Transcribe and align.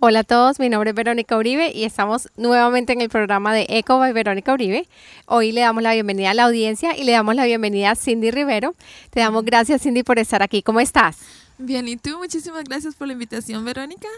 Hola 0.00 0.20
a 0.20 0.24
todos, 0.24 0.58
mi 0.58 0.68
nombre 0.68 0.90
es 0.90 0.96
Verónica 0.96 1.36
Uribe 1.36 1.70
y 1.72 1.84
estamos 1.84 2.28
nuevamente 2.36 2.92
en 2.92 3.00
el 3.00 3.08
programa 3.08 3.54
de 3.54 3.66
Eco 3.68 3.98
by 3.98 4.12
Verónica 4.12 4.52
Uribe. 4.52 4.88
Hoy 5.26 5.52
le 5.52 5.60
damos 5.60 5.82
la 5.82 5.92
bienvenida 5.92 6.30
a 6.30 6.34
la 6.34 6.44
audiencia 6.44 6.96
y 6.96 7.04
le 7.04 7.12
damos 7.12 7.36
la 7.36 7.44
bienvenida 7.44 7.92
a 7.92 7.94
Cindy 7.94 8.30
Rivero. 8.30 8.74
Te 9.10 9.20
damos 9.20 9.44
gracias 9.44 9.82
Cindy 9.82 10.02
por 10.02 10.18
estar 10.18 10.42
aquí. 10.42 10.62
¿Cómo 10.62 10.80
estás? 10.80 11.18
Bien, 11.58 11.86
¿y 11.86 11.96
tú? 11.96 12.18
Muchísimas 12.18 12.64
gracias 12.64 12.96
por 12.96 13.06
la 13.06 13.12
invitación, 13.12 13.64
Verónica. 13.64 14.08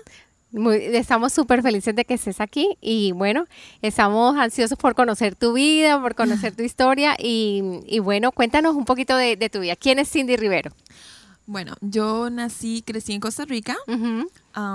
estamos 0.92 1.32
súper 1.34 1.60
felices 1.62 1.94
de 1.94 2.06
que 2.06 2.14
estés 2.14 2.40
aquí 2.40 2.78
y 2.80 3.12
bueno, 3.12 3.46
estamos 3.82 4.36
ansiosos 4.36 4.78
por 4.78 4.94
conocer 4.94 5.34
tu 5.34 5.52
vida, 5.52 6.00
por 6.00 6.14
conocer 6.14 6.56
tu 6.56 6.62
historia 6.64 7.14
y, 7.18 7.98
bueno, 8.02 8.32
cuéntanos 8.32 8.74
un 8.74 8.86
poquito 8.86 9.16
de, 9.16 9.36
tu 9.50 9.60
vida. 9.60 9.76
¿Quién 9.76 9.98
es 9.98 10.10
Cindy 10.10 10.36
Rivero? 10.36 10.70
Bueno, 11.46 11.74
yo 11.80 12.30
nací, 12.30 12.82
crecí 12.86 13.12
en 13.12 13.20
Costa 13.20 13.44
Rica. 13.44 13.76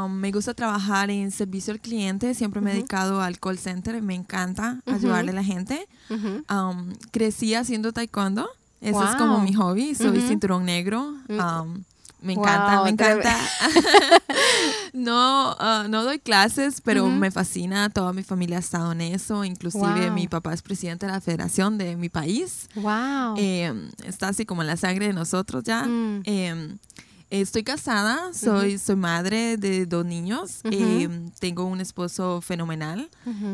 me 0.10 0.32
gusta 0.32 0.54
trabajar 0.54 1.10
en 1.10 1.32
servicio 1.32 1.74
al 1.74 1.80
cliente. 1.80 2.34
Siempre 2.34 2.62
me 2.62 2.72
he 2.72 2.74
dedicado 2.76 3.22
al 3.22 3.40
call 3.40 3.58
center. 3.58 4.02
Me 4.02 4.16
encanta 4.16 4.82
ayudarle 4.86 5.32
a 5.32 5.36
la 5.36 5.44
gente. 5.44 5.88
crecí 7.12 7.56
haciendo 7.56 7.92
taekwondo. 7.92 8.48
Eso 8.82 9.04
es 9.04 9.16
como 9.16 9.42
mi 9.42 9.54
hobby. 9.54 9.96
Soy 9.96 10.22
cinturón 10.22 10.66
negro. 10.66 11.16
Mm. 11.28 11.84
Me 12.22 12.34
encanta, 12.34 12.84
me 12.84 12.90
encanta. 12.90 13.38
no, 14.94 15.56
ah, 15.60 15.86
no 15.90 16.04
doy 16.04 16.20
clases, 16.20 16.82
pero 16.82 17.08
me 17.08 17.32
fascina. 17.32 17.90
Toda 17.90 18.12
mi 18.12 18.24
familia 18.24 18.58
ha 18.58 18.60
estado 18.60 18.92
en 18.92 19.02
eso. 19.02 19.46
Inclusive 19.46 20.12
mi 20.12 20.28
papá 20.28 20.54
es 20.54 20.62
presidente 20.62 21.06
de 21.06 21.14
la 21.14 21.22
federación 21.22 21.78
de 21.78 21.96
mi 21.96 22.10
país. 22.10 22.70
Wow. 22.76 23.36
Em, 23.38 23.90
está 24.06 24.30
así 24.30 24.46
como 24.46 24.62
en 24.62 24.68
la 24.68 24.78
sangre 24.78 25.08
de 25.08 25.14
nosotros 25.14 25.64
ya. 25.64 25.84
Mm. 25.84 26.22
Em, 26.26 26.78
Estoy 27.30 27.64
casada, 27.64 28.34
soy, 28.34 28.80
soy 28.80 28.96
madre 28.96 29.58
de 29.58 29.86
dos 29.86 30.04
niños, 30.04 30.62
em, 30.64 31.30
tengo 31.40 31.66
un 31.66 31.80
esposo 31.80 32.42
fenomenal. 32.42 33.08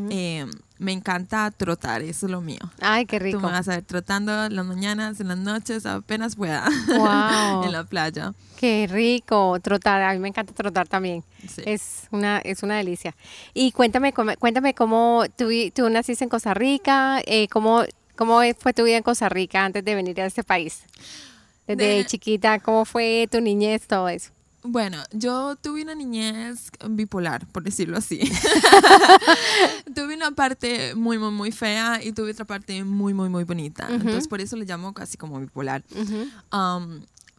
Em, 0.10 0.50
me 0.78 0.94
encanta 0.94 1.52
trotar, 1.52 2.02
eso 2.02 2.26
es 2.26 2.32
lo 2.32 2.40
mío. 2.40 2.62
Ay, 2.80 3.06
qué 3.06 3.20
rico. 3.20 3.38
Tú 3.38 3.46
me 3.46 3.52
vas 3.52 3.68
a 3.68 3.72
ver 3.72 3.84
trotando 3.84 4.48
las 4.48 4.66
mañanas, 4.66 5.20
en 5.20 5.28
las 5.28 5.38
noches, 5.38 5.86
apenas 5.86 6.38
pueda. 6.38 6.66
en 7.66 7.72
la 7.74 7.84
playa. 7.84 8.34
Qué 8.58 8.88
rico 8.90 9.60
trotar, 9.60 10.02
a 10.04 10.14
mí 10.14 10.20
me 10.20 10.30
encanta 10.30 10.54
trotar 10.54 10.88
también. 10.88 11.26
Es 11.66 12.08
una 12.12 12.38
es 12.40 12.64
una 12.64 12.78
delicia. 12.78 13.14
Y 13.54 13.74
cuéntame 13.74 14.14
cuéntame 14.14 14.74
cómo 14.74 15.26
tú, 15.36 15.50
tú 15.74 15.90
naciste 15.90 16.24
en 16.24 16.30
Costa 16.30 16.54
Rica, 16.54 17.22
eh, 17.26 17.50
cómo 17.50 17.84
cómo 18.16 18.40
fue 18.58 18.74
tu 18.74 18.84
vida 18.86 18.96
en 18.96 19.04
Costa 19.04 19.28
Rica 19.28 19.66
antes 19.66 19.84
de 19.84 19.96
venir 19.96 20.22
a 20.22 20.26
este 20.26 20.46
país. 20.46 20.84
Desde 21.68 22.06
chiquita, 22.06 22.60
¿cómo 22.60 22.86
fue 22.86 23.28
tu 23.32 23.42
niñez, 23.42 23.88
todo 23.88 24.08
eso? 24.10 24.32
Bueno, 24.68 24.98
yo 25.12 25.56
tuve 25.58 25.84
una 25.84 25.94
niñez 25.94 26.72
bipolar, 26.90 27.46
por 27.48 27.64
decirlo 27.64 27.98
así. 27.98 28.20
tuve 29.96 30.16
una 30.16 30.32
parte 30.32 30.96
muy, 30.96 31.20
muy, 31.20 31.32
muy 31.32 31.52
fea 31.52 32.04
y 32.04 32.14
tuve 32.14 32.32
otra 32.32 32.46
parte 32.46 32.84
muy, 32.84 33.14
muy, 33.14 33.30
muy 33.30 33.44
bonita. 33.44 33.88
Entonces, 33.90 34.28
por 34.28 34.42
eso 34.42 34.56
le 34.56 34.66
llamo 34.66 34.94
casi 34.94 35.18
como 35.18 35.40
bipolar. 35.40 35.84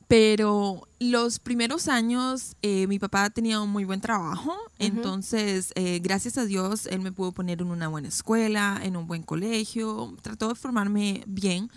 Pero 0.08 0.86
los 0.98 1.38
primeros 1.38 1.88
años 1.88 2.56
eh, 2.62 2.86
mi 2.86 2.98
papá 2.98 3.28
tenía 3.28 3.60
un 3.60 3.68
muy 3.68 3.84
buen 3.84 4.00
trabajo, 4.00 4.54
entonces 4.78 5.72
eh, 5.74 6.00
gracias 6.02 6.38
a 6.38 6.46
Dios 6.46 6.86
él 6.86 7.00
me 7.00 7.12
pudo 7.12 7.32
poner 7.32 7.60
en 7.60 7.70
una 7.70 7.88
buena 7.88 8.08
escuela, 8.08 8.80
en 8.82 8.96
un 8.96 9.06
buen 9.06 9.22
colegio, 9.22 10.14
trató 10.22 10.48
de 10.48 10.54
formarme 10.54 11.22
bien, 11.26 11.70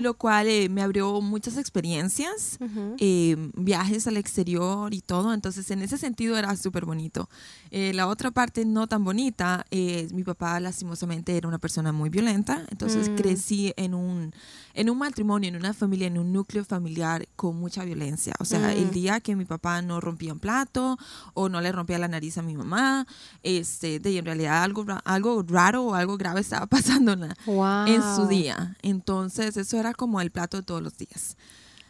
lo 0.00 0.14
cual 0.14 0.48
eh, 0.48 0.68
me 0.68 0.82
abrió 0.82 1.20
muchas 1.20 1.58
experiencias, 1.58 2.58
viajes 3.54 4.06
al 4.06 4.16
exterior 4.16 4.92
y 4.92 5.00
todo, 5.00 5.32
entonces 5.32 5.70
en 5.70 5.82
ese 5.82 5.96
sentido 5.96 6.36
era 6.36 6.56
súper 6.56 6.84
bonito. 6.84 7.28
la 7.70 8.08
otra 8.08 8.32
parte 8.32 8.64
no 8.64 8.88
tan 8.88 9.04
bonita, 9.04 9.64
mi 9.70 10.24
papá 10.24 10.58
lastimosamente 10.58 11.36
era 11.36 11.46
una 11.46 11.58
persona 11.58 11.92
muy 11.92 12.10
violenta, 12.10 12.66
entonces 12.70 13.10
mm. 13.10 13.14
crecí 13.14 13.72
en 13.76 13.94
un, 13.94 14.32
en 14.74 14.90
un 14.90 14.98
matrimonio, 14.98 15.48
en 15.48 15.56
una 15.56 15.72
familia, 15.72 16.08
en 16.08 16.18
un 16.18 16.32
núcleo 16.32 16.64
familiar 16.64 17.28
con 17.36 17.56
mucha 17.56 17.84
violencia. 17.84 18.34
O 18.40 18.44
sea, 18.44 18.55
el 18.56 18.86
mm. 18.86 18.90
día 18.90 19.20
que 19.20 19.36
mi 19.36 19.44
papá 19.44 19.82
no 19.82 20.00
rompía 20.00 20.32
un 20.32 20.38
plato 20.38 20.98
o 21.34 21.48
no 21.48 21.60
le 21.60 21.72
rompía 21.72 21.98
la 21.98 22.08
nariz 22.08 22.38
a 22.38 22.42
mi 22.42 22.56
mamá, 22.56 23.06
este, 23.42 24.00
de 24.00 24.18
en 24.18 24.24
realidad 24.24 24.62
algo, 24.62 24.84
algo 25.04 25.44
raro 25.46 25.84
o 25.84 25.94
algo 25.94 26.16
grave 26.16 26.40
estaba 26.40 26.66
pasando 26.76 27.12
en, 27.12 27.34
en 27.86 28.02
su 28.16 28.26
día. 28.26 28.76
Entonces, 28.82 29.56
eso 29.56 29.78
era 29.78 29.94
como 29.94 30.20
el 30.20 30.30
plato 30.30 30.56
de 30.56 30.62
todos 30.62 30.82
los 30.82 30.96
días. 30.96 31.36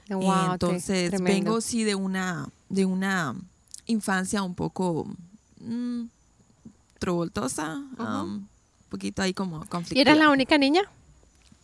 Entonces, 0.09 1.21
vengo 1.21 1.61
sí 1.61 1.85
de 1.85 1.95
una, 1.95 2.49
de 2.69 2.85
una 2.85 3.35
infancia 3.87 4.43
un 4.43 4.55
poco 4.55 5.07
mmm, 5.61 6.05
un 8.23 8.49
poquito 8.89 9.23
ahí 9.23 9.35
como 9.35 9.61
conflictiva. 9.67 9.99
¿Y 9.99 10.03
eras 10.03 10.19
la 10.19 10.31
única 10.31 10.59
niña? 10.59 10.83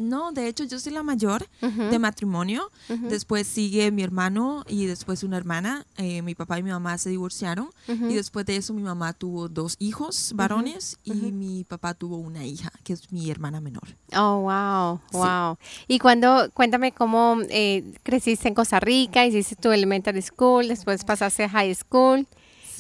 No, 0.02 0.32
de 0.32 0.48
hecho 0.48 0.64
yo 0.64 0.78
soy 0.78 0.92
la 0.92 1.02
mayor 1.02 1.46
de 1.60 1.98
matrimonio. 1.98 2.70
Después 2.88 3.46
sigue 3.46 3.90
mi 3.90 4.02
hermano 4.02 4.64
y 4.68 4.86
después 4.86 5.22
una 5.22 5.36
hermana. 5.36 5.86
Eh, 5.96 6.22
mi 6.22 6.34
papá 6.34 6.58
y 6.58 6.62
mi 6.62 6.70
mamá 6.70 6.98
se 6.98 7.10
divorciaron. 7.10 7.70
Y 7.88 8.14
después 8.14 8.44
de 8.46 8.56
eso 8.56 8.74
mi 8.74 8.82
mamá 8.82 9.12
tuvo 9.12 9.48
dos 9.48 9.76
hijos 9.78 10.32
varones 10.34 10.98
y 11.04 11.12
mi 11.12 11.64
papá 11.64 11.94
tuvo 11.94 12.16
una 12.16 12.44
hija, 12.44 12.70
que 12.84 12.92
es 12.92 13.12
mi 13.12 13.30
hermana 13.30 13.60
menor. 13.60 13.96
Oh, 14.14 14.40
wow, 14.40 15.00
wow. 15.12 15.56
Y 15.88 15.98
cuando, 15.98 16.50
cuéntame 16.52 16.92
cómo 16.92 17.38
eh, 17.48 17.94
creciste 18.02 18.48
en 18.48 18.54
Costa 18.54 18.80
Rica, 18.80 19.24
hiciste 19.26 19.56
tu 19.56 19.70
elementary 19.70 20.22
school, 20.22 20.69
después 20.69 21.04
pasaste 21.04 21.44
a 21.44 21.48
high 21.48 21.74
school. 21.74 22.26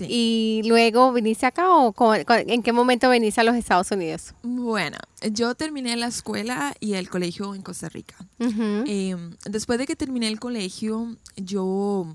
¿Y 0.00 0.62
luego 0.64 1.12
viniste 1.12 1.46
acá 1.46 1.70
o 1.70 2.14
en 2.14 2.62
qué 2.62 2.72
momento 2.72 3.10
viniste 3.10 3.40
a 3.40 3.44
los 3.44 3.56
Estados 3.56 3.90
Unidos? 3.90 4.34
Bueno, 4.42 4.98
yo 5.30 5.54
terminé 5.54 5.96
la 5.96 6.06
escuela 6.06 6.74
y 6.80 6.94
el 6.94 7.08
colegio 7.08 7.54
en 7.54 7.62
Costa 7.62 7.88
Rica. 7.88 8.16
Em, 8.38 9.36
después 9.44 9.78
de 9.78 9.86
que 9.86 9.96
terminé 9.96 10.28
el 10.28 10.40
colegio, 10.40 11.16
yo 11.36 12.06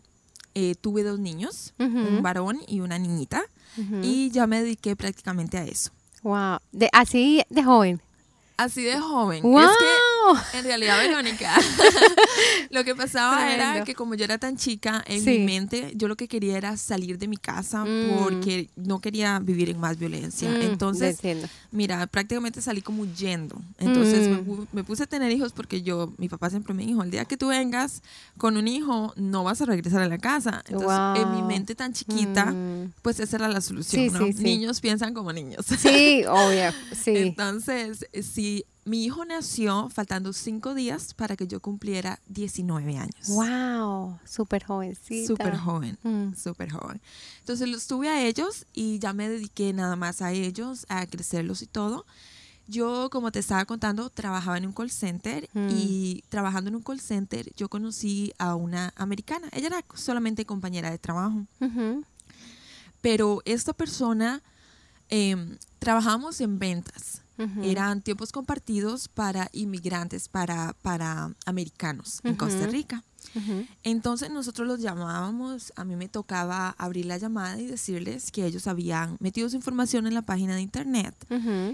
eh, 0.56 0.76
tuve 0.80 1.04
dos 1.04 1.20
niños, 1.20 1.74
un 1.78 2.22
varón 2.22 2.60
y 2.68 2.80
una 2.80 2.98
niñita, 2.98 3.44
y 4.02 4.32
ya 4.32 4.48
me 4.48 4.62
dediqué 4.62 4.96
prácticamente 4.96 5.58
a 5.58 5.64
eso. 5.64 5.92
Wow, 6.24 6.58
de, 6.72 6.90
así 6.92 7.44
de 7.50 7.64
joven. 7.64 8.02
Así 8.58 8.82
de 8.82 9.00
joven. 9.00 9.38
Es 9.38 9.70
que, 9.78 9.86
en 10.54 10.64
realidad, 10.64 11.00
Verónica, 11.00 11.56
lo 12.70 12.84
que 12.84 12.96
pasaba 12.96 13.54
era 13.54 13.84
que 13.84 13.96
como 13.96 14.16
yo 14.16 14.26
era 14.26 14.38
tan 14.38 14.58
chica, 14.58 15.04
en 15.08 15.24
mi 15.24 15.40
mente, 15.40 15.94
yo 15.96 16.08
lo 16.08 16.16
que 16.16 16.28
quería 16.28 16.58
era 16.58 16.78
salir 16.78 17.18
de 17.18 17.28
mi 17.28 17.38
casa 17.38 17.86
mm. 17.86 18.18
porque 18.18 18.70
no 18.76 19.00
quería 19.00 19.40
vivir 19.40 19.70
en 19.70 19.80
más 19.80 19.98
violencia. 19.98 20.50
Mm, 20.50 20.62
Entonces, 20.62 21.20
mira, 21.72 22.06
prácticamente 22.08 22.62
salí 22.62 22.82
como 22.82 23.04
huyendo. 23.04 23.56
Entonces, 23.78 24.30
mm. 24.30 24.68
me, 24.72 24.84
puse 24.84 25.04
a 25.04 25.08
tener 25.08 25.32
hijos 25.32 25.54
porque 25.54 25.82
yo, 25.82 26.14
mi 26.18 26.30
papá 26.30 26.50
siempre 26.50 26.74
me 26.74 26.86
dijo, 26.86 27.04
el 27.04 27.12
día 27.12 27.26
que 27.26 27.38
tú 27.38 27.48
vengas 27.48 28.02
con 28.38 28.58
un 28.58 28.68
hijo, 28.68 29.14
no 29.16 29.44
vas 29.44 29.62
a 29.62 29.66
regresar 29.66 30.02
a 30.02 30.08
la 30.08 30.18
casa. 30.18 30.64
Entonces, 30.68 31.24
en 31.24 31.36
mi 31.36 31.42
mente 31.42 31.76
tan 31.76 31.94
chiquita, 31.94 32.54
pues 33.02 33.20
esa 33.20 33.38
era 33.38 33.48
la 33.48 33.62
solución, 33.62 34.14
¿no? 34.14 34.28
Niños 34.28 34.82
piensan 34.82 35.14
como 35.14 35.34
niños. 35.34 35.66
Sí, 35.66 36.24
obvio, 36.28 36.72
sí. 36.92 37.14
Entonces, 37.16 38.06
sí 38.22 38.66
mi 38.88 39.04
hijo 39.04 39.26
nació 39.26 39.90
faltando 39.90 40.32
cinco 40.32 40.74
días 40.74 41.14
para 41.14 41.36
que 41.36 41.46
yo 41.46 41.60
cumpliera 41.60 42.20
19 42.28 42.98
años. 42.98 43.28
¡Wow! 43.28 44.18
Súper 44.24 44.64
jovencita. 44.64 45.28
Súper 45.28 45.58
joven, 45.58 45.98
mm. 46.04 46.36
súper 46.36 46.72
joven. 46.72 47.02
Entonces 47.40 47.68
los 47.68 47.86
tuve 47.86 48.08
a 48.08 48.26
ellos 48.26 48.66
y 48.74 49.00
ya 49.00 49.12
me 49.12 49.28
dediqué 49.28 49.74
nada 49.74 49.98
más 49.98 50.22
a 50.22 50.32
ellos, 50.32 50.86
a 50.88 51.06
crecerlos 51.06 51.62
y 51.62 51.68
todo. 51.68 52.06
Yo, 52.70 53.10
como 53.12 53.32
te 53.32 53.40
estaba 53.40 53.66
contando, 53.66 54.10
trabajaba 54.10 54.58
en 54.58 54.66
un 54.66 54.74
call 54.74 54.90
center 54.90 55.50
mm. 55.54 55.70
y 55.72 56.24
trabajando 56.30 56.70
en 56.70 56.76
un 56.78 56.84
call 56.84 57.02
center 57.02 57.54
yo 57.58 57.68
conocí 57.68 58.34
a 58.38 58.56
una 58.56 58.94
americana. 58.96 59.50
Ella 59.52 59.68
era 59.68 59.86
solamente 59.96 60.46
compañera 60.46 60.92
de 60.92 60.98
trabajo. 60.98 61.46
Pero 63.02 63.42
esta 63.44 63.74
persona, 63.74 64.42
eh, 65.10 65.58
trabajamos 65.80 66.40
en 66.40 66.58
ventas 66.58 67.22
eran 67.64 68.02
tiempos 68.02 68.32
compartidos 68.32 69.08
para 69.08 69.50
inmigrantes, 69.54 70.28
para, 70.28 70.74
para 70.82 71.34
americanos 71.46 72.20
en 72.24 72.36
Costa 72.36 72.68
Rica. 72.68 73.04
Entonces 73.84 74.32
nosotros 74.32 74.68
los 74.68 74.80
llamábamos, 74.82 75.72
a 75.76 75.84
mí 75.84 75.96
me 75.96 76.08
tocaba 76.08 76.70
abrir 76.78 77.06
la 77.06 77.18
llamada 77.18 77.60
y 77.60 77.68
decirles 77.68 78.32
que 78.32 78.46
ellos 78.46 78.68
habían 78.68 79.18
metido 79.20 79.50
su 79.50 79.56
información 79.56 80.08
en 80.08 80.14
la 80.14 80.24
página 80.24 80.56
de 80.56 80.62
internet, 80.62 81.14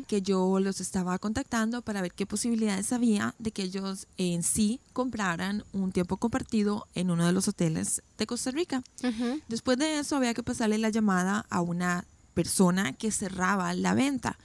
que 0.07 0.21
yo 0.21 0.59
los 0.59 0.81
estaba 0.81 1.17
contactando 1.19 1.81
para 1.81 2.01
ver 2.01 2.11
qué 2.13 2.25
posibilidades 2.25 2.91
había 2.91 3.33
de 3.39 3.51
que 3.51 3.63
ellos 3.63 4.07
en 4.17 4.43
sí 4.43 4.79
compraran 4.91 5.63
un 5.71 5.91
tiempo 5.91 6.17
compartido 6.17 6.87
en 6.95 7.11
uno 7.11 7.25
de 7.25 7.31
los 7.31 7.47
hoteles 7.47 8.01
de 8.17 8.27
Costa 8.27 8.51
Rica. 8.51 8.83
Después 9.47 9.77
de 9.77 9.99
eso 9.99 10.17
había 10.17 10.33
que 10.33 10.43
pasarle 10.43 10.77
la 10.77 10.89
llamada 10.89 11.45
a 11.49 11.61
una 11.61 12.05
persona 12.33 12.93
que 12.93 13.11
cerraba 13.11 13.73
la 13.73 13.93
venta. 13.93 14.37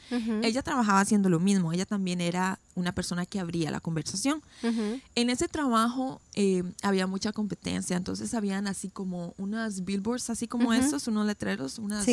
Ella 0.42 0.62
trabajaba 0.62 1.00
haciendo 1.00 1.28
lo 1.28 1.40
mismo, 1.40 1.72
ella 1.72 1.86
también 1.86 2.20
era 2.20 2.58
una 2.74 2.92
persona 2.92 3.26
que 3.26 3.40
abría 3.40 3.70
la 3.70 3.80
conversación. 3.80 4.42
En 5.14 5.30
ese 5.30 5.48
trabajo 5.48 6.20
eh, 6.34 6.62
había 6.82 7.06
mucha 7.06 7.32
competencia, 7.32 7.96
entonces 7.96 8.34
habían 8.34 8.66
así 8.66 8.88
como 8.88 9.34
unas 9.38 9.84
billboards, 9.84 10.30
así 10.30 10.46
como 10.46 10.72
estos, 10.72 11.08
unos 11.08 11.26
letreros, 11.26 11.78
unas 11.78 12.04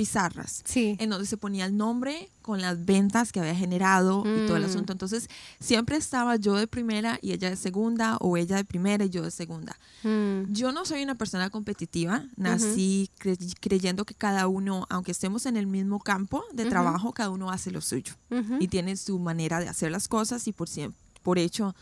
pizarras. 0.00 0.62
Sí. 0.64 0.96
En 0.98 1.10
donde 1.10 1.26
se 1.26 1.36
ponía 1.36 1.66
el 1.66 1.76
nombre 1.76 2.30
con 2.40 2.62
las 2.62 2.86
ventas 2.86 3.32
que 3.32 3.40
había 3.40 3.54
generado 3.54 4.20
y 4.24 4.46
todo 4.46 4.56
el 4.56 4.62
Mm. 4.62 4.66
asunto. 4.70 4.92
Entonces, 4.92 5.28
siempre 5.60 5.96
estaba 5.98 6.36
yo 6.36 6.54
de 6.54 6.66
primera 6.66 7.18
y 7.20 7.32
ella 7.32 7.50
de 7.50 7.56
segunda, 7.56 8.16
o 8.18 8.38
ella 8.38 8.56
de 8.56 8.64
primera 8.64 9.04
y 9.04 9.10
yo 9.10 9.22
de 9.22 9.30
segunda. 9.30 9.76
Mm, 10.02 10.52
Yo 10.54 10.72
no 10.72 10.86
soy 10.86 11.02
una 11.02 11.16
persona 11.16 11.50
competitiva, 11.50 12.24
nací 12.36 13.10
cre- 13.20 13.54
creyendo 13.60 14.06
que 14.06 14.14
cada 14.14 14.48
uno, 14.48 14.86
aunque 14.88 15.12
estemos 15.12 15.44
en 15.44 15.58
el 15.58 15.66
mismo 15.66 16.00
campo 16.00 16.42
de 16.54 16.64
trabajo, 16.64 17.12
cada 17.12 17.28
uno 17.28 17.50
hace 17.50 17.70
lo 17.70 17.82
suyo 17.82 18.14
y 18.58 18.68
tiene 18.68 18.96
su 18.96 19.18
manera 19.18 19.60
de 19.60 19.68
hacer 19.68 19.90
las 19.90 20.08
cosas 20.08 20.46
y 20.48 20.52
por, 20.52 20.68
siem- 20.68 20.94
por 21.22 21.38
hecho, 21.38 21.74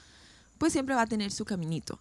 pues 0.59 0.73
siempre 0.73 0.97
va 0.97 1.03
a 1.03 1.06
tener 1.06 1.31
su 1.31 1.44
caminito. 1.44 2.00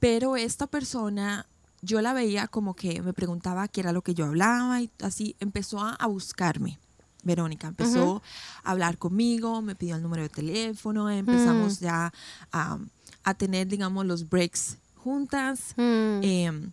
Pero 0.00 0.36
esta 0.36 0.66
persona, 0.66 1.46
yo 1.82 2.00
la 2.00 2.12
veía 2.12 2.46
como 2.48 2.74
que 2.74 3.00
me 3.02 3.12
preguntaba 3.12 3.68
qué 3.68 3.80
era 3.80 3.92
lo 3.92 4.02
que 4.02 4.14
yo 4.14 4.26
hablaba 4.26 4.80
y 4.82 4.90
así 5.02 5.36
empezó 5.40 5.80
a, 5.80 5.94
a 5.94 6.06
buscarme. 6.06 6.78
Verónica 7.22 7.68
empezó 7.68 8.22
a 8.64 8.70
hablar 8.70 8.96
conmigo, 8.96 9.60
me 9.60 9.74
pidió 9.74 9.96
el 9.96 10.02
número 10.02 10.22
de 10.22 10.30
teléfono, 10.30 11.10
empezamos 11.10 11.80
Mm. 11.80 11.84
ya 11.84 12.12
a, 12.52 12.78
a 13.24 13.34
tener, 13.34 13.68
digamos, 13.68 14.06
los 14.06 14.28
breaks 14.28 14.78
juntas. 14.96 15.74
Mm, 15.76 16.20
Em, 16.22 16.72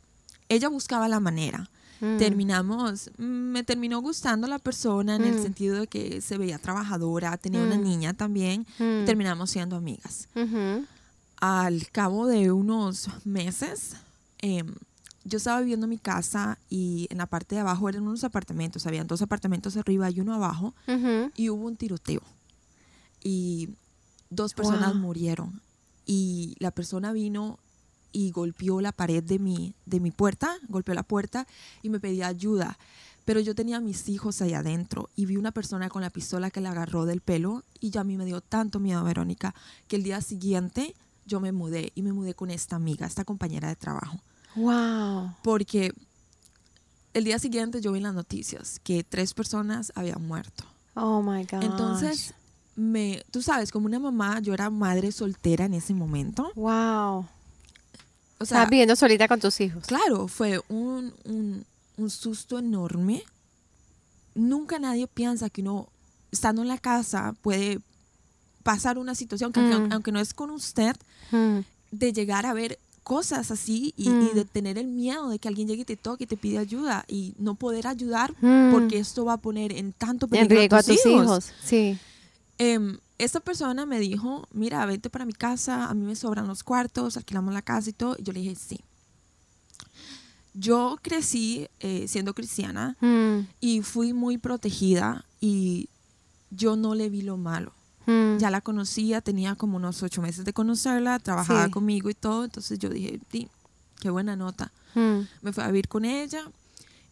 ella 0.50 0.70
buscaba 0.70 1.08
la 1.10 1.20
manera. 1.20 1.70
mm. 2.00 2.18
Terminamos, 2.18 3.12
mm, 3.18 3.24
me 3.24 3.64
terminó 3.64 4.00
gustando 4.02 4.48
la 4.48 4.60
persona 4.60 5.16
en 5.18 5.24
el 5.26 5.42
sentido 5.42 5.76
de 5.80 5.88
que 5.88 6.22
se 6.22 6.38
veía 6.38 6.60
trabajadora, 6.60 7.36
tenía 7.38 7.64
una 7.64 7.76
niña 7.78 8.14
también, 8.14 8.66
terminamos 9.06 9.50
siendo 9.52 9.76
amigas. 9.76 10.30
Al 11.40 11.88
cabo 11.92 12.26
de 12.26 12.52
unos 12.52 13.10
meses, 13.26 13.96
em, 14.40 14.74
yo 15.28 15.38
estaba 15.38 15.60
viviendo 15.60 15.86
en 15.86 15.90
mi 15.92 15.98
casa 15.98 16.58
y 16.70 17.08
en 17.10 17.18
la 17.20 17.26
parte 17.28 17.56
de 17.56 17.62
abajo 17.62 17.90
eran 17.90 18.04
unos 18.04 18.24
apartamentos, 18.24 18.86
habían 18.88 19.08
dos 19.08 19.22
apartamentos 19.22 19.76
arriba 19.78 20.10
y 20.10 20.20
uno 20.22 20.34
abajo, 20.34 20.74
y 21.36 21.50
hubo 21.50 21.66
un 21.66 21.76
tiroteo. 21.76 22.22
Y 23.24 23.70
dos 24.30 24.54
personas 24.54 24.94
Wow. 24.94 25.02
murieron. 25.02 25.62
Y 26.06 26.56
la 26.60 26.72
persona 26.72 27.12
vino 27.12 27.60
y 28.14 28.32
golpeó 28.32 28.80
la 28.82 28.92
pared 28.94 29.24
de 29.24 29.40
mi, 29.40 29.74
de 29.86 30.00
mi 30.00 30.12
puerta, 30.12 30.56
golpeó 30.70 30.94
la 30.94 31.04
puerta 31.04 31.46
y 31.82 31.90
me 31.90 32.00
pedía 32.00 32.28
ayuda. 32.28 32.78
Pero 33.26 33.42
yo 33.42 33.54
tenía 33.54 33.78
a 33.78 33.82
mis 33.82 34.08
hijos 34.08 34.42
ahí 34.42 34.54
adentro 34.54 35.10
y 35.18 35.26
vi 35.26 35.36
una 35.36 35.52
persona 35.52 35.90
con 35.90 36.02
la 36.02 36.10
pistola 36.10 36.50
que 36.50 36.62
le 36.62 36.70
agarró 36.70 37.06
del 37.06 37.20
pelo 37.20 37.64
y 37.82 37.90
ya 37.90 38.02
a 38.02 38.04
mí 38.06 38.16
me 38.16 38.24
dio 38.26 38.40
tanto 38.40 38.80
miedo, 38.80 39.04
Verónica, 39.04 39.54
que 39.90 39.98
el 39.98 40.04
día 40.04 40.22
siguiente 40.22 40.96
yo 41.26 41.42
me 41.42 41.52
mudé 41.52 41.92
y 41.94 42.04
me 42.04 42.14
mudé 42.14 42.34
con 42.36 42.50
esta 42.50 42.78
amiga, 42.78 43.06
esta 43.06 43.26
compañera 43.26 43.68
de 43.68 43.76
trabajo. 43.76 44.22
Wow. 44.58 45.32
Porque 45.44 45.94
el 47.14 47.24
día 47.24 47.40
siguiente 47.40 47.82
yo 47.82 47.92
vi 47.92 47.98
en 48.00 48.04
las 48.04 48.14
noticias 48.14 48.80
que 48.84 49.04
tres 49.04 49.34
personas 49.34 49.92
habían 49.96 50.26
muerto. 50.28 50.64
Oh 50.96 51.22
my 51.22 51.46
God. 51.46 51.64
Entonces, 51.64 52.34
me, 52.76 53.24
tú 53.32 53.42
sabes, 53.42 53.72
como 53.72 53.86
una 53.86 54.00
mamá, 54.00 54.40
yo 54.40 54.54
era 54.54 54.70
madre 54.70 55.12
soltera 55.12 55.66
en 55.66 55.74
ese 55.76 55.94
momento. 55.94 56.52
Wow. 56.56 57.26
O 58.40 58.46
sea, 58.46 58.58
Estás 58.60 58.70
viviendo 58.70 58.96
solita 58.96 59.28
con 59.28 59.40
tus 59.40 59.60
hijos. 59.62 59.84
claro, 59.86 60.28
fue 60.28 60.62
un, 60.70 61.14
un, 61.26 61.66
un 61.98 62.10
susto 62.10 62.60
enorme. 62.60 63.24
Nunca 64.36 64.78
nadie 64.78 65.08
piensa 65.08 65.50
que 65.50 65.62
uno, 65.62 65.88
estando 66.32 66.62
en 66.62 66.68
la 66.68 66.78
casa, 66.78 67.34
puede 67.42 67.80
pasar 68.62 68.98
una 69.00 69.16
situación 69.16 69.52
que, 69.52 69.60
aunque, 69.60 69.78
Mm. 69.80 69.92
aunque 69.94 70.12
no 70.12 70.20
es 70.20 70.34
con 70.34 70.50
usted, 70.52 70.96
Mm, 71.32 71.60
de 71.92 72.14
llegar 72.14 72.46
a 72.46 72.54
ver 72.54 72.78
cosas 73.14 73.52
así 73.52 73.94
y, 73.96 74.10
Mm. 74.10 74.22
y 74.28 74.36
de 74.36 74.44
tener 74.44 74.78
el 74.78 74.88
miedo 74.88 75.30
de 75.30 75.40
que 75.40 75.48
alguien 75.48 75.66
llegue 75.70 75.84
y 75.84 75.86
te 75.86 75.96
toque 75.96 76.26
y 76.26 76.28
te 76.28 76.36
pide 76.36 76.58
ayuda 76.58 77.06
y 77.08 77.34
no 77.40 77.56
poder 77.56 77.88
ayudar 77.88 78.34
Mm. 78.42 78.72
porque 78.74 79.00
esto 79.00 79.24
va 79.24 79.34
a 79.34 79.38
poner 79.38 79.72
en 79.72 79.94
tanto 79.94 80.26
En 80.26 80.30
peligro 80.32 80.58
riesgo 80.58 80.76
a 80.76 80.80
a 80.80 80.84
tus 80.84 81.06
hijos. 81.06 81.24
hijos. 81.24 81.52
Sí. 81.64 81.98
Em, 82.58 82.98
esta 83.18 83.40
persona 83.40 83.86
me 83.86 84.00
dijo, 84.00 84.46
mira, 84.52 84.86
vente 84.86 85.10
para 85.10 85.26
mi 85.26 85.32
casa, 85.34 85.86
a 85.90 85.94
mí 85.94 86.04
me 86.06 86.16
sobran 86.18 86.48
los 86.48 86.64
cuartos, 86.64 87.16
alquilamos 87.16 87.54
la 87.54 87.62
casa 87.62 87.90
y 87.90 87.94
todo. 87.94 88.16
Y 88.20 88.24
yo 88.24 88.34
le 88.34 88.42
dije, 88.42 88.56
sí. 88.56 88.80
Yo 90.54 90.98
crecí 91.02 91.68
eh, 91.80 92.06
siendo 92.08 92.34
cristiana 92.34 92.96
Mm, 93.00 93.48
y 93.62 93.82
fui 93.84 94.12
muy 94.14 94.38
protegida 94.38 95.24
y 95.40 95.88
yo 96.52 96.76
no 96.76 96.94
le 96.96 97.10
vi 97.10 97.22
lo 97.22 97.38
malo. 97.38 97.72
Mm. 98.08 98.38
Ya 98.40 98.50
la 98.50 98.62
conocía, 98.62 99.22
tenía 99.22 99.54
como 99.56 99.78
unos 99.78 100.02
ocho 100.02 100.22
meses 100.24 100.44
de 100.46 100.54
conocerla, 100.54 101.20
trabajaba 101.20 101.66
Sí. 101.66 101.72
conmigo 101.72 102.10
y 102.10 102.16
todo. 102.16 102.46
Entonces 102.46 102.80
yo 102.80 102.90
dije, 102.90 103.20
sí, 103.32 103.48
qué 104.00 104.10
buena 104.10 104.36
nota. 104.36 104.72
Mm, 104.96 105.20
Me 105.44 105.54
fui 105.54 105.64
a 105.64 105.68
vivir 105.68 105.88
con 105.88 106.06
ella 106.06 106.42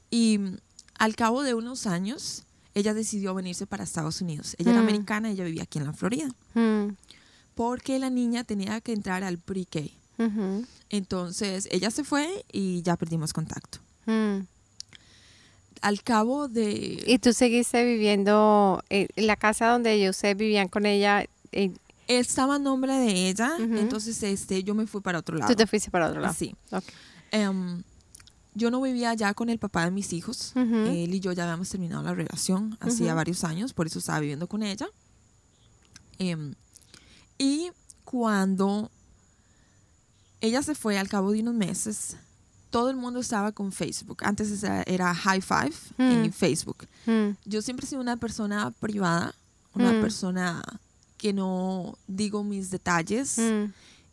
y 0.10 0.38
mm, 0.40 0.58
al 0.98 1.16
cabo 1.16 1.44
de 1.44 1.54
unos 1.54 1.86
años 1.86 2.44
ella 2.74 2.94
decidió 2.94 3.34
venirse 3.36 3.68
para 3.68 3.84
Estados 3.84 4.20
Unidos. 4.22 4.56
Ella 4.58 4.72
era 4.72 4.80
americana, 4.82 5.30
ella 5.30 5.44
vivía 5.46 5.64
aquí 5.64 5.78
en 5.80 5.86
la 5.86 5.94
Florida. 5.94 6.28
porque 7.56 8.00
la 8.00 8.10
niña 8.10 8.44
tenía 8.44 8.82
que 8.82 8.92
entrar 8.92 9.24
al 9.24 9.38
pre-K. 9.38 9.80
Entonces 10.90 11.68
ella 11.72 11.90
se 11.92 12.04
fue 12.04 12.46
y 12.52 12.82
ya 12.82 12.96
perdimos 12.98 13.32
contacto. 13.34 13.80
Al 15.86 16.02
cabo 16.02 16.48
de... 16.48 17.04
¿Y 17.06 17.20
tú 17.20 17.32
seguiste 17.32 17.86
viviendo 17.86 18.84
en 18.90 19.08
la 19.28 19.36
casa 19.36 19.68
donde 19.68 19.94
ellos 19.94 20.20
vivían 20.36 20.68
con 20.68 20.86
ella? 20.88 21.26
eh, 21.52 21.72
Estaba 22.08 22.56
a 22.56 22.60
nombre 22.60 22.94
de 22.94 23.30
ella, 23.30 23.54
Ujú. 23.60 23.78
entonces 23.78 24.22
este, 24.24 24.64
yo 24.64 24.74
me 24.74 24.88
fui 24.88 25.02
para 25.02 25.20
otro 25.20 25.38
lado. 25.38 25.52
tú 25.52 25.56
te 25.56 25.68
fuiste 25.68 25.92
para 25.92 26.08
otro 26.08 26.22
lado. 26.22 26.34
Sí. 26.34 26.56
Ok. 26.72 26.84
Em, 27.32 27.84
yo 28.56 28.72
no 28.72 28.82
vivía 28.82 29.14
ya 29.14 29.34
con 29.36 29.50
el 29.50 29.60
papá 29.60 29.86
de 29.86 29.92
mis 29.92 30.12
hijos. 30.14 30.54
Ujú. 30.56 30.76
Él 30.88 31.14
y 31.14 31.20
yo 31.20 31.32
ya 31.34 31.44
habíamos 31.44 31.70
terminado 31.70 32.02
la 32.04 32.14
relación 32.16 32.78
hacía 32.80 33.08
Ujú. 33.10 33.16
varios 33.18 33.44
años, 33.44 33.74
por 33.74 33.86
eso 33.86 34.00
estaba 34.00 34.20
viviendo 34.22 34.48
con 34.48 34.64
ella. 34.64 34.88
Em, 36.18 36.56
y 37.38 37.70
cuando 38.06 38.90
ella 40.42 40.64
se 40.64 40.74
fue 40.76 40.98
al 40.98 41.10
cabo 41.10 41.32
de 41.32 41.42
unos 41.42 41.54
meses, 41.56 42.18
todo 42.76 42.90
el 42.90 42.98
mundo 42.98 43.22
estaba 43.22 43.54
con 43.54 43.72
Facebook. 43.72 44.18
Antes 44.26 44.62
era 44.86 45.16
High 45.16 45.40
Five 45.42 45.74
en 45.98 46.24
Mm. 46.28 46.32
Facebook. 46.34 46.86
Mm, 47.06 47.30
Yo 47.46 47.62
siempre 47.62 47.86
he 47.86 47.90
sido 47.90 48.02
una 48.02 48.18
persona 48.18 48.70
privada, 48.82 49.34
una 49.74 49.94
Mm. 49.94 50.02
persona 50.02 50.62
que 51.18 51.32
no 51.32 51.98
digo 52.06 52.44
mis 52.44 52.72
detalles, 52.72 53.38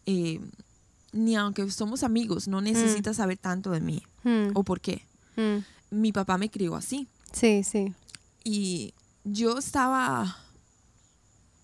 eh, 0.07 0.39
ni 1.13 1.35
aunque 1.35 1.69
somos 1.73 2.05
amigos, 2.05 2.47
no 2.47 2.61
necesitas 2.61 3.17
saber 3.17 3.37
tanto 3.37 3.73
de 3.73 3.81
mí. 3.81 4.01
¿O 4.55 4.63
por 4.63 4.81
qué? 4.81 5.05
Mi 5.91 6.13
papá 6.13 6.39
me 6.39 6.49
crió 6.49 6.77
así. 6.77 7.09
Sí, 7.33 7.65
sí. 7.65 7.93
Y 8.45 8.95
yo 9.25 9.59
estaba, 9.59 10.37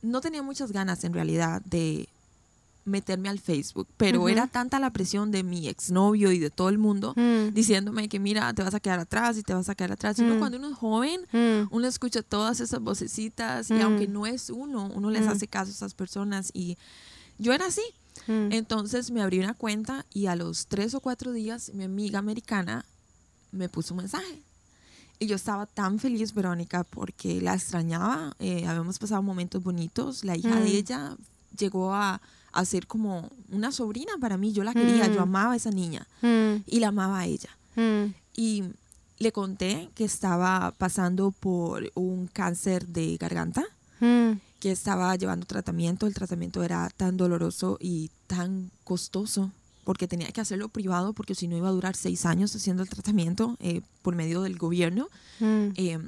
no 0.03 0.21
tenía 0.21 0.43
muchas 0.43 0.73
ganas 0.73 1.05
en 1.05 1.13
realidad 1.13 1.63
de 1.65 2.09
meterme 2.89 3.29
al 3.29 3.39
Facebook, 3.39 3.87
pero 3.97 4.21
Ujú. 4.21 4.29
era 4.31 4.47
tanta 4.47 4.79
la 4.81 4.91
presión 4.93 5.31
de 5.31 5.43
mi 5.43 5.69
exnovio 5.69 6.33
y 6.33 6.39
de 6.39 6.51
todo 6.51 6.69
el 6.71 6.79
mundo 6.79 7.15
Mm, 7.17 7.53
diciéndome 7.55 8.09
que 8.09 8.19
mira, 8.19 8.53
te 8.55 8.63
vas 8.63 8.75
a 8.75 8.81
quedar 8.81 8.99
atrás 8.99 9.37
y 9.39 9.43
te 9.43 9.55
vas 9.55 9.69
a 9.69 9.75
quedar 9.75 9.93
atrás. 9.93 10.19
Y 10.19 10.23
uno 10.23 10.35
Mm. 10.35 10.39
cuando 10.39 10.59
uno 10.59 10.69
es 10.71 10.77
joven, 10.77 11.21
mm, 11.33 11.69
uno 11.75 11.87
escucha 11.87 12.23
todas 12.23 12.61
esas 12.61 12.81
vocecitas 12.81 13.71
y 13.71 13.75
Mm. 13.75 13.81
aunque 13.83 14.09
no 14.09 14.27
es 14.27 14.51
uno, 14.51 14.91
uno 14.95 15.11
les 15.11 15.27
Mm. 15.27 15.31
hace 15.31 15.47
caso 15.49 15.71
a 15.71 15.75
esas 15.75 15.95
personas 15.95 16.51
y 16.55 16.77
yo 17.39 17.53
era 17.53 17.67
así. 17.67 17.83
mm. 18.27 18.53
Entonces 18.53 19.11
me 19.11 19.23
abrí 19.23 19.39
una 19.39 19.55
cuenta 19.55 20.05
y 20.13 20.27
a 20.27 20.35
los 20.37 20.67
tres 20.67 20.95
o 20.95 21.01
cuatro 21.01 21.33
días 21.33 21.71
mi 21.75 21.85
amiga 21.85 22.19
americana 22.19 22.85
me 23.53 23.69
puso 23.69 23.95
un 23.95 23.99
mensaje. 23.99 24.43
Y 25.21 25.27
yo 25.27 25.35
estaba 25.37 25.67
tan 25.67 25.99
feliz, 25.99 26.33
Verónica, 26.35 26.85
porque 26.85 27.41
la 27.41 27.55
extrañaba. 27.55 28.35
eh, 28.39 28.67
habíamos 28.67 28.99
pasado 28.99 29.21
momentos 29.23 29.63
bonitos. 29.63 30.25
La 30.25 30.37
hija 30.37 30.57
Mm. 30.57 30.63
de 30.65 30.71
ella 30.77 31.17
llegó 31.59 31.93
a, 31.95 32.21
a 32.53 32.65
ser 32.65 32.87
como 32.87 33.31
una 33.51 33.73
sobrina 33.73 34.13
para 34.21 34.37
mí. 34.37 34.53
Yo 34.53 34.65
la 34.65 34.73
quería, 34.75 35.09
Mm. 35.09 35.13
yo 35.15 35.21
amaba 35.23 35.53
a 35.53 35.57
esa 35.57 35.71
niña 35.71 36.07
Mm, 36.23 36.63
y 36.67 36.81
la 36.81 36.89
amaba 36.89 37.21
a 37.21 37.27
ella. 37.27 37.51
mm, 37.77 38.15
Y 38.37 38.65
le 39.19 39.33
conté 39.33 39.91
que 39.97 40.05
estaba 40.05 40.73
pasando 40.79 41.33
por 41.33 41.91
un 41.95 42.29
cáncer 42.29 42.87
de 42.87 43.17
garganta 43.17 43.65
mm, 44.01 44.33
que 44.61 44.71
estaba 44.71 45.15
llevando 45.17 45.45
tratamiento. 45.47 46.07
El 46.07 46.15
tratamiento 46.15 46.63
era 46.63 46.89
tan 46.97 47.17
doloroso 47.17 47.79
y 47.81 48.11
tan 48.29 48.71
costoso 48.85 49.51
porque 49.85 50.07
tenía 50.07 50.29
que 50.29 50.41
hacerlo 50.41 50.69
privado 50.69 51.15
porque 51.15 51.35
si 51.35 51.49
no 51.49 51.57
iba 51.57 51.69
a 51.69 51.73
durar 51.73 51.97
seis 51.97 52.27
años 52.27 52.55
haciendo 52.55 52.83
el 52.85 52.89
tratamiento 52.89 53.57
eh, 53.61 53.81
por 54.03 54.15
medio 54.15 54.43
del 54.43 54.57
gobierno. 54.57 55.09
mm. 55.41 55.69
Eh, 55.77 55.99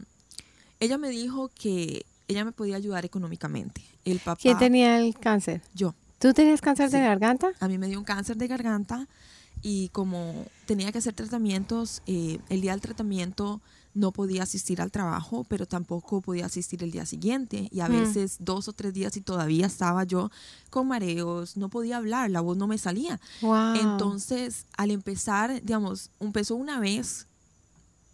ella 0.78 0.96
me 0.98 1.10
dijo 1.10 1.50
que 1.54 2.06
ella 2.28 2.44
me 2.44 2.52
podía 2.52 2.76
ayudar 2.76 3.04
económicamente. 3.04 3.82
El 4.04 4.18
papá, 4.20 4.40
¿Quién 4.40 4.56
tenía 4.58 4.98
el 5.00 5.14
cáncer? 5.18 5.62
yo. 5.74 5.94
¿Tú 6.20 6.34
tenías 6.34 6.60
cáncer 6.60 6.90
de 6.90 7.00
garganta? 7.00 7.48
A 7.60 7.66
mí 7.66 7.78
me 7.78 7.88
dio 7.88 7.98
un 7.98 8.04
cáncer 8.04 8.36
de 8.36 8.46
garganta 8.46 9.08
y 9.62 9.88
como 9.88 10.44
tenía 10.66 10.92
que 10.92 10.98
hacer 10.98 11.14
tratamientos, 11.14 12.02
eh, 12.06 12.38
el 12.50 12.60
día 12.60 12.72
del 12.72 12.82
tratamiento 12.82 13.62
no 13.94 14.12
podía 14.12 14.42
asistir 14.42 14.82
al 14.82 14.90
trabajo, 14.92 15.44
pero 15.48 15.64
tampoco 15.64 16.20
podía 16.20 16.44
asistir 16.44 16.84
el 16.84 16.90
día 16.90 17.06
siguiente. 17.06 17.68
Y 17.72 17.80
a 17.80 17.88
Mm. 17.88 17.92
veces 17.92 18.36
dos 18.38 18.68
o 18.68 18.74
tres 18.74 18.92
días 18.92 19.16
y 19.16 19.22
todavía 19.22 19.64
estaba 19.66 20.04
yo 20.04 20.30
con 20.68 20.88
mareos, 20.88 21.56
no 21.56 21.70
podía 21.70 21.96
hablar, 21.96 22.30
la 22.30 22.42
voz 22.42 22.58
no 22.58 22.66
me 22.66 22.76
salía. 22.76 23.18
Wow. 23.40 23.76
Entonces, 23.76 24.66
al 24.76 24.90
empezar, 24.90 25.62
digamos, 25.62 26.10
empezó 26.20 26.54
una 26.54 26.78
vez 26.80 27.26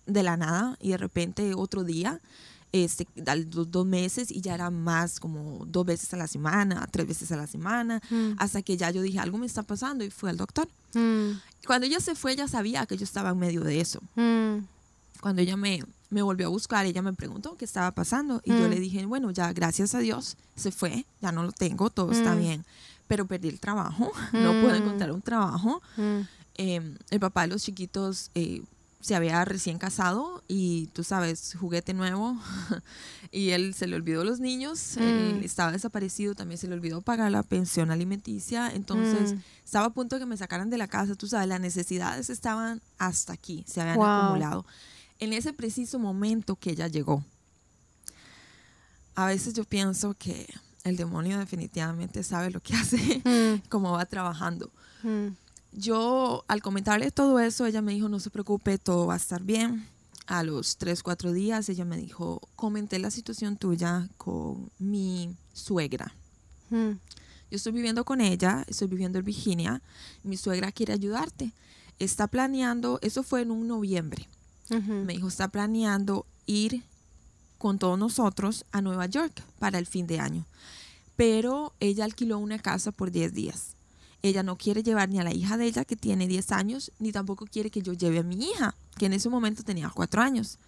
de 0.06 0.22
la 0.22 0.36
nada 0.36 0.76
y 0.80 0.90
de 0.90 0.96
repente 0.96 1.54
otro 1.54 1.82
día, 1.82 2.20
este, 2.72 3.06
dos, 3.14 3.70
dos, 3.70 3.86
meses 3.86 4.30
y 4.30 4.40
ya 4.40 4.54
era 4.54 4.70
más 4.70 5.20
como 5.20 5.64
dos 5.66 5.86
veces 5.86 6.12
a 6.14 6.16
la 6.16 6.26
semana, 6.26 6.86
tres 6.90 7.06
veces 7.06 7.32
a 7.32 7.36
la 7.36 7.46
semana, 7.46 8.00
mm. 8.10 8.32
hasta 8.38 8.62
que 8.62 8.76
ya 8.76 8.90
yo 8.90 9.02
dije, 9.02 9.18
algo 9.18 9.38
me 9.38 9.46
está 9.46 9.62
pasando 9.62 10.04
y 10.04 10.10
fui 10.10 10.30
al 10.30 10.36
doctor. 10.36 10.68
Mm. 10.94 11.32
Cuando 11.66 11.86
ella 11.86 12.00
se 12.00 12.14
fue, 12.14 12.32
ella 12.32 12.48
sabía 12.48 12.86
que 12.86 12.96
yo 12.96 13.04
estaba 13.04 13.30
en 13.30 13.38
medio 13.38 13.62
de 13.62 13.80
eso. 13.80 14.00
Mm. 14.14 14.58
Cuando 15.20 15.42
ella 15.42 15.56
me, 15.56 15.82
me 16.10 16.22
volvió 16.22 16.46
a 16.46 16.50
buscar, 16.50 16.86
ella 16.86 17.02
me 17.02 17.12
preguntó 17.12 17.56
qué 17.56 17.64
estaba 17.64 17.90
pasando 17.92 18.40
y 18.44 18.50
yo 18.50 18.68
le 18.68 18.78
dije, 18.78 19.06
bueno, 19.06 19.30
ya 19.30 19.52
gracias 19.52 19.94
a 19.94 19.98
Dios 19.98 20.36
se 20.54 20.70
fue, 20.70 21.06
ya 21.20 21.32
no 21.32 21.42
lo 21.42 21.52
tengo, 21.52 21.90
todo 21.90 22.12
está 22.12 22.34
bien, 22.34 22.64
pero 23.08 23.26
perdí 23.26 23.48
el 23.48 23.60
trabajo, 23.60 24.12
no 24.32 24.52
puedo 24.60 24.74
encontrar 24.74 25.12
un 25.12 25.22
trabajo. 25.22 25.82
Em, 26.58 26.96
el 27.10 27.20
papá 27.20 27.42
de 27.42 27.48
los 27.48 27.62
chiquitos 27.62 28.30
eh, 28.34 28.62
se 29.00 29.14
había 29.14 29.44
recién 29.44 29.78
casado 29.78 30.42
y 30.48 30.86
tú 30.88 31.04
sabes, 31.04 31.56
juguete 31.58 31.94
nuevo 31.94 32.36
y 33.30 33.50
él 33.50 33.74
se 33.74 33.86
le 33.86 33.96
olvidó 33.96 34.24
los 34.24 34.40
niños, 34.40 34.96
mm. 34.98 35.44
estaba 35.44 35.72
desaparecido, 35.72 36.34
también 36.34 36.58
se 36.58 36.66
le 36.66 36.74
olvidó 36.74 37.02
pagar 37.02 37.30
la 37.30 37.42
pensión 37.42 37.90
alimenticia, 37.90 38.70
entonces 38.74 39.34
mm. 39.34 39.38
estaba 39.64 39.86
a 39.86 39.90
punto 39.90 40.16
de 40.16 40.20
que 40.20 40.26
me 40.26 40.36
sacaran 40.36 40.70
de 40.70 40.78
la 40.78 40.88
casa, 40.88 41.14
tú 41.14 41.28
sabes, 41.28 41.48
las 41.48 41.60
necesidades 41.60 42.30
estaban 42.30 42.80
hasta 42.98 43.32
aquí, 43.32 43.64
se 43.66 43.80
habían 43.80 44.00
acumulado. 44.00 44.64
En 45.18 45.32
ese 45.32 45.52
preciso 45.52 45.98
momento 45.98 46.56
que 46.56 46.70
ella 46.70 46.88
llegó, 46.88 47.24
a 49.14 49.26
veces 49.26 49.54
yo 49.54 49.64
pienso 49.64 50.14
que 50.14 50.46
el 50.84 50.96
demonio 50.96 51.38
definitivamente 51.38 52.22
sabe 52.22 52.50
lo 52.50 52.60
que 52.60 52.74
hace, 52.76 53.22
mm. 53.24 53.68
cómo 53.68 53.92
va 53.92 54.06
trabajando 54.06 54.70
yo 55.76 56.44
al 56.48 56.62
comentarle 56.62 57.10
todo 57.10 57.38
eso, 57.38 57.66
ella 57.66 57.82
me 57.82 57.92
dijo, 57.92 58.08
no 58.08 58.18
se 58.18 58.30
preocupe, 58.30 58.78
todo 58.78 59.06
va 59.06 59.14
a 59.14 59.18
estar 59.18 59.42
bien. 59.42 59.86
A 60.26 60.42
los 60.42 60.76
tres, 60.76 61.02
cuatro 61.02 61.32
días, 61.32 61.68
ella 61.68 61.84
me 61.84 61.98
dijo, 61.98 62.40
comenté 62.56 62.98
la 62.98 63.12
situación 63.12 63.56
tuya 63.56 64.08
con 64.16 64.70
mi 64.78 65.36
suegra. 65.52 66.12
Hmm. 66.70 66.92
Yo 67.48 67.56
estoy 67.56 67.72
viviendo 67.72 68.04
con 68.04 68.20
ella, 68.20 68.64
estoy 68.66 68.88
viviendo 68.88 69.18
en 69.20 69.24
Virginia, 69.24 69.82
mi 70.24 70.36
suegra 70.36 70.72
quiere 70.72 70.94
ayudarte. 70.94 71.52
Está 72.00 72.26
planeando, 72.26 72.98
eso 73.02 73.22
fue 73.22 73.42
en 73.42 73.50
un 73.50 73.68
noviembre. 73.68 74.28
Me 74.68 75.12
dijo, 75.12 75.28
está 75.28 75.46
planeando 75.46 76.26
ir 76.46 76.82
con 77.58 77.78
todos 77.78 77.96
nosotros 77.96 78.64
a 78.72 78.80
Nueva 78.80 79.06
York 79.06 79.44
para 79.60 79.78
el 79.78 79.86
fin 79.86 80.08
de 80.08 80.18
año. 80.18 80.44
Pero 81.14 81.72
ella 81.78 82.04
alquiló 82.04 82.38
una 82.38 82.58
casa 82.58 82.90
por 82.90 83.12
10 83.12 83.32
días. 83.32 83.75
Ella 84.26 84.42
no 84.42 84.56
quiere 84.56 84.82
llevar 84.82 85.08
ni 85.08 85.20
a 85.20 85.22
la 85.22 85.32
hija 85.32 85.56
de 85.56 85.66
ella, 85.66 85.84
que 85.84 85.94
tiene 85.94 86.26
10 86.26 86.50
años, 86.50 86.90
ni 86.98 87.12
tampoco 87.12 87.46
quiere 87.46 87.70
que 87.70 87.80
yo 87.80 87.92
lleve 87.92 88.18
a 88.18 88.22
mi 88.24 88.36
hija, 88.44 88.74
que 88.98 89.06
en 89.06 89.12
ese 89.12 89.28
momento 89.28 89.62
tenía 89.62 89.88
4 89.88 90.20
años. 90.20 90.58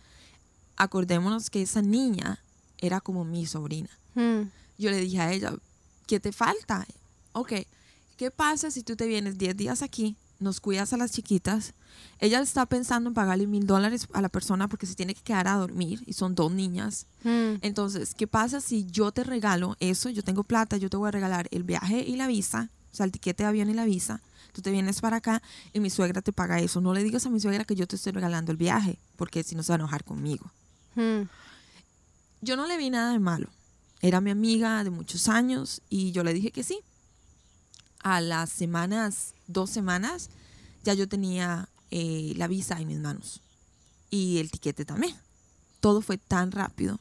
Acordémonos 0.77 1.51
que 1.51 1.63
esa 1.63 1.83
niña 1.83 2.39
era 2.79 3.01
como 3.01 3.25
mi 3.25 3.47
sobrina. 3.47 3.91
Hmm. 4.15 4.43
Yo 4.79 4.93
le 4.93 5.01
dije 5.01 5.21
a 5.21 5.33
ella, 5.33 5.57
¿qué 6.07 6.21
te 6.21 6.31
falta? 6.31 6.87
Ok, 7.33 7.53
¿qué 8.17 8.31
pasa 8.31 8.71
si 8.71 8.85
tú 8.85 8.95
te 8.95 9.09
vienes 9.09 9.39
10 9.39 9.57
días 9.57 9.83
aquí, 9.83 10.15
nos 10.39 10.61
cuidas 10.61 10.93
a 10.93 10.97
las 10.97 11.11
chiquitas? 11.11 11.75
Ella 12.21 12.41
está 12.41 12.65
pensando 12.65 13.11
en 13.11 13.15
pagarle 13.15 13.49
mil 13.49 13.67
dólares 13.67 14.07
a 14.13 14.23
la 14.23 14.29
persona 14.29 14.69
porque 14.69 14.87
se 14.87 14.95
tiene 14.95 15.17
que 15.17 15.23
quedar 15.23 15.49
a 15.49 15.57
dormir 15.57 16.05
y 16.07 16.13
son 16.13 16.37
dos 16.37 16.53
niñas. 16.53 17.07
Hmm. 17.25 17.59
Entonces, 17.63 18.15
¿qué 18.15 18.29
pasa 18.29 18.61
si 18.61 18.87
yo 18.87 19.11
te 19.11 19.25
regalo 19.25 19.77
eso? 19.81 20.11
Yo 20.11 20.23
tengo 20.23 20.45
plata, 20.45 20.77
yo 20.77 20.89
te 20.89 20.97
voy 20.97 21.09
a 21.09 21.11
regalar 21.11 21.49
el 21.51 21.65
viaje 21.65 22.05
y 22.07 22.15
la 22.15 22.29
visa 22.29 22.71
sea, 22.99 23.07
el 23.07 23.13
tiquete 23.13 23.43
de 23.43 23.49
avión 23.49 23.71
y 23.71 23.75
la 23.75 23.85
visa, 23.85 24.21
tú 24.53 24.63
te 24.63 24.71
vienes 24.71 25.01
para 25.01 25.17
acá 25.17 25.43
y 25.73 25.81
mi 25.81 25.91
suegra 25.91 26.23
te 26.23 26.33
paga 26.33 26.61
eso. 26.61 26.81
No 26.81 26.93
le 26.93 27.03
digas 27.03 27.27
a 27.27 27.31
mi 27.31 27.41
suegra 27.41 27.65
que 27.65 27.75
yo 27.75 27.87
te 27.87 27.97
estoy 27.97 28.13
regalando 28.13 28.53
el 28.53 28.59
viaje, 28.59 28.99
porque 29.17 29.43
si 29.43 29.55
no 29.55 29.63
se 29.63 29.73
va 29.73 29.77
a 29.77 29.81
enojar 29.81 30.05
conmigo. 30.05 30.51
Hmm. 30.95 31.23
Yo 32.41 32.57
no 32.57 32.67
le 32.67 32.77
vi 32.77 32.91
nada 32.91 33.13
de 33.13 33.19
malo. 33.19 33.49
Era 34.01 34.21
mi 34.21 34.31
amiga 34.31 34.85
de 34.85 34.91
muchos 34.91 35.29
años 35.29 35.83
y 35.89 36.13
yo 36.13 36.23
le 36.23 36.33
dije 36.33 36.51
que 36.51 36.63
sí. 36.63 36.81
A 38.01 38.21
las 38.21 38.51
semanas, 38.51 39.35
dos 39.49 39.71
semanas, 39.71 40.31
ya 40.85 40.95
yo 40.95 41.09
tenía 41.09 41.69
eh, 41.91 42.33
la 42.37 42.47
visa 42.47 42.81
en 42.81 42.89
mis 42.89 42.99
manos 42.99 43.41
y 44.11 44.39
el 44.39 44.51
tiquete 44.51 44.85
también. 44.85 45.15
Todo 45.81 46.01
fue 46.01 46.19
tan 46.19 46.53
rápido 46.53 47.01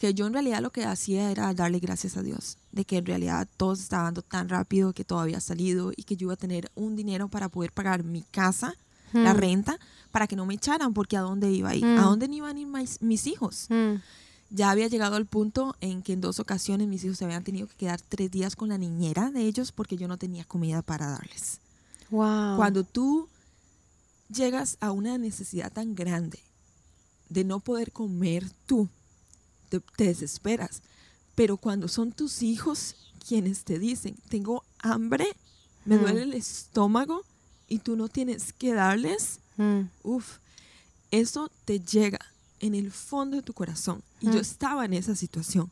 que 0.00 0.14
yo 0.14 0.26
en 0.26 0.32
realidad 0.32 0.62
lo 0.62 0.70
que 0.70 0.82
hacía 0.86 1.30
era 1.30 1.52
darle 1.52 1.78
gracias 1.78 2.16
a 2.16 2.22
Dios, 2.22 2.56
de 2.72 2.86
que 2.86 2.96
en 2.96 3.04
realidad 3.04 3.46
todo 3.58 3.76
se 3.76 3.82
estaba 3.82 4.04
dando 4.04 4.22
tan 4.22 4.48
rápido 4.48 4.94
que 4.94 5.04
todo 5.04 5.20
había 5.20 5.40
salido 5.40 5.92
y 5.94 6.04
que 6.04 6.16
yo 6.16 6.28
iba 6.28 6.32
a 6.32 6.38
tener 6.38 6.72
un 6.74 6.96
dinero 6.96 7.28
para 7.28 7.50
poder 7.50 7.70
pagar 7.70 8.02
mi 8.02 8.22
casa, 8.22 8.74
la 9.12 9.34
hmm. 9.34 9.36
renta, 9.36 9.78
para 10.10 10.26
que 10.26 10.36
no 10.36 10.46
me 10.46 10.54
echaran, 10.54 10.94
porque 10.94 11.18
a 11.18 11.20
dónde 11.20 11.52
iba 11.52 11.68
a 11.68 11.74
ir, 11.74 11.84
a 11.84 12.00
hmm. 12.00 12.02
dónde 12.02 12.26
iban 12.34 12.56
a 12.56 12.60
ir 12.60 12.66
mis, 13.02 13.26
hijos. 13.26 13.66
Hmm. 13.68 13.96
Ya 14.48 14.70
había 14.70 14.88
llegado 14.88 15.16
al 15.16 15.26
punto 15.26 15.76
en 15.82 16.00
que 16.00 16.14
en 16.14 16.22
dos 16.22 16.40
ocasiones 16.40 16.88
mis 16.88 17.04
hijos 17.04 17.18
se 17.18 17.26
habían 17.26 17.44
tenido 17.44 17.66
que 17.66 17.74
quedar 17.74 18.00
tres 18.00 18.30
días 18.30 18.56
con 18.56 18.70
la 18.70 18.78
niñera 18.78 19.30
de 19.30 19.42
ellos 19.42 19.70
porque 19.70 19.98
yo 19.98 20.08
no 20.08 20.16
tenía 20.16 20.44
comida 20.44 20.80
para 20.80 21.10
darles. 21.10 21.60
Wow. 22.08 22.56
Cuando 22.56 22.84
tú 22.84 23.28
llegas 24.34 24.78
a 24.80 24.92
una 24.92 25.18
necesidad 25.18 25.70
tan 25.70 25.94
grande 25.94 26.40
de 27.28 27.44
no 27.44 27.60
poder 27.60 27.92
comer 27.92 28.50
tú, 28.64 28.88
te, 29.70 30.04
desesperas. 30.04 30.82
Pero 31.34 31.56
cuando 31.56 31.88
son 31.88 32.12
tus 32.12 32.42
hijos 32.42 32.96
quienes 33.26 33.64
te 33.64 33.78
dicen, 33.78 34.16
tengo 34.28 34.64
hambre, 34.78 35.26
me 35.84 35.96
mm. 35.96 36.00
duele 36.00 36.22
el 36.22 36.34
estómago 36.34 37.22
y 37.68 37.78
tú 37.78 37.96
no 37.96 38.08
tienes 38.08 38.52
que 38.52 38.74
darles, 38.74 39.40
mm. 39.56 39.82
uff, 40.02 40.38
eso 41.10 41.50
te 41.64 41.80
llega 41.80 42.18
en 42.58 42.74
el 42.74 42.90
fondo 42.90 43.36
de 43.36 43.42
tu 43.42 43.54
corazón. 43.54 44.02
Y 44.20 44.26
yo 44.26 44.34
mm. 44.34 44.38
estaba 44.38 44.84
en 44.84 44.94
esa 44.94 45.14
situación. 45.14 45.70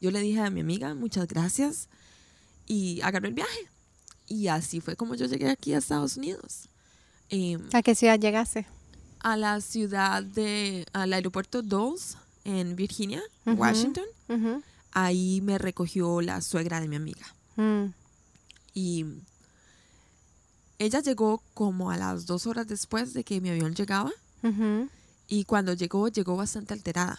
Yo 0.00 0.10
le 0.10 0.20
dije 0.20 0.40
a 0.40 0.50
mi 0.50 0.60
amiga, 0.60 0.94
muchas 0.94 1.26
gracias, 1.28 1.88
y 2.66 3.00
agarré 3.02 3.28
el 3.28 3.34
viaje. 3.34 3.68
Y 4.26 4.48
así 4.48 4.80
fue 4.80 4.96
como 4.96 5.14
yo 5.14 5.26
llegué 5.26 5.50
aquí 5.50 5.74
a 5.74 5.78
Estados 5.78 6.16
Unidos. 6.16 6.68
Em, 7.28 7.68
¿A 7.72 7.82
qué 7.82 7.94
ciudad 7.94 8.18
llegaste? 8.18 8.66
A 9.20 9.36
la 9.36 9.60
ciudad 9.60 10.22
de, 10.22 10.86
al 10.92 11.12
aeropuerto 11.12 11.62
Dulles 11.62 12.16
en 12.44 12.76
Virginia, 12.76 13.22
Washington. 13.46 14.04
Ahí 14.92 15.40
me 15.42 15.58
recogió 15.58 16.20
la 16.20 16.40
suegra 16.40 16.80
de 16.80 16.88
mi 16.88 16.96
amiga. 16.96 17.26
Mm. 17.56 17.86
Y 18.74 19.06
ella 20.78 21.00
llegó 21.00 21.42
como 21.52 21.90
a 21.90 21.96
las 21.96 22.26
dos 22.26 22.46
horas 22.46 22.68
después 22.68 23.12
de 23.12 23.24
que 23.24 23.40
mi 23.40 23.50
avión 23.50 23.74
llegaba. 23.74 24.12
Y 25.26 25.44
cuando 25.44 25.72
llegó, 25.72 26.08
llegó 26.08 26.36
bastante 26.36 26.74
alterada. 26.74 27.18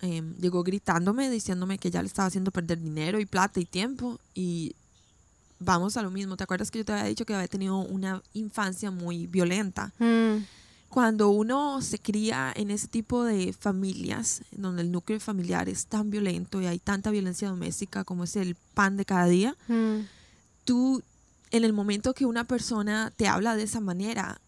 Em, 0.00 0.36
llegó 0.36 0.62
gritándome, 0.62 1.30
diciéndome 1.30 1.78
que 1.78 1.90
ya 1.90 2.00
le 2.00 2.06
estaba 2.06 2.28
haciendo 2.28 2.52
perder 2.52 2.80
dinero 2.80 3.18
y 3.18 3.26
plata 3.26 3.58
y 3.58 3.64
tiempo. 3.64 4.20
Y 4.34 4.76
vamos 5.58 5.96
a 5.96 6.02
lo 6.02 6.10
mismo. 6.10 6.36
¿Te 6.36 6.44
acuerdas 6.44 6.70
que 6.70 6.78
yo 6.78 6.84
te 6.84 6.92
había 6.92 7.04
dicho 7.04 7.26
que 7.26 7.34
había 7.34 7.48
tenido 7.48 7.78
una 7.78 8.22
infancia 8.34 8.90
muy 8.90 9.26
violenta? 9.26 9.92
Mm 9.98 10.44
cuando 10.94 11.30
uno 11.30 11.82
se 11.82 11.98
cría 11.98 12.52
en 12.54 12.70
ese 12.70 12.86
tipo 12.86 13.24
de 13.24 13.52
familias, 13.52 14.42
donde 14.52 14.82
el 14.82 14.92
núcleo 14.92 15.18
familiar 15.18 15.68
es 15.68 15.86
tan 15.86 16.08
violento 16.08 16.62
y 16.62 16.66
hay 16.66 16.78
tanta 16.78 17.10
violencia 17.10 17.48
doméstica 17.48 18.04
como 18.04 18.22
es 18.22 18.36
el 18.36 18.54
pan 18.74 18.96
de 18.96 19.04
cada 19.04 19.26
día, 19.26 19.56
mm. 19.66 20.02
tú 20.64 21.02
en 21.50 21.64
el 21.64 21.72
momento 21.72 22.14
que 22.14 22.26
una 22.26 22.44
persona 22.44 23.12
te 23.16 23.26
habla 23.26 23.56
de 23.56 23.64
esa 23.64 23.80
manera, 23.80 24.40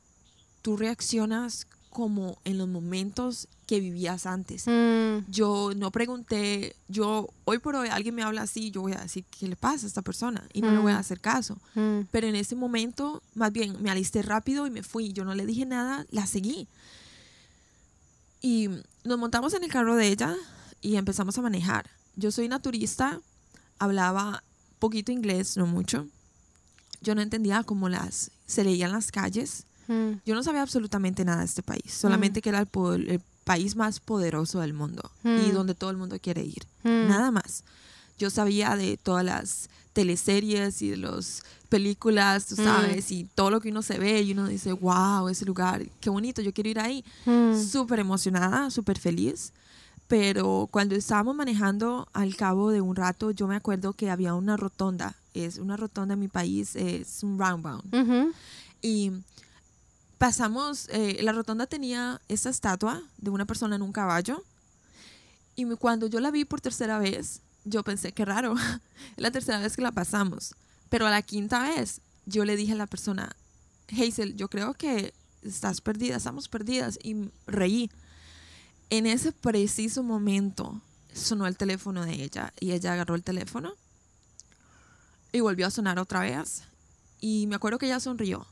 tú 0.62 0.76
reaccionas 0.76 1.66
como 1.96 2.36
en 2.44 2.58
los 2.58 2.68
momentos 2.68 3.48
que 3.66 3.80
vivías 3.80 4.26
antes. 4.26 4.66
Mm. 4.66 5.30
Yo 5.30 5.70
no 5.74 5.90
pregunté, 5.90 6.76
yo 6.88 7.30
hoy 7.46 7.58
por 7.58 7.74
hoy 7.74 7.88
alguien 7.88 8.14
me 8.14 8.22
habla 8.22 8.42
así, 8.42 8.70
yo 8.70 8.82
voy 8.82 8.92
a 8.92 9.00
decir, 9.00 9.24
¿qué 9.30 9.48
le 9.48 9.56
pasa 9.56 9.86
a 9.86 9.88
esta 9.88 10.02
persona? 10.02 10.46
Y 10.52 10.60
no 10.60 10.72
le 10.72 10.76
voy 10.76 10.92
a 10.92 10.96
mm. 10.96 10.98
hacer 10.98 11.20
caso. 11.20 11.56
Mm. 11.74 12.00
Pero 12.10 12.26
en 12.26 12.36
ese 12.36 12.54
momento, 12.54 13.22
más 13.34 13.50
bien, 13.50 13.80
me 13.80 13.90
alisté 13.90 14.20
rápido 14.20 14.66
y 14.66 14.70
me 14.70 14.82
fui. 14.82 15.14
Yo 15.14 15.24
no 15.24 15.34
le 15.34 15.46
dije 15.46 15.64
nada, 15.64 16.04
la 16.10 16.26
seguí. 16.26 16.68
Y 18.42 18.68
nos 19.04 19.18
montamos 19.18 19.54
en 19.54 19.64
el 19.64 19.70
carro 19.70 19.96
de 19.96 20.08
ella 20.08 20.36
y 20.82 20.96
empezamos 20.96 21.38
a 21.38 21.40
manejar. 21.40 21.88
Yo 22.14 22.30
soy 22.30 22.44
una 22.44 22.60
turista, 22.60 23.22
hablaba 23.78 24.44
poquito 24.80 25.12
inglés, 25.12 25.56
no 25.56 25.64
mucho. 25.64 26.06
Yo 27.00 27.14
no 27.14 27.22
entendía 27.22 27.62
cómo 27.62 27.88
las 27.88 28.32
se 28.46 28.64
leían 28.64 28.92
las 28.92 29.10
calles 29.10 29.64
Mm. 29.88 30.20
Yo 30.24 30.34
no 30.34 30.42
sabía 30.42 30.62
absolutamente 30.62 31.24
nada 31.24 31.40
de 31.40 31.46
este 31.46 31.62
país, 31.62 31.92
solamente 31.92 32.40
mm. 32.40 32.42
que 32.42 32.48
era 32.48 32.60
el, 32.60 33.20
país 33.44 33.76
más 33.76 34.00
poderoso 34.00 34.58
del 34.58 34.74
mundo 34.74 35.08
y 35.22 35.28
mm. 35.28 35.52
donde 35.52 35.76
todo 35.76 35.90
el 35.90 35.96
mundo 35.96 36.18
quiere 36.20 36.42
ir. 36.42 36.66
Nada 36.82 37.30
más. 37.30 37.62
Yo 38.18 38.28
sabía 38.28 38.74
de 38.74 38.96
todas 38.96 39.24
las 39.24 39.68
teleseries 39.92 40.82
y 40.82 40.90
de 40.90 40.96
las 40.96 41.44
películas, 41.68 42.46
tú 42.46 42.56
sabes, 42.56 43.12
y 43.12 43.24
todo 43.34 43.50
lo 43.50 43.60
que 43.60 43.70
uno 43.70 43.82
se 43.82 43.98
ve 43.98 44.20
y 44.22 44.32
uno 44.32 44.48
dice, 44.48 44.72
wow, 44.72 45.28
ese 45.28 45.44
lugar, 45.44 45.86
qué 46.00 46.10
bonito, 46.10 46.42
yo 46.42 46.52
quiero 46.52 46.70
ir 46.70 46.80
ahí. 46.80 47.04
Súper 47.70 48.00
emocionada, 48.00 48.70
súper 48.70 48.98
feliz. 48.98 49.52
Pero 50.08 50.68
cuando 50.70 50.94
estábamos 50.94 51.34
manejando 51.34 52.08
al 52.12 52.36
cabo 52.36 52.70
de 52.70 52.80
un 52.80 52.94
rato, 52.94 53.32
yo 53.32 53.48
me 53.48 53.56
acuerdo 53.56 53.92
que 53.92 54.10
había 54.10 54.34
una 54.34 54.56
rotonda. 54.56 55.16
Es 55.34 55.58
una 55.58 55.76
rotonda 55.76 56.14
en 56.14 56.20
mi 56.20 56.28
país, 56.28 56.76
es 56.76 57.22
un 57.22 57.38
roundabout. 57.38 57.84
Y 58.82 59.12
pasamos, 60.18 60.88
eh, 60.90 61.18
la 61.22 61.32
rotonda 61.32 61.66
tenía 61.66 62.20
esa 62.28 62.50
estatua 62.50 63.02
de 63.18 63.30
una 63.30 63.44
persona 63.44 63.76
en 63.76 63.82
un 63.82 63.92
caballo. 63.92 64.42
Y 65.54 65.64
cuando 65.76 66.06
yo 66.06 66.20
la 66.20 66.30
vi 66.30 66.44
por 66.44 66.60
tercera 66.60 66.98
vez, 66.98 67.40
yo 67.64 67.82
pensé, 67.82 68.12
qué 68.12 68.24
raro, 68.24 68.54
es 68.54 68.80
la 69.16 69.30
tercera 69.30 69.60
vez 69.60 69.76
que 69.76 69.82
la 69.82 69.92
pasamos. 69.92 70.54
Pero 70.88 71.06
a 71.06 71.10
la 71.10 71.22
quinta 71.22 71.62
vez, 71.62 72.00
yo 72.26 72.44
le 72.44 72.56
dije 72.56 72.72
a 72.72 72.76
la 72.76 72.86
persona, 72.86 73.34
Hazel, 73.90 74.36
yo 74.36 74.48
creo 74.48 74.74
que 74.74 75.14
estás 75.42 75.80
perdida, 75.80 76.16
estamos 76.16 76.48
perdidas. 76.48 76.98
Y 77.02 77.30
reí. 77.46 77.90
En 78.88 79.06
ese 79.06 79.32
preciso 79.32 80.02
momento 80.02 80.80
sonó 81.12 81.46
el 81.46 81.56
teléfono 81.56 82.04
de 82.04 82.22
ella 82.22 82.52
y 82.60 82.72
ella 82.72 82.92
agarró 82.92 83.16
el 83.16 83.24
teléfono 83.24 83.72
y 85.32 85.40
volvió 85.40 85.66
a 85.66 85.70
sonar 85.70 85.98
otra 85.98 86.20
vez. 86.20 86.62
Y 87.20 87.46
me 87.48 87.56
acuerdo 87.56 87.78
que 87.78 87.86
ella 87.86 87.98
sonrió 87.98 88.46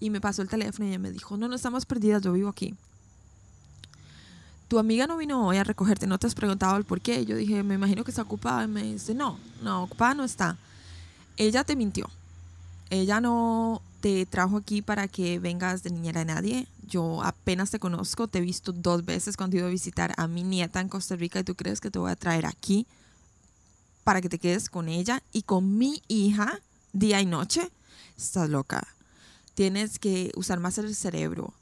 y 0.00 0.10
me 0.10 0.20
pasó 0.20 0.42
el 0.42 0.48
teléfono 0.48 0.86
y 0.86 0.90
ella 0.90 0.98
me 0.98 1.10
dijo, 1.10 1.36
no, 1.36 1.48
no 1.48 1.54
estamos 1.54 1.86
perdidas, 1.86 2.22
yo 2.22 2.32
vivo 2.32 2.48
aquí. 2.48 2.74
Tu 4.68 4.78
amiga 4.78 5.06
no 5.06 5.16
vino 5.16 5.46
hoy 5.46 5.58
a 5.58 5.64
recogerte, 5.64 6.06
no 6.06 6.18
te 6.18 6.26
has 6.26 6.34
preguntado 6.34 6.76
el 6.76 6.84
por 6.84 7.00
qué. 7.00 7.24
Yo 7.24 7.36
dije, 7.36 7.62
me 7.62 7.74
imagino 7.74 8.02
que 8.02 8.10
está 8.10 8.22
ocupada. 8.22 8.64
Y 8.64 8.68
me 8.68 8.82
dice, 8.82 9.14
no, 9.14 9.38
no, 9.62 9.84
ocupada 9.84 10.14
no 10.14 10.24
está. 10.24 10.58
Ella 11.36 11.62
te 11.62 11.76
mintió. 11.76 12.10
Ella 12.90 13.20
no 13.20 13.80
te 14.00 14.26
trajo 14.26 14.56
aquí 14.56 14.82
para 14.82 15.06
que 15.06 15.38
vengas 15.38 15.84
de 15.84 15.90
niñera 15.90 16.20
de 16.20 16.26
nadie. 16.26 16.68
Yo 16.88 17.22
apenas 17.22 17.70
te 17.70 17.78
conozco, 17.78 18.26
te 18.26 18.38
he 18.38 18.40
visto 18.40 18.72
dos 18.72 19.04
veces 19.04 19.36
cuando 19.36 19.56
iba 19.56 19.66
a 19.66 19.70
visitar 19.70 20.14
a 20.16 20.26
mi 20.26 20.42
nieta 20.42 20.80
en 20.80 20.88
Costa 20.88 21.14
Rica 21.14 21.40
y 21.40 21.44
tú 21.44 21.54
crees 21.54 21.80
que 21.80 21.90
te 21.90 21.98
voy 21.98 22.10
a 22.10 22.16
traer 22.16 22.46
aquí 22.46 22.86
para 24.02 24.20
que 24.20 24.28
te 24.28 24.38
quedes 24.38 24.68
con 24.68 24.88
ella 24.88 25.22
y 25.32 25.42
con 25.42 25.78
mi 25.78 26.02
hija 26.08 26.60
día 26.92 27.20
y 27.20 27.26
noche. 27.26 27.70
Estás 28.16 28.48
loca. 28.48 28.95
Tienes 29.56 29.98
que 29.98 30.32
usar 30.36 30.60
más 30.60 30.76
el 30.76 30.94
cerebro. 30.94 31.54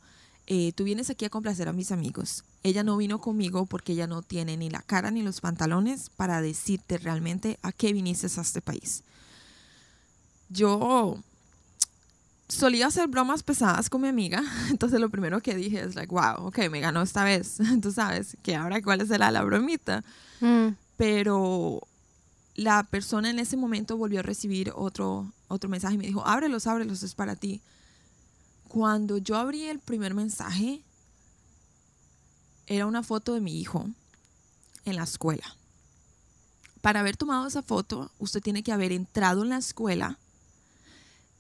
Eh, 0.49 0.73
tú 0.75 0.83
vienes 0.83 1.11
aquí 1.11 1.25
a 1.25 1.31
complacer 1.31 1.69
a 1.69 1.73
mis 1.73 1.93
amigos. 1.93 2.43
Ella 2.65 2.83
no 2.83 2.97
vino 2.97 3.21
conmigo 3.21 3.67
porque 3.67 3.93
ella 3.93 4.09
no 4.09 4.21
tiene 4.21 4.57
ni 4.57 4.69
la 4.69 4.83
cara 4.83 5.13
ni 5.13 5.23
los 5.23 5.41
pantalones 5.41 6.11
para 6.11 6.43
decirte 6.43 6.99
realmente 6.99 7.57
a 7.63 7.71
qué 7.71 7.93
viniste 7.93 8.27
a 8.27 8.43
este 8.43 8.61
país. 8.61 9.05
Yo 10.49 11.21
solía 12.49 12.89
hacer 12.89 13.07
bromas 13.07 13.45
pesadas 13.45 13.89
con 13.89 14.03
mi 14.03 14.09
amiga, 14.09 14.43
entonces 14.71 14.99
lo 14.99 15.09
primero 15.09 15.41
que 15.41 15.55
dije 15.55 15.81
es 15.81 15.95
like, 15.95 16.13
wow, 16.13 16.49
ok, 16.49 16.69
me 16.73 16.81
ganó 16.81 17.01
esta 17.01 17.23
vez, 17.23 17.59
tú 17.81 17.93
sabes, 17.93 18.37
que 18.43 18.57
ahora 18.57 18.83
cuál 18.83 19.07
será 19.07 19.31
la 19.31 19.45
bromita. 19.45 20.03
Mm. 20.41 20.71
Pero 20.97 21.81
la 22.57 22.83
persona 22.83 23.31
en 23.31 23.39
ese 23.39 23.57
momento 23.57 23.97
volvió 23.97 24.19
a 24.19 24.25
recibir 24.25 24.73
otro, 24.75 25.33
otro 25.47 25.71
mensaje 25.71 25.95
y 25.95 25.99
me 25.99 26.07
dijo, 26.07 26.27
ábrelos, 26.27 26.67
ábrelos, 26.67 27.05
es 27.05 27.15
para 27.15 27.37
ti. 27.37 27.63
Cuando 28.75 29.19
yo 29.19 29.37
abrí 29.37 29.69
el 29.69 29.79
primer 29.79 30.15
mensaje, 30.15 30.83
era 32.67 32.87
una 32.87 33.05
foto 33.05 33.35
de 33.35 33.41
mi 33.41 33.61
hijo 33.61 33.89
en 34.85 34.97
la 34.97 35.05
escuela. 35.05 35.45
Para 36.81 36.99
haber 36.99 37.17
tomado 37.17 37.47
esa 37.47 37.63
foto, 37.63 38.11
usted 38.19 38.41
tiene 38.41 38.65
que 38.65 38.73
haber 38.73 38.91
entrado 38.91 39.45
en 39.45 39.51
la 39.51 39.59
escuela 39.59 40.19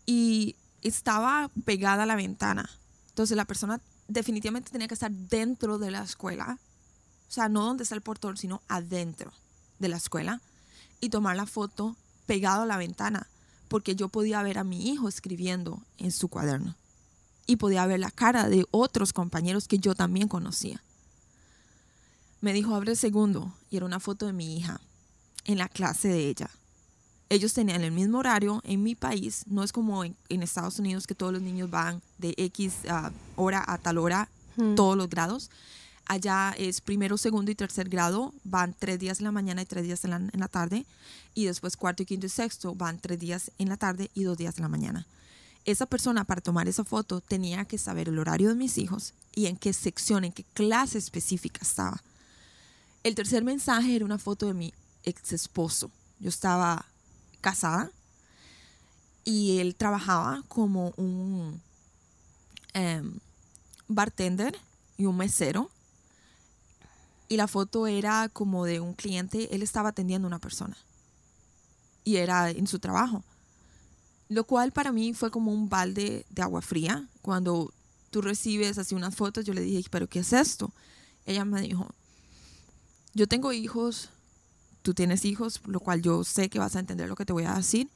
y 0.07 0.55
estaba 0.83 1.50
pegada 1.64 2.05
a 2.05 2.07
la 2.07 2.14
ventana. 2.14 2.71
Entonces 3.09 3.37
la 3.37 3.47
persona 3.47 3.81
definitivamente 4.07 4.71
tenía 4.71 4.87
que 4.87 4.95
estar 4.95 5.11
dentro 5.11 5.79
de 5.79 5.91
la 5.91 6.05
escuela. 6.05 6.61
O 7.29 7.33
sea, 7.33 7.49
no 7.49 7.64
donde 7.64 7.83
está 7.83 7.97
el 7.97 8.00
portón, 8.03 8.37
sino 8.37 8.62
adentro 8.69 9.33
de 9.81 9.88
la 9.88 9.97
escuela. 9.97 10.41
Y 11.00 11.09
tomar 11.09 11.35
la 11.35 11.47
foto 11.47 11.97
pegado 12.26 12.62
a 12.62 12.67
la 12.67 12.76
ventana. 12.76 13.26
Porque 13.67 13.97
yo 13.97 14.09
podía 14.09 14.41
ver 14.45 14.57
a 14.57 14.62
mi 14.62 14.88
hijo 14.88 15.09
escribiendo 15.09 15.83
en 15.99 16.12
su 16.12 16.29
cuaderno. 16.29 16.76
Y 17.47 17.57
podía 17.57 17.87
ver 17.87 18.01
la 18.01 18.11
cara 18.11 18.49
de 18.49 18.67
otros 18.71 19.13
compañeros 19.13 19.69
que 19.69 19.79
yo 19.79 19.95
también 19.95 20.28
conocía. 20.28 20.83
Me 22.41 22.52
dijo, 22.52 22.75
abre 22.75 22.93
el 22.93 22.97
segundo. 22.97 23.52
Y 23.71 23.76
era 23.76 23.87
una 23.87 24.00
foto 24.00 24.26
de 24.26 24.33
mi 24.33 24.57
hija 24.57 24.80
en 25.45 25.59
la 25.59 25.69
clase 25.69 26.09
de 26.09 26.28
ella 26.28 26.50
ellos 27.35 27.52
tenían 27.52 27.83
el 27.83 27.93
mismo 27.93 28.19
horario 28.19 28.61
en 28.65 28.83
mi 28.83 28.95
país, 28.95 29.45
no 29.47 29.63
es 29.63 29.73
como 29.73 30.04
en, 30.04 30.17
Estados 30.28 30.78
Unidos 30.78 31.07
que 31.07 31.15
todos 31.15 31.33
los 31.33 31.43
niños 31.43 31.71
van 31.71 32.02
de 32.19 32.35
X 32.37 32.75
ah, 32.89 33.11
hora 33.37 33.65
a 33.67 33.78
tal 33.78 33.99
hora, 33.99 34.28
hmm. 34.57 34.75
todos 34.75 34.97
los 34.97 35.09
grados. 35.09 35.50
Allá 36.07 36.54
es 36.59 36.83
primero, 36.83 37.17
segundo 37.17 37.50
y 37.50 37.54
tercer 37.54 37.89
grado, 37.89 38.35
van 38.45 38.75
tres 38.78 38.99
días 38.99 39.21
en 39.21 39.25
la 39.25 39.33
mañana 39.33 39.63
y 39.63 39.65
tres 39.65 39.85
días 39.85 40.04
en 40.04 40.11
la, 40.11 40.17
en 40.17 40.41
la 40.41 40.49
tarde. 40.49 40.85
Y 41.35 41.47
después 41.47 41.76
cuarto 41.76 42.02
y 42.02 42.07
quinto 42.07 42.26
y 42.26 42.28
sexto 42.28 42.75
van 42.75 42.99
tres 42.99 43.19
días 43.19 43.50
en 43.59 43.71
la 43.71 43.78
tarde 43.78 44.11
y 44.15 44.25
dos 44.25 44.37
días 44.37 44.59
en 44.59 44.63
la 44.63 44.69
mañana. 44.69 45.07
Esa 45.65 45.87
persona 45.87 46.25
para 46.25 46.43
tomar 46.43 46.69
esa 46.69 46.85
foto 46.85 47.21
tenía 47.21 47.65
que 47.65 47.79
saber 47.79 48.09
el 48.09 48.19
horario 48.19 48.50
de 48.50 48.55
mis 48.55 48.77
hijos 48.77 49.15
y 49.35 49.47
en 49.47 49.57
qué 49.57 49.73
sección, 49.73 50.25
en 50.25 50.33
qué 50.33 50.45
clase 50.45 50.99
específica 50.99 51.61
estaba. 51.63 52.03
El 53.03 53.15
tercer 53.15 53.45
mensaje 53.45 53.97
era 53.97 54.05
una 54.05 54.19
foto 54.19 54.47
de 54.47 54.55
mi 54.55 54.75
ex 55.05 55.33
esposo. 55.33 55.91
Yo 56.21 56.29
estaba 56.29 56.85
casada 57.41 57.91
y 59.25 59.59
él 59.59 59.75
trabajaba 59.75 60.43
como 60.49 60.93
un 60.97 61.61
em, 62.75 63.19
bartender 63.89 64.59
y 64.99 65.07
un 65.07 65.17
mesero. 65.17 65.71
Y 67.29 67.37
la 67.37 67.49
foto 67.49 67.87
era 67.87 68.29
como 68.29 68.67
de 68.67 68.81
un 68.81 68.93
cliente, 68.93 69.55
él 69.55 69.63
estaba 69.63 69.91
atendiendo 69.91 70.27
a 70.27 70.29
una 70.29 70.39
persona. 70.39 70.77
Y 72.05 72.17
era 72.17 72.50
en 72.50 72.67
su 72.67 72.79
trabajo. 72.79 73.25
Lo 74.28 74.45
cual 74.45 74.73
para 74.73 74.93
mí 74.93 75.13
fue 75.15 75.30
como 75.30 75.52
un 75.52 75.69
balde 75.69 76.25
de 76.30 76.43
agua 76.43 76.63
fría. 76.63 77.08
Cuando 77.23 77.73
tú 78.10 78.23
recibes 78.23 78.78
así 78.78 78.95
unas 78.95 79.15
fotos, 79.15 79.45
yo 79.45 79.54
le 79.54 79.60
dije, 79.60 79.89
pero 79.91 80.08
¿qué 80.08 80.21
es 80.21 80.32
esto? 80.32 80.73
Ella 81.26 81.45
me 81.45 81.60
dijo, 81.60 81.89
yo 83.15 83.26
tengo 83.26 83.52
hijos, 83.52 84.10
tú 84.82 84.95
tienes 84.95 85.25
hijos, 85.25 85.60
lo 85.67 85.80
cual 85.80 86.02
yo 86.02 86.25
sé 86.25 86.49
que 86.49 86.58
vas 86.58 86.76
a 86.76 86.80
entender 86.80 87.08
lo 87.08 87.17
que 87.17 87.25
te 87.25 87.32
voy 87.32 87.45
a 87.45 87.54
decir. 87.54 87.89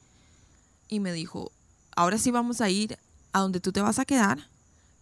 Y 0.87 0.99
me 0.99 1.13
dijo, 1.13 1.51
ahora 1.95 2.17
sí 2.17 2.31
vamos 2.31 2.61
a 2.61 2.69
ir 2.69 2.97
a 3.31 3.39
donde 3.39 3.59
tú 3.59 3.71
te 3.71 3.81
vas 3.81 3.99
a 3.99 4.05
quedar, 4.05 4.49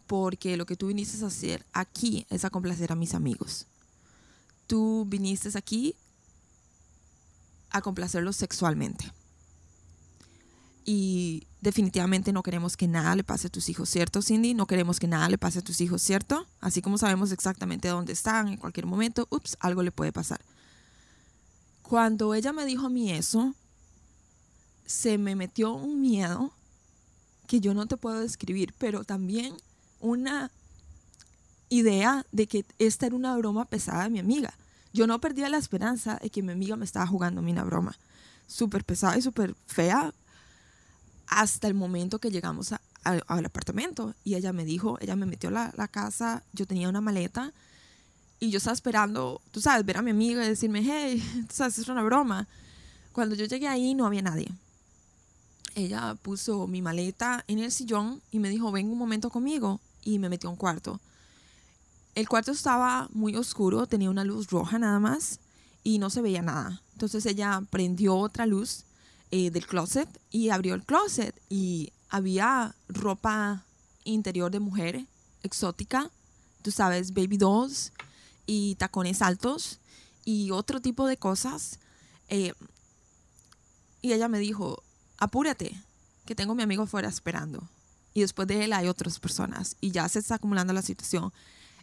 porque 0.06 0.58
lo 0.58 0.66
que 0.66 0.76
tú 0.76 0.88
viniste 0.88 1.24
a 1.24 1.28
hacer 1.28 1.66
aquí 1.74 2.26
es 2.30 2.46
a 2.46 2.50
complacer 2.50 2.92
a 2.92 2.96
mis 2.96 3.14
amigos. 3.14 3.68
Tú 4.68 5.06
viniste 5.08 5.50
aquí 5.58 5.96
a 7.70 7.82
complacerlos 7.82 8.36
sexualmente. 8.36 9.12
Y 10.90 11.46
definitivamente 11.60 12.32
no 12.32 12.44
queremos 12.44 12.78
que 12.78 12.88
nada 12.88 13.14
le 13.14 13.26
pase 13.26 13.48
a 13.48 13.50
tus 13.50 13.68
hijos, 13.68 13.90
¿cierto, 13.90 14.22
Cindy? 14.22 14.54
No 14.54 14.68
queremos 14.68 15.02
que 15.02 15.08
nada 15.08 15.28
le 15.28 15.38
pase 15.38 15.60
a 15.60 15.62
tus 15.62 15.82
hijos, 15.82 16.02
¿cierto? 16.02 16.48
Así 16.62 16.82
como 16.82 16.98
sabemos 16.98 17.34
exactamente 17.34 17.90
dónde 17.90 18.14
están, 18.14 18.48
en 18.48 18.56
cualquier 18.56 18.86
momento, 18.86 19.28
ups, 19.30 19.58
algo 19.60 19.84
le 19.84 19.92
puede 19.92 20.14
pasar. 20.14 20.40
Cuando 21.82 22.34
ella 22.34 22.54
me 22.54 22.66
dijo 22.66 22.86
a 22.86 22.90
mí 22.90 23.12
eso, 23.12 23.54
se 24.86 25.18
me 25.18 25.36
metió 25.36 25.74
un 25.74 26.00
miedo 26.00 26.54
que 27.48 27.60
yo 27.60 27.74
no 27.74 27.86
te 27.86 27.98
puedo 27.98 28.22
describir, 28.22 28.74
pero 28.78 29.04
también 29.04 29.54
una 30.00 30.52
idea 31.68 32.26
de 32.32 32.48
que 32.48 32.66
esta 32.80 33.08
era 33.08 33.16
una 33.18 33.36
broma 33.36 33.66
pesada 33.66 34.04
de 34.04 34.10
mi 34.10 34.20
amiga. 34.20 34.54
Yo 34.94 35.06
no 35.06 35.20
perdía 35.20 35.50
la 35.50 35.58
esperanza 35.58 36.18
de 36.22 36.30
que 36.30 36.42
mi 36.42 36.54
amiga 36.54 36.78
me 36.78 36.86
estaba 36.86 37.06
jugando 37.06 37.42
a 37.42 37.44
mí 37.44 37.52
una 37.52 37.66
broma 37.66 37.98
súper 38.48 38.86
pesada 38.86 39.18
y 39.18 39.22
súper 39.22 39.54
fea 39.66 40.14
hasta 41.28 41.68
el 41.68 41.74
momento 41.74 42.20
que 42.20 42.32
llegamos 42.32 42.74
al 43.04 43.46
apartamento. 43.46 44.16
Y 44.24 44.36
ella 44.36 44.54
me 44.54 44.66
dijo, 44.66 44.98
ella 45.02 45.16
me 45.16 45.26
metió 45.26 45.52
la, 45.52 45.74
la 45.78 45.88
casa, 45.88 46.44
yo 46.54 46.66
tenía 46.66 46.90
una 46.90 47.02
maleta 47.02 47.54
y 48.40 48.50
yo 48.52 48.58
estaba 48.58 48.74
esperando, 48.74 49.42
tú 49.52 49.62
sabes, 49.62 49.86
ver 49.86 49.98
a 49.98 50.02
mi 50.02 50.12
amiga 50.12 50.46
y 50.46 50.50
decirme, 50.50 50.82
hey, 50.84 51.24
tú 51.48 51.56
sabes, 51.56 51.80
es 51.80 51.88
una 51.88 52.04
broma. 52.04 52.48
Cuando 53.12 53.36
yo 53.36 53.46
llegué 53.46 53.68
ahí 53.68 53.96
no 53.96 54.06
había 54.06 54.22
nadie. 54.22 54.48
Ella 55.76 56.16
puso 56.22 56.68
mi 56.68 56.82
maleta 56.82 57.44
en 57.48 57.60
el 57.60 57.72
sillón 57.72 58.22
y 58.32 58.40
me 58.40 58.50
dijo, 58.50 58.72
ven 58.72 58.90
un 58.90 58.98
momento 58.98 59.30
conmigo. 59.30 59.80
Y 60.04 60.20
me 60.20 60.30
metió 60.30 60.50
a 60.50 60.52
un 60.52 60.58
cuarto. 60.58 61.00
El 62.16 62.30
cuarto 62.30 62.52
estaba 62.52 63.10
muy 63.12 63.36
oscuro, 63.36 63.86
tenía 63.86 64.10
una 64.10 64.24
luz 64.24 64.50
roja 64.50 64.80
nada 64.80 65.00
más 65.00 65.40
y 65.84 66.00
no 66.00 66.10
se 66.10 66.22
veía 66.22 66.42
nada. 66.42 66.82
Entonces 66.94 67.26
ella 67.26 67.62
prendió 67.70 68.16
otra 68.16 68.46
luz 68.46 68.86
eh, 69.32 69.52
del 69.52 69.68
closet 69.68 70.10
y 70.32 70.50
abrió 70.50 70.74
el 70.76 70.84
closet 70.84 71.40
y 71.50 71.92
había 72.10 72.76
ropa 72.88 73.66
interior 74.04 74.52
de 74.52 74.60
mujer 74.60 75.06
exótica, 75.44 76.10
tú 76.62 76.72
sabes, 76.72 77.14
baby 77.14 77.38
dolls, 77.38 77.92
y 78.48 78.76
tacones 78.76 79.22
altos 79.22 79.80
y 80.26 80.50
otro 80.52 80.82
tipo 80.82 81.06
de 81.06 81.18
cosas. 81.18 81.80
Eh, 82.30 82.54
y 84.02 84.14
ella 84.14 84.28
me 84.28 84.40
dijo, 84.40 84.82
apúrate, 85.18 85.80
que 86.26 86.34
tengo 86.36 86.54
a 86.54 86.56
mi 86.56 86.64
amigo 86.64 86.84
afuera 86.84 87.10
esperando. 87.10 87.68
Y 88.14 88.22
después 88.22 88.48
de 88.48 88.64
él 88.64 88.74
hay 88.74 88.88
otras 88.88 89.20
personas 89.20 89.76
y 89.80 89.92
ya 89.92 90.10
se 90.10 90.20
está 90.20 90.36
acumulando 90.36 90.74
la 90.74 90.82
situación. 90.82 91.32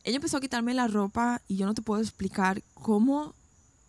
Ella 0.02 0.16
empezó 0.16 0.38
a 0.38 0.40
quitarme 0.40 0.74
la 0.74 0.88
ropa 0.88 1.40
y 1.46 1.56
yo 1.56 1.66
no 1.66 1.74
te 1.74 1.82
puedo 1.82 2.02
explicar 2.02 2.62
cómo 2.74 3.34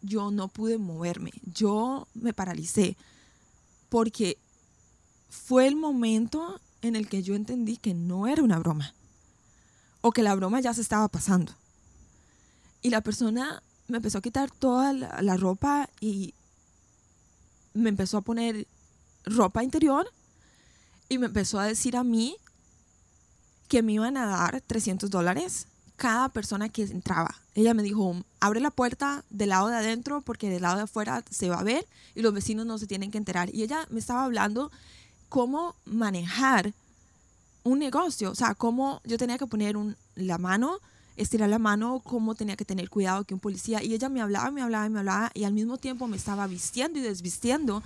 yo 0.02 0.32
no 0.32 0.48
pude 0.48 0.78
moverme. 0.78 1.32
Yo 1.44 2.08
me 2.13 2.34
paralicé 2.34 2.96
porque 3.96 4.38
fue 5.30 5.68
el 5.68 5.78
momento 5.78 6.60
en 6.82 6.98
el 6.98 7.08
que 7.08 7.24
yo 7.24 7.34
entendí 7.34 7.78
que 7.78 7.94
no 7.94 8.28
era 8.28 8.44
una 8.44 8.60
broma. 8.60 8.94
o 10.02 10.12
que 10.12 10.22
la 10.22 10.36
broma 10.36 10.60
ya 10.60 10.74
se 10.74 10.82
estaba 10.82 11.08
pasando. 11.08 11.54
Y 12.82 12.90
la 12.90 13.00
persona 13.00 13.64
me 13.88 13.96
empezó 13.96 14.18
a 14.18 14.22
quitar 14.22 14.52
toda 14.52 14.92
la, 14.92 15.38
ropa 15.38 15.90
y 16.02 16.34
me 17.74 17.88
empezó 17.88 18.18
a 18.18 18.22
poner 18.22 18.68
ropa 19.24 19.64
interior 19.64 20.12
y 21.08 21.18
me 21.18 21.28
empezó 21.28 21.58
a 21.58 21.66
decir 21.66 21.96
a 21.96 22.04
mí 22.04 22.36
que 23.70 23.82
me 23.82 23.94
iban 23.94 24.18
a 24.18 24.26
dar 24.26 24.60
300 24.60 25.10
dólares 25.10 25.68
cada 25.96 26.28
persona 26.28 26.68
que 26.68 26.84
entraba. 26.84 27.34
Ella 27.56 27.74
me 27.74 27.84
dijo, 27.84 28.15
abre 28.41 28.60
la 28.60 28.70
puerta 28.70 29.24
del 29.30 29.50
lado 29.50 29.70
de 29.70 29.78
adentro 29.78 30.22
porque 30.22 30.50
del 30.50 30.62
lado 30.62 30.76
de 30.76 30.84
afuera 30.84 31.24
se 31.32 31.50
va 31.50 31.60
a 31.60 31.63
ver 31.63 31.88
y 32.13 32.22
los 32.22 32.34
vecinos 32.34 32.65
no 32.65 32.78
se 32.78 32.86
tienen 32.86 33.12
que 33.12 33.18
enterar. 33.18 33.50
Y 33.56 33.63
ella 33.63 33.88
me 33.89 34.00
estaba 34.00 34.26
hablando 34.26 34.72
cómo 35.30 35.76
manejar 35.86 36.74
un 37.63 37.80
negocio, 37.80 38.32
o 38.32 38.36
sea, 38.36 38.56
cómo 38.56 39.02
yo 39.06 39.18
tenía 39.18 39.38
que 39.38 39.48
poner 39.48 39.78
la 40.15 40.38
mano, 40.38 40.80
estirar 41.15 41.50
la 41.50 41.58
mano, 41.58 42.02
cómo 42.04 42.36
tenía 42.36 42.58
que 42.58 42.65
tener 42.65 42.89
cuidado 42.89 43.24
que 43.24 43.34
un 43.34 43.39
policía. 43.39 43.82
Y 43.82 43.94
ella 43.94 44.10
me 44.10 44.22
hablaba, 44.22 44.52
me 44.52 44.62
hablaba, 44.62 44.89
me 44.89 45.00
hablaba 45.00 45.32
y 45.34 45.46
al 45.46 45.54
mismo 45.54 45.78
tiempo 45.78 46.08
me 46.08 46.18
estaba 46.18 46.48
vistiendo 46.48 47.00
y 47.00 47.04
desvistiendo 47.04 47.82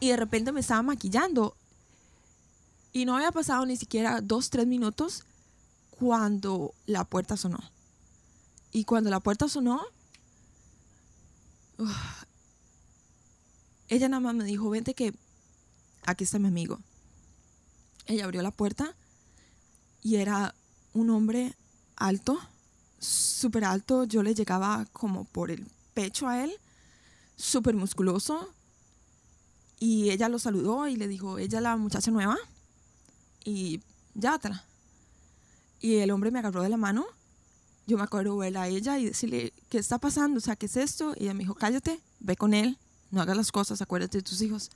y 0.00 0.08
de 0.08 0.16
repente 0.16 0.52
me 0.52 0.60
estaba 0.60 0.82
maquillando. 0.82 1.54
Y 2.94 3.04
no 3.04 3.14
había 3.14 3.30
pasado 3.30 3.66
ni 3.66 3.76
siquiera 3.76 4.22
dos, 4.22 4.48
tres 4.48 4.66
minutos 4.66 5.24
cuando 5.98 6.72
la 6.86 7.04
puerta 7.04 7.36
sonó. 7.36 7.75
Y 8.76 8.84
cuando 8.84 9.08
la 9.08 9.20
puerta 9.20 9.48
sonó, 9.48 9.80
ella 13.88 14.10
nada 14.10 14.20
más 14.20 14.34
me 14.34 14.44
dijo, 14.44 14.68
vente 14.68 14.92
que 14.92 15.14
aquí 16.04 16.24
está 16.24 16.38
mi 16.38 16.48
amigo. 16.48 16.78
Ella 18.04 18.26
abrió 18.26 18.42
la 18.42 18.50
puerta 18.50 18.94
y 20.02 20.16
era 20.16 20.54
un 20.92 21.08
hombre 21.08 21.56
alto, 21.96 22.38
súper 22.98 23.64
alto. 23.64 24.04
Yo 24.04 24.22
le 24.22 24.34
llegaba 24.34 24.84
como 24.92 25.24
por 25.24 25.50
el 25.50 25.66
pecho 25.94 26.28
a 26.28 26.44
él, 26.44 26.52
súper 27.34 27.76
musculoso. 27.76 28.52
Y 29.80 30.10
ella 30.10 30.28
lo 30.28 30.38
saludó 30.38 30.86
y 30.86 30.96
le 30.96 31.08
dijo, 31.08 31.38
ella 31.38 31.60
es 31.60 31.62
la 31.62 31.78
muchacha 31.78 32.10
nueva. 32.10 32.36
Y 33.42 33.80
ya, 34.12 34.38
y 35.80 35.94
el 35.96 36.10
hombre 36.10 36.30
me 36.30 36.40
agarró 36.40 36.62
de 36.62 36.68
la 36.68 36.76
mano. 36.76 37.06
Yo 37.86 37.96
me 37.96 38.02
acuerdo 38.02 38.36
verla 38.36 38.62
a 38.62 38.68
ella 38.68 38.98
y 38.98 39.04
decirle, 39.04 39.52
¿qué 39.68 39.78
está 39.78 39.98
pasando? 39.98 40.38
O 40.38 40.40
sea, 40.40 40.56
¿qué 40.56 40.66
es 40.66 40.76
esto? 40.76 41.14
Y 41.16 41.24
ella 41.24 41.34
me 41.34 41.40
dijo, 41.40 41.54
cállate, 41.54 42.00
ve 42.18 42.36
con 42.36 42.52
él, 42.52 42.78
no 43.10 43.20
hagas 43.20 43.36
las 43.36 43.52
cosas, 43.52 43.80
acuérdate 43.80 44.18
de 44.18 44.22
tus 44.22 44.40
hijos. 44.42 44.70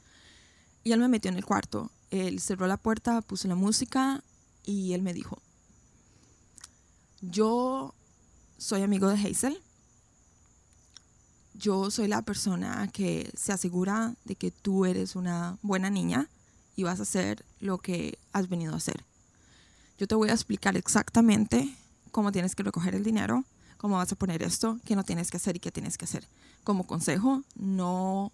Y 0.85 0.92
él 0.92 1.01
me 1.01 1.09
metió 1.09 1.31
en 1.31 1.37
el 1.37 1.44
cuarto. 1.44 1.90
Él 2.11 2.40
cerró 2.40 2.66
la 2.66 2.77
puerta, 2.77 3.20
puso 3.20 3.49
la 3.49 3.57
música 3.57 4.23
y 4.64 4.92
él 4.92 5.03
me 5.03 5.12
dijo, 5.12 5.42
yo 7.20 7.94
soy 8.59 8.83
amigo 8.83 9.09
de 9.09 9.14
Hazel. 9.14 9.61
Yo 11.55 11.90
soy 11.90 12.09
la 12.09 12.23
persona 12.23 12.88
que 12.92 13.31
se 13.37 13.53
asegura 13.53 14.14
de 14.25 14.37
que 14.37 14.51
tú 14.51 14.87
eres 14.87 15.16
una 15.16 15.59
buena 15.62 15.90
niña 15.90 16.29
y 16.77 16.85
vas 16.85 17.01
a 17.01 17.03
hacer 17.03 17.44
lo 17.59 17.79
que 17.79 18.18
has 18.33 18.49
venido 18.49 18.73
a 18.73 18.79
hacer. 18.79 19.05
Yo 19.99 20.07
te 20.07 20.14
voy 20.14 20.31
a 20.31 20.33
explicar 20.33 20.77
exactamente 20.77 21.75
cómo 22.11 22.33
tienes 22.33 22.55
que 22.55 22.62
recoger 22.62 22.94
el 22.94 23.05
dinero, 23.05 23.44
cómo 23.77 23.96
vas 23.96 24.12
a 24.12 24.16
poner 24.16 24.42
esto, 24.42 24.79
qué 24.85 24.96
no 24.96 25.05
tienes 25.05 25.31
que 25.31 25.38
hacer 25.38 25.57
y 25.57 25.61
qué 25.61 25.70
tienes 25.70 25.96
que 25.96 26.05
hacer. 26.05 26.29
Como 26.64 26.87
consejo, 26.87 27.42
no 27.55 28.33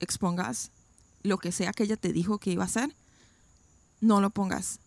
expongas 0.00 0.70
lo 1.22 1.38
que 1.38 1.52
sea 1.52 1.72
que 1.72 1.84
ella 1.84 1.96
te 1.96 2.12
dijo 2.12 2.38
que 2.38 2.50
iba 2.50 2.64
a 2.64 2.66
hacer, 2.66 2.94
no 4.00 4.20
lo 4.20 4.30
pongas, 4.30 4.80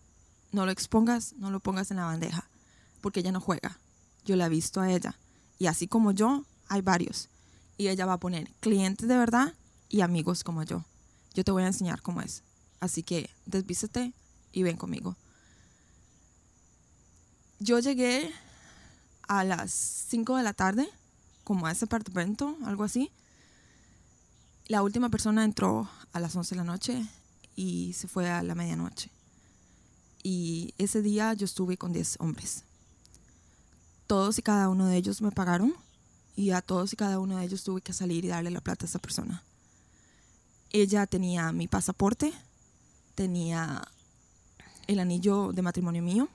no 0.52 0.66
lo 0.66 0.72
expongas, 0.72 1.34
no 1.38 1.50
lo 1.50 1.60
pongas 1.60 1.90
en 1.90 1.96
la 1.96 2.04
bandeja, 2.04 2.48
porque 3.00 3.20
ella 3.20 3.32
no 3.32 3.40
juega. 3.40 3.78
Yo 4.24 4.36
la 4.36 4.46
he 4.46 4.50
visto 4.50 4.80
a 4.80 4.90
ella. 4.90 5.18
Y 5.58 5.66
así 5.66 5.88
como 5.88 6.12
yo, 6.12 6.44
hay 6.68 6.82
varios. 6.82 7.28
Y 7.78 7.88
ella 7.88 8.06
va 8.06 8.14
a 8.14 8.20
poner 8.20 8.50
clientes 8.60 9.08
de 9.08 9.16
verdad 9.16 9.54
y 9.88 10.02
amigos 10.02 10.44
como 10.44 10.62
yo. 10.62 10.84
Yo 11.34 11.44
te 11.44 11.52
voy 11.52 11.62
a 11.62 11.68
enseñar 11.68 12.02
cómo 12.02 12.20
es. 12.20 12.42
Así 12.80 13.02
que 13.02 13.30
desvístete 13.46 14.12
y 14.52 14.62
ven 14.62 14.76
conmigo 14.76 15.16
yo 17.58 17.78
llegué 17.78 18.32
a 19.28 19.44
las 19.44 19.70
5 20.08 20.36
de 20.36 20.42
la 20.42 20.52
tarde, 20.52 20.88
como 21.44 21.66
a 21.66 21.72
ese 21.72 21.84
apartamento, 21.86 22.56
algo 22.64 22.84
así. 22.84 23.10
La 24.66 24.82
última 24.82 25.08
persona 25.08 25.44
entró 25.44 25.88
a 26.12 26.20
las 26.20 26.34
11 26.34 26.54
de 26.54 26.56
la 26.56 26.64
noche 26.64 27.06
y 27.54 27.92
se 27.94 28.08
fue 28.08 28.28
a 28.28 28.42
la 28.42 28.54
medianoche. 28.54 29.10
Y 30.22 30.74
ese 30.78 31.02
día 31.02 31.34
yo 31.34 31.44
estuve 31.44 31.76
con 31.76 31.92
10 31.92 32.16
hombres. 32.18 32.64
Todos 34.06 34.38
y 34.38 34.42
cada 34.42 34.68
uno 34.68 34.86
de 34.86 34.96
ellos 34.96 35.22
me 35.22 35.30
pagaron 35.30 35.74
y 36.34 36.50
a 36.50 36.60
todos 36.60 36.92
y 36.92 36.96
cada 36.96 37.18
uno 37.18 37.38
de 37.38 37.44
ellos 37.44 37.64
tuve 37.64 37.80
que 37.80 37.92
salir 37.92 38.24
y 38.24 38.28
darle 38.28 38.50
la 38.50 38.60
plata 38.60 38.84
a 38.84 38.88
esa 38.88 38.98
persona. 38.98 39.42
Ella 40.70 41.06
tenía 41.06 41.52
mi 41.52 41.68
pasaporte, 41.68 42.32
tenía 43.14 43.82
el 44.86 45.00
anillo 45.00 45.52
de 45.52 45.62
matrimonio 45.62 46.02
mío, 46.02 46.28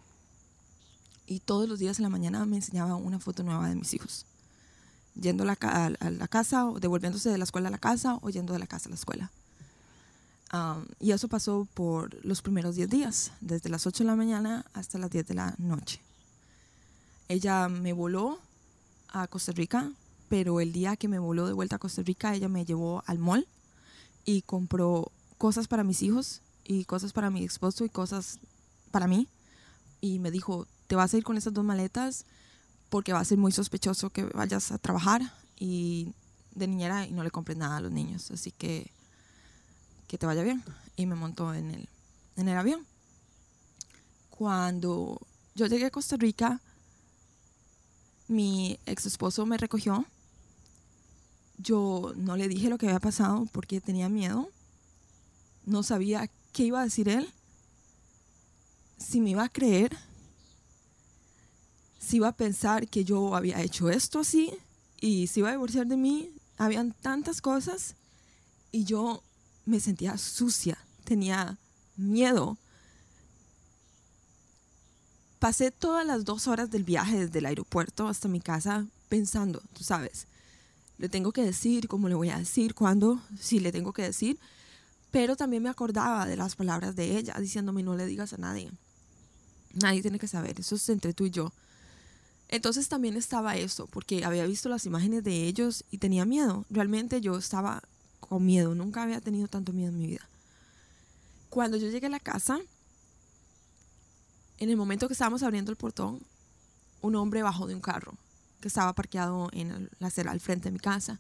y 1.31 1.39
todos 1.39 1.69
los 1.69 1.79
días 1.79 1.97
en 1.97 2.03
la 2.03 2.09
mañana 2.09 2.45
me 2.45 2.57
enseñaba 2.57 2.95
una 2.95 3.17
foto 3.17 3.41
nueva 3.41 3.69
de 3.69 3.75
mis 3.75 3.93
hijos, 3.93 4.25
yendo 5.15 5.43
a 5.43 5.45
la, 5.45 5.55
casa, 6.27 6.65
o 6.67 6.77
devolviéndose 6.77 7.29
de 7.29 7.37
la 7.37 7.45
escuela 7.45 7.69
a 7.69 7.71
la 7.71 7.77
casa 7.77 8.19
o 8.21 8.29
yendo 8.29 8.51
de 8.51 8.59
la 8.59 8.67
casa 8.67 8.89
a 8.89 8.91
la 8.91 8.95
escuela. 8.95 9.31
y 10.99 11.11
eso 11.11 11.29
pasó 11.29 11.69
por 11.73 12.13
los 12.25 12.41
primeros 12.41 12.75
10 12.75 12.89
días, 12.89 13.31
desde 13.39 13.69
las 13.69 13.87
8 13.87 14.03
de 14.03 14.07
la 14.09 14.17
mañana 14.17 14.65
hasta 14.73 14.97
las 14.97 15.09
10 15.09 15.27
de 15.29 15.33
la 15.35 15.55
noche. 15.57 16.01
Ella 17.29 17.69
me 17.69 17.93
voló 17.93 18.39
a 19.13 19.25
Costa 19.27 19.53
Rica, 19.53 19.89
pero 20.27 20.59
el 20.59 20.73
día 20.73 20.97
que 20.97 21.07
me 21.07 21.17
voló 21.17 21.47
de 21.47 21.53
vuelta 21.53 21.77
a 21.77 21.79
Costa 21.79 22.01
Rica, 22.01 22.35
ella 22.35 22.49
me 22.49 22.65
llevó 22.65 23.03
al 23.07 23.19
mall 23.19 23.47
y 24.25 24.41
compró 24.41 25.13
cosas 25.37 25.69
para 25.69 25.85
mis 25.85 26.01
hijos 26.01 26.41
y 26.65 26.83
cosas 26.83 27.13
para 27.13 27.29
mi 27.29 27.45
esposo 27.45 27.85
y 27.85 27.89
cosas 27.89 28.39
para 28.91 29.07
mí. 29.07 29.29
Y 30.01 30.19
me 30.19 30.31
dijo, 30.31 30.67
te 30.91 30.97
vas 30.97 31.13
a 31.13 31.17
ir 31.17 31.23
con 31.23 31.37
esas 31.37 31.53
dos 31.53 31.63
maletas 31.63 32.25
porque 32.89 33.13
va 33.13 33.21
a 33.21 33.23
ser 33.23 33.37
muy 33.37 33.53
sospechoso 33.53 34.09
que 34.09 34.25
vayas 34.25 34.73
a 34.73 34.77
trabajar 34.77 35.21
y 35.57 36.11
de 36.53 36.67
niñera 36.67 37.07
y 37.07 37.13
no 37.13 37.23
le 37.23 37.31
compres 37.31 37.57
nada 37.57 37.77
a 37.77 37.79
los 37.79 37.93
niños. 37.93 38.29
Así 38.29 38.51
que 38.51 38.91
que 40.09 40.17
te 40.17 40.25
vaya 40.25 40.43
bien. 40.43 40.61
Y 40.97 41.05
me 41.05 41.15
montó 41.15 41.53
en 41.53 41.71
el, 41.71 41.87
en 42.35 42.49
el 42.49 42.57
avión. 42.57 42.85
Cuando 44.31 45.17
yo 45.55 45.67
llegué 45.67 45.85
a 45.85 45.91
Costa 45.91 46.17
Rica, 46.17 46.59
mi 48.27 48.77
ex 48.85 49.05
esposo 49.05 49.45
me 49.45 49.57
recogió. 49.57 50.05
Yo 51.57 52.11
no 52.17 52.35
le 52.35 52.49
dije 52.49 52.69
lo 52.69 52.77
que 52.77 52.87
había 52.87 52.99
pasado 52.99 53.47
porque 53.53 53.79
tenía 53.79 54.09
miedo. 54.09 54.49
No 55.65 55.83
sabía 55.83 56.29
qué 56.51 56.63
iba 56.63 56.81
a 56.81 56.83
decir 56.83 57.07
él. 57.07 57.31
Si 58.97 59.21
me 59.21 59.29
iba 59.29 59.45
a 59.45 59.49
creer 59.49 59.97
iba 62.17 62.29
a 62.29 62.35
pensar 62.35 62.87
que 62.87 63.03
yo 63.03 63.35
había 63.35 63.61
hecho 63.61 63.89
esto 63.89 64.19
así 64.19 64.51
y 64.99 65.27
si 65.27 65.39
iba 65.39 65.49
a 65.49 65.53
divorciar 65.53 65.87
de 65.87 65.97
mí. 65.97 66.31
Habían 66.57 66.93
tantas 66.93 67.41
cosas 67.41 67.95
y 68.71 68.83
yo 68.83 69.23
me 69.65 69.79
sentía 69.79 70.17
sucia, 70.17 70.77
tenía 71.03 71.57
miedo. 71.97 72.57
Pasé 75.39 75.71
todas 75.71 76.05
las 76.05 76.23
dos 76.23 76.47
horas 76.47 76.69
del 76.69 76.83
viaje 76.83 77.25
desde 77.25 77.39
el 77.39 77.47
aeropuerto 77.47 78.07
hasta 78.07 78.27
mi 78.27 78.41
casa 78.41 78.85
pensando, 79.09 79.61
tú 79.73 79.83
sabes, 79.83 80.27
le 80.97 81.09
tengo 81.09 81.31
que 81.31 81.43
decir, 81.43 81.87
cómo 81.87 82.07
le 82.07 82.15
voy 82.15 82.29
a 82.29 82.37
decir, 82.37 82.75
cuándo, 82.75 83.19
si 83.39 83.59
le 83.59 83.71
tengo 83.71 83.91
que 83.91 84.03
decir, 84.03 84.39
pero 85.09 85.35
también 85.35 85.63
me 85.63 85.69
acordaba 85.69 86.27
de 86.27 86.37
las 86.37 86.55
palabras 86.55 86.95
de 86.95 87.17
ella 87.17 87.35
diciéndome 87.39 87.81
no 87.81 87.95
le 87.95 88.05
digas 88.05 88.33
a 88.33 88.37
nadie. 88.37 88.71
Nadie 89.73 90.01
tiene 90.01 90.19
que 90.19 90.27
saber, 90.27 90.59
eso 90.59 90.75
es 90.75 90.89
entre 90.89 91.13
tú 91.13 91.25
y 91.25 91.31
yo. 91.31 91.51
Entonces 92.51 92.89
también 92.89 93.15
estaba 93.15 93.55
eso, 93.55 93.87
porque 93.87 94.25
había 94.25 94.45
visto 94.45 94.67
las 94.67 94.85
imágenes 94.85 95.23
de 95.23 95.47
ellos 95.47 95.85
y 95.89 95.97
tenía 95.97 96.25
miedo. 96.25 96.65
Realmente 96.69 97.21
yo 97.21 97.37
estaba 97.37 97.81
con 98.19 98.45
miedo, 98.45 98.75
nunca 98.75 99.03
había 99.03 99.21
tenido 99.21 99.47
tanto 99.47 99.71
miedo 99.71 99.89
en 99.89 99.97
mi 99.97 100.07
vida. 100.07 100.27
Cuando 101.49 101.77
yo 101.77 101.89
llegué 101.89 102.07
a 102.07 102.09
la 102.09 102.19
casa, 102.19 102.59
en 104.59 104.69
el 104.69 104.75
momento 104.75 105.07
que 105.07 105.13
estábamos 105.13 105.43
abriendo 105.43 105.71
el 105.71 105.77
portón, 105.77 106.21
un 107.01 107.15
hombre 107.15 107.41
bajó 107.41 107.67
de 107.67 107.73
un 107.73 107.81
carro 107.81 108.15
que 108.59 108.67
estaba 108.67 108.93
parqueado 108.93 109.49
en 109.53 109.89
la 109.99 110.07
acera 110.07 110.31
al 110.31 110.39
frente 110.41 110.69
de 110.69 110.73
mi 110.73 110.79
casa 110.79 111.19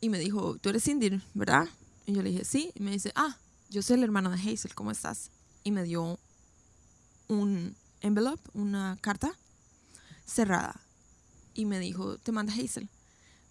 y 0.00 0.10
me 0.10 0.18
dijo, 0.18 0.58
tú 0.58 0.68
eres 0.68 0.84
Cindy, 0.84 1.20
¿verdad? 1.32 1.66
Y 2.06 2.12
yo 2.12 2.22
le 2.22 2.30
dije, 2.30 2.44
sí. 2.44 2.72
Y 2.74 2.82
me 2.82 2.90
dice, 2.90 3.10
ah, 3.14 3.36
yo 3.70 3.82
soy 3.82 3.96
el 3.96 4.04
hermano 4.04 4.30
de 4.30 4.36
Hazel, 4.36 4.74
¿cómo 4.74 4.90
estás? 4.90 5.30
Y 5.64 5.70
me 5.70 5.82
dio 5.82 6.18
un 7.28 7.74
envelope, 8.00 8.42
una 8.52 8.98
carta 9.00 9.32
cerrada. 10.26 10.80
Y 11.54 11.64
me 11.64 11.78
dijo, 11.78 12.18
te 12.18 12.32
manda 12.32 12.52
Hazel. 12.52 12.88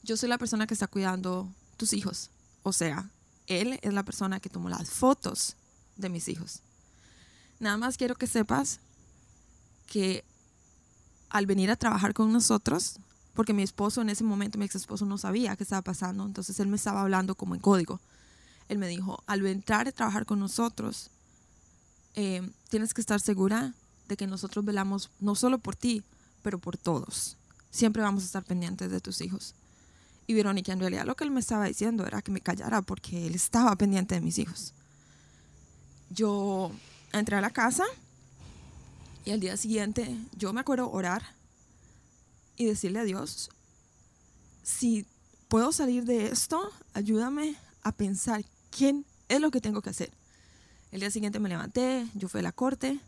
Yo 0.03 0.17
soy 0.17 0.29
la 0.29 0.37
persona 0.37 0.67
que 0.67 0.73
está 0.73 0.87
cuidando 0.87 1.49
tus 1.77 1.93
hijos. 1.93 2.31
O 2.63 2.73
sea, 2.73 3.09
él 3.47 3.79
es 3.81 3.93
la 3.93 4.03
persona 4.03 4.39
que 4.39 4.49
tomó 4.49 4.69
las 4.69 4.89
fotos 4.89 5.55
de 5.97 6.09
mis 6.09 6.27
hijos. 6.27 6.61
Nada 7.59 7.77
más 7.77 7.97
quiero 7.97 8.15
que 8.15 8.27
sepas 8.27 8.79
que 9.85 10.23
al 11.29 11.45
venir 11.45 11.69
a 11.69 11.75
trabajar 11.75 12.13
con 12.13 12.31
nosotros, 12.31 12.97
porque 13.33 13.53
mi 13.53 13.63
esposo 13.63 14.01
en 14.01 14.09
ese 14.09 14.23
momento, 14.23 14.57
mi 14.57 14.65
ex 14.65 14.75
esposo 14.75 15.05
no 15.05 15.17
sabía 15.17 15.55
qué 15.55 15.63
estaba 15.63 15.81
pasando, 15.81 16.25
entonces 16.25 16.59
él 16.59 16.67
me 16.67 16.75
estaba 16.75 17.01
hablando 17.01 17.35
como 17.35 17.55
en 17.55 17.61
código. 17.61 17.99
Él 18.67 18.77
me 18.77 18.87
dijo, 18.87 19.23
al 19.27 19.45
entrar 19.45 19.87
a 19.87 19.91
trabajar 19.91 20.25
con 20.25 20.39
nosotros, 20.39 21.09
eh, 22.15 22.49
tienes 22.69 22.93
que 22.93 23.01
estar 23.01 23.21
segura 23.21 23.73
de 24.07 24.17
que 24.17 24.27
nosotros 24.27 24.65
velamos 24.65 25.09
no 25.19 25.35
solo 25.35 25.59
por 25.59 25.75
ti, 25.75 26.03
pero 26.41 26.59
por 26.59 26.77
todos. 26.77 27.37
Siempre 27.69 28.01
vamos 28.01 28.23
a 28.23 28.25
estar 28.25 28.43
pendientes 28.43 28.91
de 28.91 28.99
tus 28.99 29.21
hijos. 29.21 29.55
Y 30.27 30.33
Verónica, 30.33 30.71
en 30.71 30.79
realidad 30.79 31.05
lo 31.05 31.15
que 31.15 31.23
él 31.23 31.31
me 31.31 31.39
estaba 31.39 31.65
diciendo 31.65 32.05
era 32.05 32.21
que 32.21 32.31
me 32.31 32.41
callara 32.41 32.81
porque 32.81 33.27
él 33.27 33.35
estaba 33.35 33.75
pendiente 33.75 34.15
de 34.15 34.21
mis 34.21 34.37
hijos. 34.37 34.73
Yo 36.09 36.71
entré 37.13 37.37
a 37.37 37.41
la 37.41 37.49
casa 37.49 37.85
y 39.25 39.31
al 39.31 39.39
día 39.39 39.57
siguiente 39.57 40.17
yo 40.37 40.53
me 40.53 40.61
acuerdo 40.61 40.89
orar 40.91 41.23
y 42.57 42.65
decirle 42.65 42.99
a 42.99 43.03
Dios, 43.03 43.49
si 44.63 45.05
puedo 45.47 45.71
salir 45.71 46.05
de 46.05 46.27
esto, 46.27 46.71
ayúdame 46.93 47.55
a 47.83 47.91
pensar 47.91 48.43
quién 48.69 49.05
es 49.29 49.41
lo 49.41 49.51
que 49.51 49.61
tengo 49.61 49.81
que 49.81 49.89
hacer. 49.89 50.11
El 50.91 50.99
día 50.99 51.11
siguiente 51.11 51.39
me 51.39 51.49
levanté, 51.49 52.07
yo 52.15 52.27
fui 52.27 52.41
a 52.41 52.43
la 52.43 52.51
corte 52.51 52.99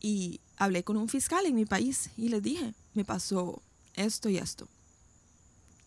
y 0.00 0.40
hablé 0.56 0.84
con 0.84 0.96
un 0.96 1.08
fiscal 1.08 1.46
en 1.46 1.54
mi 1.54 1.66
país 1.66 2.10
y 2.16 2.28
les 2.28 2.42
dije, 2.42 2.74
me 2.94 3.04
pasó 3.04 3.62
esto 3.94 4.28
y 4.28 4.38
esto. 4.38 4.68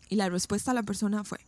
Y 0.09 0.15
la 0.15 0.29
respuesta 0.29 0.71
a 0.71 0.73
la 0.73 0.83
persona 0.83 1.23
fue, 1.23 1.39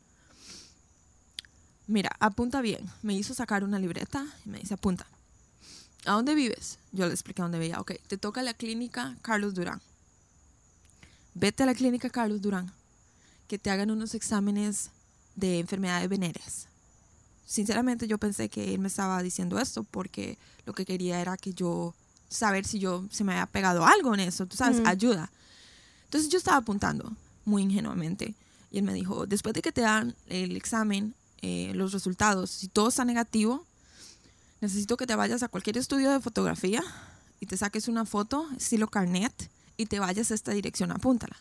mira, 1.88 2.16
apunta 2.20 2.62
bien. 2.62 2.90
Me 3.02 3.16
hizo 3.16 3.34
sacar 3.34 3.64
una 3.64 3.80
libreta 3.80 4.26
y 4.46 4.50
me 4.50 4.60
dice, 4.60 4.76
apunta. 4.76 5.06
¿A 6.06 6.14
dónde 6.14 6.34
vives? 6.34 6.80
Yo 6.92 7.06
le 7.06 7.14
expliqué 7.14 7.42
a 7.42 7.46
dónde 7.46 7.60
veía. 7.60 7.80
Ok, 7.80 7.94
te 8.08 8.18
toca 8.18 8.42
la 8.42 8.54
clínica 8.54 9.16
Carlos 9.22 9.54
Durán. 9.54 9.82
Vete 11.34 11.64
a 11.64 11.66
la 11.66 11.76
clínica 11.76 12.10
Carlos 12.10 12.42
Durán, 12.42 12.72
que 13.48 13.60
te 13.60 13.70
hagan 13.70 13.92
unos 13.92 14.16
exámenes 14.16 14.90
de 15.36 15.60
enfermedades 15.60 16.10
venéreas. 16.10 16.68
Sinceramente 17.46 18.08
yo 18.08 18.18
pensé 18.18 18.50
que 18.50 18.74
él 18.74 18.80
me 18.80 18.88
estaba 18.88 19.22
diciendo 19.22 19.60
esto 19.60 19.84
porque 19.84 20.38
lo 20.66 20.74
que 20.74 20.86
quería 20.86 21.22
era 21.22 21.38
que 21.38 21.54
yo 21.54 21.94
saber 22.32 22.66
si 22.66 22.80
yo 22.80 23.06
se 23.12 23.24
me 23.24 23.34
había 23.34 23.46
pegado 23.46 23.86
algo 23.86 24.14
en 24.14 24.22
eso, 24.22 24.46
tú 24.46 24.56
sabes, 24.56 24.82
ayuda. 24.86 25.30
Entonces 26.06 26.30
yo 26.30 26.38
estaba 26.38 26.58
apuntando 26.58 27.14
muy 27.46 27.62
ingenuamente 27.62 28.36
y 28.72 28.78
él 28.78 28.84
me 28.84 28.94
dijo, 28.94 29.28
después 29.28 29.54
de 29.54 29.62
que 29.62 29.72
te 29.72 29.82
dan 29.82 30.16
el 30.28 30.56
examen, 30.56 31.14
eh, 31.42 31.74
los 31.76 31.92
resultados, 31.92 32.50
si 32.50 32.70
todo 32.70 32.88
está 32.88 33.04
negativo, 33.04 33.66
necesito 34.62 34.96
que 34.96 35.06
te 35.06 35.16
vayas 35.16 35.44
a 35.44 35.50
cualquier 35.50 35.78
estudio 35.78 36.10
de 36.12 36.22
fotografía 36.22 36.84
y 37.40 37.48
te 37.48 37.58
saques 37.58 37.88
una 37.88 38.06
foto, 38.06 38.48
estilo 38.56 38.88
carnet, 38.88 39.50
y 39.76 39.88
te 39.88 40.00
vayas 40.00 40.32
a 40.32 40.36
esta 40.36 40.52
dirección, 40.52 40.92
apúntala. 40.92 41.36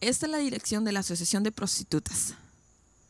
Esta 0.00 0.26
es 0.26 0.32
la 0.32 0.38
dirección 0.38 0.84
de 0.84 0.92
la 0.92 1.00
Asociación 1.00 1.42
de 1.44 1.52
Prostitutas. 1.52 2.34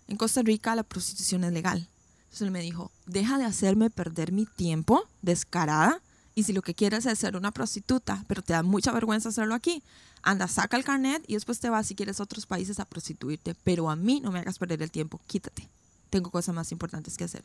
En 0.07 0.17
Costa 0.17 0.43
Rica 0.43 0.75
la 0.75 0.83
prostitución 0.83 1.45
es 1.45 1.53
legal. 1.53 1.89
Entonces 2.25 2.43
él 2.43 2.51
me 2.51 2.61
dijo, 2.61 2.91
deja 3.07 3.39
de 3.39 3.45
hacerme 3.45 3.91
perder 3.91 4.33
mi 4.33 4.45
tiempo 4.45 5.09
descarada 5.23 6.03
y 6.35 6.43
si 6.45 6.53
lo 6.53 6.63
que 6.63 6.75
quieres 6.75 7.07
es 7.07 7.19
ser 7.19 7.37
una 7.37 7.53
prostituta, 7.53 8.25
pero 8.27 8.43
te 8.43 8.53
da 8.53 8.63
mucha 8.63 8.93
vergüenza 8.93 9.29
hacerlo 9.29 9.55
aquí, 9.55 9.83
anda, 10.23 10.49
saca 10.49 10.77
el 10.77 10.85
carnet 10.85 11.23
y 11.27 11.35
después 11.35 11.61
te 11.61 11.69
vas 11.69 11.87
si 11.87 11.95
quieres 11.95 12.19
a 12.21 12.25
otros 12.25 12.47
países 12.47 12.81
a 12.81 12.85
prostituirte. 12.85 13.55
Pero 13.63 13.91
a 13.91 13.97
mí 13.97 14.21
no 14.21 14.33
me 14.33 14.41
hagas 14.41 14.59
perder 14.59 14.83
el 14.83 14.91
tiempo, 14.91 15.21
quítate. 15.27 15.69
Tengo 16.11 16.31
cosas 16.31 16.55
más 16.55 16.73
importantes 16.73 17.17
que 17.17 17.25
hacer. 17.25 17.45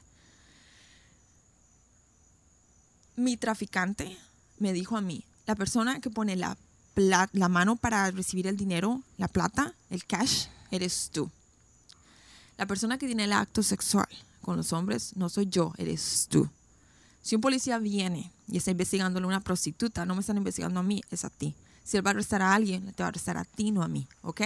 mi 3.20 3.38
traficante 3.38 4.18
me 4.58 4.74
dijo 4.74 4.98
a 4.98 5.02
mí, 5.02 5.24
la 5.46 5.56
persona 5.56 6.00
que 6.00 6.10
pone 6.10 6.36
la, 6.36 6.58
la 6.96 7.50
mano 7.50 7.76
para 7.76 8.10
recibir 8.12 8.48
el 8.48 8.58
dinero, 8.58 9.02
la 9.18 9.28
plata, 9.28 9.74
el 9.90 10.06
cash, 10.06 10.48
eres 10.72 11.10
tú. 11.12 11.30
La 12.58 12.66
persona 12.66 12.98
que 12.98 13.06
tiene 13.06 13.26
el 13.26 13.34
acto 13.34 13.62
sexual 13.64 14.08
con 14.42 14.58
los 14.58 14.74
hombres 14.74 15.16
no 15.16 15.30
soy 15.30 15.48
yo, 15.48 15.74
eres 15.78 16.28
tú. 16.30 16.50
Si 17.22 17.36
un 17.36 17.42
policía 17.42 17.78
viene 17.80 18.32
y 18.48 18.58
está 18.58 18.72
investigándole 18.72 19.26
a 19.26 19.28
una 19.28 19.42
prostituta, 19.42 20.06
no 20.06 20.16
me 20.16 20.22
están 20.22 20.38
investigando 20.38 20.80
a 20.80 20.84
mí, 20.84 21.04
es 21.12 21.26
a 21.26 21.30
ti. 21.30 21.56
Si 21.84 21.98
él 21.98 22.06
va 22.06 22.12
a 22.12 22.14
arrestar 22.14 22.42
a 22.42 22.54
alguien, 22.54 22.94
te 22.94 23.04
va 23.04 23.08
a 23.08 23.10
arrestar 23.10 23.38
a 23.38 23.46
ti, 23.46 23.72
no 23.72 23.84
a 23.84 23.88
mí, 23.88 24.08
¿ok? 24.22 24.42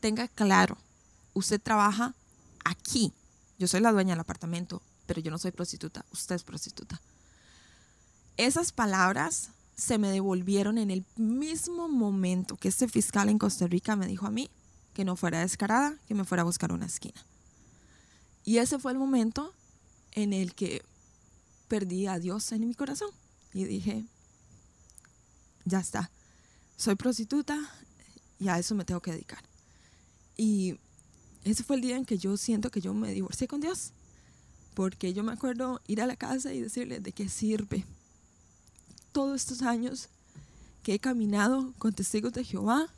Tenga 0.00 0.28
claro, 0.28 0.76
usted 1.34 1.60
trabaja 1.60 2.14
aquí. 2.64 3.12
Yo 3.58 3.68
soy 3.68 3.80
la 3.80 3.92
dueña 3.92 4.12
del 4.12 4.20
apartamento, 4.20 4.82
pero 5.06 5.20
yo 5.20 5.30
no 5.30 5.38
soy 5.38 5.52
prostituta, 5.52 6.04
usted 6.12 6.34
es 6.34 6.44
prostituta. 6.44 7.00
Esas 8.36 8.72
palabras 8.72 9.50
se 9.76 9.98
me 9.98 10.08
devolvieron 10.08 10.78
en 10.78 10.90
el 10.90 11.04
mismo 11.16 11.88
momento 11.88 12.56
que 12.56 12.68
este 12.68 12.88
fiscal 12.88 13.28
en 13.28 13.38
Costa 13.38 13.66
Rica 13.66 13.96
me 13.96 14.06
dijo 14.06 14.26
a 14.26 14.30
mí 14.30 14.50
que 14.92 15.04
no 15.04 15.16
fuera 15.16 15.40
descarada, 15.40 15.96
que 16.08 16.14
me 16.14 16.24
fuera 16.24 16.42
a 16.42 16.44
buscar 16.44 16.72
una 16.72 16.86
esquina. 16.86 17.24
Y 18.44 18.58
ese 18.58 18.78
fue 18.78 18.92
el 18.92 18.98
momento 18.98 19.52
en 20.12 20.32
el 20.32 20.54
que 20.54 20.82
perdí 21.68 22.06
a 22.06 22.18
Dios 22.18 22.50
en 22.52 22.66
mi 22.66 22.74
corazón 22.74 23.10
y 23.52 23.64
dije, 23.64 24.04
ya 25.64 25.80
está, 25.80 26.10
soy 26.76 26.94
prostituta 26.94 27.58
y 28.40 28.48
a 28.48 28.58
eso 28.58 28.74
me 28.74 28.84
tengo 28.84 29.00
que 29.00 29.12
dedicar. 29.12 29.44
Y 30.36 30.78
ese 31.44 31.62
fue 31.64 31.76
el 31.76 31.82
día 31.82 31.96
en 31.96 32.04
que 32.04 32.18
yo 32.18 32.36
siento 32.36 32.70
que 32.70 32.80
yo 32.80 32.94
me 32.94 33.12
divorcié 33.12 33.46
con 33.48 33.60
Dios, 33.60 33.92
porque 34.74 35.12
yo 35.12 35.22
me 35.22 35.32
acuerdo 35.32 35.80
ir 35.86 36.00
a 36.00 36.06
la 36.06 36.16
casa 36.16 36.52
y 36.52 36.60
decirle 36.60 37.00
de 37.00 37.12
qué 37.12 37.28
sirve 37.28 37.84
todos 39.12 39.36
estos 39.36 39.62
años 39.62 40.08
que 40.82 40.94
he 40.94 40.98
caminado 40.98 41.72
con 41.78 41.92
testigos 41.92 42.32
de 42.32 42.44
Jehová, 42.44 42.88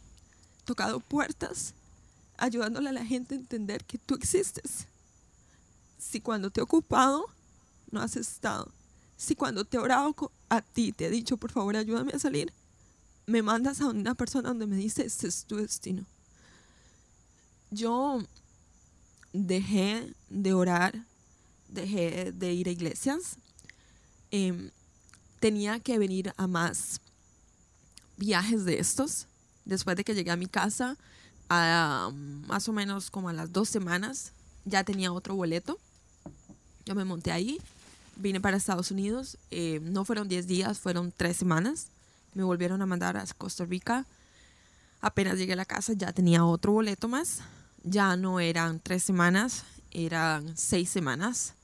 tocado 0.64 1.00
puertas, 1.00 1.74
ayudándole 2.36 2.90
a 2.90 2.92
la 2.92 3.04
gente 3.04 3.34
a 3.34 3.38
entender 3.38 3.84
que 3.84 3.98
tú 3.98 4.14
existes. 4.14 4.86
Si 5.98 6.20
cuando 6.20 6.50
te 6.50 6.60
he 6.60 6.62
ocupado, 6.62 7.26
no 7.90 8.00
has 8.00 8.16
estado. 8.16 8.72
Si 9.16 9.34
cuando 9.34 9.64
te 9.64 9.76
he 9.76 9.80
orado 9.80 10.32
a 10.48 10.62
ti, 10.62 10.92
te 10.92 11.06
he 11.06 11.10
dicho, 11.10 11.36
por 11.36 11.52
favor, 11.52 11.76
ayúdame 11.76 12.12
a 12.12 12.18
salir, 12.18 12.52
me 13.26 13.42
mandas 13.42 13.80
a 13.80 13.86
una 13.86 14.14
persona 14.14 14.48
donde 14.48 14.66
me 14.66 14.76
dice, 14.76 15.04
este 15.04 15.28
es 15.28 15.44
tu 15.44 15.56
destino. 15.56 16.04
Yo 17.70 18.22
dejé 19.32 20.12
de 20.28 20.54
orar, 20.54 21.04
dejé 21.68 22.32
de 22.32 22.52
ir 22.52 22.68
a 22.68 22.72
iglesias. 22.72 23.36
Eh, 24.30 24.70
tenía 25.38 25.80
que 25.80 25.98
venir 25.98 26.34
a 26.36 26.46
más 26.46 27.00
viajes 28.16 28.64
de 28.64 28.78
estos. 28.78 29.26
Después 29.64 29.96
de 29.96 30.04
que 30.04 30.14
llegué 30.14 30.30
a 30.30 30.36
mi 30.36 30.46
casa, 30.46 30.96
a, 31.48 32.10
más 32.46 32.68
o 32.68 32.72
menos 32.72 33.10
como 33.10 33.28
a 33.28 33.32
las 33.32 33.52
dos 33.52 33.68
semanas, 33.68 34.32
ya 34.64 34.84
tenía 34.84 35.12
otro 35.12 35.34
boleto. 35.34 35.78
Yo 36.84 36.94
me 36.94 37.04
monté 37.04 37.30
ahí, 37.32 37.60
vine 38.20 38.40
para 38.40 38.56
Estados 38.56 38.90
Unidos. 38.90 39.38
Eh, 39.50 39.80
no 39.82 40.04
fueron 40.04 40.28
10 40.28 40.46
días, 40.46 40.78
fueron 40.78 41.12
3 41.16 41.36
semanas. 41.36 41.88
Me 42.34 42.42
volvieron 42.42 42.82
a 42.82 42.86
mandar 42.86 43.16
a 43.16 43.24
Costa 43.36 43.64
Rica. 43.64 44.06
Apenas 45.00 45.38
llegué 45.38 45.54
a 45.54 45.56
la 45.56 45.64
casa, 45.64 45.94
ya 45.94 46.12
tenía 46.12 46.44
otro 46.44 46.72
boleto 46.72 47.08
más. 47.08 47.40
Ya 47.82 48.16
no 48.16 48.40
eran 48.40 48.80
3 48.80 49.02
semanas, 49.02 49.64
eran 49.90 50.56
6 50.56 50.88
semanas. 50.88 51.54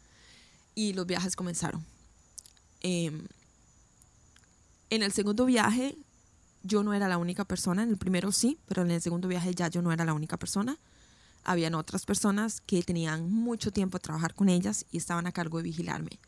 Y 0.75 0.93
los 0.95 1.07
viajes 1.07 1.37
comenzaron. 1.37 1.85
Eh, 2.81 3.13
en 4.91 5.03
el 5.03 5.13
segundo 5.13 5.47
viaje 5.47 5.97
yo 6.63 6.83
no 6.83 6.95
era 6.95 7.09
la 7.09 7.19
única 7.19 7.45
persona, 7.45 7.83
en 7.83 7.91
el 7.91 7.97
primero 7.97 8.33
sí, 8.33 8.59
pero 8.67 8.83
en 8.83 8.91
el 8.91 9.01
segundo 9.01 9.29
viaje 9.29 9.55
ya 9.55 9.69
yo 9.69 9.83
no 9.83 9.93
era 9.93 10.05
la 10.05 10.15
única 10.15 10.37
persona. 10.37 10.79
Habían 11.45 11.75
otras 11.75 12.05
personas 12.05 12.61
que 12.61 12.83
tenían 12.83 13.31
mucho 13.31 13.71
tiempo 13.71 13.97
a 13.97 14.01
trabajar 14.01 14.35
con 14.35 14.49
ellas 14.49 14.85
y 14.91 14.97
estaban 14.97 15.27
a 15.27 15.33
cargo 15.33 15.59
de 15.59 15.65
vigilarme. 15.65 16.19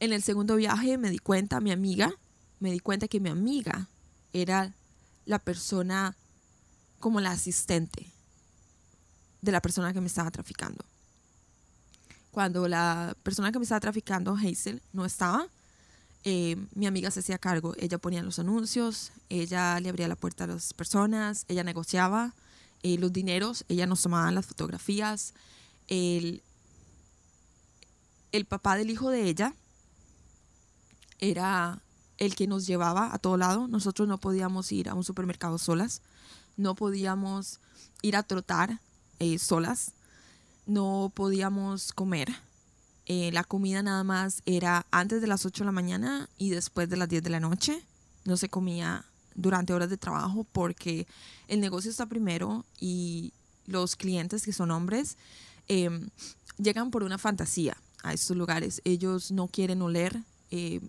En 0.00 0.14
el 0.14 0.22
segundo 0.22 0.56
viaje 0.56 0.96
me 0.96 1.10
di 1.10 1.18
cuenta, 1.18 1.60
mi 1.60 1.70
amiga, 1.70 2.10
me 2.58 2.72
di 2.72 2.80
cuenta 2.80 3.06
que 3.06 3.20
mi 3.20 3.28
amiga 3.28 3.86
era 4.32 4.72
la 5.26 5.38
persona 5.38 6.16
como 6.98 7.20
la 7.20 7.32
asistente 7.32 8.06
de 9.42 9.52
la 9.52 9.60
persona 9.60 9.92
que 9.92 10.00
me 10.00 10.06
estaba 10.06 10.30
traficando. 10.30 10.82
Cuando 12.30 12.66
la 12.66 13.14
persona 13.22 13.52
que 13.52 13.58
me 13.58 13.64
estaba 13.64 13.80
traficando, 13.80 14.34
Hazel, 14.34 14.80
no 14.94 15.04
estaba, 15.04 15.48
eh, 16.24 16.56
mi 16.74 16.86
amiga 16.86 17.10
se 17.10 17.20
hacía 17.20 17.36
cargo, 17.38 17.74
ella 17.78 17.98
ponía 17.98 18.22
los 18.22 18.38
anuncios, 18.38 19.12
ella 19.28 19.80
le 19.80 19.90
abría 19.90 20.08
la 20.08 20.16
puerta 20.16 20.44
a 20.44 20.46
las 20.46 20.72
personas, 20.72 21.44
ella 21.48 21.64
negociaba 21.64 22.34
eh, 22.82 22.96
los 22.96 23.12
dineros, 23.12 23.66
ella 23.68 23.86
nos 23.86 24.00
tomaba 24.00 24.30
las 24.30 24.46
fotografías. 24.46 25.34
El, 25.88 26.42
el 28.32 28.46
papá 28.46 28.76
del 28.76 28.88
hijo 28.88 29.10
de 29.10 29.24
ella 29.24 29.54
era 31.20 31.82
el 32.18 32.34
que 32.34 32.46
nos 32.46 32.66
llevaba 32.66 33.14
a 33.14 33.18
todo 33.18 33.36
lado. 33.36 33.68
Nosotros 33.68 34.08
no 34.08 34.18
podíamos 34.18 34.72
ir 34.72 34.88
a 34.88 34.94
un 34.94 35.04
supermercado 35.04 35.58
solas, 35.58 36.02
no 36.56 36.74
podíamos 36.74 37.60
ir 38.02 38.16
a 38.16 38.22
trotar 38.22 38.80
eh, 39.18 39.38
solas, 39.38 39.92
no 40.66 41.12
podíamos 41.14 41.92
comer 41.92 42.30
eh, 43.12 43.32
la 43.32 43.42
comida 43.42 43.82
nada 43.82 44.04
más 44.04 44.40
era 44.46 44.86
antes 44.92 45.20
de 45.20 45.26
las 45.26 45.44
8 45.44 45.64
de 45.64 45.66
la 45.66 45.72
mañana 45.72 46.28
y 46.38 46.50
después 46.50 46.88
de 46.88 46.96
las 46.96 47.08
10 47.08 47.24
de 47.24 47.30
la 47.30 47.40
noche. 47.40 47.82
No 48.24 48.36
se 48.36 48.48
comía 48.48 49.04
durante 49.34 49.72
horas 49.72 49.90
de 49.90 49.96
trabajo 49.96 50.46
porque 50.52 51.08
el 51.48 51.58
negocio 51.58 51.90
está 51.90 52.06
primero 52.06 52.64
y 52.78 53.32
los 53.66 53.96
clientes 53.96 54.44
que 54.44 54.52
son 54.52 54.70
hombres 54.70 55.16
em, 55.66 56.08
llegan 56.56 56.92
por 56.92 57.02
una 57.02 57.18
fantasía 57.18 57.76
a 58.04 58.12
estos 58.12 58.36
lugares. 58.36 58.80
Ellos 58.84 59.32
no 59.32 59.48
quieren 59.48 59.82
oler 59.82 60.22
eh, 60.52 60.80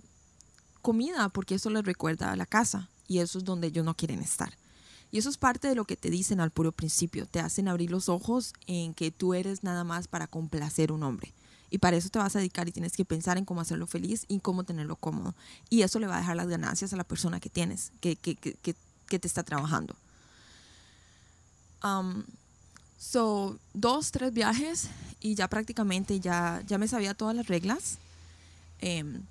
comida 0.82 1.30
porque 1.30 1.56
eso 1.56 1.70
les 1.70 1.86
recuerda 1.86 2.32
a 2.32 2.36
la 2.36 2.46
casa 2.46 2.90
y 3.08 3.20
eso 3.20 3.38
es 3.38 3.46
donde 3.46 3.68
ellos 3.68 3.86
no 3.86 3.96
quieren 3.96 4.22
estar. 4.22 4.54
Y 5.12 5.18
eso 5.18 5.30
es 5.30 5.38
parte 5.38 5.68
de 5.68 5.76
lo 5.76 5.86
que 5.86 5.98
te 5.98 6.10
dicen 6.10 6.40
al 6.40 6.52
puro 6.52 6.72
principio. 6.72 7.26
Te 7.26 7.40
hacen 7.40 7.68
abrir 7.68 7.92
los 7.92 8.08
ojos 8.08 8.54
en 8.68 8.94
que 8.94 9.12
tú 9.12 9.34
eres 9.34 9.64
nada 9.64 9.84
más 9.84 10.08
para 10.08 10.28
complacer 10.28 10.92
un 10.92 11.04
hombre. 11.04 11.34
Y 11.70 11.80
para 11.80 11.98
eso 11.98 12.10
te 12.10 12.20
vas 12.20 12.36
a 12.36 12.40
dedicar 12.40 12.68
y 12.68 12.72
tienes 12.72 12.94
que 12.94 13.06
pensar 13.06 13.38
en 13.38 13.46
cómo 13.46 13.62
hacerlo 13.62 13.88
feliz 13.88 14.26
y 14.28 14.40
cómo 14.40 14.64
tenerlo 14.64 14.96
cómodo. 14.96 15.36
Y 15.70 15.82
eso 15.82 16.00
le 16.00 16.08
va 16.08 16.18
a 16.18 16.20
dejar 16.20 16.36
las 16.36 16.48
ganancias 16.48 16.94
a 16.94 16.98
la 16.98 17.04
persona 17.04 17.40
que 17.40 17.50
tienes, 17.50 17.92
que, 18.02 18.16
que, 18.16 18.36
que, 18.36 18.76
que 19.08 19.20
te 19.20 19.28
está 19.28 19.44
trabajando. 19.44 19.96
Um, 21.84 22.24
so, 22.98 23.58
dos, 23.74 24.12
tres 24.12 24.34
viajes 24.34 24.90
y 25.20 25.36
ya 25.36 25.48
prácticamente 25.48 26.20
ya, 26.20 26.62
ya 26.68 26.78
me 26.78 26.88
sabía 26.88 27.14
todas 27.14 27.36
las 27.36 27.48
reglas. 27.48 27.98
Em, 28.80 29.22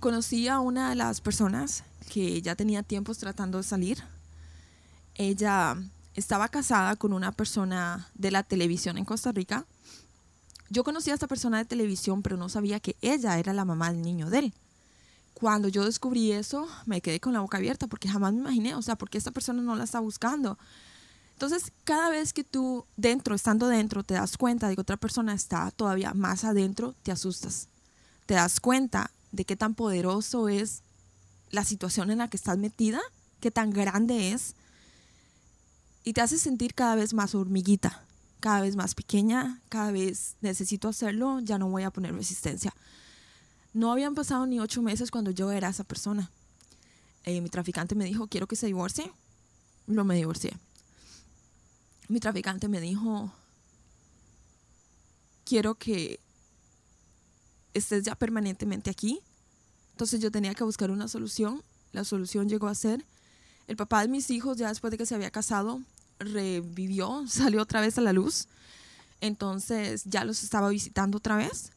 conocí 0.00 0.48
a 0.48 0.60
una 0.60 0.90
de 0.90 0.96
las 0.96 1.20
personas 1.20 1.84
que 2.12 2.40
ya 2.42 2.54
tenía 2.54 2.82
tiempos 2.82 3.18
tratando 3.18 3.58
de 3.58 3.64
salir. 3.64 4.02
Ella 5.14 5.76
estaba 6.14 6.48
casada 6.48 6.96
con 6.96 7.12
una 7.12 7.32
persona 7.32 8.08
de 8.14 8.30
la 8.30 8.42
televisión 8.42 8.98
en 8.98 9.04
Costa 9.04 9.32
Rica. 9.32 9.66
Yo 10.68 10.84
conocí 10.84 11.10
a 11.10 11.14
esta 11.14 11.26
persona 11.26 11.58
de 11.58 11.64
televisión, 11.64 12.22
pero 12.22 12.36
no 12.36 12.48
sabía 12.48 12.80
que 12.80 12.96
ella 13.00 13.38
era 13.38 13.52
la 13.52 13.64
mamá 13.64 13.92
del 13.92 14.02
niño 14.02 14.30
de 14.30 14.38
él. 14.38 14.54
Cuando 15.34 15.68
yo 15.68 15.84
descubrí 15.84 16.32
eso, 16.32 16.66
me 16.86 17.00
quedé 17.00 17.20
con 17.20 17.34
la 17.34 17.40
boca 17.40 17.58
abierta 17.58 17.86
porque 17.86 18.08
jamás 18.08 18.32
me 18.32 18.40
imaginé, 18.40 18.74
o 18.74 18.82
sea, 18.82 18.96
porque 18.96 19.18
esta 19.18 19.30
persona 19.30 19.62
no 19.62 19.76
la 19.76 19.84
está 19.84 20.00
buscando. 20.00 20.58
Entonces, 21.34 21.70
cada 21.84 22.08
vez 22.08 22.32
que 22.32 22.42
tú 22.42 22.86
dentro, 22.96 23.34
estando 23.34 23.68
dentro, 23.68 24.02
te 24.02 24.14
das 24.14 24.38
cuenta 24.38 24.68
de 24.68 24.74
que 24.74 24.80
otra 24.80 24.96
persona 24.96 25.34
está 25.34 25.70
todavía 25.70 26.14
más 26.14 26.44
adentro, 26.44 26.94
te 27.02 27.12
asustas. 27.12 27.68
Te 28.24 28.32
das 28.32 28.58
cuenta 28.58 29.10
de 29.32 29.44
qué 29.44 29.56
tan 29.56 29.74
poderoso 29.74 30.48
es 30.48 30.82
la 31.50 31.64
situación 31.64 32.10
en 32.10 32.18
la 32.18 32.28
que 32.28 32.36
estás 32.36 32.58
metida, 32.58 33.00
qué 33.40 33.50
tan 33.50 33.70
grande 33.70 34.32
es, 34.32 34.54
y 36.04 36.12
te 36.12 36.20
hace 36.20 36.38
sentir 36.38 36.74
cada 36.74 36.94
vez 36.94 37.14
más 37.14 37.34
hormiguita, 37.34 38.04
cada 38.40 38.60
vez 38.60 38.76
más 38.76 38.94
pequeña, 38.94 39.60
cada 39.68 39.90
vez 39.90 40.36
necesito 40.40 40.88
hacerlo, 40.88 41.40
ya 41.40 41.58
no 41.58 41.68
voy 41.68 41.82
a 41.82 41.90
poner 41.90 42.14
resistencia. 42.14 42.74
No 43.74 43.92
habían 43.92 44.14
pasado 44.14 44.46
ni 44.46 44.60
ocho 44.60 44.82
meses 44.82 45.10
cuando 45.10 45.32
yo 45.32 45.50
era 45.50 45.68
esa 45.68 45.84
persona. 45.84 46.30
Eh, 47.24 47.40
mi 47.40 47.48
traficante 47.48 47.94
me 47.96 48.04
dijo, 48.04 48.28
quiero 48.28 48.46
que 48.46 48.56
se 48.56 48.66
divorcie. 48.66 49.12
Lo 49.86 50.04
me 50.04 50.14
divorcié. 50.14 50.56
Mi 52.08 52.20
traficante 52.20 52.68
me 52.68 52.80
dijo, 52.80 53.32
quiero 55.44 55.74
que 55.74 56.20
estés 57.78 58.04
ya 58.04 58.14
permanentemente 58.14 58.90
aquí. 58.90 59.20
Entonces 59.92 60.20
yo 60.20 60.30
tenía 60.30 60.54
que 60.54 60.64
buscar 60.64 60.90
una 60.90 61.08
solución. 61.08 61.62
La 61.92 62.04
solución 62.04 62.48
llegó 62.48 62.68
a 62.68 62.74
ser, 62.74 63.04
el 63.66 63.76
papá 63.76 64.02
de 64.02 64.08
mis 64.08 64.30
hijos, 64.30 64.56
ya 64.56 64.68
después 64.68 64.90
de 64.90 64.98
que 64.98 65.06
se 65.06 65.14
había 65.14 65.30
casado, 65.30 65.80
revivió, 66.18 67.24
salió 67.28 67.62
otra 67.62 67.80
vez 67.80 67.98
a 67.98 68.00
la 68.00 68.12
luz. 68.12 68.48
Entonces 69.20 70.04
ya 70.04 70.24
los 70.24 70.42
estaba 70.42 70.68
visitando 70.68 71.18
otra 71.18 71.36
vez. 71.36 71.72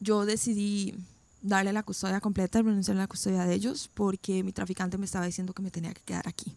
Yo 0.00 0.26
decidí 0.26 0.94
darle 1.42 1.72
la 1.72 1.82
custodia 1.82 2.20
completa 2.20 2.60
renunciar 2.60 2.96
a 2.96 3.00
la 3.00 3.06
custodia 3.06 3.44
de 3.44 3.54
ellos 3.54 3.88
porque 3.94 4.42
mi 4.42 4.52
traficante 4.52 4.98
me 4.98 5.04
estaba 5.06 5.26
diciendo 5.26 5.52
que 5.54 5.62
me 5.62 5.70
tenía 5.70 5.94
que 5.94 6.02
quedar 6.02 6.26
aquí. 6.26 6.56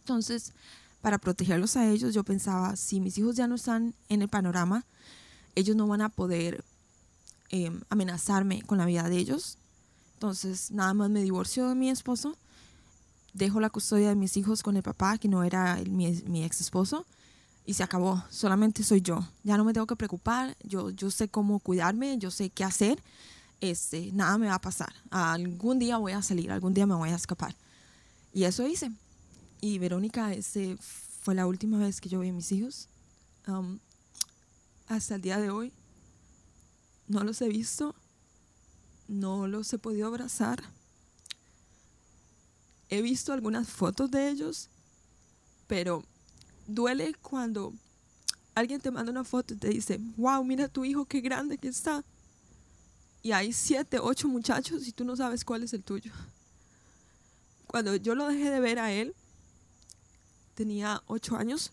Entonces, 0.00 0.52
para 1.00 1.18
protegerlos 1.18 1.76
a 1.76 1.88
ellos, 1.88 2.12
yo 2.14 2.24
pensaba, 2.24 2.74
si 2.76 3.00
mis 3.00 3.16
hijos 3.18 3.36
ya 3.36 3.46
no 3.46 3.54
están 3.54 3.94
en 4.08 4.22
el 4.22 4.28
panorama, 4.28 4.84
ellos 5.54 5.76
no 5.76 5.86
van 5.86 6.02
a 6.02 6.08
poder 6.08 6.64
Em, 7.50 7.80
amenazarme 7.90 8.62
con 8.62 8.78
la 8.78 8.86
vida 8.86 9.08
de 9.08 9.18
ellos. 9.18 9.58
Entonces, 10.14 10.72
nada 10.72 10.94
más 10.94 11.10
me 11.10 11.22
divorcio 11.22 11.68
de 11.68 11.76
mi 11.76 11.90
esposo, 11.90 12.36
dejo 13.34 13.60
la 13.60 13.70
custodia 13.70 14.08
de 14.08 14.16
mis 14.16 14.36
hijos 14.36 14.64
con 14.64 14.76
el 14.76 14.82
papá, 14.82 15.16
que 15.18 15.28
no 15.28 15.44
era 15.44 15.76
mi, 15.88 16.10
mi, 16.26 16.42
ex 16.42 16.60
esposo, 16.60 17.06
y 17.64 17.74
se 17.74 17.84
acabó. 17.84 18.24
Solamente 18.30 18.82
soy 18.82 19.00
yo. 19.00 19.28
Ya 19.44 19.56
no 19.56 19.64
me 19.64 19.72
tengo 19.72 19.86
que 19.86 19.94
preocupar. 19.94 20.56
Yo, 20.64 20.90
yo 20.90 21.10
sé 21.10 21.28
cómo 21.28 21.60
cuidarme, 21.60 22.18
yo 22.18 22.32
sé 22.32 22.50
qué 22.50 22.64
hacer. 22.64 23.00
Este, 23.60 24.10
nada 24.12 24.38
me 24.38 24.48
va 24.48 24.54
a 24.54 24.60
pasar. 24.60 24.92
Algún 25.10 25.78
día 25.78 25.98
voy 25.98 26.12
a 26.12 26.22
salir, 26.22 26.50
algún 26.50 26.74
día 26.74 26.86
me 26.86 26.94
voy 26.94 27.10
a 27.10 27.16
escapar. 27.16 27.54
Y 28.32 28.44
eso 28.44 28.66
hice. 28.66 28.90
Y 29.60 29.78
Verónica, 29.78 30.32
ese 30.32 30.76
fue 31.22 31.34
la 31.36 31.46
última 31.46 31.78
vez 31.78 32.00
que 32.00 32.08
yo 32.08 32.18
vi 32.20 32.30
a 32.30 32.32
mis 32.32 32.50
hijos. 32.50 32.88
Um, 33.46 33.78
hasta 34.88 35.14
el 35.14 35.22
día 35.22 35.38
de 35.38 35.50
hoy 35.50 35.72
no 37.08 37.22
los 37.24 37.40
he 37.42 37.48
visto, 37.48 37.94
no 39.08 39.46
los 39.46 39.72
he 39.72 39.78
podido 39.78 40.08
abrazar. 40.08 40.62
He 42.88 43.02
visto 43.02 43.32
algunas 43.32 43.68
fotos 43.68 44.10
de 44.10 44.28
ellos, 44.30 44.68
pero 45.66 46.04
duele 46.66 47.14
cuando 47.14 47.72
alguien 48.54 48.80
te 48.80 48.90
manda 48.90 49.10
una 49.10 49.24
foto 49.24 49.54
y 49.54 49.56
te 49.56 49.68
dice, 49.68 50.00
wow, 50.16 50.42
mira 50.44 50.68
tu 50.68 50.84
hijo, 50.84 51.04
qué 51.04 51.20
grande 51.20 51.58
que 51.58 51.68
está. 51.68 52.04
Y 53.22 53.32
hay 53.32 53.52
siete, 53.52 53.98
ocho 53.98 54.28
muchachos 54.28 54.86
y 54.86 54.92
tú 54.92 55.04
no 55.04 55.16
sabes 55.16 55.44
cuál 55.44 55.62
es 55.64 55.72
el 55.72 55.82
tuyo. 55.82 56.12
Cuando 57.66 57.96
yo 57.96 58.14
lo 58.14 58.28
dejé 58.28 58.50
de 58.50 58.60
ver 58.60 58.78
a 58.78 58.92
él, 58.92 59.14
tenía 60.54 61.02
ocho 61.06 61.36
años, 61.36 61.72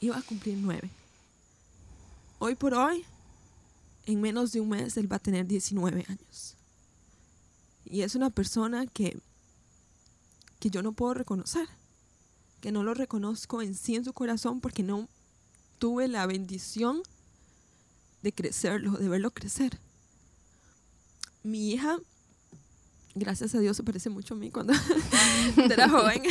iba 0.00 0.18
a 0.18 0.22
cumplir 0.22 0.58
nueve. 0.58 0.90
Hoy 2.38 2.54
por 2.54 2.74
hoy, 2.74 3.04
en 4.06 4.20
menos 4.20 4.52
de 4.52 4.60
un 4.60 4.70
mes 4.70 4.96
él 4.96 5.10
va 5.10 5.16
a 5.16 5.20
tener 5.20 5.46
19 5.46 6.04
años. 6.08 6.56
Y 7.84 8.02
es 8.02 8.14
una 8.14 8.30
persona 8.30 8.86
que, 8.86 9.18
que 10.58 10.70
yo 10.70 10.82
no 10.82 10.92
puedo 10.92 11.14
reconocer, 11.14 11.68
que 12.60 12.72
no 12.72 12.84
lo 12.84 12.94
reconozco 12.94 13.62
en 13.62 13.74
sí 13.74 13.96
en 13.96 14.04
su 14.04 14.12
corazón 14.12 14.60
porque 14.60 14.82
no 14.82 15.08
tuve 15.78 16.08
la 16.08 16.26
bendición 16.26 17.02
de 18.22 18.32
crecerlo, 18.32 18.92
de 18.92 19.08
verlo 19.08 19.30
crecer. 19.32 19.78
Mi 21.42 21.72
hija, 21.72 21.98
gracias 23.14 23.54
a 23.54 23.60
Dios, 23.60 23.76
se 23.76 23.82
parece 23.82 24.10
mucho 24.10 24.34
a 24.34 24.36
mí 24.36 24.50
cuando 24.50 24.74
era 25.56 25.88
joven. 25.88 26.22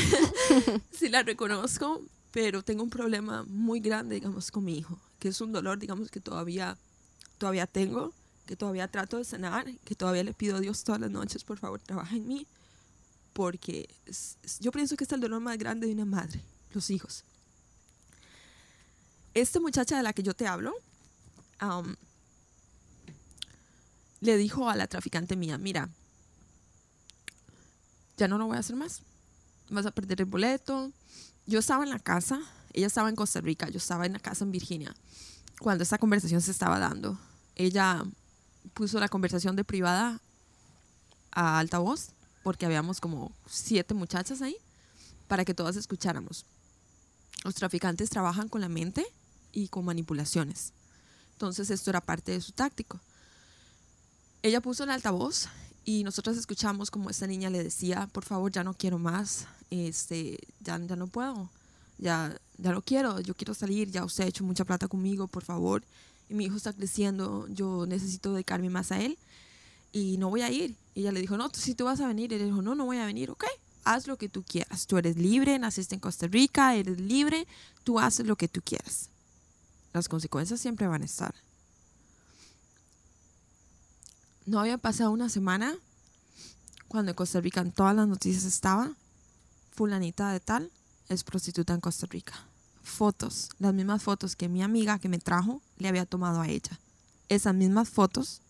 sí 0.91 1.09
la 1.09 1.23
reconozco, 1.23 2.01
pero 2.31 2.63
tengo 2.63 2.83
un 2.83 2.89
problema 2.89 3.43
muy 3.47 3.79
grande, 3.79 4.15
digamos, 4.15 4.51
con 4.51 4.63
mi 4.63 4.77
hijo, 4.77 4.99
que 5.17 5.29
es 5.29 5.41
un 5.41 5.51
dolor, 5.51 5.79
digamos, 5.79 6.11
que 6.11 6.19
todavía 6.19 6.77
todavía 7.39 7.65
tengo, 7.65 8.13
que 8.45 8.55
todavía 8.55 8.87
trato 8.87 9.17
de 9.17 9.23
sanar, 9.23 9.65
que 9.85 9.95
todavía 9.95 10.23
le 10.23 10.33
pido 10.33 10.57
a 10.57 10.59
Dios 10.59 10.83
todas 10.83 11.01
las 11.01 11.09
noches, 11.09 11.43
por 11.43 11.57
favor, 11.57 11.79
trabaja 11.79 12.15
en 12.15 12.27
mí, 12.27 12.45
porque 13.33 13.89
yo 14.59 14.71
pienso 14.71 14.95
que 14.95 15.05
es 15.05 15.11
el 15.11 15.21
dolor 15.21 15.39
más 15.39 15.57
grande 15.57 15.87
de 15.87 15.93
una 15.93 16.05
madre, 16.05 16.43
los 16.73 16.89
hijos. 16.89 17.23
Esta 19.33 19.59
muchacha 19.59 19.97
de 19.97 20.03
la 20.03 20.13
que 20.13 20.23
yo 20.23 20.35
te 20.35 20.45
hablo, 20.45 20.73
le 24.19 24.37
dijo 24.37 24.69
a 24.69 24.75
la 24.75 24.87
traficante 24.87 25.35
mía, 25.35 25.57
mira, 25.57 25.89
ya 28.17 28.27
no 28.27 28.37
lo 28.37 28.47
voy 28.47 28.57
a 28.57 28.59
hacer 28.59 28.75
más, 28.75 29.01
vas 29.69 29.85
a 29.85 29.91
perder 29.91 30.21
el 30.21 30.25
boleto. 30.25 30.91
Yo 31.45 31.59
estaba 31.59 31.83
en 31.83 31.89
la 31.89 31.99
casa, 31.99 32.41
ella 32.73 32.87
estaba 32.87 33.09
en 33.09 33.15
Costa 33.15 33.39
Rica, 33.41 33.69
yo 33.69 33.77
estaba 33.77 34.05
en 34.05 34.13
la 34.13 34.19
casa 34.19 34.43
en 34.43 34.51
Virginia, 34.51 34.93
cuando 35.59 35.83
esta 35.83 35.97
conversación 35.97 36.41
se 36.41 36.51
estaba 36.51 36.79
dando 36.79 37.17
ella 37.59 38.05
puso 38.73 38.99
la 38.99 39.09
conversación 39.09 39.57
de 39.57 39.65
privada 39.65 40.21
a 41.31 41.59
altavoz, 41.59 42.11
porque 42.41 42.65
habíamos 42.65 43.01
como 43.01 43.33
siete 43.47 43.93
muchachas 43.93 44.41
ahí, 44.41 44.55
para 45.27 45.43
que 45.43 45.53
todas 45.53 45.75
escucháramos. 45.75 46.45
Los 47.43 47.55
traficantes 47.55 48.09
trabajan 48.09 48.47
con 48.47 48.61
la 48.61 48.69
mente 48.69 49.05
y 49.51 49.67
con 49.67 49.83
manipulaciones. 49.83 50.71
Entonces 51.33 51.69
esto 51.69 51.89
era 51.89 51.99
parte 51.99 52.31
de 52.31 52.39
su 52.39 52.53
táctico. 52.53 52.99
Ella 54.41 54.61
puso 54.61 54.85
el 54.85 54.89
altavoz 54.91 55.49
y 55.83 56.05
nosotros 56.05 56.37
escuchamos 56.37 56.89
como 56.89 57.09
esta 57.09 57.27
niña 57.27 57.49
le 57.49 57.61
decía, 57.61 58.07
por 58.13 58.23
favor, 58.23 58.53
ya 58.53 58.63
no 58.63 58.73
quiero 58.73 58.99
más, 58.99 59.47
este, 59.69 60.39
ya, 60.61 60.79
ya 60.79 60.95
no 60.95 61.07
puedo, 61.07 61.49
ya, 61.97 62.39
ya 62.57 62.71
no 62.71 62.81
quiero, 62.81 63.19
yo 63.19 63.35
quiero 63.35 63.53
salir, 63.53 63.91
ya 63.91 64.05
usted 64.05 64.23
ha 64.23 64.27
hecho 64.27 64.45
mucha 64.45 64.63
plata 64.63 64.87
conmigo, 64.87 65.27
por 65.27 65.43
favor 65.43 65.83
mi 66.29 66.45
hijo 66.45 66.57
está 66.57 66.73
creciendo, 66.73 67.47
yo 67.49 67.85
necesito 67.85 68.33
dedicarme 68.33 68.69
más 68.69 68.91
a 68.91 69.01
él 69.01 69.17
y 69.91 70.17
no 70.17 70.29
voy 70.29 70.41
a 70.41 70.51
ir. 70.51 70.75
Y 70.95 71.01
ella 71.01 71.11
le 71.11 71.21
dijo, 71.21 71.37
no, 71.37 71.49
si 71.53 71.75
tú 71.75 71.85
vas 71.85 71.99
a 71.99 72.07
venir. 72.07 72.33
Él 72.33 72.45
dijo, 72.45 72.61
no, 72.61 72.75
no 72.75 72.85
voy 72.85 72.97
a 72.97 73.05
venir, 73.05 73.31
ok, 73.31 73.45
haz 73.83 74.07
lo 74.07 74.17
que 74.17 74.29
tú 74.29 74.43
quieras. 74.43 74.87
Tú 74.87 74.97
eres 74.97 75.17
libre, 75.17 75.57
naciste 75.59 75.95
en 75.95 76.01
Costa 76.01 76.27
Rica, 76.27 76.75
eres 76.75 76.99
libre, 76.99 77.47
tú 77.83 77.99
haces 77.99 78.25
lo 78.25 78.35
que 78.35 78.47
tú 78.47 78.61
quieras. 78.61 79.09
Las 79.93 80.07
consecuencias 80.07 80.59
siempre 80.59 80.87
van 80.87 81.01
a 81.01 81.05
estar. 81.05 81.33
No 84.45 84.59
había 84.59 84.77
pasado 84.77 85.11
una 85.11 85.29
semana 85.29 85.75
cuando 86.87 87.11
en 87.11 87.15
Costa 87.15 87.39
Rica 87.39 87.61
en 87.61 87.71
todas 87.71 87.95
las 87.95 88.07
noticias 88.07 88.45
estaba, 88.45 88.91
fulanita 89.71 90.31
de 90.31 90.39
tal 90.39 90.71
es 91.07 91.23
prostituta 91.23 91.73
en 91.73 91.81
Costa 91.81 92.07
Rica. 92.07 92.48
Fotos, 92.83 93.49
las 93.59 93.73
mismas 93.73 94.01
fotos 94.01 94.35
que 94.35 94.49
mi 94.49 94.63
amiga 94.63 94.99
que 94.99 95.09
me 95.09 95.19
trajo 95.19 95.61
le 95.77 95.87
había 95.87 96.05
tomado 96.05 96.41
a 96.41 96.47
ella. 96.47 96.79
Esas 97.27 97.53
mismas 97.53 97.89
fotos 97.89 98.41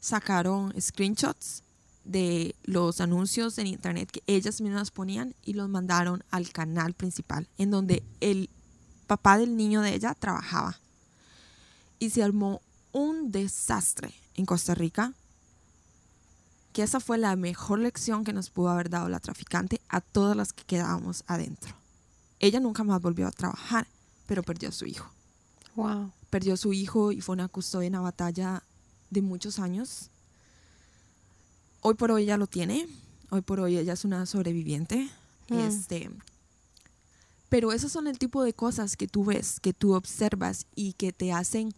sacaron 0.00 0.72
screenshots 0.80 1.62
de 2.04 2.54
los 2.64 3.00
anuncios 3.00 3.58
en 3.58 3.66
internet 3.66 4.10
que 4.10 4.22
ellas 4.26 4.60
mismas 4.60 4.90
ponían 4.90 5.34
y 5.44 5.52
los 5.52 5.68
mandaron 5.68 6.24
al 6.30 6.50
canal 6.50 6.94
principal, 6.94 7.48
en 7.58 7.70
donde 7.70 8.02
el 8.20 8.48
papá 9.06 9.38
del 9.38 9.56
niño 9.56 9.82
de 9.82 9.94
ella 9.94 10.14
trabajaba. 10.14 10.78
Y 11.98 12.10
se 12.10 12.22
armó 12.22 12.62
un 12.92 13.30
desastre 13.30 14.14
en 14.34 14.46
Costa 14.46 14.74
Rica, 14.74 15.12
que 16.72 16.82
esa 16.82 17.00
fue 17.00 17.18
la 17.18 17.34
mejor 17.36 17.80
lección 17.80 18.24
que 18.24 18.32
nos 18.32 18.50
pudo 18.50 18.70
haber 18.70 18.88
dado 18.88 19.08
la 19.08 19.20
traficante 19.20 19.80
a 19.88 20.00
todas 20.00 20.36
las 20.36 20.52
que 20.52 20.64
quedábamos 20.64 21.24
adentro. 21.26 21.74
Ella 22.40 22.60
nunca 22.60 22.84
más 22.84 23.00
volvió 23.00 23.26
a 23.26 23.30
trabajar, 23.32 23.86
pero 24.26 24.42
perdió 24.42 24.68
a 24.68 24.72
su 24.72 24.86
hijo. 24.86 25.10
Wow. 25.74 26.12
Perdió 26.30 26.54
a 26.54 26.56
su 26.56 26.72
hijo 26.72 27.12
y 27.12 27.20
fue 27.20 27.34
una 27.34 27.48
custodia 27.48 27.86
en 27.86 27.94
una 27.94 28.02
batalla 28.02 28.62
de 29.10 29.22
muchos 29.22 29.58
años. 29.58 30.10
Hoy 31.80 31.94
por 31.94 32.10
hoy 32.10 32.24
ella 32.24 32.36
lo 32.36 32.46
tiene. 32.46 32.86
Hoy 33.30 33.40
por 33.42 33.60
hoy 33.60 33.76
ella 33.78 33.92
es 33.92 34.04
una 34.04 34.26
sobreviviente. 34.26 35.08
Mm. 35.48 35.58
Este, 35.58 36.10
pero 37.48 37.72
esos 37.72 37.90
son 37.90 38.06
el 38.06 38.18
tipo 38.18 38.42
de 38.44 38.52
cosas 38.52 38.96
que 38.96 39.08
tú 39.08 39.24
ves, 39.24 39.60
que 39.60 39.72
tú 39.72 39.94
observas 39.94 40.66
y 40.74 40.92
que 40.94 41.12
te 41.12 41.32
hacen 41.32 41.72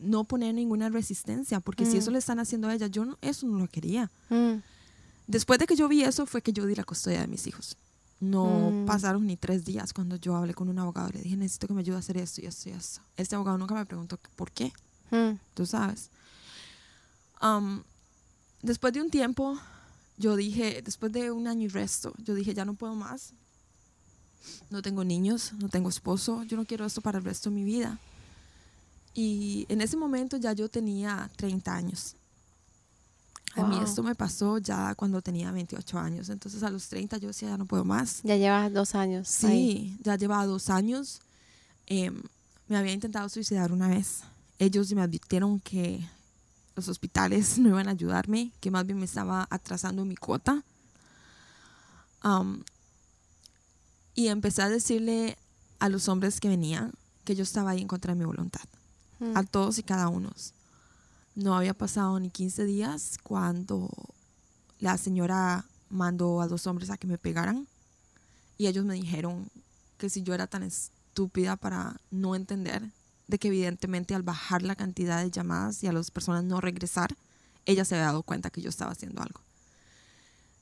no 0.00 0.24
poner 0.24 0.54
ninguna 0.54 0.88
resistencia, 0.90 1.60
porque 1.60 1.86
si 1.86 1.94
Mm. 1.96 1.98
eso 1.98 2.10
le 2.10 2.18
están 2.18 2.38
haciendo 2.40 2.68
a 2.68 2.74
ella, 2.74 2.88
yo 2.88 3.04
no- 3.04 3.16
eso 3.22 3.46
no 3.46 3.58
lo 3.58 3.68
quería. 3.68 4.10
Mm. 4.28 4.56
Después 5.28 5.58
de 5.58 5.66
que 5.66 5.76
yo 5.76 5.88
vi 5.88 6.02
eso 6.02 6.26
fue 6.26 6.42
que 6.42 6.52
yo 6.52 6.66
di 6.66 6.74
la 6.74 6.84
custodia 6.84 7.20
de 7.20 7.26
mis 7.28 7.46
hijos. 7.46 7.76
No 8.20 8.70
Mm. 8.70 8.86
pasaron 8.86 9.26
ni 9.26 9.36
tres 9.36 9.64
días 9.64 9.92
cuando 9.92 10.16
yo 10.16 10.34
hablé 10.36 10.54
con 10.54 10.68
un 10.68 10.78
abogado. 10.78 11.10
Le 11.10 11.20
dije, 11.20 11.36
necesito 11.36 11.66
que 11.68 11.74
me 11.74 11.80
ayude 11.80 11.96
a 11.96 12.00
hacer 12.00 12.16
esto 12.16 12.40
y 12.40 12.46
esto 12.46 12.68
y 12.70 12.72
esto. 12.72 13.00
Este 13.16 13.34
abogado 13.34 13.58
nunca 13.58 13.74
me 13.74 13.84
preguntó 13.86 14.18
por 14.36 14.50
qué, 14.50 14.72
Mm. 15.10 15.38
tú 15.54 15.66
sabes. 15.66 16.10
Después 18.62 18.92
de 18.92 19.00
un 19.02 19.10
tiempo, 19.10 19.58
yo 20.16 20.34
dije, 20.36 20.82
después 20.82 21.12
de 21.12 21.30
un 21.30 21.46
año 21.46 21.64
y 21.66 21.68
resto, 21.68 22.14
yo 22.24 22.34
dije, 22.34 22.54
ya 22.54 22.64
no 22.64 22.74
puedo 22.74 22.94
más. 22.94 23.32
No 24.70 24.80
tengo 24.82 25.04
niños, 25.04 25.52
no 25.58 25.68
tengo 25.68 25.88
esposo, 25.88 26.42
yo 26.44 26.56
no 26.56 26.64
quiero 26.64 26.86
esto 26.86 27.00
para 27.00 27.18
el 27.18 27.24
resto 27.24 27.50
de 27.50 27.56
mi 27.56 27.64
vida. 27.64 27.98
Y 29.14 29.66
en 29.68 29.80
ese 29.80 29.96
momento 29.96 30.36
ya 30.36 30.52
yo 30.52 30.68
tenía 30.68 31.30
30 31.36 31.74
años. 31.74 32.16
A 33.56 33.64
mí 33.64 33.78
esto 33.82 34.02
me 34.02 34.14
pasó 34.14 34.58
ya 34.58 34.94
cuando 34.94 35.22
tenía 35.22 35.50
28 35.50 35.98
años. 35.98 36.28
Entonces 36.28 36.62
a 36.62 36.70
los 36.70 36.88
30 36.88 37.16
yo 37.18 37.28
decía, 37.28 37.48
ya 37.50 37.56
no 37.58 37.64
puedo 37.66 37.84
más. 37.84 38.20
Ya 38.22 38.36
llevas 38.36 38.72
dos 38.72 38.94
años. 38.94 39.44
ahí. 39.44 39.96
Sí, 39.96 39.98
ya 40.02 40.16
llevaba 40.16 40.44
dos 40.46 40.68
años. 40.70 41.20
Em, 41.86 42.22
me 42.68 42.76
había 42.76 42.92
intentado 42.92 43.28
suicidar 43.28 43.72
una 43.72 43.88
vez. 43.88 44.22
Ellos 44.58 44.92
me 44.92 45.02
advirtieron 45.02 45.60
que 45.60 46.06
los 46.74 46.88
hospitales 46.88 47.58
no 47.58 47.68
iban 47.70 47.88
a 47.88 47.92
ayudarme, 47.92 48.52
que 48.60 48.70
más 48.70 48.84
bien 48.84 48.98
me 48.98 49.04
estaba 49.06 49.46
atrasando 49.50 50.04
mi 50.04 50.16
cuota. 50.16 50.62
Am, 52.20 52.62
y 54.14 54.28
empecé 54.28 54.62
a 54.62 54.68
decirle 54.68 55.36
a 55.78 55.88
los 55.88 56.08
hombres 56.08 56.40
que 56.40 56.48
venían 56.48 56.92
que 57.24 57.34
yo 57.34 57.42
estaba 57.42 57.70
ahí 57.70 57.80
en 57.82 57.88
contra 57.88 58.14
de 58.14 58.18
mi 58.18 58.24
voluntad 58.24 58.62
Mm. 59.18 59.36
a 59.36 59.42
todos 59.44 59.78
y 59.78 59.82
cada 59.82 60.08
uno. 60.08 60.30
No 61.36 61.54
había 61.54 61.74
pasado 61.74 62.18
ni 62.18 62.30
15 62.30 62.64
días 62.64 63.18
cuando 63.22 63.90
la 64.80 64.96
señora 64.96 65.66
mandó 65.90 66.40
a 66.40 66.48
dos 66.48 66.66
hombres 66.66 66.88
a 66.88 66.96
que 66.96 67.06
me 67.06 67.18
pegaran. 67.18 67.68
Y 68.56 68.68
ellos 68.68 68.86
me 68.86 68.94
dijeron 68.94 69.50
que 69.98 70.08
si 70.08 70.22
yo 70.22 70.32
era 70.32 70.46
tan 70.46 70.62
estúpida 70.62 71.56
para 71.56 72.00
no 72.10 72.34
entender 72.34 72.90
de 73.28 73.38
que 73.38 73.48
evidentemente 73.48 74.14
al 74.14 74.22
bajar 74.22 74.62
la 74.62 74.76
cantidad 74.76 75.22
de 75.22 75.30
llamadas 75.30 75.82
y 75.82 75.86
a 75.88 75.92
las 75.92 76.10
personas 76.10 76.42
no 76.42 76.62
regresar, 76.62 77.14
ella 77.66 77.84
se 77.84 77.96
había 77.96 78.06
dado 78.06 78.22
cuenta 78.22 78.48
que 78.48 78.62
yo 78.62 78.70
estaba 78.70 78.92
haciendo 78.92 79.20
algo. 79.20 79.42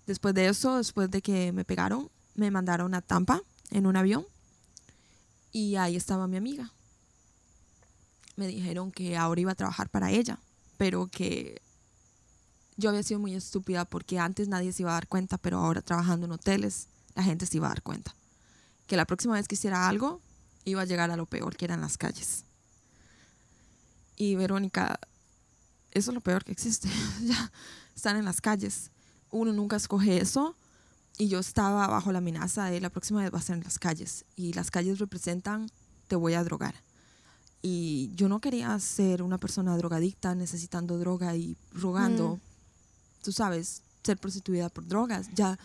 Después 0.09 0.35
de 0.35 0.49
eso, 0.49 0.79
después 0.79 1.09
de 1.09 1.23
que 1.23 1.53
me 1.53 1.65
pegaron, 1.65 2.11
me 2.35 2.51
mandaron 2.51 2.95
a 2.95 3.01
Tampa 3.01 3.43
en 3.71 3.87
un 3.87 3.97
avión 3.97 4.27
y 5.53 5.77
ahí 5.77 5.95
estaba 5.95 6.27
mi 6.27 6.37
amiga. 6.37 6.73
Me 8.35 8.49
dijeron 8.49 8.91
que 8.91 9.17
ahora 9.17 9.41
iba 9.41 9.53
a 9.53 9.55
trabajar 9.55 9.89
para 9.89 10.11
ella, 10.11 10.41
pero 10.77 11.07
que 11.07 11.61
yo 12.77 12.91
había 12.91 13.03
sido 13.03 13.21
muy 13.21 13.35
estúpida 13.35 13.85
porque 13.85 14.19
antes 14.19 14.49
nadie 14.49 14.73
se 14.73 14.83
iba 14.83 14.91
a 14.91 14.95
dar 14.95 15.09
cuenta, 15.09 15.39
pero 15.39 15.59
ahora 15.59 15.83
trabajando 15.83 16.27
en 16.27 16.33
hoteles 16.33 16.89
la 17.15 17.23
gente 17.23 17.47
se 17.47 17.57
iba 17.57 17.67
a 17.67 17.71
dar 17.71 17.83
cuenta. 17.83 18.15
Que 18.87 18.97
la 18.97 19.05
próxima 19.05 19.35
vez 19.35 19.49
que 19.49 19.55
hiciera 19.55 19.89
algo 19.89 20.21
iba 20.65 20.83
a 20.83 20.85
llegar 20.85 21.11
a 21.11 21.17
lo 21.17 21.27
peor, 21.27 21.57
que 21.57 21.65
eran 21.65 21.81
las 21.81 21.97
calles. 21.97 22.45
Y 24.17 24.35
Verónica, 24.35 24.99
eso 25.93 26.11
es 26.11 26.15
lo 26.15 26.21
peor 26.21 26.45
que 26.45 26.53
existe, 26.53 26.89
ya 27.23 27.53
están 27.95 28.17
en 28.17 28.25
las 28.25 28.41
calles. 28.41 28.91
Uno 29.31 29.53
nunca 29.53 29.77
escoge 29.77 30.21
eso 30.21 30.57
y 31.17 31.29
yo 31.29 31.39
estaba 31.39 31.87
bajo 31.87 32.13
la 32.13 32.19
amenaza 32.19 32.67
de 32.67 32.81
la 32.81 32.91
próxima 32.91 33.23
vez 33.23 33.33
va 33.33 33.39
a 33.39 33.43
ser 33.43 33.57
en 33.57 33.65
las 33.65 33.79
calles 33.79 34.25
y 34.37 34.53
las 34.53 34.71
calles 34.71 34.99
representan 34.99 35.71
te 36.09 36.17
voy 36.17 36.35
a 36.35 36.45
drogar. 36.45 36.75
Y 37.67 38.11
yo 38.15 38.29
no 38.29 38.41
quería 38.41 38.79
ser 38.79 39.23
una 39.23 39.39
persona 39.39 39.75
drogadicta 39.79 40.35
necesitando 40.35 40.99
droga 40.99 41.35
y 41.35 41.57
rogando, 41.73 42.37
Mm. 42.37 42.41
tú 43.25 43.33
sabes, 43.33 43.81
ser 44.03 44.19
prostituida 44.19 44.69
por 44.69 44.87
drogas. 44.87 45.29
Ya 45.35 45.59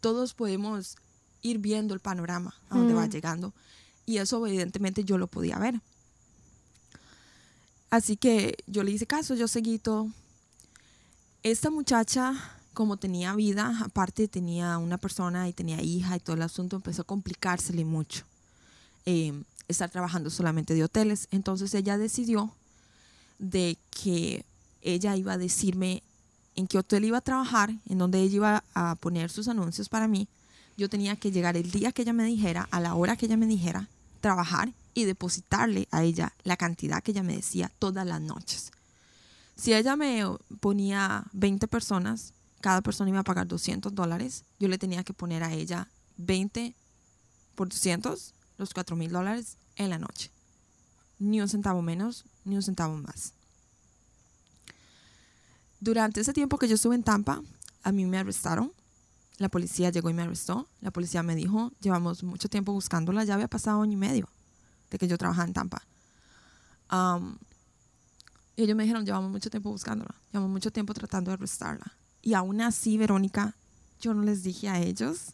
todos 0.00 0.32
podemos 0.32 0.96
ir 1.42 1.58
viendo 1.58 1.92
el 1.92 1.98
panorama 1.98 2.54
a 2.68 2.78
donde 2.78 2.94
va 2.94 3.04
Mm. 3.06 3.10
llegando. 3.10 3.52
Y 4.06 4.18
eso 4.18 4.46
evidentemente 4.46 5.02
yo 5.02 5.18
lo 5.18 5.26
podía 5.26 5.58
ver. 5.58 5.80
Así 7.90 8.16
que 8.16 8.56
yo 8.68 8.84
le 8.84 8.92
hice 8.92 9.06
caso, 9.06 9.34
yo 9.34 9.48
seguí 9.48 9.80
todo. 9.80 10.08
Esta 11.42 11.68
muchacha, 11.70 12.34
como 12.74 12.96
tenía 12.96 13.34
vida, 13.34 13.76
aparte 13.84 14.28
tenía 14.28 14.78
una 14.78 14.98
persona 14.98 15.48
y 15.48 15.52
tenía 15.52 15.82
hija 15.82 16.16
y 16.16 16.20
todo 16.20 16.36
el 16.36 16.42
asunto, 16.42 16.76
empezó 16.76 17.02
a 17.02 17.06
complicársele 17.06 17.84
mucho. 17.84 18.24
Eh, 19.04 19.42
estar 19.70 19.90
trabajando 19.90 20.30
solamente 20.30 20.74
de 20.74 20.84
hoteles. 20.84 21.28
Entonces 21.30 21.74
ella 21.74 21.98
decidió 21.98 22.54
de 23.38 23.78
que 23.90 24.44
ella 24.82 25.16
iba 25.16 25.34
a 25.34 25.38
decirme 25.38 26.02
en 26.56 26.66
qué 26.66 26.78
hotel 26.78 27.04
iba 27.04 27.18
a 27.18 27.22
trabajar, 27.22 27.74
en 27.88 27.98
donde 27.98 28.20
ella 28.20 28.36
iba 28.36 28.64
a 28.74 28.94
poner 28.96 29.30
sus 29.30 29.48
anuncios 29.48 29.88
para 29.88 30.08
mí. 30.08 30.28
Yo 30.76 30.88
tenía 30.88 31.16
que 31.16 31.30
llegar 31.30 31.56
el 31.56 31.70
día 31.70 31.92
que 31.92 32.02
ella 32.02 32.12
me 32.12 32.24
dijera, 32.24 32.68
a 32.70 32.80
la 32.80 32.94
hora 32.94 33.16
que 33.16 33.26
ella 33.26 33.36
me 33.36 33.46
dijera, 33.46 33.88
trabajar 34.20 34.72
y 34.94 35.04
depositarle 35.04 35.88
a 35.90 36.02
ella 36.02 36.32
la 36.42 36.56
cantidad 36.56 37.02
que 37.02 37.12
ella 37.12 37.22
me 37.22 37.36
decía 37.36 37.70
todas 37.78 38.06
las 38.06 38.20
noches. 38.20 38.72
Si 39.56 39.74
ella 39.74 39.96
me 39.96 40.24
ponía 40.60 41.24
20 41.32 41.68
personas, 41.68 42.32
cada 42.60 42.80
persona 42.80 43.10
iba 43.10 43.20
a 43.20 43.24
pagar 43.24 43.46
200 43.46 43.94
dólares, 43.94 44.44
yo 44.58 44.68
le 44.68 44.78
tenía 44.78 45.04
que 45.04 45.12
poner 45.12 45.42
a 45.42 45.52
ella 45.52 45.88
20 46.16 46.74
por 47.54 47.68
200, 47.68 48.34
los 48.60 48.74
4 48.74 48.94
mil 48.94 49.10
dólares 49.10 49.56
en 49.76 49.90
la 49.90 49.98
noche. 49.98 50.30
Ni 51.18 51.40
un 51.40 51.48
centavo 51.48 51.82
menos, 51.82 52.24
ni 52.44 52.54
un 52.54 52.62
centavo 52.62 52.96
más. 52.96 53.32
Durante 55.80 56.20
ese 56.20 56.32
tiempo 56.32 56.58
que 56.58 56.68
yo 56.68 56.74
estuve 56.74 56.94
en 56.94 57.02
Tampa, 57.02 57.42
a 57.82 57.92
mí 57.92 58.04
me 58.04 58.18
arrestaron. 58.18 58.72
La 59.38 59.48
policía 59.48 59.90
llegó 59.90 60.10
y 60.10 60.14
me 60.14 60.22
arrestó. 60.22 60.68
La 60.82 60.90
policía 60.90 61.22
me 61.22 61.34
dijo, 61.34 61.72
llevamos 61.80 62.22
mucho 62.22 62.48
tiempo 62.48 62.72
buscándola, 62.72 63.24
ya 63.24 63.34
había 63.34 63.48
pasado 63.48 63.80
año 63.80 63.94
y 63.94 63.96
medio 63.96 64.28
de 64.90 64.98
que 64.98 65.08
yo 65.08 65.16
trabajaba 65.16 65.46
en 65.46 65.54
Tampa. 65.54 65.82
Um, 66.92 67.36
y 68.56 68.64
ellos 68.64 68.76
me 68.76 68.82
dijeron, 68.82 69.06
llevamos 69.06 69.30
mucho 69.30 69.48
tiempo 69.48 69.70
buscándola, 69.70 70.14
llevamos 70.32 70.50
mucho 70.50 70.70
tiempo 70.70 70.92
tratando 70.92 71.30
de 71.30 71.34
arrestarla. 71.34 71.94
Y 72.20 72.34
aún 72.34 72.60
así, 72.60 72.98
Verónica, 72.98 73.54
yo 74.00 74.12
no 74.12 74.22
les 74.22 74.42
dije 74.42 74.68
a 74.68 74.80
ellos 74.80 75.32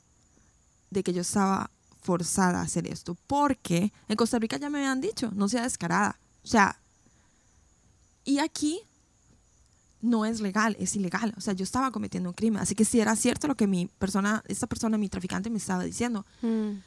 de 0.90 1.02
que 1.02 1.12
yo 1.12 1.22
estaba 1.22 1.70
forzada 2.06 2.60
a 2.60 2.62
hacer 2.62 2.86
esto, 2.86 3.16
porque 3.26 3.92
en 4.08 4.16
Costa 4.16 4.38
Rica 4.38 4.56
ya 4.56 4.70
me 4.70 4.78
habían 4.78 5.00
dicho, 5.00 5.32
no 5.34 5.48
sea 5.48 5.64
descarada. 5.64 6.18
O 6.44 6.46
sea, 6.46 6.78
y 8.24 8.38
aquí 8.38 8.80
no 10.00 10.24
es 10.24 10.40
legal, 10.40 10.76
es 10.78 10.94
ilegal. 10.94 11.34
O 11.36 11.40
sea, 11.40 11.52
yo 11.52 11.64
estaba 11.64 11.90
cometiendo 11.90 12.30
un 12.30 12.34
crimen. 12.34 12.62
Así 12.62 12.76
que 12.76 12.84
si 12.84 13.00
era 13.00 13.16
cierto 13.16 13.48
lo 13.48 13.56
que 13.56 13.66
mi 13.66 13.86
persona, 13.86 14.44
esta 14.46 14.68
persona, 14.68 14.96
mi 14.96 15.08
traficante, 15.08 15.50
me 15.50 15.58
estaba 15.58 15.82
diciendo. 15.82 16.24
Mm. 16.42 16.78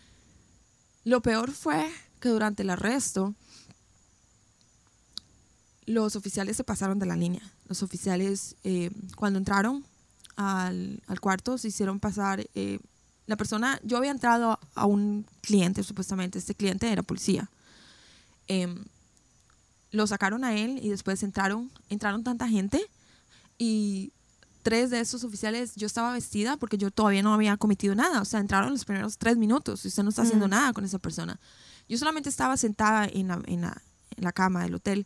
Lo 1.03 1.22
peor 1.22 1.51
fue 1.51 1.91
que 2.22 2.30
durante 2.30 2.63
el 2.63 2.70
arresto, 2.70 3.36
los 5.86 6.15
oficiales 6.15 6.55
se 6.55 6.63
pasaron 6.63 6.97
de 6.97 7.07
la 7.07 7.17
línea. 7.17 7.43
Los 7.67 7.84
oficiales, 7.84 8.55
eh, 8.63 8.89
cuando 9.17 9.38
entraron 9.38 9.84
al, 10.38 11.03
al, 11.07 11.20
cuarto, 11.20 11.57
se 11.57 11.67
hicieron 11.67 11.99
pasar. 11.99 12.47
Eh, 12.55 12.80
la 13.30 13.38
persona, 13.38 13.80
yo 13.84 13.95
había 13.97 14.11
entrado 14.11 14.59
a 14.75 14.86
un 14.86 15.25
cliente, 15.41 15.84
supuestamente, 15.84 16.39
este 16.39 16.55
cliente 16.55 16.91
era 16.91 17.03
policía. 17.03 17.49
Eh, 18.47 18.75
lo 19.91 20.05
sacaron 20.07 20.43
a 20.43 20.55
él 20.55 20.80
y 20.84 20.89
después 20.89 21.21
entraron, 21.23 21.71
entraron 21.89 22.23
tanta 22.23 22.47
gente 22.47 22.82
y 23.57 24.11
tres 24.63 24.89
de 24.89 24.99
esos 24.99 25.23
oficiales, 25.23 25.73
yo 25.75 25.88
estaba 25.88 26.11
vestida 26.13 26.57
porque 26.57 26.77
yo 26.77 26.91
todavía 26.91 27.23
no 27.23 27.34
había 27.34 27.55
cometido 27.57 27.95
nada. 27.95 28.21
O 28.21 28.25
sea, 28.25 28.39
entraron 28.39 28.71
los 28.71 28.86
primeros 28.86 29.17
tres 29.17 29.38
minutos 29.38 29.86
y 29.86 29.88
usted 29.88 30.03
no 30.03 30.09
está 30.09 30.23
haciendo 30.23 30.47
Mm. 30.47 30.51
nada 30.51 30.73
con 30.73 30.84
esa 30.86 30.99
persona. 30.99 31.39
Yo 31.88 31.97
solamente 31.97 32.30
estaba 32.30 32.57
sentada 32.57 33.05
en 33.07 33.27
la, 33.30 33.41
en 33.45 33.61
la- 33.61 33.82
en 34.17 34.23
la 34.23 34.32
cama 34.32 34.63
del 34.63 34.75
hotel. 34.75 35.05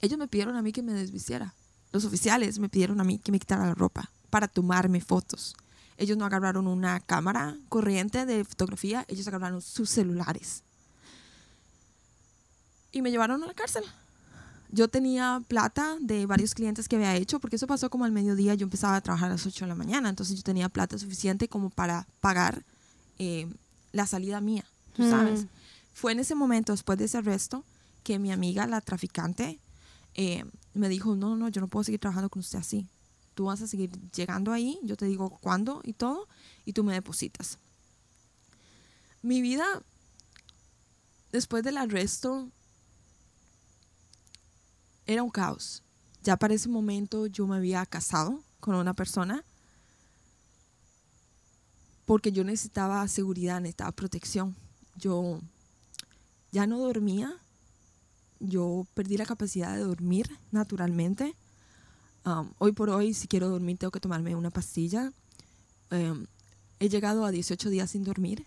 Ellos 0.00 0.18
me 0.18 0.28
pidieron 0.28 0.56
a 0.56 0.62
mí 0.62 0.72
que 0.72 0.82
me 0.82 0.92
desvistiera. 0.92 1.54
Los 1.92 2.04
oficiales 2.04 2.58
me 2.58 2.68
pidieron 2.68 3.00
a 3.00 3.04
mí 3.04 3.18
que 3.18 3.32
me 3.32 3.38
quitara 3.38 3.66
la 3.66 3.74
ropa 3.74 4.10
para 4.30 4.48
tomarme 4.48 5.00
fotos. 5.00 5.54
Ellos 6.00 6.16
no 6.16 6.24
agarraron 6.24 6.66
una 6.66 6.98
cámara 6.98 7.56
corriente 7.68 8.24
de 8.24 8.42
fotografía, 8.44 9.04
ellos 9.08 9.28
agarraron 9.28 9.60
sus 9.60 9.90
celulares. 9.90 10.62
Y 12.90 13.02
me 13.02 13.10
llevaron 13.10 13.42
a 13.42 13.46
la 13.46 13.54
cárcel. 13.54 13.84
Yo 14.72 14.88
tenía 14.88 15.42
plata 15.46 15.96
de 16.00 16.24
varios 16.26 16.54
clientes 16.54 16.88
que 16.88 16.96
había 16.96 17.14
hecho, 17.16 17.38
porque 17.38 17.56
eso 17.56 17.66
pasó 17.66 17.90
como 17.90 18.04
al 18.06 18.12
mediodía, 18.12 18.54
yo 18.54 18.64
empezaba 18.64 18.96
a 18.96 19.00
trabajar 19.00 19.28
a 19.30 19.34
las 19.34 19.44
8 19.46 19.64
de 19.64 19.68
la 19.68 19.74
mañana, 19.74 20.08
entonces 20.08 20.36
yo 20.36 20.42
tenía 20.42 20.68
plata 20.70 20.96
suficiente 20.96 21.48
como 21.48 21.70
para 21.70 22.06
pagar 22.20 22.64
eh, 23.18 23.46
la 23.92 24.06
salida 24.06 24.40
mía, 24.40 24.64
tú 24.94 25.02
Mm. 25.02 25.10
sabes. 25.10 25.46
Fue 25.92 26.12
en 26.12 26.20
ese 26.20 26.34
momento, 26.34 26.72
después 26.72 26.98
de 26.98 27.04
ese 27.04 27.18
arresto, 27.18 27.62
que 28.04 28.18
mi 28.18 28.32
amiga, 28.32 28.66
la 28.66 28.80
traficante, 28.80 29.58
eh, 30.14 30.44
me 30.72 30.88
dijo, 30.88 31.14
no, 31.14 31.36
no, 31.36 31.48
yo 31.50 31.60
no 31.60 31.68
puedo 31.68 31.84
seguir 31.84 32.00
trabajando 32.00 32.30
con 32.30 32.40
usted 32.40 32.58
así. 32.60 32.86
Tú 33.40 33.46
vas 33.46 33.62
a 33.62 33.66
seguir 33.66 33.90
llegando 34.10 34.52
ahí, 34.52 34.78
yo 34.82 34.98
te 34.98 35.06
digo 35.06 35.30
cuándo 35.40 35.80
y 35.82 35.94
todo, 35.94 36.28
y 36.66 36.74
tú 36.74 36.84
me 36.84 36.92
depositas. 36.92 37.58
Mi 39.22 39.40
vida, 39.40 39.64
después 41.32 41.64
del 41.64 41.78
arresto, 41.78 42.50
era 45.06 45.22
un 45.22 45.30
caos. 45.30 45.82
Ya 46.22 46.36
para 46.36 46.52
ese 46.52 46.68
momento 46.68 47.28
yo 47.28 47.46
me 47.46 47.56
había 47.56 47.86
casado 47.86 48.44
con 48.60 48.74
una 48.74 48.92
persona 48.92 49.42
porque 52.04 52.32
yo 52.32 52.44
necesitaba 52.44 53.08
seguridad, 53.08 53.58
necesitaba 53.58 53.92
protección. 53.92 54.54
Yo 54.96 55.40
ya 56.52 56.66
no 56.66 56.78
dormía, 56.78 57.34
yo 58.38 58.86
perdí 58.92 59.16
la 59.16 59.24
capacidad 59.24 59.74
de 59.74 59.80
dormir 59.80 60.28
naturalmente. 60.50 61.34
Um, 62.24 62.50
hoy 62.58 62.72
por 62.72 62.90
hoy, 62.90 63.14
si 63.14 63.28
quiero 63.28 63.48
dormir, 63.48 63.78
tengo 63.78 63.90
que 63.90 64.00
tomarme 64.00 64.34
una 64.36 64.50
pastilla. 64.50 65.12
Um, 65.90 66.26
he 66.78 66.88
llegado 66.88 67.24
a 67.24 67.30
18 67.30 67.70
días 67.70 67.90
sin 67.90 68.04
dormir, 68.04 68.44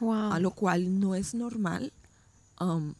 Wow. 0.00 0.32
a 0.32 0.38
lo 0.40 0.52
cual 0.52 0.98
no 1.00 1.14
es 1.14 1.34
normal. 1.34 1.92
Um, 2.60 2.94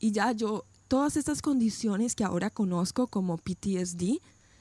y 0.00 0.12
ya 0.12 0.32
yo, 0.32 0.64
todas 0.88 1.16
estas 1.16 1.42
condiciones 1.42 2.14
que 2.14 2.24
ahora 2.24 2.50
conozco 2.50 3.06
como 3.08 3.36
PTSD, 3.38 4.20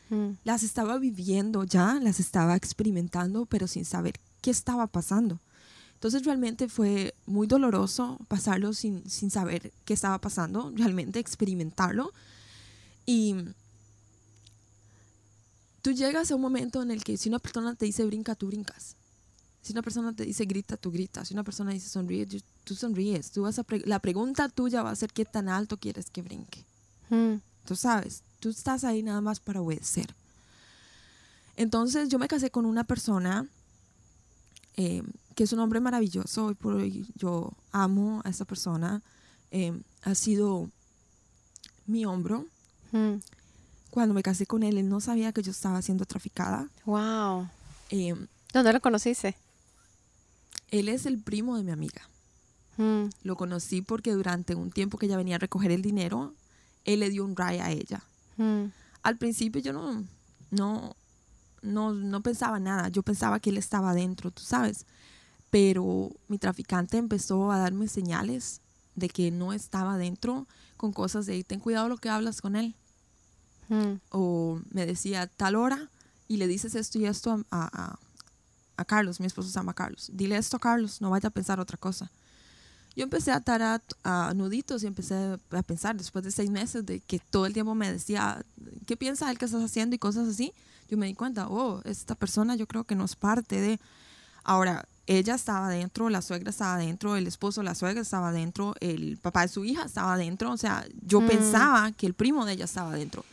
Mm. 0.10 0.38
las 0.44 0.64
estaba 0.64 0.98
viviendo 0.98 1.64
ya, 1.64 1.98
las 2.02 2.20
estaba 2.20 2.56
experimentando, 2.58 3.46
pero 3.46 3.68
sin 3.68 3.86
saber 3.86 4.20
qué 4.42 4.52
estaba 4.52 4.88
pasando. 4.88 5.40
Entonces 5.94 6.26
realmente 6.26 6.68
fue 6.68 7.14
muy 7.26 7.48
doloroso 7.48 8.18
pasarlo 8.28 8.74
sin, 8.74 9.10
sin 9.10 9.30
saber 9.32 9.72
qué 9.86 9.94
estaba 9.94 10.20
pasando, 10.20 10.74
realmente 10.76 11.20
experimentarlo. 11.20 12.12
Y 13.06 13.36
tú 15.82 15.92
llegas 15.92 16.32
a 16.32 16.36
un 16.36 16.42
momento 16.42 16.82
en 16.82 16.92
el 16.92 17.04
que 17.04 17.18
si 17.18 17.30
una 17.30 17.40
persona 17.40 17.76
te 17.76 17.86
dice 17.86 18.06
brinca, 18.06 18.36
tú 18.36 18.48
brincas. 18.48 18.96
Si 19.62 19.74
una 19.74 19.82
persona 19.84 20.12
te 20.14 20.26
dice 20.26 20.46
grita, 20.46 20.76
tú 20.76 20.92
gritas. 20.92 21.28
Si 21.28 21.34
una 21.36 21.44
persona 21.44 21.72
dice 21.72 21.88
sonríe, 21.88 22.26
tú- 22.64 22.76
sonríes. 22.76 23.30
Tú 23.32 23.44
vas 23.44 23.60
a 23.60 23.64
pre- 23.64 23.84
la 23.86 24.00
pregunta 24.00 24.50
tuya 24.50 24.82
va 24.82 24.90
a 24.90 24.96
ser 24.96 25.12
qué 25.14 25.24
tan 25.26 25.50
alto 25.50 25.78
quieres 25.78 26.10
que 26.10 26.22
brinque. 26.24 26.66
Mm. 27.10 27.36
Tú 27.66 27.76
sabes, 27.76 28.24
tú 28.40 28.50
estás 28.50 28.84
ahí 28.84 29.04
nada 29.04 29.22
más 29.22 29.40
para 29.40 29.62
obedecer. 29.62 30.16
Entonces 31.58 32.10
yo 32.10 32.18
me 32.18 32.28
casé 32.28 32.50
con 32.50 32.66
una 32.66 32.84
persona 32.86 33.48
eh, 34.78 35.04
que 35.36 35.44
es 35.44 35.54
un 35.54 35.60
hombre 35.60 35.80
maravilloso. 35.80 36.46
Hoy 36.48 36.56
por 36.56 36.74
hoy 36.74 37.06
yo 37.16 37.52
amo 37.72 38.22
a 38.26 38.30
esa 38.30 38.46
persona. 38.46 39.02
Eh, 39.52 39.80
ha 40.02 40.16
sido 40.16 40.70
mi 41.86 42.06
hombro. 42.06 42.48
Mm. 42.94 43.16
Cuando 43.92 44.16
me 44.16 44.24
casé 44.24 44.48
con 44.48 44.64
él, 44.64 44.78
él 44.78 44.90
no 44.90 45.00
sabía 45.00 45.32
que 45.32 45.44
yo 45.44 45.52
estaba 45.52 45.82
siendo 45.82 46.06
traficada. 46.06 46.68
Wow. 46.86 47.48
Eh, 47.92 48.16
¿Dónde 48.54 48.74
lo 48.74 48.82
conociste? 48.82 49.36
él 50.72 50.88
es 50.90 51.06
el 51.06 51.20
primo 51.20 51.58
de 51.58 51.64
mi 51.64 51.72
amiga. 51.72 52.02
Mm. 52.78 53.10
Lo 53.24 53.36
conocí 53.36 53.82
porque 53.82 54.14
durante 54.14 54.56
un 54.56 54.72
tiempo 54.72 54.98
que 54.98 55.06
ella 55.06 55.18
venía 55.18 55.36
a 55.36 55.40
recoger 55.40 55.72
el 55.72 55.82
dinero, 55.82 56.34
él 56.86 57.02
le 57.02 57.10
dio 57.10 57.24
un 57.24 57.36
ray 57.36 57.60
a 57.60 57.70
ella. 57.70 58.04
Mm. 58.38 58.72
al 59.04 59.18
principio 59.18 59.62
yo 59.62 59.74
no, 59.74 60.06
no, 60.52 60.96
no, 61.62 61.94
no 61.94 62.22
pensaba 62.22 62.60
nada. 62.60 62.88
Yo 62.88 63.04
pensaba 63.04 63.40
que 63.40 63.50
él 63.50 63.58
estaba 63.58 63.92
adentro, 63.92 64.32
tú 64.32 64.42
sabes. 64.42 64.86
Pero 65.50 66.12
mi 66.30 66.38
traficante 66.38 66.98
empezó 66.98 67.52
a 67.52 67.60
darme 67.60 67.90
señales 67.90 68.62
de 68.96 69.10
que 69.10 69.30
no 69.32 69.52
estaba 69.52 69.96
adentro 69.96 70.48
con 70.78 70.94
cosas 70.94 71.26
de 71.26 71.44
ten 71.44 71.60
cuidado 71.60 71.90
lo 71.90 71.98
que 71.98 72.10
hablas 72.10 72.42
con 72.42 72.56
él. 72.56 72.74
Mm. 73.72 74.00
O 74.12 74.60
me 74.72 74.86
decía 74.86 75.28
tal 75.28 75.56
hora 75.56 75.90
y 76.28 76.38
le 76.38 76.48
dices 76.48 76.76
esto 76.76 77.00
y 77.00 77.06
esto 77.06 77.44
a, 77.52 77.98
a- 78.78 78.86
Carlos, 78.86 79.20
mi 79.20 79.28
esposo 79.28 79.48
se 79.48 79.54
llama 79.54 79.74
Carlos. 79.76 80.10
Dile 80.12 80.36
esto 80.38 80.58
a 80.58 80.60
Carlos, 80.60 81.02
no 81.02 81.12
vaya 81.12 81.28
a 81.28 81.32
pensar 81.32 81.60
otra 81.60 81.78
cosa. 81.78 82.10
Yo 82.96 83.04
empecé 83.04 83.32
a 83.32 83.36
atar 83.36 83.62
a, 83.62 83.82
a 84.04 84.34
nuditos 84.34 84.82
y 84.84 84.88
empecé 84.88 85.38
a 85.52 85.62
pensar 85.62 85.96
después 85.96 86.24
de 86.26 86.32
seis 86.32 86.50
meses 86.50 86.84
de 86.86 87.00
que 87.00 87.20
todo 87.20 87.46
el 87.46 87.54
tiempo 87.54 87.76
me 87.76 87.92
decía, 87.92 88.44
¿qué 88.88 88.98
piensa 88.98 89.30
él 89.30 89.38
que 89.38 89.46
estás 89.46 89.64
haciendo? 89.64 89.96
y 89.96 90.00
cosas 90.00 90.28
así. 90.28 90.52
Yo 90.90 90.98
me 90.98 91.06
di 91.06 91.14
cuenta, 91.14 91.48
oh, 91.48 91.80
esta 91.86 92.16
persona 92.16 92.56
yo 92.56 92.66
creo 92.68 92.84
que 92.84 92.96
no 92.96 93.06
es 93.06 93.16
parte 93.16 93.62
de... 93.62 93.80
Ahora, 94.44 94.86
ella 95.06 95.36
estaba 95.36 95.70
dentro, 95.70 96.10
la 96.10 96.22
suegra 96.24 96.50
estaba 96.50 96.78
dentro, 96.78 97.16
el 97.16 97.28
esposo, 97.28 97.62
la 97.64 97.76
suegra 97.76 98.02
estaba 98.02 98.32
dentro, 98.32 98.74
el 98.82 99.18
papá 99.22 99.44
de 99.44 99.48
su 99.50 99.64
hija 99.64 99.84
estaba 99.84 100.18
dentro. 100.18 100.52
O 100.52 100.58
sea, 100.58 100.86
yo 101.06 101.22
Mm. 101.22 101.28
pensaba 101.28 101.92
que 101.92 102.08
el 102.08 102.16
primo 102.16 102.46
de 102.46 102.54
ella 102.54 102.66
estaba 102.66 102.94
dentro. 102.96 103.24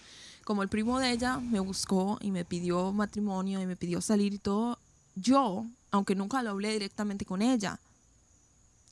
Como 0.48 0.62
el 0.62 0.70
primo 0.70 0.98
de 0.98 1.10
ella 1.12 1.36
me 1.40 1.60
buscó 1.60 2.16
y 2.22 2.30
me 2.30 2.42
pidió 2.42 2.90
matrimonio 2.94 3.60
y 3.60 3.66
me 3.66 3.76
pidió 3.76 4.00
salir 4.00 4.32
y 4.32 4.38
todo, 4.38 4.78
yo, 5.14 5.66
aunque 5.90 6.14
nunca 6.14 6.42
lo 6.42 6.52
hablé 6.52 6.72
directamente 6.72 7.26
con 7.26 7.42
ella, 7.42 7.78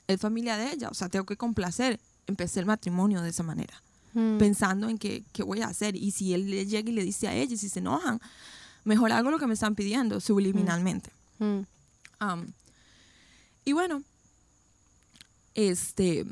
es 0.07 0.21
familia 0.21 0.59
de 0.59 0.71
ella, 0.71 0.91
o 0.91 0.93
sea, 0.93 1.09
tengo 1.09 1.25
que 1.25 1.39
complacer. 1.39 1.99
Empecé 2.27 2.61
el 2.61 2.67
matrimonio 2.67 3.23
de 3.23 3.31
esa 3.31 3.43
manera, 3.43 3.73
Mm. 4.13 4.37
pensando 4.37 4.91
en 4.91 4.99
qué, 4.99 5.25
qué 5.33 5.43
voy 5.43 5.63
a 5.63 5.69
hacer. 5.69 5.97
Y 5.97 6.11
si 6.11 6.35
él 6.35 6.51
le 6.51 6.67
llega 6.67 6.91
y 6.91 6.93
le 6.93 7.03
dice 7.03 7.27
a 7.27 7.35
ella, 7.35 7.55
y 7.55 7.57
si 7.57 7.71
se 7.71 7.79
enojan, 7.79 8.21
mejor 8.85 9.11
hago 9.13 9.31
lo 9.31 9.39
que 9.39 9.47
me 9.47 9.55
están 9.55 9.75
pidiendo 9.77 10.21
subliminalmente. 10.21 11.11
Mm. 11.39 11.61
Um, 12.21 12.53
y 13.65 13.73
bueno, 13.73 14.03
este, 15.55 16.27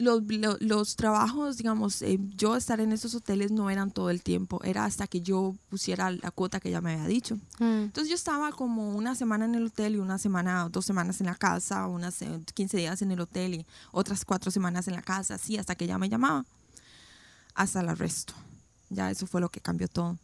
los, 0.00 0.22
lo- 0.26 0.56
los 0.60 0.96
trabajos, 0.96 1.58
digamos, 1.58 2.00
eh, 2.02 2.18
yo 2.36 2.56
estar 2.56 2.80
en 2.80 2.92
esos 2.92 3.14
hoteles 3.14 3.50
no 3.52 3.68
eran 3.68 3.90
todo 3.90 4.08
el 4.10 4.22
tiempo, 4.22 4.60
era 4.64 4.84
hasta 4.86 5.06
que 5.06 5.20
yo 5.20 5.54
pusiera 5.68 6.10
la 6.10 6.30
cuota 6.30 6.58
que 6.58 6.70
ella 6.70 6.80
me 6.80 6.94
había 6.94 7.06
dicho. 7.06 7.36
Mm. 7.58 7.84
Entonces 7.84 8.08
yo 8.08 8.14
estaba 8.14 8.50
como 8.52 8.96
una 8.96 9.14
semana 9.14 9.44
en 9.44 9.54
el 9.54 9.66
hotel 9.66 9.96
y 9.96 9.98
una 9.98 10.16
semana, 10.18 10.68
dos 10.70 10.86
semanas 10.86 11.20
en 11.20 11.26
la 11.26 11.34
casa, 11.34 11.86
unas 11.86 12.22
eh, 12.22 12.40
15 12.54 12.78
días 12.78 13.02
en 13.02 13.10
el 13.12 13.20
hotel 13.20 13.54
y 13.54 13.66
otras 13.92 14.24
cuatro 14.24 14.50
semanas 14.50 14.88
en 14.88 14.94
la 14.94 15.02
casa, 15.02 15.34
así 15.34 15.58
hasta 15.58 15.74
que 15.74 15.84
ella 15.84 15.98
me 15.98 16.08
llamaba, 16.08 16.46
hasta 17.54 17.80
el 17.80 17.88
arresto. 17.90 18.32
Ya 18.88 19.10
eso 19.10 19.26
fue 19.26 19.40
lo 19.42 19.50
que 19.50 19.60
cambió 19.60 19.86
todo. 19.86 20.16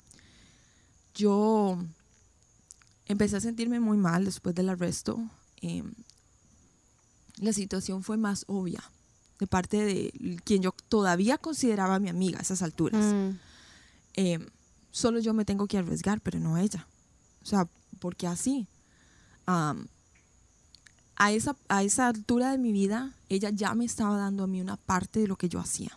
Yo 1.14 1.78
empecé 3.06 3.36
a 3.36 3.40
sentirme 3.40 3.80
muy 3.80 3.96
mal 3.98 4.24
después 4.24 4.54
del 4.54 4.68
arresto. 4.70 5.18
eh, 5.60 5.82
la 7.38 7.52
situación 7.52 8.02
fue 8.02 8.16
más 8.16 8.44
obvia 8.48 8.82
de 9.38 9.46
parte 9.46 9.84
de 9.84 10.38
quien 10.44 10.62
yo 10.62 10.72
todavía 10.88 11.36
consideraba 11.38 11.98
mi 11.98 12.08
amiga 12.08 12.38
a 12.38 12.42
esas 12.42 12.62
alturas 12.62 13.04
Mm. 13.04 13.38
eh, 14.14 14.46
solo 14.90 15.18
yo 15.20 15.34
me 15.34 15.44
tengo 15.44 15.66
que 15.66 15.76
arriesgar, 15.78 16.20
pero 16.22 16.38
no 16.40 16.56
ella. 16.56 16.86
O 17.42 17.46
sea, 17.46 17.68
porque 17.98 18.26
así. 18.26 18.66
A, 19.46 21.32
esa, 21.32 21.56
a 21.68 21.82
esa 21.82 22.08
altura 22.08 22.50
de 22.52 22.58
mi 22.58 22.72
vida, 22.72 23.12
ella 23.28 23.50
ya 23.50 23.74
me 23.74 23.84
estaba 23.84 24.16
dando 24.18 24.44
a 24.44 24.46
mí 24.46 24.60
una 24.60 24.76
parte 24.76 25.20
de 25.20 25.26
lo 25.28 25.36
que 25.36 25.48
yo 25.48 25.60
hacía. 25.60 25.96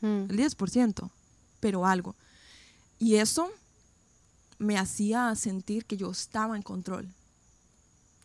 Mm. 0.00 0.30
El 0.30 0.36
10%, 0.36 1.10
pero 1.60 1.86
algo. 1.86 2.14
Y 2.98 3.16
eso 3.16 3.50
me 4.58 4.76
hacía 4.78 5.34
sentir 5.36 5.84
que 5.84 5.96
yo 5.96 6.10
estaba 6.10 6.56
en 6.56 6.62
control. 6.62 7.08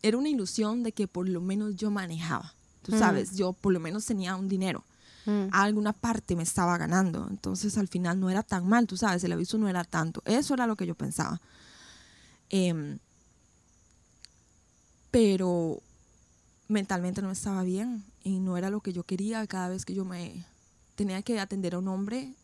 Era 0.02 0.16
una 0.18 0.28
ilusión 0.28 0.82
de 0.82 0.92
que 0.92 1.06
por 1.08 1.28
lo 1.28 1.40
menos 1.40 1.76
yo 1.76 1.90
manejaba. 1.90 2.52
Tú 2.84 2.94
Mm. 2.94 2.98
sabes, 3.00 3.34
yo 3.34 3.52
por 3.54 3.72
lo 3.72 3.80
menos 3.80 4.04
tenía 4.06 4.36
un 4.36 4.48
dinero 4.48 4.84
Mm. 5.26 5.48
alguna 5.52 5.92
parte 5.94 6.36
me 6.36 6.42
estaba 6.42 6.76
ganando. 6.76 7.26
Entonces 7.30 7.76
al 7.78 7.88
final 7.88 8.20
no 8.20 8.28
era 8.28 8.42
tan 8.42 8.68
mal, 8.68 8.86
tú 8.86 8.96
sabes, 8.98 9.24
el 9.24 9.32
aviso 9.32 9.56
no 9.58 9.68
era 9.68 9.82
tanto. 9.82 10.22
Eso 10.26 10.52
era 10.54 10.66
lo 10.66 10.76
que 10.76 10.86
yo 10.86 10.94
pensaba. 10.94 11.40
Em, 12.50 12.98
pero 15.10 15.80
mentalmente 16.68 17.22
no 17.22 17.30
estaba 17.30 17.62
bien 17.62 18.04
y 18.22 18.38
no 18.40 18.56
era 18.56 18.68
lo 18.70 18.80
que 18.80 18.92
yo 18.92 19.04
quería. 19.04 19.46
Cada 19.46 19.68
vez 19.68 19.84
que 19.84 19.94
yo 19.94 20.04
me 20.04 20.44
tenía 20.94 21.22
que 21.22 21.40
atender 21.40 21.74
a 21.74 21.78
un 21.78 21.88
hombre, 21.88 22.34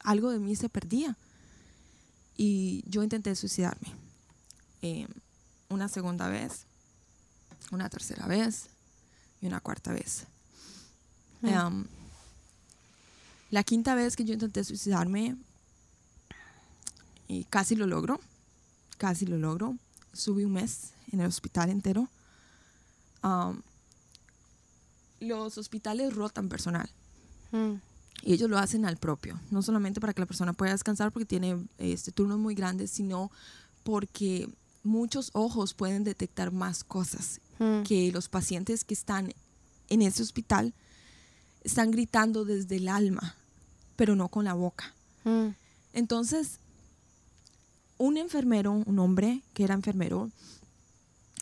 algo 0.00 0.30
de 0.30 0.38
mí 0.38 0.54
se 0.56 0.68
perdía. 0.68 1.16
Y 2.36 2.84
yo 2.88 3.02
intenté 3.02 3.34
suicidarme. 3.34 3.88
Eh, 4.82 5.08
una 5.68 5.88
segunda 5.88 6.28
vez, 6.28 6.66
una 7.72 7.88
tercera 7.88 8.26
vez 8.26 8.68
y 9.40 9.46
una 9.46 9.60
cuarta 9.60 9.92
vez. 9.92 10.24
Mm. 11.42 11.48
Em, 11.48 11.86
la 13.50 13.62
quinta 13.64 13.94
vez 13.94 14.16
que 14.16 14.24
yo 14.24 14.34
intenté 14.34 14.64
suicidarme, 14.64 15.36
y 17.28 17.44
casi 17.44 17.76
lo 17.76 17.86
logro, 17.86 18.20
casi 18.96 19.26
lo 19.26 19.36
logro. 19.38 19.76
Subí 20.12 20.44
un 20.44 20.52
mes 20.54 20.90
en 21.12 21.20
el 21.20 21.26
hospital 21.26 21.70
entero. 21.70 22.08
Am, 23.22 23.62
los 25.20 25.58
hospitales 25.58 26.14
rotan 26.14 26.48
personal 26.48 26.88
Mm. 27.50 27.74
y 28.22 28.32
ellos 28.34 28.48
lo 28.50 28.58
hacen 28.58 28.84
al 28.84 28.96
propio, 28.98 29.40
no 29.50 29.62
solamente 29.62 30.00
para 30.00 30.12
que 30.12 30.20
la 30.20 30.26
persona 30.26 30.52
pueda 30.52 30.72
descansar 30.72 31.12
porque 31.12 31.24
tiene 31.26 31.66
este, 31.78 32.12
turnos 32.12 32.38
muy 32.38 32.54
grandes, 32.54 32.90
sino 32.90 33.30
porque 33.84 34.48
muchos 34.84 35.30
ojos 35.32 35.74
pueden 35.74 36.04
detectar 36.04 36.52
más 36.52 36.84
cosas 36.84 37.40
Mm. 37.58 37.82
que 37.82 38.10
los 38.12 38.28
pacientes 38.28 38.84
que 38.84 38.94
están 38.94 39.32
en 39.88 40.02
ese 40.02 40.22
hospital 40.22 40.74
están 41.64 41.90
gritando 41.90 42.44
desde 42.44 42.76
el 42.76 42.88
alma, 42.88 43.34
pero 43.96 44.14
no 44.16 44.28
con 44.28 44.44
la 44.44 44.54
boca. 44.54 44.94
Mm. 45.24 45.48
Entonces, 45.92 46.58
un 47.96 48.16
enfermero, 48.16 48.72
un 48.72 48.98
hombre 49.00 49.42
que 49.54 49.64
era 49.64 49.74
enfermero, 49.74 50.30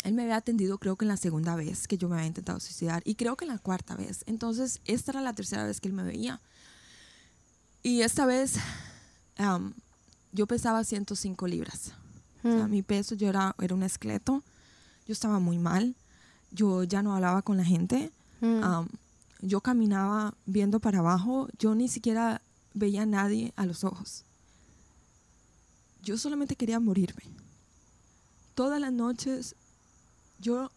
él 0.05 0.15
me 0.15 0.23
había 0.23 0.37
atendido 0.37 0.79
creo 0.79 0.97
que 0.97 1.05
en 1.05 1.09
la 1.11 1.17
segunda 1.17 1.55
vez 1.57 1.87
que 1.89 1.99
yo 1.99 2.09
me 2.09 2.15
había 2.17 2.29
intentado 2.29 2.61
suicidar 2.61 3.03
y 3.05 3.17
creo 3.17 3.37
que 3.37 3.45
en 3.45 3.51
la 3.51 3.59
cuarta 3.59 3.95
vez. 3.97 4.23
Entonces, 4.27 4.81
esta 4.85 5.11
era 5.11 5.21
la 5.21 5.33
tercera 5.35 5.65
vez 5.65 5.81
que 5.81 5.89
él 5.89 5.95
me 5.95 6.05
veía. 6.05 6.41
Y 7.83 8.03
esta 8.03 8.25
vez 8.25 8.55
yo 10.33 10.47
pesaba 10.47 10.83
105 10.85 11.47
libras. 11.47 11.93
O 12.45 12.49
sea, 12.53 12.67
Mm. 12.67 12.71
mi 12.71 12.83
peso, 12.83 13.15
yo 13.17 13.29
era, 13.29 13.55
era 13.61 13.75
un 13.75 13.83
esqueleto. 13.83 14.43
Yo 15.07 15.13
estaba 15.13 15.39
muy 15.41 15.59
mal. 15.59 15.95
Yo 16.51 16.85
ya 16.85 17.03
no 17.03 17.15
hablaba 17.15 17.43
con 17.43 17.57
la 17.57 17.65
gente. 17.65 18.11
Mm. 18.41 18.63
Am, 18.63 18.89
yo 19.41 19.61
caminaba 19.61 20.35
viendo 20.47 20.81
para 20.81 21.01
abajo. 21.01 21.49
Yo 21.59 21.75
ni 21.75 21.89
siquiera 21.89 22.41
veía 22.75 23.03
a 23.03 23.07
nadie 23.07 23.53
a 23.57 23.67
los 23.67 23.85
ojos. 23.85 24.25
Yo 26.03 26.17
solamente 26.17 26.57
quería 26.57 26.79
morirme. 26.79 27.23
Todas 28.55 28.81
las 28.81 28.93
noches 28.93 29.55
yo 30.39 30.71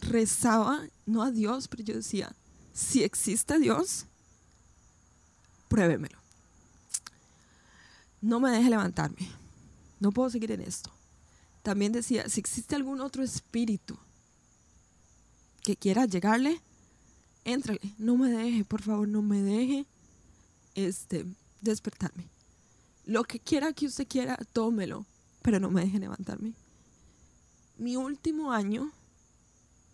rezaba, 0.00 0.82
no 1.06 1.22
a 1.22 1.30
Dios, 1.30 1.68
pero 1.68 1.82
yo 1.82 1.94
decía, 1.94 2.34
si 2.72 3.02
existe 3.02 3.58
Dios, 3.58 4.06
pruébemelo. 5.68 6.18
No 8.20 8.40
me 8.40 8.50
deje 8.50 8.70
levantarme. 8.70 9.28
No 10.00 10.12
puedo 10.12 10.30
seguir 10.30 10.52
en 10.52 10.60
esto. 10.60 10.90
También 11.62 11.92
decía, 11.92 12.28
si 12.28 12.40
existe 12.40 12.74
algún 12.74 13.00
otro 13.00 13.22
espíritu 13.22 13.98
que 15.66 15.76
quiera 15.76 16.06
llegarle, 16.06 16.60
éntrale. 17.44 17.80
No 17.98 18.16
me 18.16 18.30
deje, 18.30 18.64
por 18.64 18.82
favor, 18.82 19.08
no 19.08 19.20
me 19.20 19.42
deje 19.42 19.84
este, 20.76 21.26
despertarme. 21.60 22.28
Lo 23.04 23.24
que 23.24 23.40
quiera 23.40 23.72
que 23.72 23.86
usted 23.86 24.06
quiera, 24.06 24.38
tómelo, 24.52 25.06
pero 25.42 25.58
no 25.58 25.68
me 25.72 25.80
deje 25.80 25.98
levantarme. 25.98 26.52
Mi 27.78 27.96
último 27.96 28.52
año 28.52 28.92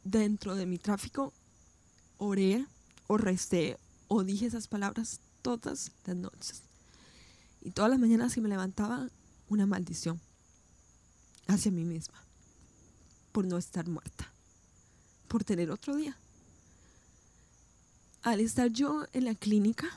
dentro 0.04 0.56
de 0.56 0.66
mi 0.66 0.76
tráfico, 0.76 1.32
oré 2.18 2.66
o 3.06 3.16
recé 3.16 3.78
o 4.08 4.24
dije 4.24 4.44
esas 4.44 4.68
palabras 4.68 5.20
todas 5.40 5.90
las 6.04 6.16
noches. 6.16 6.64
Y 7.62 7.70
todas 7.70 7.90
las 7.90 7.98
mañanas 7.98 8.34
que 8.34 8.42
me 8.42 8.50
levantaba, 8.50 9.08
una 9.48 9.64
maldición 9.64 10.20
hacia 11.46 11.72
mí 11.72 11.84
misma 11.84 12.22
por 13.32 13.46
no 13.46 13.56
estar 13.56 13.88
muerta, 13.88 14.31
por 15.32 15.44
tener 15.44 15.70
otro 15.70 15.96
día. 15.96 16.14
Al 18.22 18.38
estar 18.38 18.68
yo 18.68 19.06
en 19.14 19.24
la 19.24 19.34
clínica, 19.34 19.88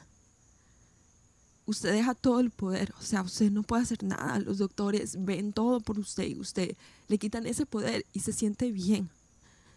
usted 1.65 1.91
deja 1.91 2.15
todo 2.15 2.39
el 2.39 2.51
poder, 2.51 2.93
o 3.01 3.03
sea, 3.03 3.21
usted 3.21 3.51
no 3.51 3.61
puede 3.61 3.83
hacer 3.83 4.01
nada, 4.01 4.39
los 4.39 4.59
doctores 4.59 5.25
ven 5.25 5.51
todo 5.51 5.81
por 5.81 5.99
usted 5.99 6.25
y 6.25 6.39
usted 6.39 6.77
le 7.09 7.17
quitan 7.17 7.45
ese 7.47 7.65
poder 7.65 8.05
y 8.13 8.21
se 8.21 8.31
siente 8.31 8.71
bien, 8.71 9.09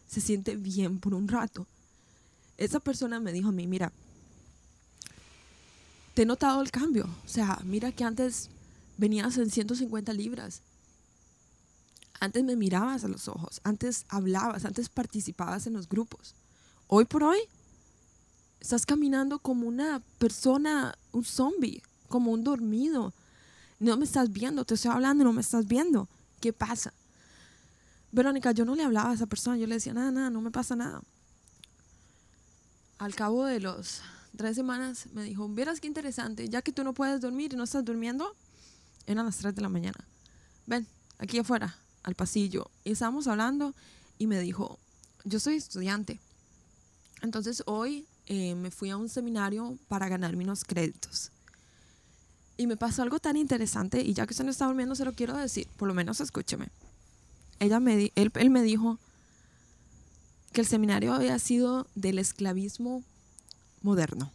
se 0.09 0.21
siente 0.21 0.55
bien 0.55 1.01
por 1.01 1.13
un 1.13 1.27
rato. 1.27 1.67
Esa 2.57 2.79
persona 2.79 3.19
me 3.19 3.33
dijo 3.33 3.49
a 3.49 3.53
mí, 3.53 3.67
mira, 3.67 3.91
te 6.15 6.23
he 6.23 6.27
notado 6.27 6.63
el 6.63 6.71
cambio, 6.71 7.09
o 7.27 7.29
sea, 7.29 7.59
mira 7.65 7.91
que 7.91 8.05
antes 8.05 8.49
venías 8.97 9.37
en 9.39 9.51
150 9.51 10.13
libras, 10.13 10.63
antes 12.21 12.45
me 12.45 12.57
mirabas 12.57 13.05
a 13.05 13.09
los 13.09 13.29
ojos, 13.29 13.61
antes 13.64 14.05
hablabas, 14.09 14.64
antes 14.64 14.89
participabas 14.89 15.66
en 15.66 15.75
los 15.75 15.89
grupos. 15.89 16.35
Hoy 16.87 17.05
por 17.05 17.23
hoy 17.23 17.39
estás 18.61 18.87
caminando 18.87 19.39
como 19.39 19.66
una 19.66 20.03
persona, 20.19 20.97
un 21.12 21.25
zombie, 21.25 21.83
como 22.09 22.33
un 22.33 22.45
dormido. 22.45 23.12
No 23.79 23.97
me 23.97 24.05
estás 24.05 24.33
viendo, 24.33 24.64
te 24.64 24.75
estoy 24.75 24.91
hablando, 24.91 25.25
no 25.25 25.33
me 25.33 25.41
estás 25.41 25.66
viendo. 25.66 26.09
¿Qué 26.41 26.53
pasa? 26.53 26.93
Verónica, 28.11 28.53
yo 28.53 28.64
no 28.64 28.75
le 28.75 28.85
hablaba 28.85 29.11
a 29.11 29.14
esa 29.14 29.27
persona, 29.27 29.57
yo 29.57 29.66
le 29.66 29.75
decía, 29.77 29.93
nada, 29.93 30.11
nada, 30.11 30.31
no 30.31 30.41
me 30.41 30.51
pasa 30.51 30.75
nada. 30.75 31.03
Al 32.99 33.14
cabo 33.14 33.45
de 33.45 33.61
los 33.61 34.01
tres 34.37 34.57
semanas 34.57 35.07
me 35.12 35.23
dijo, 35.23 35.49
vieras 35.49 35.81
qué 35.81 35.87
interesante, 35.87 36.49
ya 36.49 36.62
que 36.62 36.73
tú 36.73 36.83
no 36.85 36.95
puedes 36.95 37.21
dormir 37.21 37.53
y 37.53 37.57
no 37.57 37.64
estás 37.64 37.85
durmiendo, 37.85 38.35
eran 39.07 39.27
las 39.27 39.37
3 39.39 39.55
de 39.55 39.62
la 39.62 39.69
mañana. 39.69 40.05
Ven, 40.66 40.87
aquí 41.19 41.39
afuera, 41.39 41.77
al 42.09 42.15
pasillo. 42.15 42.71
Y 42.85 42.93
estábamos 42.93 43.29
hablando 43.29 43.75
y 44.19 44.27
me 44.27 44.41
dijo, 44.41 44.79
yo 45.25 45.39
soy 45.39 45.57
estudiante. 45.57 46.21
Entonces 47.23 47.63
hoy 47.67 48.07
eh, 48.27 48.55
me 48.55 48.71
fui 48.71 48.91
a 48.91 48.97
un 48.97 49.09
seminario 49.09 49.79
para 49.89 50.09
ganarme 50.09 50.45
unos 50.45 50.65
créditos. 50.65 51.31
Y 52.57 52.67
me 52.67 52.77
pasó 52.77 53.03
algo 53.03 53.21
tan 53.21 53.37
interesante 53.37 54.03
y 54.03 54.15
ya 54.15 54.27
que 54.27 54.33
usted 54.33 54.45
no 54.45 54.51
está 54.51 54.67
durmiendo 54.67 54.97
se 54.97 55.05
lo 55.05 55.13
quiero 55.13 55.37
decir, 55.37 55.69
por 55.77 55.87
lo 55.87 55.95
menos 55.95 56.21
escúcheme. 56.21 56.71
Ella 57.61 57.79
me 57.81 58.13
él 58.15 58.51
me 58.51 58.63
dijo 58.63 58.99
que 60.53 60.63
el 60.63 60.67
seminario 60.67 61.13
había 61.13 61.39
sido 61.39 61.87
del 61.95 62.19
esclavismo 62.19 63.05
moderno. 63.83 64.33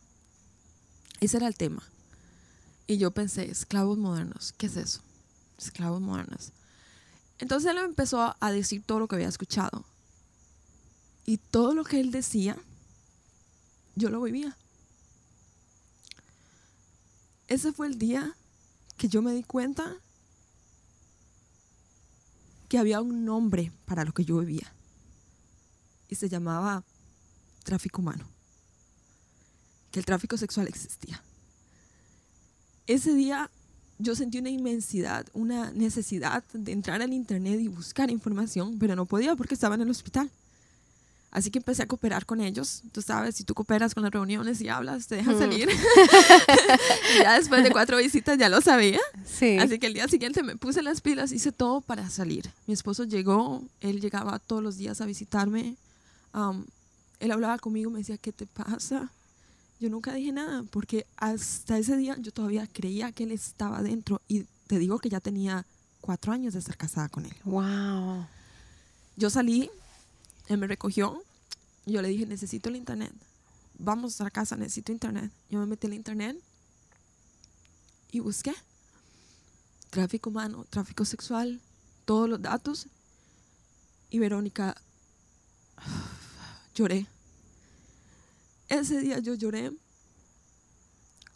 Ese 1.19 1.37
era 1.37 1.47
el 1.47 1.55
tema. 1.55 1.83
Y 2.87 2.97
yo 2.97 3.11
pensé, 3.11 3.49
esclavos 3.49 3.97
modernos, 3.97 4.53
¿qué 4.57 4.67
es 4.67 4.77
eso? 4.77 5.01
Esclavos 5.57 6.01
modernos. 6.01 6.51
Entonces 7.39 7.71
él 7.71 7.77
empezó 7.77 8.35
a- 8.39 8.51
decir 8.51 8.83
todo 8.85 8.99
lo 8.99 9.07
que 9.07 9.15
había 9.15 9.27
escuchado. 9.27 9.83
Y 11.25 11.37
todo 11.37 11.73
lo 11.73 11.83
que 11.83 11.99
él 11.99 12.11
decía, 12.11 12.57
yo 13.95 14.09
lo 14.09 14.21
vivía. 14.21 14.57
Ese 17.47 17.71
fue 17.71 17.87
el 17.87 17.97
día 17.97 18.35
que 18.97 19.07
yo 19.07 19.21
me 19.21 19.33
di 19.33 19.43
cuenta 19.43 19.95
que 22.69 22.77
había 22.77 23.01
un 23.01 23.25
nombre 23.25 23.71
para 23.85 24.03
lo 24.05 24.13
que 24.13 24.25
yo 24.25 24.37
vivía. 24.39 24.73
Y 26.09 26.15
se 26.15 26.29
llamaba 26.29 26.83
tráfico 27.63 28.01
humano. 28.01 28.25
Que 29.91 29.99
el 29.99 30.05
tráfico 30.05 30.37
sexual 30.37 30.67
existía. 30.67 31.21
Ese 32.87 33.13
día 33.13 33.49
yo 33.99 34.15
sentí 34.15 34.39
una 34.39 34.49
inmensidad, 34.49 35.25
una 35.33 35.71
necesidad 35.71 36.43
de 36.53 36.71
entrar 36.71 37.01
al 37.01 37.13
internet 37.13 37.59
y 37.59 37.67
buscar 37.67 38.09
información, 38.11 38.77
pero 38.79 38.95
no 38.95 39.05
podía 39.05 39.35
porque 39.35 39.53
estaba 39.53 39.75
en 39.75 39.81
el 39.81 39.89
hospital. 39.89 40.29
Así 41.31 41.49
que 41.49 41.57
empecé 41.57 41.81
a 41.81 41.87
cooperar 41.87 42.27
con 42.27 42.41
ellos. 42.41 42.83
Tú 42.91 43.01
sabes, 43.01 43.35
si 43.35 43.43
tú 43.43 43.55
cooperas 43.55 43.95
con 43.95 44.03
las 44.03 44.11
reuniones 44.11 44.61
y 44.61 44.69
hablas, 44.69 45.07
te 45.07 45.15
dejan 45.15 45.35
Mm. 45.35 45.39
salir. 45.39 45.67
Y 47.15 47.23
ya 47.23 47.33
después 47.39 47.63
de 47.63 47.71
cuatro 47.71 47.97
visitas 47.97 48.37
ya 48.37 48.49
lo 48.49 48.61
sabía. 48.61 48.99
Sí. 49.25 49.57
Así 49.57 49.79
que 49.79 49.87
el 49.87 49.93
día 49.95 50.07
siguiente 50.07 50.43
me 50.43 50.55
puse 50.57 50.81
las 50.83 51.01
pilas, 51.01 51.31
hice 51.31 51.51
todo 51.51 51.81
para 51.81 52.09
salir. 52.09 52.49
Mi 52.67 52.73
esposo 52.73 53.03
llegó, 53.05 53.63
él 53.81 53.99
llegaba 54.01 54.39
todos 54.39 54.61
los 54.63 54.77
días 54.77 55.01
a 55.01 55.05
visitarme. 55.05 55.75
Am, 56.33 56.65
él 57.19 57.31
hablaba 57.31 57.57
conmigo, 57.57 57.89
me 57.89 57.99
decía, 57.99 58.17
¿qué 58.17 58.31
te 58.31 58.45
pasa? 58.45 59.09
Yo 59.83 59.89
nunca 59.89 60.13
dije 60.13 60.31
nada, 60.31 60.63
porque 60.71 61.05
hasta 61.17 61.77
ese 61.77 61.97
día 61.97 62.15
yo 62.17 62.31
todavía 62.31 62.65
creía 62.71 63.11
que 63.11 63.25
él 63.25 63.33
estaba 63.33 63.83
dentro. 63.83 64.21
Y 64.29 64.45
te 64.67 64.79
digo 64.79 64.97
que 64.97 65.09
ya 65.09 65.19
tenía 65.19 65.65
cuatro 65.99 66.31
años 66.31 66.53
de 66.53 66.59
estar 66.59 66.77
casada 66.77 67.09
con 67.09 67.25
él. 67.25 67.35
Wow. 67.43 68.25
Yo 69.17 69.29
salí, 69.29 69.69
él 70.47 70.57
me 70.57 70.67
recogió, 70.67 71.21
y 71.85 71.91
yo 71.91 72.01
le 72.01 72.07
dije, 72.07 72.25
necesito 72.25 72.69
el 72.69 72.77
internet. 72.77 73.11
Vamos 73.77 74.21
a 74.21 74.23
la 74.23 74.29
casa, 74.29 74.55
necesito 74.55 74.93
internet. 74.93 75.29
Yo 75.49 75.59
me 75.59 75.65
metí 75.65 75.87
al 75.87 75.95
internet 75.95 76.37
y 78.13 78.21
busqué. 78.21 78.53
Tráfico 79.89 80.29
humano, 80.29 80.65
tráfico 80.69 81.03
sexual, 81.03 81.59
todos 82.05 82.29
los 82.29 82.41
datos. 82.41 82.87
Y 84.09 84.19
Verónica, 84.19 84.81
lloré. 86.73 87.05
Ese 88.73 88.99
día 88.99 89.19
yo 89.19 89.35
lloré 89.35 89.71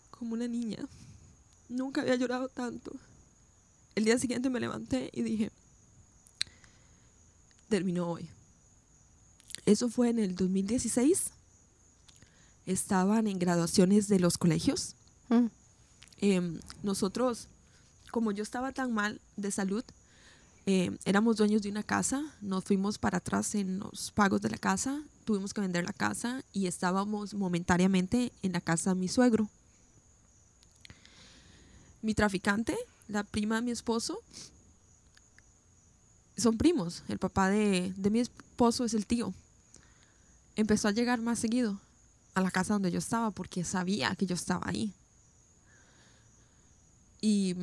como 0.09 0.33
una 0.33 0.47
niña. 0.47 0.79
Nunca 1.69 2.01
había 2.01 2.15
llorado 2.15 2.49
tanto. 2.49 2.91
el 3.93 4.05
día 4.05 4.17
siguiente 4.17 4.49
me 4.49 4.59
levanté 4.59 5.11
y 5.13 5.21
dije, 5.21 5.51
terminó 7.69 8.09
hoy. 8.09 8.27
Eso 9.67 9.87
fue 9.87 10.09
en 10.09 10.17
el 10.17 10.35
2016. 10.35 11.29
Estaban 12.65 13.27
en 13.27 13.37
graduaciones 13.37 14.07
de 14.07 14.19
los 14.19 14.39
colegios. 14.39 14.95
Mm. 15.29 15.45
Em, 16.17 16.59
nosotros, 16.81 17.49
como 18.09 18.31
yo 18.31 18.41
estaba 18.41 18.71
tan 18.71 18.91
mal 18.93 19.21
de 19.35 19.51
salud, 19.51 19.83
em, 20.65 20.97
éramos 21.05 21.37
dueños 21.37 21.61
de 21.61 21.69
una 21.69 21.83
casa, 21.83 22.23
nos 22.41 22.63
fuimos 22.63 22.97
para 22.97 23.19
atrás 23.19 23.53
en 23.53 23.77
los 23.77 24.11
pagos 24.11 24.41
de 24.41 24.49
la 24.49 24.57
casa, 24.57 25.03
tuvimos 25.27 25.53
que 25.53 25.59
vender 25.59 25.83
la 25.83 25.91
casa 25.91 26.41
y 26.53 26.67
estábamos 26.67 27.33
momentáneamente 27.33 28.31
en 28.43 28.53
la 28.53 28.61
casa 28.61 28.91
de 28.91 28.95
mi 29.01 29.09
suegro. 29.09 29.49
Mi 32.01 32.15
traficante, 32.15 32.77
la 33.09 33.25
prima 33.25 33.57
de 33.57 33.63
mi 33.63 33.71
esposo, 33.71 34.21
son 36.37 36.57
primos. 36.57 37.03
El 37.09 37.19
papá 37.19 37.49
de, 37.49 37.93
de 37.97 38.09
mi 38.09 38.21
esposo 38.21 38.85
es 38.85 38.93
el 38.93 39.05
tío. 39.05 39.33
Empezó 40.55 40.87
a 40.87 40.91
llegar 40.91 41.19
más 41.19 41.39
seguido 41.39 41.77
a 42.33 42.39
la 42.39 42.49
casa 42.49 42.75
donde 42.75 42.89
yo 42.89 42.99
estaba 42.99 43.31
porque 43.31 43.65
sabía 43.65 44.15
que 44.15 44.27
yo 44.27 44.35
estaba 44.35 44.65
ahí. 44.69 44.93
Y 47.19 47.53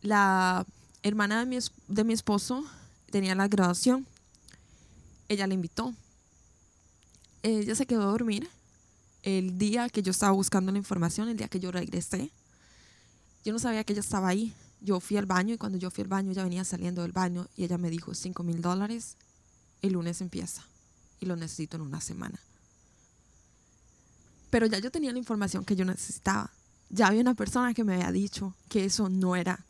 la 0.00 0.64
hermana 1.02 1.40
de 1.40 1.46
mi, 1.46 1.58
de 1.88 2.04
mi 2.04 2.12
esposo 2.12 2.64
tenía 3.10 3.34
la 3.34 3.48
graduación. 3.48 4.06
Ella 5.28 5.48
le 5.48 5.54
invitó. 5.54 5.92
Ella 7.42 7.74
se 7.74 7.86
quedó 7.86 8.02
a 8.02 8.06
dormir 8.06 8.48
el 9.22 9.58
día 9.58 9.88
que 9.88 10.02
yo 10.02 10.10
estaba 10.10 10.32
buscando 10.32 10.72
la 10.72 10.78
información, 10.78 11.28
el 11.28 11.36
día 11.36 11.48
que 11.48 11.60
yo 11.60 11.70
regresé. 11.72 12.30
Yo 13.44 13.52
no 13.52 13.58
sabía 13.58 13.84
que 13.84 13.92
ella 13.92 14.00
estaba 14.00 14.28
ahí. 14.28 14.54
Yo 14.80 15.00
fui 15.00 15.16
al 15.16 15.26
baño 15.26 15.54
y 15.54 15.58
cuando 15.58 15.78
yo 15.78 15.90
fui 15.90 16.02
al 16.02 16.08
baño 16.08 16.32
ella 16.32 16.42
venía 16.42 16.64
saliendo 16.64 17.02
del 17.02 17.12
baño 17.12 17.48
y 17.56 17.64
ella 17.64 17.78
me 17.78 17.90
dijo, 17.90 18.14
5 18.14 18.42
mil 18.42 18.60
dólares, 18.60 19.16
el 19.80 19.92
lunes 19.92 20.20
empieza 20.20 20.64
y 21.20 21.26
lo 21.26 21.36
necesito 21.36 21.76
en 21.76 21.82
una 21.82 22.00
semana. 22.00 22.38
Pero 24.50 24.66
ya 24.66 24.78
yo 24.78 24.90
tenía 24.90 25.12
la 25.12 25.18
información 25.18 25.64
que 25.64 25.76
yo 25.76 25.84
necesitaba. 25.84 26.50
Ya 26.90 27.06
había 27.06 27.20
una 27.20 27.34
persona 27.34 27.72
que 27.74 27.84
me 27.84 27.94
había 27.94 28.12
dicho 28.12 28.54
que 28.68 28.84
eso 28.84 29.08
no 29.08 29.34
era, 29.34 29.64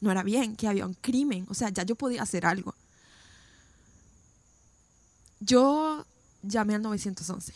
no 0.00 0.10
era 0.10 0.22
bien, 0.22 0.56
que 0.56 0.68
había 0.68 0.84
un 0.84 0.94
crimen. 0.94 1.46
O 1.48 1.54
sea, 1.54 1.70
ya 1.70 1.84
yo 1.84 1.94
podía 1.94 2.22
hacer 2.22 2.44
algo. 2.44 2.74
Yo 5.40 6.04
llamé 6.46 6.74
al 6.74 6.82
911 6.82 7.52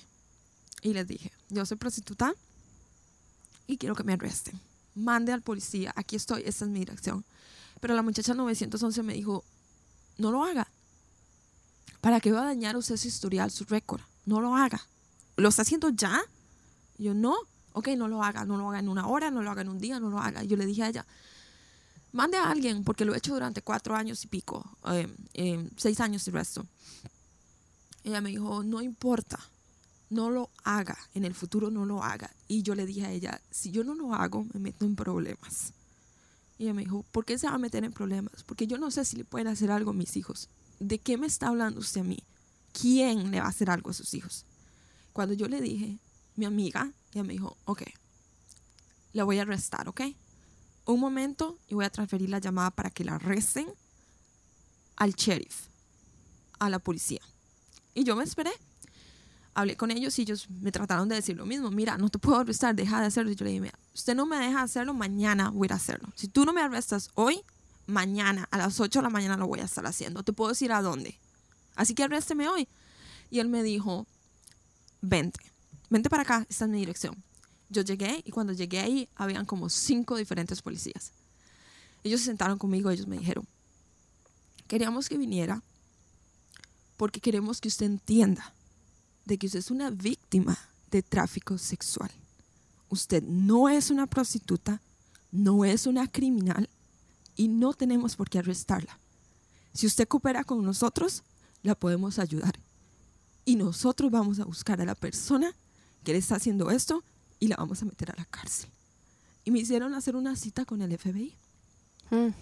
y 0.82 0.92
les 0.92 1.06
dije, 1.06 1.32
yo 1.48 1.64
soy 1.66 1.76
prostituta 1.76 2.34
y 3.66 3.76
quiero 3.76 3.94
que 3.94 4.04
me 4.04 4.14
arresten. 4.14 4.58
Mande 4.94 5.32
al 5.32 5.42
policía, 5.42 5.92
aquí 5.96 6.16
estoy, 6.16 6.42
esta 6.44 6.64
es 6.64 6.70
mi 6.70 6.80
dirección. 6.80 7.24
Pero 7.80 7.94
la 7.94 8.02
muchacha 8.02 8.32
del 8.32 8.38
911 8.38 9.02
me 9.02 9.14
dijo, 9.14 9.44
no 10.18 10.30
lo 10.30 10.44
haga. 10.44 10.68
¿Para 12.00 12.20
qué 12.20 12.32
va 12.32 12.42
a 12.42 12.46
dañar 12.46 12.76
usted 12.76 12.96
su 12.96 13.08
historial, 13.08 13.50
su 13.50 13.64
récord? 13.64 14.02
No 14.26 14.40
lo 14.40 14.54
haga. 14.56 14.80
¿Lo 15.36 15.48
está 15.48 15.62
haciendo 15.62 15.90
ya? 15.90 16.20
Yo, 16.98 17.14
no. 17.14 17.34
Ok, 17.72 17.88
no 17.96 18.08
lo 18.08 18.22
haga. 18.22 18.44
No 18.44 18.56
lo 18.56 18.68
haga 18.68 18.78
en 18.78 18.88
una 18.88 19.06
hora, 19.06 19.30
no 19.30 19.42
lo 19.42 19.50
haga 19.50 19.62
en 19.62 19.68
un 19.68 19.78
día, 19.78 20.00
no 20.00 20.10
lo 20.10 20.18
haga. 20.18 20.42
Y 20.44 20.48
yo 20.48 20.56
le 20.56 20.66
dije 20.66 20.82
a 20.82 20.88
ella, 20.88 21.06
mande 22.12 22.36
a 22.36 22.50
alguien, 22.50 22.84
porque 22.84 23.04
lo 23.04 23.14
he 23.14 23.18
hecho 23.18 23.34
durante 23.34 23.62
cuatro 23.62 23.94
años 23.94 24.24
y 24.24 24.28
pico, 24.28 24.64
eh, 24.86 25.08
eh, 25.34 25.68
seis 25.76 26.00
años 26.00 26.26
y 26.26 26.30
resto. 26.30 26.66
Ella 28.04 28.20
me 28.20 28.30
dijo, 28.30 28.62
no 28.62 28.80
importa, 28.80 29.38
no 30.10 30.30
lo 30.30 30.50
haga, 30.64 30.98
en 31.14 31.24
el 31.24 31.34
futuro 31.34 31.70
no 31.70 31.84
lo 31.84 32.02
haga. 32.02 32.30
Y 32.48 32.62
yo 32.62 32.74
le 32.74 32.86
dije 32.86 33.06
a 33.06 33.12
ella, 33.12 33.40
si 33.50 33.70
yo 33.70 33.84
no 33.84 33.94
lo 33.94 34.14
hago, 34.14 34.44
me 34.52 34.60
meto 34.60 34.84
en 34.84 34.96
problemas. 34.96 35.72
Y 36.58 36.64
ella 36.64 36.74
me 36.74 36.82
dijo, 36.82 37.04
¿por 37.12 37.24
qué 37.24 37.38
se 37.38 37.46
va 37.46 37.54
a 37.54 37.58
meter 37.58 37.84
en 37.84 37.92
problemas? 37.92 38.42
Porque 38.44 38.66
yo 38.66 38.76
no 38.76 38.90
sé 38.90 39.04
si 39.04 39.16
le 39.16 39.24
pueden 39.24 39.48
hacer 39.48 39.70
algo 39.70 39.90
a 39.92 39.94
mis 39.94 40.16
hijos. 40.16 40.48
¿De 40.78 40.98
qué 40.98 41.16
me 41.16 41.26
está 41.26 41.48
hablando 41.48 41.80
usted 41.80 42.02
a 42.02 42.04
mí? 42.04 42.22
¿Quién 42.72 43.30
le 43.30 43.40
va 43.40 43.46
a 43.46 43.50
hacer 43.50 43.70
algo 43.70 43.90
a 43.90 43.94
sus 43.94 44.12
hijos? 44.14 44.44
Cuando 45.12 45.34
yo 45.34 45.48
le 45.48 45.60
dije, 45.60 45.98
mi 46.36 46.44
amiga, 46.44 46.92
ella 47.12 47.24
me 47.24 47.32
dijo, 47.32 47.56
ok, 47.64 47.82
la 49.12 49.24
voy 49.24 49.38
a 49.38 49.42
arrestar, 49.42 49.88
¿ok? 49.88 50.02
Un 50.86 51.00
momento 51.00 51.58
y 51.68 51.74
voy 51.74 51.84
a 51.84 51.90
transferir 51.90 52.30
la 52.30 52.38
llamada 52.38 52.70
para 52.70 52.90
que 52.90 53.04
la 53.04 53.14
arresten 53.14 53.68
al 54.96 55.14
sheriff, 55.14 55.66
a 56.58 56.68
la 56.68 56.78
policía. 56.78 57.20
Y 57.94 58.04
yo 58.04 58.16
me 58.16 58.24
esperé. 58.24 58.50
Hablé 59.54 59.76
con 59.76 59.90
ellos 59.90 60.18
y 60.18 60.22
ellos 60.22 60.48
me 60.48 60.70
trataron 60.70 61.08
de 61.08 61.16
decir 61.16 61.36
lo 61.36 61.44
mismo. 61.44 61.70
Mira, 61.70 61.98
no 61.98 62.08
te 62.08 62.18
puedo 62.18 62.38
arrestar, 62.38 62.74
deja 62.74 63.00
de 63.00 63.06
hacerlo. 63.06 63.30
Y 63.30 63.36
yo 63.36 63.44
le 63.44 63.50
dije, 63.50 63.60
mira, 63.60 63.78
usted 63.94 64.14
no 64.14 64.26
me 64.26 64.36
deja 64.38 64.62
hacerlo, 64.62 64.94
mañana 64.94 65.50
voy 65.50 65.68
a 65.70 65.74
hacerlo. 65.74 66.08
Si 66.14 66.28
tú 66.28 66.44
no 66.44 66.52
me 66.52 66.60
arrestas 66.60 67.10
hoy, 67.14 67.42
mañana 67.86 68.48
a 68.50 68.58
las 68.58 68.78
8 68.80 69.00
de 69.00 69.02
la 69.02 69.10
mañana 69.10 69.36
lo 69.36 69.46
voy 69.46 69.60
a 69.60 69.64
estar 69.64 69.84
haciendo. 69.86 70.22
Te 70.22 70.32
puedo 70.32 70.50
decir 70.50 70.72
a 70.72 70.82
dónde. 70.82 71.18
Así 71.74 71.94
que 71.94 72.04
arrésteme 72.04 72.48
hoy. 72.48 72.68
Y 73.30 73.40
él 73.40 73.48
me 73.48 73.62
dijo, 73.62 74.06
vente, 75.00 75.40
vente 75.88 76.08
para 76.08 76.22
acá, 76.22 76.46
esta 76.48 76.64
es 76.64 76.70
mi 76.70 76.78
dirección. 76.78 77.22
Yo 77.68 77.82
llegué 77.82 78.22
y 78.24 78.30
cuando 78.30 78.52
llegué 78.52 78.80
ahí 78.80 79.08
habían 79.14 79.46
como 79.46 79.68
cinco 79.68 80.16
diferentes 80.16 80.62
policías. 80.62 81.12
Ellos 82.02 82.20
se 82.20 82.26
sentaron 82.26 82.58
conmigo, 82.58 82.90
ellos 82.90 83.06
me 83.06 83.18
dijeron, 83.18 83.46
queríamos 84.66 85.08
que 85.08 85.18
viniera 85.18 85.62
porque 87.00 87.18
queremos 87.18 87.62
que 87.62 87.68
usted 87.68 87.86
entienda 87.86 88.52
de 89.24 89.38
que 89.38 89.46
usted 89.46 89.60
es 89.60 89.70
una 89.70 89.88
víctima 89.88 90.58
de 90.90 91.02
tráfico 91.02 91.56
sexual. 91.56 92.10
Usted 92.90 93.22
no 93.22 93.70
es 93.70 93.90
una 93.90 94.06
prostituta, 94.06 94.82
no 95.32 95.64
es 95.64 95.86
una 95.86 96.08
criminal 96.08 96.68
y 97.36 97.48
no 97.48 97.72
tenemos 97.72 98.16
por 98.16 98.28
qué 98.28 98.40
arrestarla. 98.40 98.98
Si 99.72 99.86
usted 99.86 100.06
coopera 100.08 100.44
con 100.44 100.62
nosotros, 100.62 101.22
la 101.62 101.74
podemos 101.74 102.18
ayudar. 102.18 102.60
Y 103.46 103.56
nosotros 103.56 104.10
vamos 104.10 104.38
a 104.38 104.44
buscar 104.44 104.82
a 104.82 104.84
la 104.84 104.94
persona 104.94 105.54
que 106.04 106.12
le 106.12 106.18
está 106.18 106.36
haciendo 106.36 106.70
esto 106.70 107.02
y 107.38 107.48
la 107.48 107.56
vamos 107.56 107.80
a 107.80 107.86
meter 107.86 108.10
a 108.10 108.14
la 108.18 108.26
cárcel. 108.26 108.68
Y 109.46 109.52
me 109.52 109.60
hicieron 109.60 109.94
hacer 109.94 110.16
una 110.16 110.36
cita 110.36 110.66
con 110.66 110.82
el 110.82 110.92
FBI, 110.98 111.34
Mm. 112.10 112.34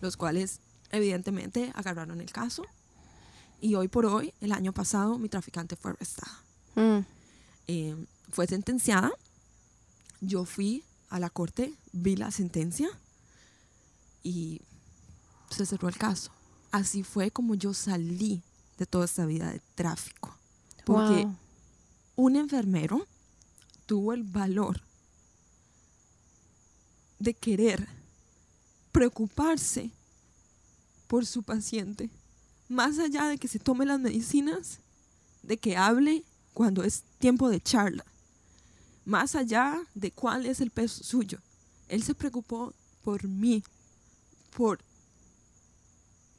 los 0.00 0.16
cuales 0.16 0.60
evidentemente 0.90 1.70
agarraron 1.74 2.22
el 2.22 2.32
caso. 2.32 2.64
Y 3.60 3.74
hoy 3.74 3.88
por 3.88 4.06
hoy, 4.06 4.32
el 4.40 4.52
año 4.52 4.72
pasado, 4.72 5.18
mi 5.18 5.28
traficante 5.28 5.76
fue 5.76 5.92
arrestada. 5.92 6.42
Mm. 6.74 7.04
Eh, 7.68 8.06
fue 8.30 8.46
sentenciada. 8.46 9.10
Yo 10.20 10.44
fui 10.44 10.84
a 11.08 11.18
la 11.18 11.30
corte, 11.30 11.74
vi 11.92 12.16
la 12.16 12.30
sentencia 12.30 12.88
y 14.22 14.60
se 15.50 15.64
cerró 15.66 15.88
el 15.88 15.96
caso. 15.96 16.30
Así 16.72 17.02
fue 17.02 17.30
como 17.30 17.54
yo 17.54 17.72
salí 17.74 18.42
de 18.78 18.86
toda 18.86 19.04
esta 19.04 19.24
vida 19.24 19.50
de 19.50 19.60
tráfico. 19.74 20.36
Porque 20.84 21.24
Wow. 21.24 21.36
un 22.16 22.36
enfermero 22.36 23.06
tuvo 23.86 24.12
el 24.12 24.22
valor 24.24 24.80
de 27.18 27.34
querer 27.34 27.88
preocuparse 28.92 29.90
por 31.06 31.24
su 31.24 31.42
paciente, 31.42 32.10
más 32.68 32.98
allá 32.98 33.24
de 33.26 33.38
que 33.38 33.48
se 33.48 33.58
tome 33.58 33.86
las 33.86 34.00
medicinas, 34.00 34.80
de 35.42 35.56
que 35.58 35.76
hable 35.76 36.24
cuando 36.54 36.82
es 36.82 37.02
tiempo 37.18 37.48
de 37.48 37.60
charla, 37.60 38.04
más 39.04 39.34
allá 39.36 39.80
de 39.94 40.10
cuál 40.10 40.46
es 40.46 40.60
el 40.60 40.70
peso 40.70 41.04
suyo. 41.04 41.38
Él 41.88 42.02
se 42.02 42.14
preocupó 42.14 42.72
por 43.04 43.24
mí, 43.28 43.62
por 44.56 44.80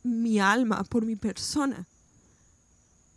mi 0.04 0.40
alma, 0.40 0.84
por 0.84 1.06
mi 1.06 1.16
persona. 1.16 1.86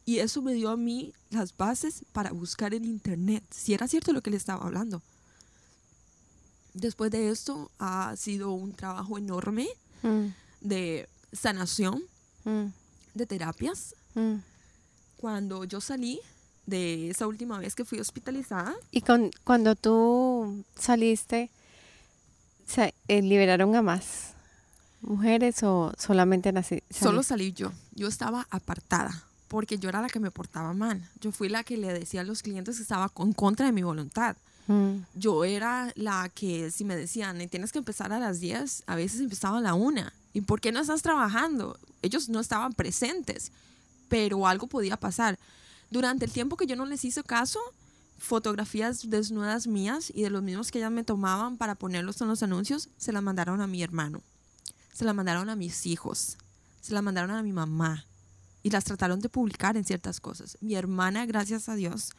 Y 0.04 0.18
eso 0.18 0.42
me 0.42 0.54
dio 0.54 0.70
a 0.70 0.76
mí 0.76 1.12
las 1.30 1.56
bases 1.56 2.04
para 2.12 2.32
buscar 2.32 2.74
en 2.74 2.84
internet 2.84 3.44
si 3.50 3.74
era 3.74 3.86
cierto 3.88 4.12
lo 4.12 4.22
que 4.22 4.30
le 4.30 4.36
estaba 4.36 4.64
hablando. 4.64 5.02
Después 6.74 7.10
de 7.10 7.30
esto 7.30 7.70
ha 7.78 8.14
sido 8.16 8.52
un 8.52 8.72
trabajo 8.72 9.18
enorme 9.18 9.68
Mm. 10.02 10.28
de 10.60 11.08
sanación, 11.32 12.02
Mm. 12.44 12.66
De 13.14 13.26
terapias. 13.26 13.94
Mm. 14.14 14.36
Cuando 15.16 15.64
yo 15.64 15.80
salí 15.80 16.20
de 16.66 17.10
esa 17.10 17.26
última 17.26 17.58
vez 17.58 17.74
que 17.74 17.84
fui 17.84 17.98
hospitalizada, 18.00 18.74
Y 18.90 19.02
con, 19.02 19.30
cuando 19.44 19.74
tú 19.76 20.64
saliste, 20.76 21.50
se, 22.66 22.94
eh, 23.08 23.22
¿liberaron 23.22 23.74
a 23.74 23.82
más 23.82 24.34
mujeres 25.02 25.62
o 25.62 25.92
solamente 25.98 26.52
nací? 26.52 26.82
solo 26.90 27.22
salí 27.22 27.52
yo. 27.52 27.72
Yo 27.94 28.08
estaba 28.08 28.46
apartada 28.50 29.24
porque 29.48 29.78
yo 29.78 29.88
era 29.88 30.00
la 30.00 30.08
que 30.08 30.20
me 30.20 30.30
portaba 30.30 30.72
mal. 30.72 31.02
Yo 31.20 31.32
fui 31.32 31.48
la 31.48 31.64
que 31.64 31.76
le 31.76 31.92
decía 31.92 32.20
a 32.20 32.24
los 32.24 32.42
clientes 32.42 32.76
que 32.76 32.82
estaba 32.82 33.08
con 33.08 33.32
contra 33.32 33.66
de 33.66 33.72
mi 33.72 33.82
voluntad. 33.82 34.36
Mm. 34.68 35.02
yo 35.14 35.42
era 35.44 35.90
la 35.96 36.28
que 36.32 36.70
si 36.70 36.84
me 36.84 36.94
decían, 36.94 37.40
"Eh, 37.40 37.48
tienes 37.48 37.72
que 37.72 37.78
empezar 37.78 38.12
a 38.12 38.20
las 38.20 38.38
10, 38.38 38.84
a 38.86 38.94
veces 38.94 39.20
empezaba 39.20 39.58
a 39.58 39.60
la 39.60 39.74
1. 39.74 40.12
¿Y 40.32 40.42
por 40.42 40.60
qué 40.60 40.72
no 40.72 40.80
estás 40.80 41.02
trabajando? 41.02 41.78
Ellos 42.02 42.28
no 42.28 42.40
estaban 42.40 42.72
presentes, 42.72 43.52
pero 44.08 44.46
algo 44.46 44.66
podía 44.66 44.96
pasar. 44.96 45.38
Durante 45.90 46.24
el 46.24 46.32
tiempo 46.32 46.56
que 46.56 46.66
yo 46.66 46.76
no 46.76 46.86
les 46.86 47.04
hice 47.04 47.22
caso, 47.22 47.60
fotografías 48.18 49.08
desnudas 49.10 49.66
mías 49.66 50.12
y 50.14 50.22
de 50.22 50.30
los 50.30 50.42
mismos 50.42 50.70
que 50.70 50.78
ellas 50.78 50.92
me 50.92 51.04
tomaban 51.04 51.56
para 51.56 51.74
ponerlos 51.74 52.20
en 52.20 52.28
los 52.28 52.42
anuncios, 52.42 52.88
se 52.96 53.12
las 53.12 53.22
mandaron 53.22 53.60
a 53.60 53.66
mi 53.66 53.82
hermano. 53.82 54.22
se 54.92 55.04
la 55.06 55.14
mandaron 55.14 55.48
a 55.48 55.56
mis 55.56 55.86
hijos, 55.86 56.36
se 56.82 56.92
la 56.92 57.00
mandaron 57.00 57.30
a 57.30 57.42
mi 57.42 57.52
mamá 57.52 58.04
y 58.62 58.68
las 58.68 58.84
trataron 58.84 59.20
de 59.20 59.30
publicar 59.30 59.78
en 59.78 59.84
ciertas 59.84 60.20
cosas. 60.20 60.58
Mi 60.60 60.74
hermana, 60.74 61.24
gracias 61.24 61.70
a 61.70 61.74
Dios, 61.74 62.10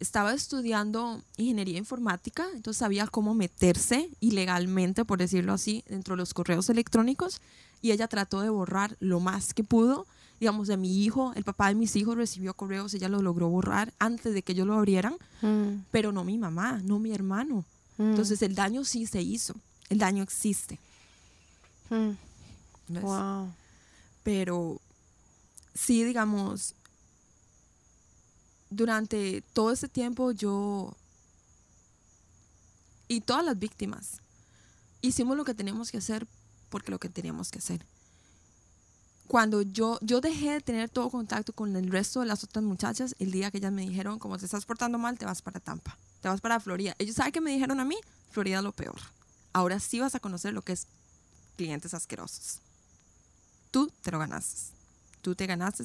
estaba 0.00 0.34
estudiando 0.34 1.22
ingeniería 1.36 1.78
informática, 1.78 2.46
entonces 2.54 2.78
sabía 2.78 3.06
cómo 3.06 3.34
meterse 3.34 4.10
ilegalmente, 4.20 5.04
por 5.04 5.18
decirlo 5.18 5.52
así, 5.52 5.84
dentro 5.88 6.14
de 6.14 6.18
los 6.18 6.34
correos 6.34 6.68
electrónicos 6.68 7.40
y 7.80 7.92
ella 7.92 8.08
trató 8.08 8.40
de 8.40 8.48
borrar 8.48 8.96
lo 9.00 9.20
más 9.20 9.52
que 9.52 9.62
pudo. 9.62 10.06
Digamos, 10.40 10.68
de 10.68 10.76
mi 10.76 11.04
hijo, 11.04 11.32
el 11.36 11.44
papá 11.44 11.68
de 11.68 11.74
mis 11.74 11.94
hijos 11.96 12.16
recibió 12.16 12.54
correos, 12.54 12.92
ella 12.94 13.08
lo 13.08 13.22
logró 13.22 13.48
borrar 13.48 13.92
antes 13.98 14.34
de 14.34 14.42
que 14.42 14.52
ellos 14.52 14.66
lo 14.66 14.74
abrieran, 14.74 15.16
mm. 15.42 15.84
pero 15.90 16.10
no 16.10 16.24
mi 16.24 16.38
mamá, 16.38 16.80
no 16.82 16.98
mi 16.98 17.12
hermano. 17.12 17.64
Mm. 17.98 18.10
Entonces 18.10 18.42
el 18.42 18.54
daño 18.54 18.84
sí 18.84 19.06
se 19.06 19.22
hizo, 19.22 19.54
el 19.90 19.98
daño 19.98 20.22
existe. 20.22 20.80
Mm. 21.90 23.00
Wow. 23.00 23.52
Pero 24.22 24.80
sí, 25.74 26.04
digamos, 26.04 26.74
durante 28.74 29.42
todo 29.52 29.70
ese 29.72 29.88
tiempo 29.88 30.32
yo 30.32 30.94
y 33.08 33.20
todas 33.20 33.44
las 33.44 33.58
víctimas 33.58 34.20
hicimos 35.02 35.36
lo 35.36 35.44
que 35.44 35.54
teníamos 35.54 35.90
que 35.90 35.98
hacer 35.98 36.26
porque 36.70 36.90
lo 36.90 36.98
que 36.98 37.08
teníamos 37.08 37.50
que 37.50 37.58
hacer. 37.58 37.86
Cuando 39.26 39.62
yo, 39.62 39.98
yo 40.02 40.20
dejé 40.20 40.50
de 40.50 40.60
tener 40.60 40.90
todo 40.90 41.08
contacto 41.10 41.52
con 41.52 41.74
el 41.76 41.90
resto 41.90 42.20
de 42.20 42.26
las 42.26 42.44
otras 42.44 42.64
muchachas, 42.64 43.14
el 43.18 43.30
día 43.30 43.50
que 43.50 43.58
ellas 43.58 43.72
me 43.72 43.82
dijeron, 43.82 44.18
como 44.18 44.38
te 44.38 44.44
estás 44.44 44.66
portando 44.66 44.98
mal, 44.98 45.18
te 45.18 45.24
vas 45.24 45.40
para 45.40 45.60
Tampa, 45.60 45.96
te 46.20 46.28
vas 46.28 46.40
para 46.40 46.60
Florida. 46.60 46.94
Ellos 46.98 47.16
saben 47.16 47.32
que 47.32 47.40
me 47.40 47.52
dijeron 47.52 47.80
a 47.80 47.84
mí, 47.84 47.96
Florida 48.30 48.60
lo 48.60 48.72
peor. 48.72 49.00
Ahora 49.52 49.80
sí 49.80 50.00
vas 50.00 50.14
a 50.14 50.20
conocer 50.20 50.52
lo 50.52 50.62
que 50.62 50.72
es 50.72 50.86
clientes 51.56 51.94
asquerosos. 51.94 52.60
Tú 53.70 53.90
te 54.02 54.10
lo 54.10 54.18
ganaste. 54.18 54.74
Tú 55.22 55.34
te 55.34 55.46
ganaste 55.46 55.84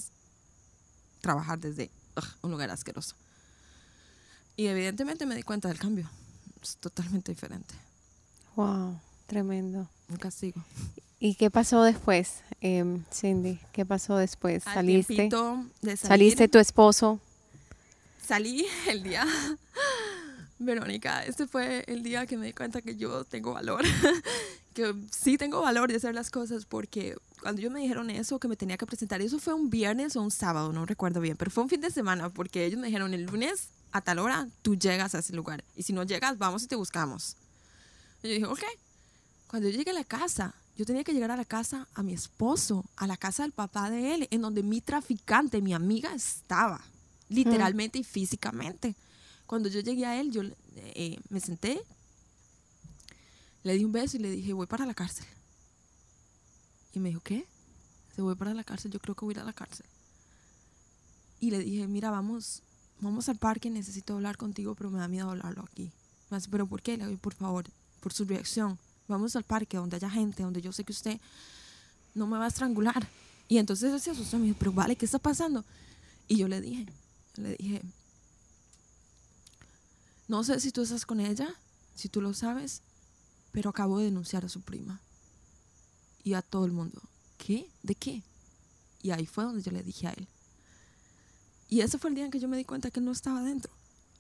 trabajar 1.22 1.60
desde 1.60 1.92
un 2.42 2.52
lugar 2.52 2.70
asqueroso. 2.72 3.16
Y 4.56 4.68
evidentemente 4.68 5.26
me 5.26 5.36
di 5.36 5.44
cuenta 5.44 5.68
del 5.68 5.80
cambio. 5.80 6.10
Es 6.62 6.78
totalmente 6.78 7.32
diferente. 7.32 7.74
Wow, 8.56 9.00
tremendo. 9.28 9.88
Un 10.10 10.18
castigo. 10.18 10.64
¿Y 11.20 11.36
qué 11.36 11.50
pasó 11.50 11.84
después, 11.84 12.42
em, 12.62 13.04
Cindy? 13.14 13.60
¿Qué 13.74 13.86
pasó 13.86 14.18
después? 14.18 14.64
¿Saliste? 14.64 15.30
De 15.82 15.98
¿Saliste 15.98 16.48
tu 16.48 16.60
esposo? 16.60 17.20
Salí 18.26 18.66
el 18.88 19.04
día. 19.04 19.26
Verónica, 20.60 21.24
este 21.26 21.48
fue 21.48 21.86
el 21.88 22.04
día 22.04 22.26
que 22.26 22.38
me 22.38 22.48
di 22.48 22.54
cuenta 22.54 22.82
que 22.82 22.98
yo 22.98 23.24
tengo 23.24 23.54
valor, 23.54 23.84
que 24.74 24.96
sí 25.12 25.38
tengo 25.38 25.62
valor 25.62 25.90
de 25.90 25.98
hacer 25.98 26.14
las 26.14 26.30
cosas 26.30 26.66
porque 26.66 27.16
cuando 27.42 27.60
ellos 27.62 27.72
me 27.72 27.82
dijeron 27.82 28.10
eso, 28.10 28.40
que 28.40 28.48
me 28.48 28.56
tenía 28.56 28.78
que 28.78 28.86
presentar, 28.86 29.22
eso 29.22 29.40
fue 29.40 29.54
un 29.54 29.70
viernes 29.70 30.16
o 30.16 30.22
un 30.22 30.32
sábado, 30.32 30.72
no 30.74 30.86
recuerdo 30.86 31.22
bien, 31.22 31.38
pero 31.38 31.52
fue 31.52 31.64
un 31.64 31.70
fin 31.70 31.82
de 31.82 31.92
semana 31.92 32.30
porque 32.30 32.66
ellos 32.66 32.80
me 32.80 32.88
dijeron 32.88 33.14
el 33.14 33.24
lunes 33.24 33.70
a 33.92 34.02
tal 34.02 34.20
hora 34.20 34.48
tú 34.62 34.76
llegas 34.76 35.16
a 35.16 35.20
ese 35.20 35.34
lugar 35.34 35.64
y 35.76 35.84
si 35.84 35.94
no 35.94 36.04
llegas 36.04 36.38
vamos 36.38 36.64
y 36.64 36.68
te 36.68 36.76
buscamos. 36.76 37.36
Y 38.24 38.28
yo 38.28 38.34
dije, 38.34 38.46
ok. 38.46 38.64
Cuando 39.48 39.68
yo 39.68 39.78
llegué 39.78 39.90
a 39.90 39.96
la 39.96 40.04
casa, 40.04 40.54
yo 40.78 40.86
tenía 40.86 41.04
que 41.04 41.12
llegar 41.12 41.32
a 41.32 41.38
la 41.38 41.44
casa 41.44 41.88
a 41.96 42.04
mi 42.04 42.14
esposo, 42.14 42.86
a 42.96 43.08
la 43.08 43.18
casa 43.18 43.44
del 43.44 43.52
papá 43.52 43.90
de 43.90 44.14
él, 44.14 44.28
en 44.30 44.42
donde 44.42 44.62
mi 44.62 44.80
traficante, 44.80 45.62
mi 45.62 45.74
amiga, 45.74 46.14
estaba, 46.14 46.82
literalmente 47.30 47.98
y 47.98 48.04
físicamente. 48.04 48.96
Cuando 49.48 49.70
yo 49.70 49.80
llegué 49.80 50.06
a 50.06 50.22
él, 50.22 50.32
yo 50.32 50.44
eh, 50.76 51.20
me 51.30 51.40
senté, 51.40 51.82
le 53.64 53.74
di 53.74 53.84
un 53.84 53.92
beso 53.92 54.18
y 54.18 54.20
le 54.20 54.30
dije, 54.30 54.54
voy 54.54 54.68
para 54.68 54.86
la 54.86 54.94
cárcel. 54.94 55.26
Y 56.94 57.00
me 57.00 57.10
dijo, 57.10 57.22
¿qué? 57.22 57.46
Se 58.16 58.22
voy 58.22 58.36
para 58.36 58.54
la 58.54 58.64
cárcel, 58.64 58.92
yo 58.92 59.00
creo 59.00 59.16
que 59.16 59.26
voy 59.26 59.34
a 59.34 59.38
ir 59.38 59.40
a 59.42 59.46
la 59.46 59.54
cárcel. 59.54 59.86
Y 61.40 61.52
le 61.52 61.60
dije, 61.60 61.88
mira, 61.88 62.10
vamos, 62.12 62.62
vamos 63.00 63.30
al 63.30 63.38
parque, 63.38 63.70
necesito 63.70 64.16
hablar 64.16 64.38
contigo, 64.38 64.76
pero 64.76 64.90
me 64.90 65.00
da 65.00 65.08
miedo 65.08 65.30
hablarlo 65.30 65.64
aquí. 65.64 65.92
Me 66.30 66.38
dice, 66.38 66.50
pero 66.52 66.68
¿por 66.68 66.82
qué? 66.82 66.98
Le 66.98 67.08
digo, 67.08 67.20
por 67.20 67.34
favor, 67.34 67.66
por 68.02 68.14
su 68.14 68.26
reacción. 68.26 68.78
Vamos 69.08 69.36
al 69.36 69.44
parque 69.44 69.78
donde 69.78 69.96
haya 69.96 70.10
gente, 70.10 70.44
donde 70.44 70.62
yo 70.62 70.72
sé 70.72 70.84
que 70.84 70.92
usted 70.92 71.20
no 72.14 72.28
me 72.28 72.38
va 72.38 72.46
a 72.46 72.50
estrangular. 72.50 73.08
Y 73.48 73.58
entonces 73.58 73.92
él 73.92 74.00
se 74.00 74.12
asustó, 74.12 74.38
me 74.38 74.46
dijo, 74.46 74.58
pero 74.60 74.72
vale, 74.72 74.96
¿qué 74.96 75.06
está 75.06 75.20
pasando? 75.20 75.66
Y 76.28 76.38
yo 76.38 76.48
le 76.48 76.62
dije, 76.62 76.86
le 77.36 77.56
dije, 77.56 77.82
no 80.28 80.44
sé 80.44 80.60
si 80.60 80.72
tú 80.72 80.82
estás 80.82 81.06
con 81.06 81.20
ella, 81.20 81.56
si 81.96 82.10
tú 82.10 82.22
lo 82.22 82.34
sabes, 82.34 82.84
pero 83.52 83.70
acabo 83.70 84.00
de 84.00 84.06
denunciar 84.06 84.46
a 84.46 84.50
su 84.50 84.62
prima 84.62 85.02
y 86.24 86.34
a 86.34 86.42
todo 86.42 86.66
el 86.66 86.72
mundo. 86.72 87.02
¿Qué? 87.38 87.70
¿De 87.84 87.96
qué? 87.96 88.24
Y 89.02 89.12
ahí 89.12 89.26
fue 89.26 89.44
donde 89.44 89.62
yo 89.62 89.72
le 89.72 89.84
dije 89.84 90.08
a 90.08 90.12
él. 90.12 90.28
Y 91.70 91.82
ese 91.82 91.98
fue 91.98 92.10
el 92.10 92.16
día 92.16 92.26
en 92.26 92.32
que 92.32 92.40
yo 92.40 92.48
me 92.48 92.58
di 92.58 92.66
cuenta 92.66 92.92
que 92.92 93.00
él 93.00 93.06
no 93.06 93.12
estaba 93.12 93.44
dentro, 93.44 93.72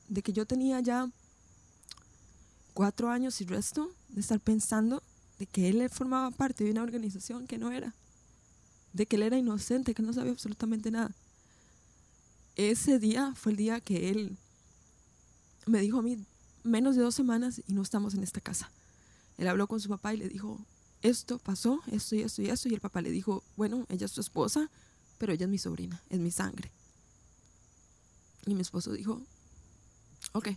de 0.07 0.21
que 0.21 0.33
yo 0.33 0.45
tenía 0.45 0.79
ya 0.79 1.09
cuatro 2.73 3.09
años 3.09 3.41
y 3.41 3.45
resto 3.45 3.91
de 4.09 4.21
estar 4.21 4.39
pensando 4.39 5.03
de 5.39 5.47
que 5.47 5.69
él 5.69 5.89
formaba 5.89 6.31
parte 6.31 6.63
de 6.63 6.71
una 6.71 6.83
organización 6.83 7.47
que 7.47 7.57
no 7.57 7.71
era, 7.71 7.93
de 8.93 9.05
que 9.05 9.15
él 9.15 9.23
era 9.23 9.37
inocente, 9.37 9.93
que 9.93 10.03
no 10.03 10.13
sabía 10.13 10.31
absolutamente 10.31 10.91
nada. 10.91 11.11
Ese 12.55 12.99
día 12.99 13.33
fue 13.35 13.53
el 13.53 13.57
día 13.57 13.79
que 13.79 14.09
él 14.09 14.37
me 15.65 15.79
dijo 15.79 15.99
a 15.99 16.01
mí, 16.01 16.23
menos 16.63 16.95
de 16.95 17.01
dos 17.01 17.15
semanas 17.15 17.61
y 17.67 17.73
no 17.73 17.81
estamos 17.81 18.13
en 18.13 18.23
esta 18.23 18.41
casa. 18.41 18.69
Él 19.39 19.47
habló 19.47 19.67
con 19.67 19.79
su 19.79 19.87
papá 19.87 20.13
y 20.13 20.17
le 20.17 20.27
dijo, 20.27 20.59
esto 21.01 21.39
pasó, 21.39 21.81
esto 21.89 22.15
y 22.15 22.23
esto 22.23 22.41
y 22.41 22.49
esto. 22.49 22.67
Y 22.67 22.73
el 22.73 22.81
papá 22.81 23.01
le 23.01 23.09
dijo, 23.09 23.41
bueno, 23.55 23.85
ella 23.87 24.05
es 24.05 24.11
tu 24.11 24.19
esposa, 24.19 24.69
pero 25.17 25.31
ella 25.31 25.45
es 25.45 25.49
mi 25.49 25.57
sobrina, 25.57 26.03
es 26.09 26.19
mi 26.19 26.29
sangre. 26.29 26.69
Y 28.45 28.53
mi 28.53 28.61
esposo 28.61 28.91
dijo, 28.91 29.21
ok, 30.33 30.49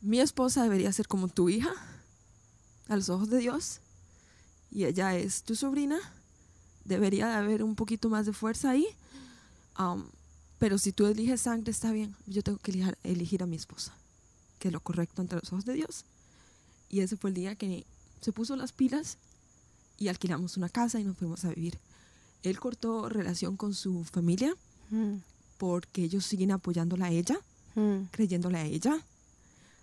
mi 0.00 0.20
esposa 0.20 0.62
debería 0.62 0.90
ser 0.90 1.06
como 1.06 1.28
tu 1.28 1.50
hija, 1.50 1.70
a 2.88 2.96
los 2.96 3.10
ojos 3.10 3.28
de 3.28 3.38
Dios, 3.38 3.80
y 4.70 4.86
ella 4.86 5.14
es 5.14 5.42
tu 5.42 5.54
sobrina, 5.54 5.98
debería 6.86 7.28
de 7.28 7.34
haber 7.34 7.62
un 7.62 7.74
poquito 7.74 8.08
más 8.08 8.24
de 8.24 8.32
fuerza 8.32 8.70
ahí, 8.70 8.86
um, 9.78 10.02
pero 10.58 10.78
si 10.78 10.92
tú 10.92 11.06
eliges 11.06 11.42
sangre 11.42 11.70
está 11.70 11.92
bien, 11.92 12.16
yo 12.26 12.42
tengo 12.42 12.58
que 12.58 12.70
elegir, 12.70 12.98
elegir 13.02 13.42
a 13.42 13.46
mi 13.46 13.56
esposa, 13.56 13.94
que 14.58 14.68
es 14.68 14.72
lo 14.72 14.80
correcto 14.80 15.20
ante 15.20 15.36
los 15.36 15.52
ojos 15.52 15.66
de 15.66 15.74
Dios. 15.74 16.06
Y 16.88 17.00
ese 17.00 17.16
fue 17.16 17.30
el 17.30 17.34
día 17.34 17.54
que 17.54 17.86
se 18.20 18.32
puso 18.32 18.56
las 18.56 18.72
pilas 18.72 19.18
y 19.98 20.08
alquilamos 20.08 20.56
una 20.56 20.68
casa 20.68 21.00
y 21.00 21.04
nos 21.04 21.16
fuimos 21.16 21.44
a 21.44 21.50
vivir. 21.50 21.78
Él 22.42 22.58
cortó 22.60 23.08
relación 23.08 23.56
con 23.56 23.74
su 23.74 24.04
familia 24.04 24.54
mm. 24.90 25.16
porque 25.58 26.04
ellos 26.04 26.24
siguen 26.26 26.52
apoyándola 26.52 27.06
a 27.06 27.10
ella, 27.10 27.38
mm. 27.74 28.04
creyéndola 28.10 28.58
a 28.58 28.64
ella. 28.64 28.98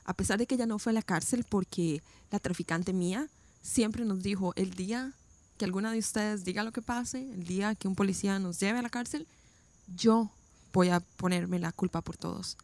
A 0.05 0.13
pesar 0.13 0.37
de 0.37 0.47
que 0.47 0.55
ella 0.55 0.65
no 0.65 0.79
fue 0.79 0.91
a 0.91 0.93
la 0.93 1.01
cárcel 1.01 1.45
porque 1.47 2.01
la 2.31 2.39
traficante 2.39 2.93
mía 2.93 3.27
siempre 3.61 4.05
nos 4.05 4.23
dijo, 4.23 4.53
el 4.55 4.71
día 4.71 5.13
que 5.57 5.65
alguna 5.65 5.91
de 5.91 5.99
ustedes 5.99 6.43
diga 6.43 6.63
lo 6.63 6.71
que 6.71 6.81
pase, 6.81 7.19
el 7.33 7.45
día 7.45 7.75
que 7.75 7.87
un 7.87 7.95
policía 7.95 8.39
nos 8.39 8.59
lleve 8.59 8.79
a 8.79 8.81
la 8.81 8.89
cárcel, 8.89 9.27
yo 9.95 10.31
voy 10.73 10.89
a 10.89 10.99
ponerme 10.99 11.59
la 11.59 11.71
culpa 11.71 12.01
por 12.01 12.17
todos. 12.17 12.57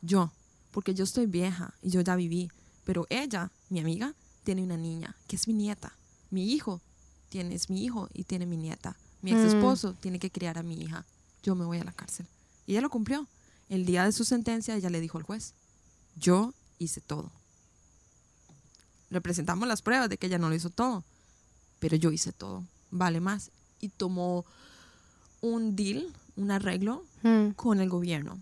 Yo, 0.00 0.32
porque 0.70 0.94
yo 0.94 1.04
estoy 1.04 1.26
vieja 1.26 1.74
y 1.82 1.90
yo 1.90 2.00
ya 2.00 2.16
viví, 2.16 2.50
pero 2.84 3.06
ella, 3.10 3.50
mi 3.68 3.80
amiga, 3.80 4.14
tiene 4.44 4.62
una 4.62 4.76
niña, 4.76 5.14
que 5.26 5.36
es 5.36 5.46
mi 5.48 5.54
nieta. 5.54 5.96
Mi 6.30 6.52
hijo 6.52 6.80
tiene, 7.28 7.54
es 7.54 7.70
mi 7.70 7.84
hijo 7.84 8.08
y 8.12 8.24
tiene 8.24 8.46
mi 8.46 8.56
nieta. 8.56 8.96
Mi 9.22 9.32
ex 9.32 9.40
esposo 9.40 9.92
mm. 9.92 9.96
tiene 9.96 10.18
que 10.18 10.30
criar 10.30 10.58
a 10.58 10.62
mi 10.62 10.80
hija. 10.80 11.04
Yo 11.42 11.54
me 11.54 11.64
voy 11.64 11.78
a 11.78 11.84
la 11.84 11.92
cárcel. 11.92 12.26
Y 12.66 12.72
ella 12.72 12.82
lo 12.82 12.90
cumplió. 12.90 13.26
El 13.68 13.84
día 13.84 14.04
de 14.04 14.12
su 14.12 14.24
sentencia, 14.24 14.76
ella 14.76 14.90
le 14.90 15.00
dijo 15.00 15.18
al 15.18 15.24
juez, 15.24 15.54
yo 16.16 16.54
hice 16.78 17.00
todo. 17.00 17.30
Le 19.10 19.20
presentamos 19.20 19.68
las 19.68 19.82
pruebas 19.82 20.08
de 20.08 20.18
que 20.18 20.26
ella 20.26 20.38
no 20.38 20.48
lo 20.48 20.54
hizo 20.54 20.70
todo, 20.70 21.04
pero 21.78 21.96
yo 21.96 22.10
hice 22.12 22.32
todo. 22.32 22.64
Vale 22.90 23.20
más. 23.20 23.50
Y 23.80 23.88
tomó 23.88 24.44
un 25.40 25.76
deal, 25.76 26.14
un 26.36 26.50
arreglo 26.50 27.04
mm. 27.22 27.50
con 27.50 27.80
el 27.80 27.88
gobierno 27.88 28.40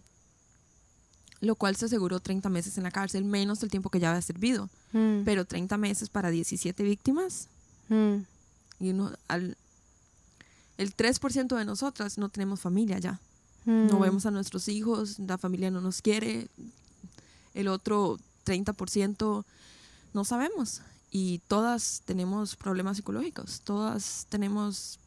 lo 1.41 1.55
cual 1.57 1.77
se 1.77 1.87
aseguró 1.87 2.21
30 2.21 2.49
meses 2.49 2.79
en 2.79 2.85
la 2.85 2.91
cárcel, 2.91 3.25
menos 3.25 3.63
el 3.63 3.71
tiempo 3.71 3.91
que 3.91 4.01
ya 4.01 4.11
había 4.11 4.23
servido. 4.23 4.69
Mm. 4.93 5.23
Pero 5.25 5.45
30 5.45 5.77
meses 5.77 6.09
para 6.09 6.31
17 6.31 6.83
víctimas. 6.83 7.49
Mm. 7.89 8.17
Y 8.81 8.91
uno, 8.91 9.13
al, 9.29 9.57
el 10.79 10.97
3% 10.97 11.57
de 11.57 11.65
nosotras 11.65 12.19
no 12.19 12.29
tenemos 12.29 12.61
familia 12.61 12.99
ya. 12.99 13.21
No 13.65 13.99
mm. 13.99 14.01
vemos 14.01 14.27
a 14.27 14.31
nuestros 14.31 14.69
hijos, 14.69 15.19
la 15.19 15.39
familia 15.39 15.71
no 15.71 15.81
nos 15.81 16.01
quiere. 16.01 16.49
El 17.55 17.69
otro 17.69 18.19
30% 18.45 19.45
no 20.15 20.25
sabemos. 20.25 20.83
Y 21.11 21.41
todas 21.49 22.03
tenemos 22.05 22.57
problemas 22.57 22.97
psicológicos. 22.97 23.61
Todas 23.63 24.27
tenemos 24.29 24.99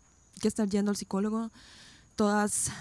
que 0.41 0.47
estar 0.47 0.67
yendo 0.67 0.91
al 0.91 0.97
psicólogo. 0.97 1.51
Todas 2.15 2.71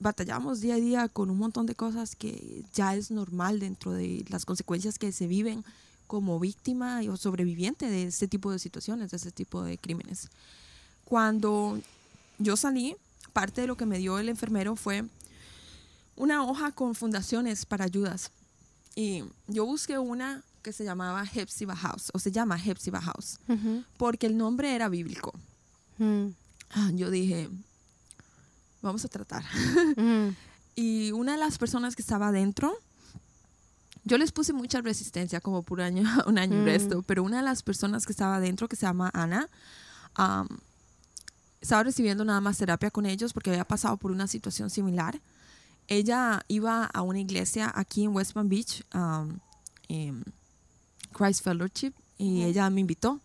batallamos 0.00 0.60
día 0.60 0.74
a 0.74 0.78
día 0.78 1.08
con 1.08 1.30
un 1.30 1.38
montón 1.38 1.66
de 1.66 1.74
cosas 1.74 2.16
que 2.16 2.64
ya 2.74 2.94
es 2.94 3.10
normal 3.10 3.58
dentro 3.60 3.92
de 3.92 4.24
las 4.28 4.44
consecuencias 4.44 4.98
que 4.98 5.12
se 5.12 5.26
viven 5.26 5.64
como 6.06 6.40
víctima 6.40 7.00
o 7.10 7.16
sobreviviente 7.16 7.90
de 7.90 8.04
este 8.04 8.28
tipo 8.28 8.50
de 8.50 8.58
situaciones, 8.58 9.10
de 9.10 9.16
este 9.16 9.30
tipo 9.30 9.62
de 9.62 9.76
crímenes. 9.78 10.28
Cuando 11.04 11.80
yo 12.38 12.56
salí, 12.56 12.96
parte 13.32 13.60
de 13.60 13.66
lo 13.66 13.76
que 13.76 13.86
me 13.86 13.98
dio 13.98 14.18
el 14.18 14.28
enfermero 14.28 14.76
fue 14.76 15.04
una 16.16 16.44
hoja 16.44 16.72
con 16.72 16.94
fundaciones 16.94 17.66
para 17.66 17.84
ayudas. 17.84 18.30
Y 18.96 19.22
yo 19.46 19.64
busqué 19.64 19.98
una 19.98 20.42
que 20.62 20.72
se 20.72 20.84
llamaba 20.84 21.24
Hepzibah 21.24 21.76
House, 21.76 22.10
o 22.12 22.18
se 22.18 22.32
llama 22.32 22.58
Hepzibah 22.62 23.00
House, 23.00 23.38
porque 23.96 24.26
el 24.26 24.36
nombre 24.36 24.74
era 24.74 24.88
bíblico. 24.88 25.32
Mm. 25.98 26.28
Ah, 26.70 26.90
yo 26.94 27.10
dije, 27.10 27.48
vamos 28.82 29.04
a 29.04 29.08
tratar. 29.08 29.44
Y 30.80 31.10
una 31.10 31.32
de 31.32 31.38
las 31.38 31.58
personas 31.58 31.96
que 31.96 32.02
estaba 32.02 32.28
adentro, 32.28 32.72
yo 34.04 34.16
les 34.16 34.30
puse 34.30 34.52
mucha 34.52 34.80
resistencia, 34.80 35.40
como 35.40 35.64
por 35.64 35.80
año, 35.80 36.04
un 36.28 36.38
año 36.38 36.62
y 36.62 36.64
resto, 36.64 37.02
pero 37.02 37.24
una 37.24 37.38
de 37.38 37.42
las 37.42 37.64
personas 37.64 38.06
que 38.06 38.12
estaba 38.12 38.36
adentro, 38.36 38.68
que 38.68 38.76
se 38.76 38.86
llama 38.86 39.10
Ana, 39.12 39.48
estaba 41.60 41.82
recibiendo 41.82 42.24
nada 42.24 42.40
más 42.40 42.58
terapia 42.58 42.92
con 42.92 43.06
ellos 43.06 43.32
porque 43.32 43.50
había 43.50 43.64
pasado 43.64 43.96
por 43.96 44.12
una 44.12 44.28
situación 44.28 44.70
similar. 44.70 45.20
Ella 45.88 46.44
iba 46.46 46.84
a 46.84 47.02
una 47.02 47.18
iglesia 47.18 47.72
aquí 47.74 48.04
en 48.04 48.14
West 48.14 48.34
Palm 48.34 48.48
Beach, 48.48 48.84
Christ 51.12 51.42
Fellowship, 51.42 51.92
y 52.18 52.44
ella 52.44 52.70
me 52.70 52.82
invitó. 52.82 53.20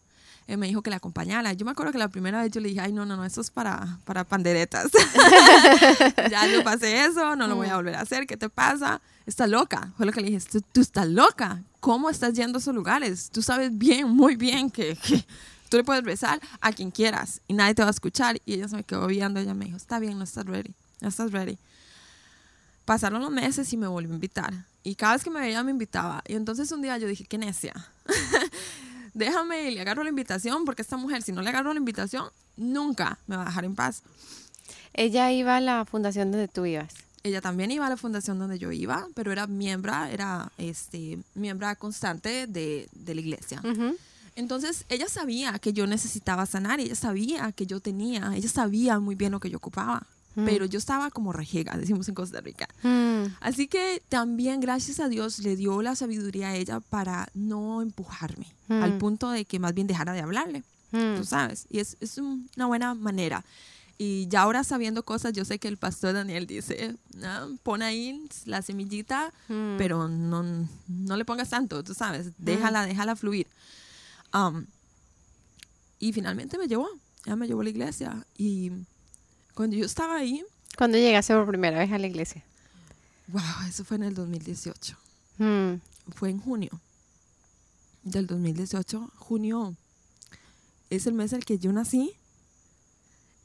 Él 0.48 0.58
me 0.58 0.68
dijo 0.68 0.82
que 0.82 0.90
la 0.90 0.98
acompañara. 0.98 1.54
Yo 1.54 1.66
me 1.66 1.72
acuerdo 1.72 1.92
que 1.92 1.98
la 1.98 2.10
primera 2.10 2.42
vez 2.42 2.52
yo 2.52 2.60
le 2.60 2.70
dije, 2.70 2.82
ay, 2.82 2.92
no, 2.92 3.06
no, 3.06 3.16
no, 3.16 3.26
eso 3.26 3.42
es 3.42 3.50
para, 3.50 4.00
para 4.06 4.24
panderetas. 4.24 4.92
ya 6.30 6.48
yo 6.48 6.64
pasé 6.64 7.06
eso, 7.06 7.36
no 7.36 7.48
lo 7.48 7.56
voy 7.56 7.68
a 7.68 7.76
volver 7.76 7.96
a 7.96 8.02
hacer. 8.02 8.28
¿Qué 8.28 8.38
te 8.38 8.50
pasa? 8.50 9.02
Estás 9.26 9.50
loca. 9.50 9.94
Fue 9.96 10.06
lo 10.06 10.12
que 10.12 10.22
le 10.22 10.30
dije, 10.30 10.62
tú, 10.72 10.82
estás 10.82 11.08
loca. 11.08 11.62
¿Cómo 11.80 12.10
estás 12.10 12.34
yendo 12.34 12.58
a 12.58 12.62
esos 12.62 12.76
lugares? 12.76 13.30
Tú 13.32 13.42
sabes 13.42 13.78
bien, 13.78 14.10
muy 14.10 14.36
bien 14.36 14.70
que, 14.70 14.96
que 14.96 15.26
tú 15.70 15.78
le 15.78 15.84
puedes 15.84 16.04
besar 16.04 16.42
a 16.62 16.72
quien 16.72 16.92
quieras 16.92 17.42
y 17.48 17.54
nadie 17.54 17.74
te 17.74 17.82
va 17.82 17.88
a 17.88 17.92
escuchar. 17.92 18.42
Y 18.46 18.54
ella 18.54 18.68
se 18.68 18.76
me 18.76 18.84
quedó 18.84 19.08
viendo. 19.08 19.40
Ella 19.40 19.54
me 19.54 19.66
dijo, 19.66 19.78
está 19.78 20.00
bien, 20.00 20.18
no 20.18 20.24
estás 20.24 20.46
ready. 20.46 20.74
No 21.00 21.08
estás 21.08 21.32
ready. 21.32 21.58
Pasaron 22.86 23.22
los 23.22 23.32
meses 23.32 23.72
y 23.72 23.78
me 23.78 23.88
volvió 23.88 24.12
a 24.12 24.16
invitar. 24.16 24.54
Y 24.84 24.96
cada 24.96 25.14
vez 25.14 25.24
que 25.24 25.30
me 25.30 25.40
veía 25.40 25.64
me 25.64 25.72
invitaba. 25.72 26.22
Y 26.28 26.34
entonces 26.34 26.72
un 26.74 26.82
día 26.82 26.98
yo 26.98 27.08
dije, 27.08 27.24
qué 27.24 27.38
necia. 27.38 27.74
Déjame 29.14 29.70
y 29.70 29.76
le 29.76 29.82
agarro 29.82 30.04
la 30.04 30.10
invitación 30.10 30.66
porque 30.66 30.82
esta 30.82 30.98
mujer, 30.98 31.22
si 31.22 31.32
no 31.32 31.42
le 31.42 31.50
agarro 31.50 31.74
la 31.74 31.80
invitación, 31.80 32.26
nunca 32.58 33.20
me 33.28 33.36
va 33.36 33.44
a 33.44 33.46
dejar 33.46 33.66
en 33.66 33.76
paz. 33.76 34.04
Ella 34.94 35.32
iba 35.32 35.58
a 35.58 35.62
la 35.62 35.86
fundación 35.86 36.32
donde 36.32 36.48
tú 36.48 36.66
ibas. 36.66 36.94
Ella 37.24 37.42
también 37.42 37.72
iba 37.72 37.88
a 37.88 37.90
la 37.90 37.98
fundación 37.98 38.38
donde 38.38 38.60
yo 38.60 38.72
iba, 38.72 39.08
pero 39.16 39.32
era 39.32 39.48
miembro, 39.48 39.94
era 40.06 40.52
este, 40.58 41.20
miembro 41.36 41.68
constante 41.78 42.48
de, 42.48 42.90
de 42.92 43.16
la 43.16 43.22
iglesia. 43.22 43.62
Entonces, 44.36 44.86
ella 44.90 45.08
sabía 45.08 45.58
que 45.60 45.74
yo 45.74 45.88
necesitaba 45.88 46.46
sanar, 46.46 46.80
ella 46.80 46.96
sabía 46.96 47.52
que 47.52 47.66
yo 47.66 47.80
tenía, 47.80 48.32
ella 48.36 48.50
sabía 48.50 49.00
muy 49.00 49.16
bien 49.16 49.32
lo 49.32 49.40
que 49.40 49.50
yo 49.50 49.58
ocupaba. 49.58 50.06
Mm. 50.36 50.46
pero 50.46 50.66
yo 50.66 50.80
estaba 50.80 51.12
como 51.12 51.34
rejega, 51.34 51.76
decimos 51.78 52.08
en 52.10 52.16
Costa 52.16 52.42
Rica. 52.42 52.68
Mm. 52.84 53.36
Así 53.40 53.68
que 53.68 54.02
también, 54.10 54.60
gracias 54.60 55.00
a 55.00 55.10
Dios, 55.10 55.40
le 55.40 55.56
dio 55.56 55.82
la 55.82 55.96
sabiduría 55.96 56.50
a 56.50 56.56
ella 56.56 56.80
para 56.80 57.30
no 57.34 57.82
empujarme, 57.82 58.48
al 58.70 58.96
mm. 58.96 59.00
punto 59.00 59.30
de 59.30 59.46
que 59.46 59.60
más 59.60 59.74
bien 59.74 59.88
dejara 59.88 60.14
de 60.14 60.22
hablarle, 60.22 60.64
tú 60.92 61.24
sabes. 61.24 61.66
Y 61.70 61.80
es, 61.80 61.98
es 62.00 62.18
una 62.18 62.66
buena 62.68 62.94
manera. 62.94 63.44
Y 63.98 64.28
ya 64.28 64.42
ahora 64.42 64.64
sabiendo 64.64 65.04
cosas, 65.04 65.34
yo 65.34 65.46
sé 65.46 65.60
que 65.60 65.68
el 65.68 65.78
pastor 65.78 66.14
Daniel 66.14 66.48
dice, 66.48 66.96
no, 67.16 67.58
pon 67.62 67.82
ahí 67.82 68.28
la 68.46 68.62
semillita, 68.62 69.32
pero 69.78 70.08
no, 70.08 70.68
no 70.88 71.18
le 71.18 71.26
pongas 71.26 71.50
tanto, 71.50 71.84
tú 71.84 71.94
sabes, 71.94 72.32
déjala, 72.38 72.86
déjala 72.86 73.16
fluir. 73.16 73.48
Um, 74.34 74.66
y 76.00 76.12
finalmente 76.12 76.58
me 76.58 76.68
llevó, 76.68 76.90
ya 77.26 77.36
me 77.36 77.48
llevó 77.48 77.62
a 77.62 77.66
la 77.66 77.70
iglesia 77.70 78.26
y 78.36 78.72
cuando 79.54 79.76
yo 79.76 79.86
estaba 79.86 80.18
ahí. 80.18 80.44
¿Cuándo 80.78 80.98
llegaste 80.98 81.34
por 81.34 81.48
primera 81.48 81.80
vez 81.80 81.92
a 81.92 82.00
la 82.00 82.08
iglesia? 82.08 82.44
Wow, 83.28 83.68
eso 83.68 83.86
fue 83.86 83.98
en 83.98 84.04
el 84.04 84.16
2018. 84.16 84.98
Hmm. 85.38 85.76
Fue 86.16 86.30
en 86.30 86.40
junio 86.40 86.82
del 88.04 88.28
2018. 88.28 89.12
Junio 89.16 89.76
es 90.90 91.08
el 91.08 91.14
mes 91.14 91.32
en 91.34 91.38
el 91.38 91.46
que 91.46 91.60
yo 91.60 91.72
nací. 91.72 92.14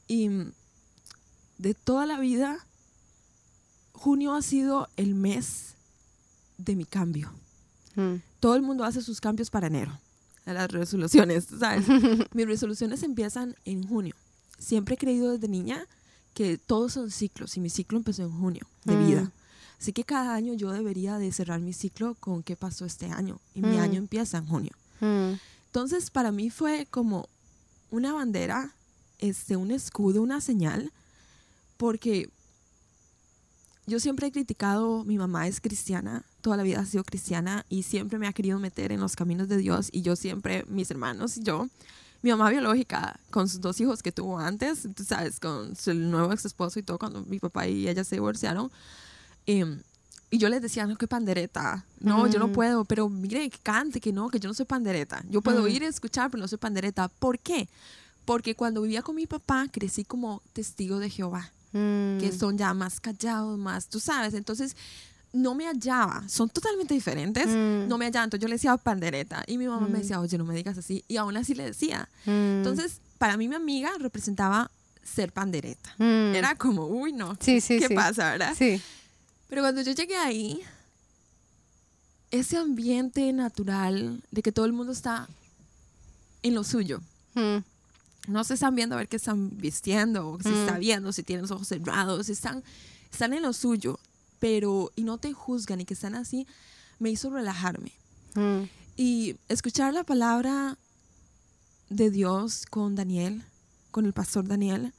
Y 0.07 0.29
de 1.59 1.73
toda 1.75 2.05
la 2.05 2.19
vida, 2.19 2.65
junio 3.93 4.33
ha 4.33 4.41
sido 4.41 4.89
el 4.97 5.13
mes 5.13 5.75
de 6.57 6.75
mi 6.75 6.85
cambio. 6.85 7.31
Hmm. 7.95 8.15
Todo 8.39 8.55
el 8.55 8.63
mundo 8.63 8.83
hace 8.83 9.01
sus 9.01 9.21
cambios 9.21 9.49
para 9.49 9.67
enero. 9.67 9.99
Las 10.45 10.71
resoluciones, 10.71 11.45
¿sabes? 11.59 11.85
Mis 12.33 12.47
resoluciones 12.47 13.03
empiezan 13.03 13.55
en 13.65 13.87
junio. 13.87 14.15
Siempre 14.57 14.95
he 14.95 14.97
creído 14.97 15.31
desde 15.31 15.47
niña 15.47 15.85
que 16.33 16.57
todos 16.57 16.93
son 16.93 17.11
ciclos 17.11 17.57
y 17.57 17.59
mi 17.59 17.69
ciclo 17.69 17.97
empezó 17.97 18.23
en 18.23 18.31
junio 18.31 18.67
de 18.85 18.95
mm. 18.95 19.07
vida. 19.07 19.31
Así 19.79 19.93
que 19.93 20.03
cada 20.03 20.33
año 20.33 20.53
yo 20.53 20.71
debería 20.71 21.17
de 21.17 21.31
cerrar 21.31 21.61
mi 21.61 21.73
ciclo 21.73 22.15
con 22.19 22.43
qué 22.43 22.55
pasó 22.55 22.85
este 22.85 23.07
año 23.07 23.39
y 23.53 23.61
mi 23.61 23.77
año 23.77 23.93
mm. 23.93 24.03
empieza 24.03 24.37
en 24.37 24.45
junio. 24.45 24.71
Mm. 24.99 25.33
Entonces 25.67 26.09
para 26.09 26.31
mí 26.31 26.49
fue 26.49 26.87
como 26.89 27.29
una 27.91 28.13
bandera, 28.13 28.73
este, 29.19 29.55
un 29.55 29.71
escudo, 29.71 30.21
una 30.21 30.41
señal, 30.41 30.91
porque 31.77 32.29
yo 33.89 33.99
siempre 33.99 34.27
he 34.27 34.31
criticado, 34.31 35.03
mi 35.03 35.17
mamá 35.17 35.47
es 35.47 35.61
cristiana, 35.61 36.23
toda 36.41 36.57
la 36.57 36.63
vida 36.63 36.79
ha 36.79 36.85
sido 36.85 37.03
cristiana 37.03 37.65
y 37.69 37.83
siempre 37.83 38.19
me 38.19 38.27
ha 38.27 38.33
querido 38.33 38.59
meter 38.59 38.91
en 38.91 38.99
los 38.99 39.15
caminos 39.15 39.47
de 39.47 39.57
Dios 39.57 39.89
y 39.91 40.01
yo 40.01 40.15
siempre, 40.15 40.63
mis 40.67 40.91
hermanos 40.91 41.37
y 41.37 41.43
yo, 41.43 41.67
mi 42.21 42.31
mamá 42.31 42.49
biológica, 42.49 43.19
con 43.29 43.47
sus 43.47 43.61
dos 43.61 43.79
hijos 43.79 44.03
que 44.03 44.11
tuvo 44.11 44.39
antes, 44.39 44.87
tú 44.95 45.03
sabes, 45.03 45.39
con 45.39 45.75
su 45.75 45.93
nuevo 45.93 46.33
ex 46.33 46.45
esposo 46.45 46.79
y 46.79 46.83
todo, 46.83 46.99
cuando 46.99 47.23
mi 47.23 47.39
papá 47.39 47.67
y 47.67 47.87
ella 47.87 48.03
se 48.03 48.15
divorciaron. 48.15 48.71
Em, 49.45 49.81
y 50.31 50.37
yo 50.37 50.49
les 50.49 50.61
decía, 50.61 50.85
no, 50.85 50.95
que 50.95 51.07
pandereta. 51.07 51.85
No, 51.99 52.27
yo 52.27 52.37
no 52.39 52.51
puedo, 52.51 52.85
pero 52.85 53.09
mire, 53.09 53.49
que 53.49 53.57
cante, 53.57 53.99
que 53.99 54.13
no, 54.13 54.29
que 54.29 54.39
yo 54.39 54.47
no 54.47 54.53
soy 54.53 54.65
pandereta. 54.65 55.23
Yo 55.29 55.41
puedo 55.41 55.67
ir 55.67 55.83
a 55.83 55.87
escuchar, 55.87 56.29
pero 56.29 56.41
no 56.41 56.47
soy 56.47 56.59
pandereta. 56.59 57.07
¿Por 57.07 57.39
qué? 57.39 57.67
Porque 58.25 58.53
cuando 58.53 58.81
vivía 58.83 59.01
con 59.01 59.15
mi 59.15 59.25
papá, 59.25 59.67
crecí 59.71 60.03
como 60.03 60.43
testigo 60.53 60.99
de 60.99 61.09
Jehová, 61.09 61.51
que 61.71 62.31
mm. 62.31 62.37
son 62.37 62.57
ya 62.59 62.75
más 62.75 62.99
callados, 62.99 63.57
más, 63.57 63.87
tú 63.87 63.99
sabes. 63.99 64.35
Entonces, 64.35 64.75
no 65.31 65.53
me 65.53 65.65
hallaba, 65.67 66.27
son 66.27 66.49
totalmente 66.49 66.93
diferentes, 66.93 67.47
mm. 67.47 67.87
no 67.87 67.97
me 67.97 68.05
hallaba, 68.05 68.23
entonces 68.23 68.41
yo 68.41 68.47
le 68.47 68.55
decía 68.55 68.77
pandereta 68.77 69.43
y 69.47 69.57
mi 69.57 69.67
mamá 69.67 69.87
me 69.87 69.99
mm. 69.99 70.01
decía, 70.01 70.19
oye, 70.19 70.37
no 70.37 70.45
me 70.45 70.55
digas 70.55 70.77
así, 70.77 71.03
y 71.07 71.17
aún 71.17 71.37
así 71.37 71.53
le 71.53 71.65
decía. 71.65 72.09
Mm. 72.25 72.57
Entonces, 72.57 73.01
para 73.17 73.37
mí 73.37 73.47
mi 73.47 73.55
amiga 73.55 73.91
representaba 73.99 74.71
ser 75.03 75.31
pandereta. 75.31 75.95
Era 75.99 76.55
como, 76.55 76.85
uy, 76.85 77.13
no, 77.13 77.37
sí, 77.39 77.61
sí, 77.61 77.79
¿qué 77.79 77.89
pasa, 77.89 78.31
verdad? 78.31 78.55
Sí. 78.57 78.81
Pero 79.49 79.61
cuando 79.61 79.81
yo 79.81 79.91
llegué 79.91 80.15
ahí, 80.15 80.61
ese 82.31 82.57
ambiente 82.57 83.31
natural 83.33 84.21
de 84.31 84.41
que 84.41 84.51
todo 84.51 84.65
el 84.65 84.73
mundo 84.73 84.93
está 84.93 85.27
en 86.43 86.55
lo 86.55 86.63
suyo. 86.63 87.01
No 88.27 88.43
se 88.43 88.55
están 88.55 88.75
viendo 88.75 88.95
a 88.95 88.99
ver 88.99 89.07
qué 89.07 89.15
están 89.15 89.57
vistiendo, 89.57 90.29
o 90.29 90.41
si 90.41 90.49
está 90.49 90.77
viendo, 90.77 91.11
si 91.13 91.23
tienen 91.23 91.43
los 91.43 91.51
ojos 91.51 91.67
cerrados, 91.67 92.29
están, 92.29 92.63
están 93.11 93.33
en 93.33 93.41
lo 93.41 93.53
suyo 93.53 93.99
pero 94.39 94.91
y 94.95 95.03
no 95.03 95.17
te 95.17 95.33
juzgan 95.33 95.81
y 95.81 95.85
que 95.85 95.93
están 95.93 96.15
así, 96.15 96.47
me 96.97 97.09
hizo 97.09 97.29
relajarme. 97.29 97.91
Mm. 98.35 98.63
Y 98.97 99.35
escuchar 99.47 99.93
la 99.93 100.03
palabra 100.03 100.77
de 101.89 102.09
Dios 102.09 102.65
con 102.69 102.95
Daniel, 102.95 103.43
con 103.91 104.05
el 104.05 104.13
pastor 104.13 104.47
Daniel, 104.47 104.93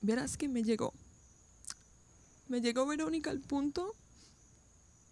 verás 0.00 0.36
que 0.36 0.48
me 0.48 0.62
llegó. 0.62 0.92
Me 2.48 2.60
llegó 2.60 2.86
Verónica 2.86 3.30
al 3.30 3.40
punto 3.40 3.94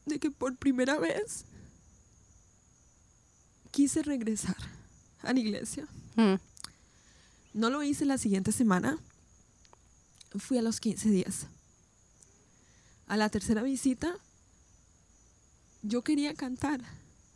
de 0.07 0.19
que 0.19 0.31
por 0.31 0.57
primera 0.57 0.99
vez 0.99 1.45
quise 3.71 4.03
regresar 4.03 4.57
a 5.23 5.33
la 5.33 5.39
iglesia. 5.39 5.87
Mm. 6.17 6.35
No 7.55 7.71
lo 7.71 7.83
hice 7.83 8.05
la 8.05 8.19
siguiente 8.19 8.53
semana. 8.53 8.99
Fui 10.39 10.59
a 10.59 10.63
los 10.63 10.81
15 10.81 11.11
días 11.11 11.47
a 13.09 13.17
la 13.17 13.29
tercera 13.31 13.63
visita, 13.63 14.15
yo 15.83 16.03
quería 16.03 16.35
cantar. 16.35 16.81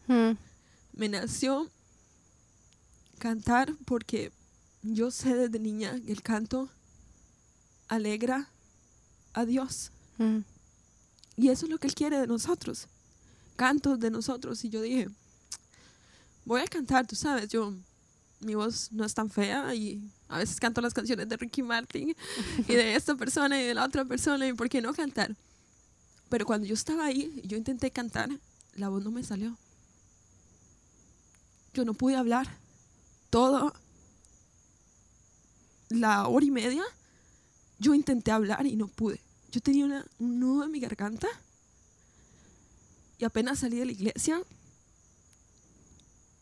Hmm. 0.06 0.32
Me 0.92 1.08
nació 1.08 1.70
cantar 3.18 3.74
porque 3.86 4.32
yo 4.82 5.10
sé 5.10 5.34
desde 5.34 5.58
niña 5.58 5.98
que 6.04 6.12
el 6.12 6.22
canto 6.22 6.68
alegra 7.88 8.48
a 9.32 9.46
Dios. 9.46 9.90
Hmm. 10.18 10.40
Y 11.36 11.48
eso 11.48 11.66
es 11.66 11.70
lo 11.70 11.78
que 11.78 11.86
Él 11.86 11.94
quiere 11.94 12.18
de 12.18 12.26
nosotros. 12.26 12.88
Cantos 13.56 13.98
de 13.98 14.10
nosotros. 14.10 14.64
Y 14.64 14.68
yo 14.68 14.82
dije, 14.82 15.08
voy 16.44 16.60
a 16.60 16.66
cantar, 16.66 17.06
tú 17.06 17.16
sabes, 17.16 17.48
yo, 17.48 17.72
mi 18.40 18.54
voz 18.54 18.92
no 18.92 19.04
es 19.04 19.14
tan 19.14 19.30
fea 19.30 19.74
y 19.74 20.02
a 20.28 20.38
veces 20.38 20.60
canto 20.60 20.80
las 20.80 20.92
canciones 20.92 21.28
de 21.28 21.36
Ricky 21.36 21.62
Martin 21.62 22.14
y 22.58 22.74
de 22.74 22.94
esta 22.96 23.14
persona 23.14 23.60
y 23.60 23.66
de 23.66 23.74
la 23.74 23.84
otra 23.84 24.04
persona 24.04 24.46
y 24.46 24.52
por 24.52 24.68
qué 24.68 24.82
no 24.82 24.92
cantar. 24.92 25.34
Pero 26.32 26.46
cuando 26.46 26.66
yo 26.66 26.72
estaba 26.72 27.04
ahí, 27.04 27.42
yo 27.44 27.58
intenté 27.58 27.90
cantar, 27.90 28.30
la 28.72 28.88
voz 28.88 29.04
no 29.04 29.10
me 29.10 29.22
salió. 29.22 29.54
yo 31.74 31.84
no 31.84 31.92
pude 31.92 32.16
hablar. 32.16 32.48
Toda 33.28 33.74
la 35.90 36.26
hora 36.28 36.46
y 36.46 36.50
media 36.50 36.82
yo 37.78 37.92
intenté 37.92 38.30
hablar 38.30 38.66
y 38.66 38.76
no 38.76 38.88
pude. 38.88 39.20
Yo 39.50 39.60
tenía 39.60 39.84
una, 39.84 40.06
un 40.18 40.40
nudo 40.40 40.64
en 40.64 40.70
mi 40.70 40.80
garganta 40.80 41.28
y 43.18 43.26
apenas 43.26 43.58
salí 43.58 43.76
de 43.76 43.84
la 43.84 43.92
iglesia, 43.92 44.40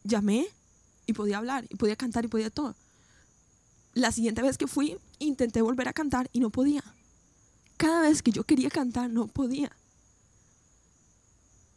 llamé 0.04 0.46
y 1.06 1.14
podía 1.14 1.38
hablar, 1.38 1.66
y 1.68 1.74
podía 1.74 1.96
cantar 1.96 2.24
y 2.24 2.28
podía 2.28 2.50
todo. 2.50 2.76
La 3.94 4.12
siguiente 4.12 4.40
vez 4.40 4.56
que 4.56 4.68
fui, 4.68 4.98
intenté 5.18 5.62
volver 5.62 5.88
a 5.88 5.92
cantar 5.92 6.30
y 6.32 6.38
no 6.38 6.50
podía. 6.50 6.84
Cada 7.76 8.02
vez 8.02 8.22
que 8.22 8.30
yo 8.30 8.44
quería 8.44 8.70
cantar, 8.70 9.10
no 9.10 9.26
podía. 9.26 9.72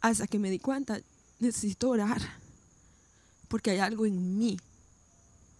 Hasta 0.04 0.26
que 0.26 0.38
me 0.38 0.50
di 0.50 0.58
cuenta, 0.58 1.00
necesito 1.40 1.88
orar, 1.88 2.20
porque 3.48 3.70
hay 3.70 3.78
algo 3.78 4.04
en 4.04 4.36
mí. 4.38 4.58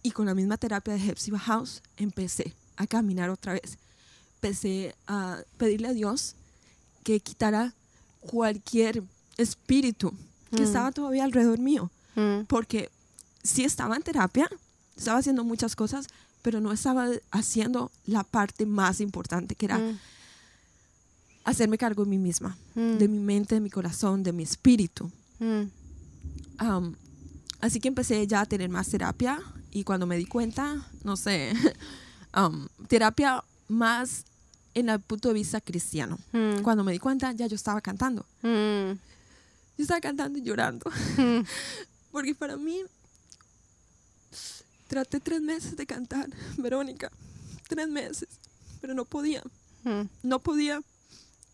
Y 0.03 0.11
con 0.11 0.27
la 0.27 0.35
misma 0.35 0.57
terapia 0.57 0.93
de 0.93 1.03
Hepzibah 1.03 1.39
House, 1.39 1.81
empecé 1.97 2.53
a 2.77 2.85
caminar 2.85 3.29
otra 3.31 3.53
vez 3.53 3.77
empecé 4.35 4.93
a 5.07 5.39
pedirle 5.57 5.87
a 5.87 5.93
Dios 5.93 6.35
que 7.03 7.19
quitara 7.19 7.73
cualquier 8.19 9.01
espíritu 9.37 10.13
que 10.51 10.61
Mm. 10.61 10.65
estaba 10.65 10.91
todavía 10.91 11.23
alrededor 11.23 11.57
mío. 11.57 11.89
Mm, 12.15 12.41
Porque 12.47 12.91
sí 13.41 13.63
estaba 13.63 13.95
en 13.95 14.03
terapia, 14.03 14.47
estaba 14.95 15.17
haciendo 15.17 15.43
muchas 15.43 15.75
cosas, 15.75 16.05
pero 16.43 16.61
no 16.61 16.71
estaba 16.71 17.07
haciendo 17.31 17.91
la 18.05 18.23
parte 18.23 18.67
más 18.67 19.01
importante, 19.01 19.55
que 19.55 19.65
era 19.65 19.79
mm, 19.79 19.99
hacerme 21.45 21.77
cargo 21.77 22.03
de 22.03 22.09
mí 22.09 22.17
misma, 22.17 22.57
mm, 22.75 22.97
de 22.97 23.07
mi 23.07 23.19
mente, 23.19 23.55
de 23.55 23.61
mi 23.61 23.69
corazón, 23.69 24.23
de 24.23 24.33
mi 24.33 24.43
espíritu. 24.43 25.09
mm, 25.39 25.63
así 27.61 27.79
que 27.79 27.87
empecé 27.87 28.25
ya 28.27 28.41
a 28.41 28.45
tener 28.45 28.69
más 28.69 28.89
terapia 28.89 29.39
y 29.71 29.83
cuando 29.83 30.05
me 30.05 30.17
di 30.17 30.25
cuenta, 30.25 30.85
no 31.03 31.15
sé, 31.15 31.53
am, 32.31 32.67
terapia 32.87 33.43
más 33.67 34.25
en 34.73 34.89
el 34.89 34.99
punto 34.99 35.29
de 35.29 35.33
vista 35.35 35.61
cristiano. 35.61 36.17
mm, 36.33 36.61
Cuando 36.61 36.83
me 36.83 36.91
di 36.91 36.99
cuenta, 36.99 37.31
ya 37.31 37.47
yo 37.47 37.55
estaba 37.55 37.79
cantando. 37.81 38.25
Yo 38.43 39.81
estaba 39.83 40.01
cantando 40.01 40.37
y 40.39 40.41
llorando. 40.41 40.89
Porque 42.11 42.33
para 42.35 42.55
mí, 42.57 42.81
traté 44.87 45.19
tres 45.19 45.41
meses 45.41 45.75
de 45.75 45.85
cantar, 45.85 46.29
Verónica. 46.57 47.11
Tres 47.67 47.87
meses. 47.89 48.27
Pero 48.81 48.93
no 48.93 49.05
podía. 49.05 49.41
No 50.23 50.39
podía. 50.39 50.81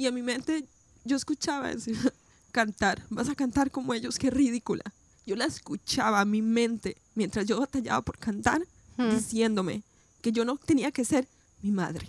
Y 0.01 0.07
en 0.07 0.15
mi 0.15 0.23
mente 0.23 0.65
yo 1.05 1.15
escuchaba 1.15 1.67
decir, 1.67 1.95
cantar. 2.51 3.05
Vas 3.11 3.29
a 3.29 3.35
cantar 3.35 3.69
como 3.69 3.93
ellos, 3.93 4.17
qué 4.17 4.31
ridícula. 4.31 4.81
Yo 5.27 5.35
la 5.35 5.45
escuchaba 5.45 6.21
a 6.21 6.25
mi 6.25 6.41
mente 6.41 6.97
mientras 7.13 7.45
yo 7.45 7.59
batallaba 7.59 8.01
por 8.01 8.17
cantar, 8.17 8.65
mm, 8.97 9.11
diciéndome 9.11 9.83
que 10.23 10.31
yo 10.31 10.43
no 10.43 10.57
tenía 10.57 10.91
que 10.91 11.05
ser 11.05 11.27
mi 11.61 11.69
madre. 11.69 12.07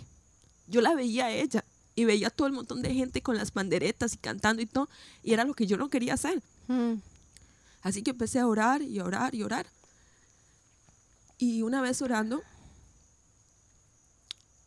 Yo 0.65 0.81
la 0.81 0.95
veía 0.95 1.25
a 1.25 1.31
ella 1.31 1.63
y 1.93 2.05
veía 2.05 2.29
a 2.29 2.31
todo 2.31 2.47
el 2.47 2.53
montón 2.53 2.81
de 2.81 2.95
gente 2.95 3.21
con 3.21 3.37
las 3.37 3.51
panderetas 3.51 4.15
y 4.15 4.17
cantando 4.17 4.63
y 4.63 4.65
todo, 4.65 4.89
y 5.21 5.33
era 5.33 5.43
lo 5.43 5.53
que 5.53 5.67
yo 5.67 5.77
no 5.77 5.89
quería 5.89 6.15
hacer. 6.15 6.41
mm, 6.69 6.93
Así 7.83 8.01
que 8.01 8.09
empecé 8.09 8.39
a 8.39 8.47
orar 8.47 8.81
y 8.81 8.97
a 8.97 9.03
orar 9.03 9.35
y 9.35 9.43
a 9.43 9.45
orar. 9.45 9.67
Y 11.37 11.61
una 11.61 11.79
vez 11.79 12.01
orando, 12.01 12.41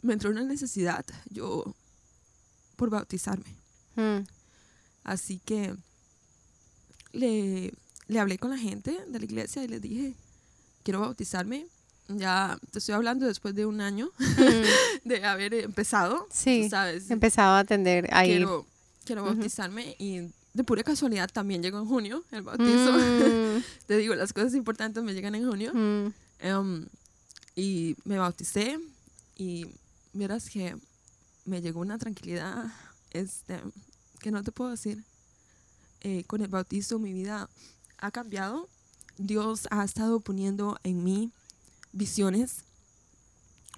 me 0.02 0.12
entró 0.12 0.30
una 0.30 0.44
necesidad, 0.44 1.04
yo, 1.30 1.74
por 2.76 2.90
bautizarme. 2.90 3.54
mm, 3.96 4.20
Así 5.04 5.40
que 5.44 5.74
le, 7.12 7.72
le 8.08 8.18
hablé 8.20 8.38
con 8.38 8.50
la 8.50 8.58
gente 8.58 8.98
de 9.08 9.18
la 9.18 9.24
iglesia 9.24 9.62
y 9.64 9.68
les 9.68 9.80
dije, 9.80 10.14
quiero 10.82 11.00
bautizarme. 11.00 11.66
Ya 12.08 12.56
te 12.70 12.78
estoy 12.78 12.94
hablando 12.94 13.26
después 13.26 13.54
de 13.54 13.66
un 13.66 13.80
año 13.80 14.10
mm. 14.18 15.04
de 15.08 15.24
haber 15.24 15.54
empezado. 15.54 16.26
Sí, 16.32 16.68
¿sabes? 16.70 17.10
Empezado 17.10 17.54
a 17.54 17.60
atender 17.60 18.08
ahí. 18.12 18.30
Quiero, 18.36 18.66
quiero 19.04 19.24
bautizarme 19.24 19.96
y 19.98 20.20
de 20.54 20.64
pura 20.64 20.82
casualidad 20.82 21.28
también 21.32 21.62
llegó 21.62 21.78
en 21.78 21.86
junio 21.86 22.24
el 22.30 22.42
bautizo. 22.42 22.92
Mm, 22.92 23.62
Te 23.86 23.96
digo, 23.96 24.14
las 24.14 24.32
cosas 24.32 24.54
importantes 24.54 25.02
me 25.02 25.14
llegan 25.14 25.34
en 25.34 25.48
junio. 25.48 25.72
mm, 25.74 26.12
Em, 26.38 26.86
y 27.54 27.96
me 28.04 28.18
bauticé 28.18 28.78
y 29.36 29.66
miras 30.12 30.50
que 30.50 30.76
me 31.46 31.62
llegó 31.62 31.80
una 31.80 31.98
tranquilidad 31.98 32.66
este, 33.12 33.60
que 34.20 34.30
no 34.30 34.42
te 34.42 34.52
puedo 34.52 34.70
decir. 34.70 35.02
Eh, 36.02 36.24
con 36.24 36.42
el 36.42 36.48
bautizo 36.48 36.98
mi 36.98 37.12
vida 37.12 37.48
ha 37.98 38.10
cambiado. 38.10 38.68
Dios 39.18 39.66
ha 39.70 39.82
estado 39.82 40.20
poniendo 40.20 40.78
en 40.84 41.02
mí 41.02 41.32
visiones, 41.92 42.64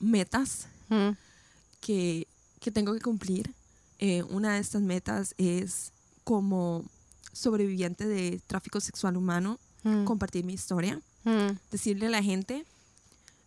metas 0.01 0.67
mm, 0.89 1.11
que, 1.81 2.27
que 2.61 2.71
tengo 2.71 2.93
que 2.93 3.01
cumplir. 3.01 3.55
Eh, 4.01 4.23
una 4.25 4.55
de 4.55 4.61
estas 4.61 4.83
metas 4.83 5.35
es 5.39 5.93
como 6.25 6.85
sobreviviente 7.33 8.07
de 8.07 8.41
tráfico 8.47 8.81
sexual 8.81 9.17
humano, 9.17 9.59
mm, 9.85 10.05
compartir 10.05 10.45
mi 10.45 10.55
historia 10.55 11.01
mm, 11.25 11.51
decirle 11.71 12.07
a 12.07 12.11
la 12.11 12.23
gente 12.23 12.65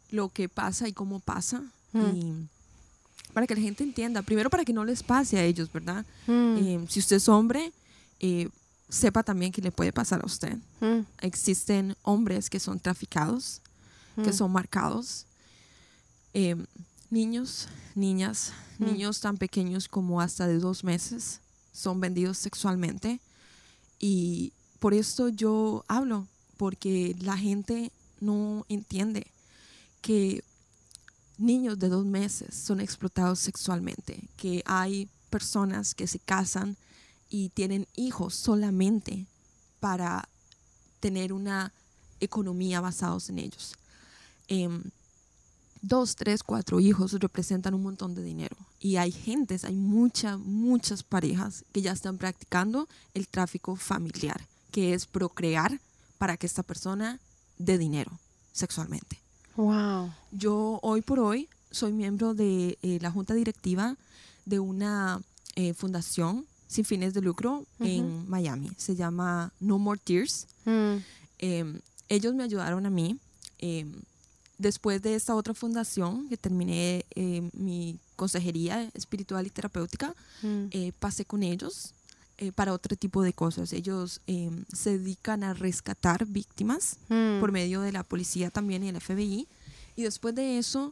lo 0.09 0.30
que 0.30 0.49
pasa 0.49 0.88
y 0.88 0.93
cómo 0.93 1.19
pasa. 1.19 1.63
Y 1.93 2.47
para 3.34 3.47
que 3.47 3.55
la 3.55 3.61
gente 3.61 3.84
entienda, 3.84 4.21
primero 4.21 4.49
para 4.49 4.63
que 4.65 4.73
no 4.73 4.84
les 4.86 5.03
pase 5.03 5.38
a 5.38 5.43
ellos, 5.43 5.71
¿verdad? 5.71 6.05
mm, 6.27 6.57
Eh, 6.57 6.86
si 6.89 6.99
usted 6.99 7.15
es 7.17 7.27
hombre, 7.29 7.71
eh, 8.19 8.49
sepa 8.89 9.23
también 9.23 9.51
que 9.51 9.61
le 9.61 9.71
puede 9.71 9.91
pasar 9.93 10.21
a 10.21 10.25
usted. 10.25 10.57
mm, 10.82 10.99
Existen 11.21 11.95
hombres 12.03 12.49
que 12.49 12.59
son 12.59 12.79
traficados, 12.79 13.61
que 14.15 14.29
mm, 14.32 14.34
son 14.34 14.51
marcados. 14.51 15.25
Eh, 16.34 16.55
niños, 17.09 17.67
niñas, 17.95 18.53
Mm. 18.79 18.86
niños 18.86 19.19
tan 19.19 19.38
pequeños 19.38 19.88
como 19.88 20.21
hasta 20.21 20.47
de 20.47 20.57
dos 20.59 20.84
meses 20.84 21.39
son 21.73 21.99
vendidos 21.99 22.38
sexualmente. 22.38 23.19
Y 23.99 24.53
por 24.79 24.93
esto 24.93 25.29
yo 25.29 25.84
hablo, 25.88 26.27
porque 26.57 27.15
la 27.19 27.38
gente 27.38 27.91
no 28.19 28.65
entiende 28.69 29.27
que 30.01 30.43
niños 31.42 31.80
de 31.80 31.89
dos 31.89 32.05
meses 32.05 32.55
son 32.55 32.80
explotados 32.80 33.39
sexualmente, 33.39 34.30
que 34.38 34.63
hay 34.66 35.09
personas 35.30 35.96
que 35.96 36.08
se 36.08 36.20
casan 36.20 36.78
y 37.30 37.50
tienen 37.50 37.88
hijos 37.96 38.36
solamente 38.36 39.26
para 39.80 40.28
tener 41.00 41.34
una 41.34 41.74
economía 42.20 42.82
basados 42.82 43.30
en 43.30 43.39
ellos. 43.39 43.76
Em, 44.47 44.84
dos, 45.82 46.16
tres, 46.16 46.43
cuatro 46.43 46.80
hijos 46.80 47.13
representan 47.13 47.74
un 47.74 47.84
montón 47.84 48.13
de 48.13 48.24
dinero. 48.24 48.55
Y 48.80 48.97
hay 48.97 49.12
gentes, 49.12 49.63
hay 49.66 49.76
muchas, 49.76 50.38
muchas 50.39 51.04
parejas 51.04 51.63
que 51.72 51.82
ya 51.82 51.92
están 51.92 52.18
practicando 52.18 52.88
el 53.13 53.28
tráfico 53.28 53.76
familiar, 53.76 54.46
que 54.72 54.93
es 54.93 55.05
procrear 55.05 55.80
para 56.18 56.38
que 56.38 56.46
esta 56.46 56.63
persona 56.63 57.20
dé 57.58 57.78
dinero 57.78 58.12
sexualmente. 58.51 59.21
Wow. 59.55 60.11
Yo 60.32 60.79
hoy 60.82 61.01
por 61.01 61.19
hoy 61.19 61.49
soy 61.71 61.91
miembro 61.91 62.33
de 62.33 62.78
eh, 62.82 62.99
la 63.01 63.11
junta 63.11 63.33
directiva 63.33 63.95
de 64.45 64.59
una 64.59 65.21
eh, 65.55 65.73
fundación 65.73 66.45
sin 66.67 66.86
fines 66.86 67.13
de 67.13 67.21
lucro 67.21 67.65
en 67.79 68.29
Miami. 68.29 68.71
Se 68.78 68.95
llama 68.95 69.51
No 69.59 69.78
More 69.79 69.99
Tears. 70.03 70.47
Mm, 70.65 70.97
Eh, 71.43 71.79
ellos 72.07 72.36
me 72.36 72.43
ayudaron 72.43 72.86
a 72.86 72.89
mí. 72.89 73.17
eh, 73.59 73.86
después 74.57 75.01
de 75.01 75.15
esta 75.15 75.33
otra 75.36 75.55
fundación, 75.55 76.29
que 76.29 76.37
terminé 76.37 77.03
eh, 77.15 77.49
mi 77.53 77.97
consejería 78.15 78.89
espiritual 78.93 79.47
y 79.47 79.49
terapéutica, 79.49 80.13
mm, 80.43 80.65
eh, 80.69 80.91
pasé 80.99 81.25
con 81.25 81.41
ellos 81.41 81.93
eh, 82.42 82.51
para 82.51 82.74
otro 82.74 82.97
tipo 82.97 83.22
de 83.22 83.34
cosas. 83.34 83.72
Ellos 83.72 84.20
eh, 84.26 84.50
se 84.74 84.97
dedican 84.97 85.43
a 85.43 85.54
rescatar 85.54 86.26
víctimas 86.26 86.97
mm, 87.08 87.39
por 87.39 87.51
medio 87.51 87.82
de 87.82 87.92
la 87.92 88.01
policía 88.01 88.50
también 88.50 88.84
y 88.84 88.89
el 88.89 89.00
FBI. 89.00 89.47
Y 89.96 90.01
después 90.01 90.34
de 90.34 90.58
eso 90.58 90.92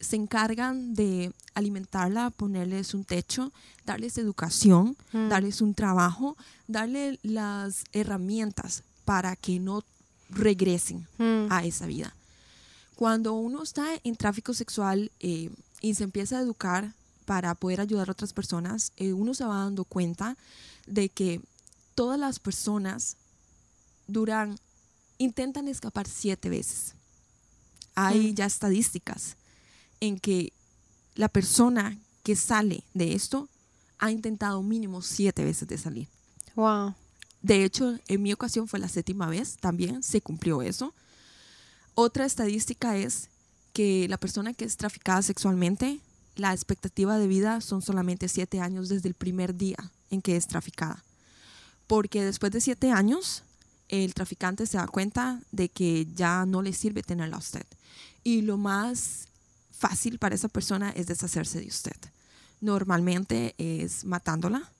se 0.00 0.16
encargan 0.16 0.94
de 0.94 1.30
alimentarla, 1.52 2.30
ponerles 2.30 2.94
un 2.94 3.04
techo, 3.04 3.52
darles 3.84 4.16
educación, 4.16 4.96
mm, 5.12 5.28
darles 5.28 5.60
un 5.60 5.74
trabajo, 5.74 6.38
darle 6.68 7.18
las 7.22 7.84
herramientas 7.92 8.82
para 9.04 9.36
que 9.36 9.60
no 9.60 9.84
regresen 10.30 11.06
mm, 11.18 11.48
a 11.50 11.66
esa 11.66 11.84
vida. 11.84 12.14
Cuando 12.96 13.34
uno 13.34 13.62
está 13.62 13.88
en 14.04 14.16
tráfico 14.16 14.54
sexual 14.54 15.10
eh, 15.20 15.50
y 15.82 15.94
se 15.94 16.04
empieza 16.04 16.38
a 16.38 16.40
educar 16.40 16.94
para 17.26 17.54
poder 17.54 17.82
ayudar 17.82 18.08
a 18.08 18.12
otras 18.12 18.32
personas, 18.32 18.92
eh, 18.96 19.12
uno 19.12 19.34
se 19.34 19.44
va 19.44 19.58
dando 19.58 19.84
cuenta 19.84 20.38
de 20.88 21.08
que 21.08 21.40
todas 21.94 22.18
las 22.18 22.38
personas 22.38 23.16
duran, 24.06 24.58
intentan 25.18 25.68
escapar 25.68 26.06
siete 26.08 26.48
veces. 26.48 26.94
Hay 27.94 28.32
Mm. 28.32 28.34
ya 28.34 28.46
estadísticas 28.46 29.36
en 30.00 30.18
que 30.18 30.52
la 31.14 31.28
persona 31.28 31.98
que 32.22 32.36
sale 32.36 32.84
de 32.94 33.14
esto 33.14 33.48
ha 33.98 34.10
intentado 34.10 34.62
mínimo 34.62 35.02
siete 35.02 35.44
veces 35.44 35.66
de 35.66 35.78
salir. 35.78 36.08
Wow. 36.54 36.94
De 37.42 37.64
hecho, 37.64 37.98
en 38.06 38.22
mi 38.22 38.32
ocasión 38.32 38.68
fue 38.68 38.78
la 38.78 38.88
séptima 38.88 39.28
vez, 39.28 39.56
también 39.56 40.02
se 40.02 40.20
cumplió 40.20 40.62
eso. 40.62 40.94
Otra 41.94 42.24
estadística 42.24 42.96
es 42.96 43.28
que 43.72 44.06
la 44.08 44.18
persona 44.18 44.54
que 44.54 44.64
es 44.64 44.76
traficada 44.76 45.22
sexualmente, 45.22 46.00
la 46.36 46.52
expectativa 46.52 47.18
de 47.18 47.26
vida 47.26 47.60
son 47.60 47.82
solamente 47.82 48.28
siete 48.28 48.60
años 48.60 48.88
desde 48.88 49.08
el 49.08 49.14
primer 49.14 49.56
día 49.56 49.90
en 50.10 50.22
que 50.22 50.36
es 50.36 50.46
traficada. 50.46 51.04
Porque 51.86 52.24
después 52.24 52.52
de 52.52 52.60
siete 52.60 52.90
años, 52.90 53.42
el 53.88 54.14
traficante 54.14 54.66
se 54.66 54.76
da 54.76 54.86
cuenta 54.86 55.40
de 55.52 55.68
que 55.68 56.06
ya 56.14 56.44
no 56.46 56.62
le 56.62 56.72
sirve 56.72 57.02
tenerla 57.02 57.36
a 57.36 57.40
usted. 57.40 57.66
Y 58.22 58.42
lo 58.42 58.58
más 58.58 59.28
fácil 59.70 60.18
para 60.18 60.34
esa 60.34 60.48
persona 60.48 60.90
es 60.90 61.06
deshacerse 61.06 61.60
de 61.60 61.68
usted. 61.68 61.96
Normalmente 62.60 63.54
es 63.58 64.04
matándola 64.04 64.70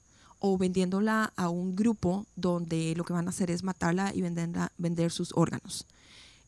o 0.41 0.59
vendiéndola 0.59 1.33
a 1.37 1.49
un 1.49 1.75
grupo 1.75 2.27
donde 2.37 2.95
lo 2.97 3.05
que 3.05 3.13
van 3.13 3.27
a 3.27 3.31
hacer 3.31 3.51
es 3.51 3.63
matarla 3.63 4.13
y 4.15 4.23
vender 4.23 5.11
sus 5.11 5.33
órganos. 5.35 5.87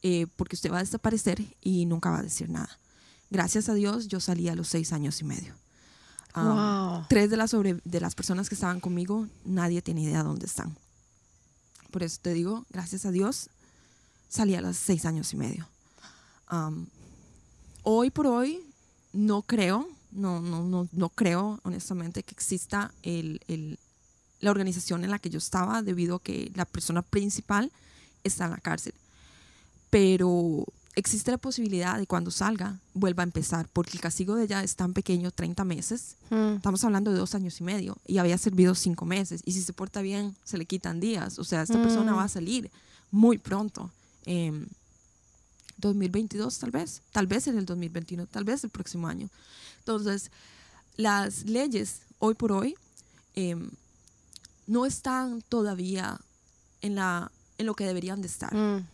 Eh, 0.03 0.27
porque 0.37 0.57
usted 0.57 0.73
va 0.73 0.79
a 0.79 0.85
desaparecer 0.85 1.43
y 1.61 1.87
nunca 1.87 2.11
va 2.11 2.19
a 2.19 2.23
decir 2.23 2.49
nada. 2.49 2.79
Gracias 3.31 3.69
a 3.69 3.75
Dios 3.75 4.09
yo 4.09 4.19
salí 4.19 4.49
a 4.49 4.55
los 4.55 4.69
seis 4.69 4.93
años 4.93 5.21
y 5.21 5.25
medio. 5.25 5.55
Wow. 6.35 7.07
Tres 7.09 7.31
de 7.31 7.37
las, 7.37 7.51
sobre, 7.51 7.81
de 7.85 8.01
las 8.01 8.15
personas 8.15 8.49
que 8.49 8.55
estaban 8.55 8.81
conmigo, 8.81 9.27
nadie 9.45 9.83
tiene 9.83 10.03
idea 10.03 10.23
dónde 10.23 10.47
están. 10.47 10.77
Por 11.91 12.03
eso 12.03 12.19
te 12.23 12.33
digo, 12.33 12.65
gracias 12.71 13.05
a 13.05 13.11
Dios, 13.11 13.51
salí 14.29 14.55
a 14.55 14.61
los 14.61 14.77
seis 14.77 15.05
años 15.05 15.33
y 15.33 15.37
medio. 15.37 15.69
Um, 16.51 16.87
hoy 17.83 18.11
por 18.11 18.27
hoy, 18.27 18.61
no 19.13 19.43
creo, 19.43 19.89
no, 20.13 20.41
no, 20.41 20.65
no, 20.65 20.89
no 20.93 21.09
creo 21.09 21.61
honestamente 21.65 22.23
que 22.23 22.35
exista 22.35 22.93
el, 23.03 23.41
el, 23.49 23.79
la 24.41 24.51
organización 24.51 25.05
en 25.05 25.11
la 25.11 25.19
que 25.19 25.31
yo 25.31 25.39
estaba 25.39 25.83
debido 25.83 26.17
a 26.17 26.23
que 26.23 26.53
la 26.55 26.65
persona 26.65 27.03
principal 27.03 27.73
está 28.23 28.45
en 28.45 28.53
la 28.53 28.59
cárcel. 28.59 28.95
Pero 29.91 30.65
existe 30.95 31.31
la 31.31 31.39
posibilidad 31.39 31.99
de 31.99 32.07
cuando 32.07 32.31
salga 32.31 32.79
vuelva 32.95 33.23
a 33.23 33.25
empezar, 33.25 33.69
porque 33.73 33.93
el 33.93 34.01
castigo 34.01 34.35
de 34.35 34.45
ella 34.45 34.63
es 34.63 34.77
tan 34.77 34.93
pequeño, 34.93 35.31
30 35.31 35.65
meses. 35.65 36.17
Mm. 36.31 36.57
Estamos 36.57 36.85
hablando 36.85 37.13
de 37.13 37.19
dos 37.19 37.35
años 37.35 37.61
y 37.61 37.65
medio 37.65 37.97
y 38.07 38.19
había 38.19 38.37
servido 38.39 38.75
cinco 38.75 39.05
meses. 39.07 39.43
Y 39.45 39.53
si 39.53 39.63
se 39.63 39.73
porta 39.73 40.03
bien, 40.03 40.37
se 40.45 40.59
le 40.59 40.67
quitan 40.67 41.01
días. 41.01 41.39
O 41.39 41.45
sea, 41.45 41.63
esta 41.63 41.81
persona 41.83 42.15
va 42.15 42.25
a 42.25 42.29
salir 42.29 42.71
muy 43.11 43.39
pronto. 43.39 43.91
em, 44.27 44.67
2022 45.79 46.59
tal 46.59 46.71
vez, 46.71 47.01
tal 47.11 47.27
vez 47.27 47.47
en 47.47 47.57
el 47.57 47.65
2021, 47.65 48.27
tal 48.27 48.45
vez 48.45 48.63
el 48.65 48.71
próximo 48.71 49.09
año. 49.09 49.31
Entonces, 49.79 50.31
las 50.97 51.45
leyes 51.45 52.03
hoy 52.19 52.35
por 52.35 52.53
hoy 52.53 52.77
em, 53.35 53.71
no 54.67 54.85
están 54.85 55.41
todavía 55.49 56.21
en, 56.83 56.97
la, 56.97 57.33
en 57.57 57.65
lo 57.65 57.75
que 57.75 57.87
deberían 57.87 58.21
de 58.21 58.29
estar 58.29 58.55
Mm. 58.55 58.87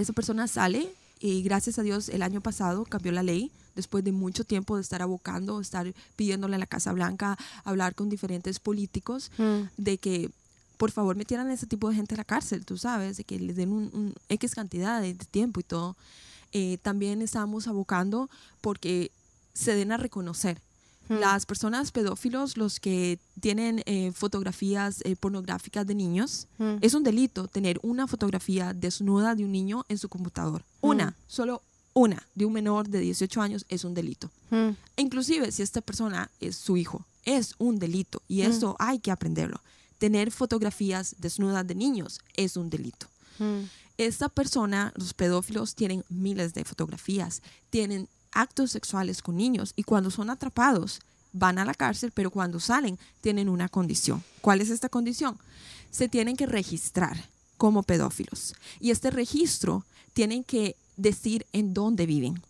Esa 0.00 0.12
persona 0.12 0.46
sale 0.48 0.90
y 1.20 1.42
gracias 1.42 1.78
a 1.78 1.82
Dios 1.82 2.08
el 2.08 2.22
año 2.22 2.40
pasado 2.40 2.84
cambió 2.84 3.12
la 3.12 3.22
ley 3.22 3.50
después 3.74 4.02
de 4.04 4.12
mucho 4.12 4.44
tiempo 4.44 4.76
de 4.76 4.82
estar 4.82 5.02
abocando, 5.02 5.60
estar 5.60 5.92
pidiéndole 6.16 6.56
a 6.56 6.58
la 6.58 6.66
Casa 6.66 6.92
Blanca, 6.92 7.36
hablar 7.64 7.94
con 7.94 8.08
diferentes 8.08 8.58
políticos 8.58 9.30
Mm. 9.38 9.62
de 9.76 9.98
que 9.98 10.30
por 10.76 10.90
favor 10.92 11.16
metieran 11.16 11.48
a 11.48 11.54
ese 11.54 11.66
tipo 11.66 11.88
de 11.88 11.96
gente 11.96 12.14
a 12.14 12.18
la 12.18 12.24
cárcel, 12.24 12.64
tú 12.64 12.76
sabes, 12.78 13.16
de 13.16 13.24
que 13.24 13.38
les 13.40 13.56
den 13.56 13.72
un, 13.72 13.90
un 13.92 14.14
X 14.28 14.54
cantidad 14.54 15.00
de, 15.00 15.14
de 15.14 15.24
tiempo 15.24 15.58
y 15.58 15.64
todo. 15.64 15.96
Eh, 16.52 16.78
también 16.82 17.20
estábamos 17.20 17.66
abocando 17.66 18.30
porque 18.60 19.10
se 19.54 19.74
den 19.74 19.90
a 19.90 19.96
reconocer. 19.96 20.60
Las 21.08 21.46
personas 21.46 21.90
pedófilos, 21.90 22.56
los 22.56 22.80
que 22.80 23.18
tienen 23.40 23.82
eh, 23.86 24.12
fotografías 24.12 25.00
eh, 25.04 25.16
pornográficas 25.16 25.86
de 25.86 25.94
niños, 25.94 26.46
es 26.80 26.94
un 26.94 27.02
delito 27.02 27.48
tener 27.48 27.78
una 27.82 28.06
fotografía 28.06 28.74
desnuda 28.74 29.34
de 29.34 29.44
un 29.44 29.52
niño 29.52 29.84
en 29.88 29.98
su 29.98 30.08
computador. 30.08 30.64
Una, 30.80 31.16
solo 31.26 31.62
una, 31.94 32.26
de 32.34 32.44
un 32.44 32.52
menor 32.52 32.88
de 32.88 33.00
18 33.00 33.40
años 33.40 33.64
es 33.68 33.84
un 33.84 33.94
delito. 33.94 34.30
E 34.50 35.02
inclusive 35.02 35.50
si 35.50 35.62
esta 35.62 35.80
persona 35.80 36.30
es 36.40 36.56
su 36.56 36.76
hijo, 36.76 37.04
es 37.24 37.54
un 37.58 37.78
delito 37.78 38.22
y 38.28 38.42
eso 38.42 38.76
hay 38.78 38.98
que 38.98 39.10
aprenderlo. 39.10 39.60
Tener 39.98 40.30
fotografías 40.30 41.16
desnudas 41.18 41.66
de 41.66 41.74
niños 41.74 42.20
es 42.36 42.56
un 42.56 42.70
delito. 42.70 43.06
Esta 43.98 44.28
persona, 44.28 44.92
los 44.96 45.12
pedófilos, 45.12 45.74
tienen 45.74 46.04
miles 46.08 46.54
de 46.54 46.64
fotografías, 46.64 47.42
tienen 47.70 48.08
actos 48.32 48.70
sexuales 48.70 49.22
con 49.22 49.36
niños 49.36 49.72
y 49.76 49.82
cuando 49.82 50.10
son 50.10 50.30
atrapados 50.30 51.00
van 51.32 51.58
a 51.58 51.64
la 51.64 51.74
cárcel, 51.74 52.12
pero 52.12 52.30
cuando 52.30 52.60
salen 52.60 52.98
tienen 53.20 53.48
una 53.48 53.68
condición. 53.68 54.22
¿Cuál 54.40 54.60
es 54.60 54.70
esta 54.70 54.88
condición? 54.88 55.38
Se 55.90 56.08
tienen 56.08 56.36
que 56.36 56.46
registrar 56.46 57.28
como 57.56 57.82
pedófilos 57.82 58.54
y 58.80 58.90
este 58.90 59.10
registro 59.10 59.84
tienen 60.12 60.44
que 60.44 60.76
decir 60.96 61.46
en 61.52 61.74
dónde 61.74 62.06
viven. 62.06 62.42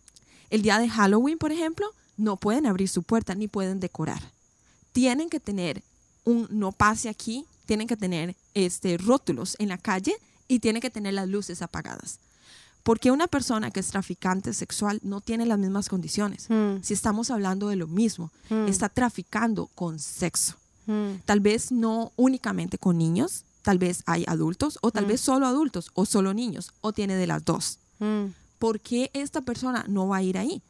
El 0.49 0.61
día 0.61 0.79
de 0.79 0.89
Halloween, 0.89 1.37
por 1.37 1.51
ejemplo, 1.51 1.93
no 2.17 2.37
pueden 2.37 2.65
abrir 2.65 2.89
su 2.89 3.03
puerta 3.03 3.35
ni 3.35 3.47
pueden 3.47 3.79
decorar. 3.79 4.21
Tienen 4.91 5.29
que 5.29 5.39
tener 5.39 5.83
un 6.25 6.47
no 6.49 6.71
pase 6.71 7.09
aquí, 7.09 7.45
tienen 7.65 7.87
que 7.87 7.95
tener 7.95 8.35
este, 8.53 8.97
rótulos 8.97 9.55
en 9.59 9.69
la 9.69 9.77
calle 9.77 10.15
y 10.47 10.59
tienen 10.59 10.81
que 10.81 10.89
tener 10.89 11.13
las 11.13 11.29
luces 11.29 11.61
apagadas. 11.61 12.19
Porque 12.89 13.11
una 13.11 13.27
persona 13.27 13.69
que 13.69 13.81
es 13.81 13.89
traficante 13.89 14.51
sexual 14.51 14.99
no 15.03 15.21
tiene 15.21 15.45
las 15.45 15.59
mismas 15.59 15.89
condiciones. 15.89 16.49
Mm. 16.49 16.81
Si 16.81 16.95
estamos 16.95 17.29
hablando 17.29 17.67
de 17.67 17.75
lo 17.75 17.85
mismo, 17.85 18.31
Mm. 18.49 18.67
está 18.67 18.89
traficando 18.89 19.67
con 19.75 19.99
sexo. 19.99 20.55
Mm. 20.87 21.17
Tal 21.23 21.39
vez 21.39 21.71
no 21.71 22.13
únicamente 22.15 22.79
con 22.79 22.97
niños, 22.97 23.43
tal 23.61 23.77
vez 23.77 24.01
hay 24.07 24.25
adultos 24.27 24.79
o 24.81 24.89
tal 24.89 25.05
vez 25.05 25.21
solo 25.21 25.45
adultos 25.45 25.91
o 25.93 26.07
solo 26.07 26.33
niños 26.33 26.71
o 26.81 26.91
tiene 26.91 27.13
de 27.15 27.27
las 27.27 27.45
dos. 27.45 27.77
¿Por 28.57 28.79
qué 28.79 29.11
esta 29.13 29.41
persona 29.41 29.85
no 29.87 30.07
va 30.07 30.17
a 30.17 30.23
ir 30.23 30.39
ahí? 30.39 30.63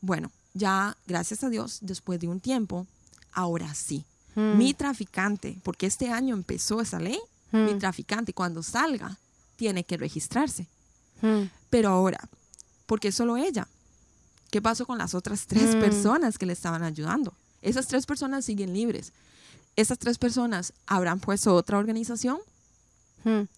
Bueno, 0.00 0.30
ya 0.52 0.96
gracias 1.08 1.42
a 1.42 1.48
Dios, 1.48 1.78
después 1.80 2.20
de 2.20 2.28
un 2.28 2.38
tiempo, 2.38 2.86
ahora 3.32 3.74
sí. 3.74 4.04
Mi 4.36 4.74
traficante, 4.74 5.58
porque 5.64 5.86
este 5.86 6.08
año 6.12 6.36
empezó 6.36 6.80
esa 6.80 7.00
ley, 7.00 7.18
mi 7.50 7.74
traficante 7.80 8.32
cuando 8.32 8.62
salga 8.62 9.18
tiene 9.56 9.82
que 9.82 9.96
registrarse. 9.96 10.68
Pero 11.74 11.88
ahora, 11.88 12.20
¿por 12.86 13.00
qué 13.00 13.10
solo 13.10 13.36
ella? 13.36 13.66
¿Qué 14.52 14.62
pasó 14.62 14.86
con 14.86 14.96
las 14.96 15.12
otras 15.12 15.48
tres 15.48 15.74
Mm. 15.74 15.80
personas 15.80 16.38
que 16.38 16.46
le 16.46 16.52
estaban 16.52 16.84
ayudando? 16.84 17.34
Esas 17.62 17.88
tres 17.88 18.06
personas 18.06 18.44
siguen 18.44 18.72
libres. 18.72 19.12
Esas 19.74 19.98
tres 19.98 20.16
personas 20.18 20.72
habrán 20.86 21.18
puesto 21.18 21.52
otra 21.52 21.78
organización. 21.78 22.38
Mm. 23.24 23.48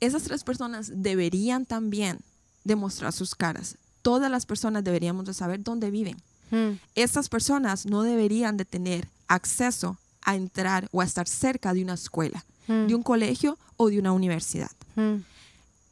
Esas 0.00 0.24
tres 0.24 0.44
personas 0.44 0.90
deberían 0.94 1.64
también 1.64 2.18
demostrar 2.64 3.14
sus 3.14 3.34
caras. 3.34 3.78
Todas 4.02 4.30
las 4.30 4.44
personas 4.44 4.84
deberíamos 4.84 5.24
de 5.24 5.32
saber 5.32 5.62
dónde 5.62 5.90
viven. 5.90 6.20
Mm. 6.50 6.72
Estas 6.94 7.30
personas 7.30 7.86
no 7.86 8.02
deberían 8.02 8.58
de 8.58 8.66
tener 8.66 9.08
acceso 9.28 9.96
a 10.20 10.36
entrar 10.36 10.90
o 10.92 11.00
a 11.00 11.04
estar 11.06 11.26
cerca 11.26 11.72
de 11.72 11.82
una 11.84 11.94
escuela, 11.94 12.44
Mm. 12.68 12.86
de 12.88 12.94
un 12.94 13.02
colegio 13.02 13.56
o 13.78 13.88
de 13.88 13.98
una 13.98 14.12
universidad. 14.12 14.70
Mm. 14.94 15.22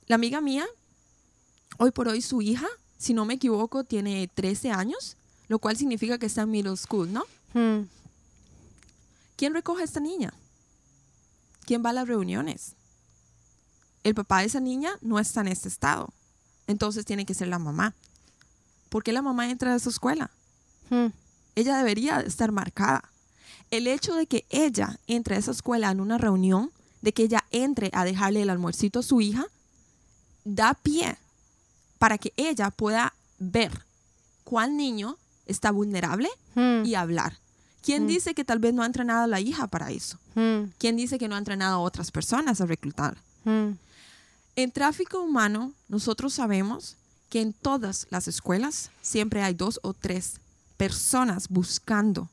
La 0.08 0.14
amiga 0.16 0.42
mía, 0.42 0.66
hoy 1.78 1.90
por 1.92 2.08
hoy 2.08 2.20
su 2.20 2.42
hija, 2.42 2.66
si 2.98 3.14
no 3.14 3.24
me 3.24 3.34
equivoco, 3.34 3.84
tiene 3.84 4.28
13 4.28 4.70
años, 4.70 5.16
lo 5.48 5.58
cual 5.58 5.76
significa 5.76 6.18
que 6.18 6.26
está 6.26 6.42
en 6.42 6.50
middle 6.50 6.76
school, 6.76 7.10
¿no? 7.12 7.24
Mm. 7.54 7.86
¿Quién 9.36 9.54
recoge 9.54 9.82
a 9.82 9.84
esta 9.84 10.00
niña? 10.00 10.34
¿Quién 11.64 11.82
va 11.84 11.90
a 11.90 11.94
las 11.94 12.08
reuniones? 12.08 12.74
El 14.04 14.14
papá 14.14 14.40
de 14.40 14.46
esa 14.46 14.60
niña 14.60 14.90
no 15.00 15.18
está 15.18 15.40
en 15.40 15.48
este 15.48 15.68
estado, 15.68 16.12
entonces 16.66 17.04
tiene 17.04 17.24
que 17.24 17.34
ser 17.34 17.48
la 17.48 17.58
mamá. 17.58 17.94
¿Por 18.88 19.02
qué 19.04 19.12
la 19.12 19.22
mamá 19.22 19.50
entra 19.50 19.72
a 19.72 19.76
esa 19.76 19.90
escuela? 19.90 20.30
Mm. 20.90 21.06
Ella 21.54 21.76
debería 21.76 22.20
estar 22.20 22.52
marcada. 22.52 23.04
El 23.70 23.86
hecho 23.86 24.14
de 24.14 24.26
que 24.26 24.46
ella 24.50 24.98
entre 25.06 25.36
a 25.36 25.38
esa 25.38 25.50
escuela 25.50 25.90
en 25.90 26.00
una 26.00 26.18
reunión, 26.18 26.72
de 27.02 27.12
que 27.12 27.24
ella 27.24 27.44
entre 27.50 27.90
a 27.92 28.04
dejarle 28.04 28.42
el 28.42 28.50
almuercito 28.50 29.00
a 29.00 29.02
su 29.02 29.20
hija, 29.20 29.46
da 30.44 30.74
pie 30.74 31.18
para 31.98 32.18
que 32.18 32.32
ella 32.36 32.70
pueda 32.70 33.14
ver 33.38 33.84
cuál 34.44 34.76
niño 34.76 35.16
está 35.46 35.70
vulnerable 35.70 36.28
Mm. 36.54 36.84
y 36.84 36.94
hablar. 36.94 37.38
¿Quién 37.82 38.06
dice 38.06 38.34
que 38.34 38.44
tal 38.44 38.58
vez 38.58 38.74
no 38.74 38.82
ha 38.82 38.86
entrenado 38.86 39.22
a 39.24 39.26
la 39.28 39.40
hija 39.40 39.66
para 39.68 39.90
eso? 39.90 40.18
Mm. 40.34 40.70
¿Quién 40.78 40.96
dice 40.96 41.18
que 41.18 41.28
no 41.28 41.36
ha 41.36 41.38
entrenado 41.38 41.76
a 41.76 41.80
otras 41.80 42.10
personas 42.10 42.60
a 42.60 42.66
reclutar? 42.66 43.16
En 43.44 44.72
tráfico 44.72 45.20
humano, 45.22 45.72
nosotros 45.88 46.34
sabemos 46.34 46.96
que 47.30 47.40
en 47.40 47.52
todas 47.52 48.06
las 48.10 48.26
escuelas 48.28 48.90
siempre 49.00 49.42
hay 49.42 49.54
dos 49.54 49.78
o 49.82 49.94
tres 49.94 50.34
personas 50.76 51.48
buscando 51.48 52.28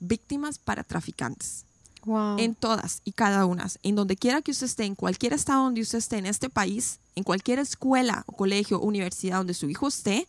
víctimas 0.00 0.58
para 0.58 0.82
traficantes. 0.84 1.64
Wow. 2.04 2.38
En 2.38 2.54
todas 2.54 3.02
y 3.04 3.12
cada 3.12 3.44
una. 3.44 3.66
En 3.82 3.94
donde 3.94 4.16
quiera 4.16 4.42
que 4.42 4.52
usted 4.52 4.66
esté, 4.66 4.84
en 4.84 4.94
cualquier 4.94 5.32
estado 5.32 5.64
donde 5.64 5.82
usted 5.82 5.98
esté 5.98 6.18
en 6.18 6.26
este 6.26 6.48
país, 6.48 6.98
en 7.14 7.24
cualquier 7.24 7.58
escuela 7.58 8.24
o 8.26 8.32
colegio 8.32 8.78
o 8.78 8.86
universidad 8.86 9.38
donde 9.38 9.54
su 9.54 9.68
hijo 9.68 9.88
esté, 9.88 10.26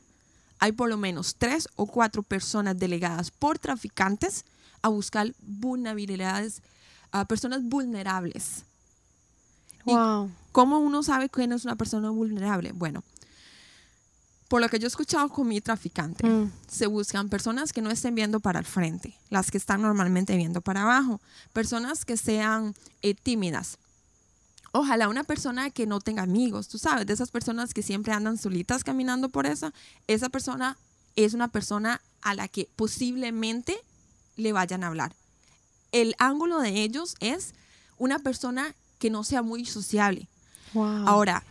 hay 0.60 0.73
por 0.73 0.89
lo 0.89 0.98
menos 0.98 1.35
tres 1.38 1.68
o 1.76 1.85
cuatro 1.85 2.23
personas 2.23 2.77
delegadas 2.77 3.31
por 3.31 3.57
traficantes 3.57 4.45
a 4.81 4.89
buscar 4.89 5.34
vulnerabilidades, 5.41 6.61
a 7.11 7.26
personas 7.26 7.64
vulnerables 7.64 8.65
Wow. 9.85 10.31
¿Cómo 10.52 10.80
uno 10.80 11.03
sabe 11.03 11.30
quién 11.30 11.52
es 11.53 11.65
una 11.65 11.76
persona 11.76 12.10
vulnerable? 12.10 12.72
Bueno, 12.73 13.03
por 14.52 14.60
lo 14.60 14.68
que 14.68 14.80
yo 14.80 14.86
he 14.86 14.90
escuchado 14.90 15.30
con 15.30 15.48
mi 15.48 15.61
traficante, 15.61 16.28
Mm. 16.28 16.52
se 16.68 16.86
buscan 16.86 17.30
personas 17.30 17.72
que 17.72 17.82
no 17.82 17.90
estén 17.90 18.15
viendo 18.15 18.41
para 18.41 18.60
el 18.60 18.65
frente, 18.65 19.18
las 19.30 19.49
que 19.49 19.57
están 19.57 19.82
normalmente 19.82 20.36
viendo 20.36 20.60
para 20.60 20.82
abajo, 20.82 21.22
personas 21.53 22.03
que 22.03 22.18
sean 22.18 22.76
eh, 23.02 23.14
tímidas. 23.15 23.78
Ojalá 24.73 25.07
una 25.07 25.23
persona 25.23 25.69
que 25.69 25.88
no 25.88 26.02
tenga 26.02 26.23
amigos, 26.23 26.68
tú 26.68 26.78
sabes, 26.78 27.07
de 27.07 27.14
esas 27.14 27.32
personas 27.32 27.73
que 27.73 27.82
siempre 27.82 28.11
andan 28.11 28.38
solitas 28.38 28.84
caminando 28.84 29.30
por 29.30 29.45
esa, 29.45 29.73
esa 30.07 30.28
persona 30.28 30.78
es 31.15 31.34
una 31.34 31.48
persona 31.48 32.02
a 32.22 32.36
la 32.36 32.49
que 32.49 32.68
posiblemente 32.76 33.78
le 34.36 34.52
vayan 34.52 34.84
a 34.84 34.88
hablar. 34.88 35.15
El 35.94 36.14
ángulo 36.19 36.60
de 36.60 36.84
ellos 36.84 37.15
es 37.22 37.53
una 37.98 38.19
persona 38.19 38.76
que 38.99 39.10
no 39.10 39.23
sea 39.23 39.44
muy 39.44 39.65
sociable. 39.65 40.28
Wow. 40.73 41.07
Ahora, 41.07 41.41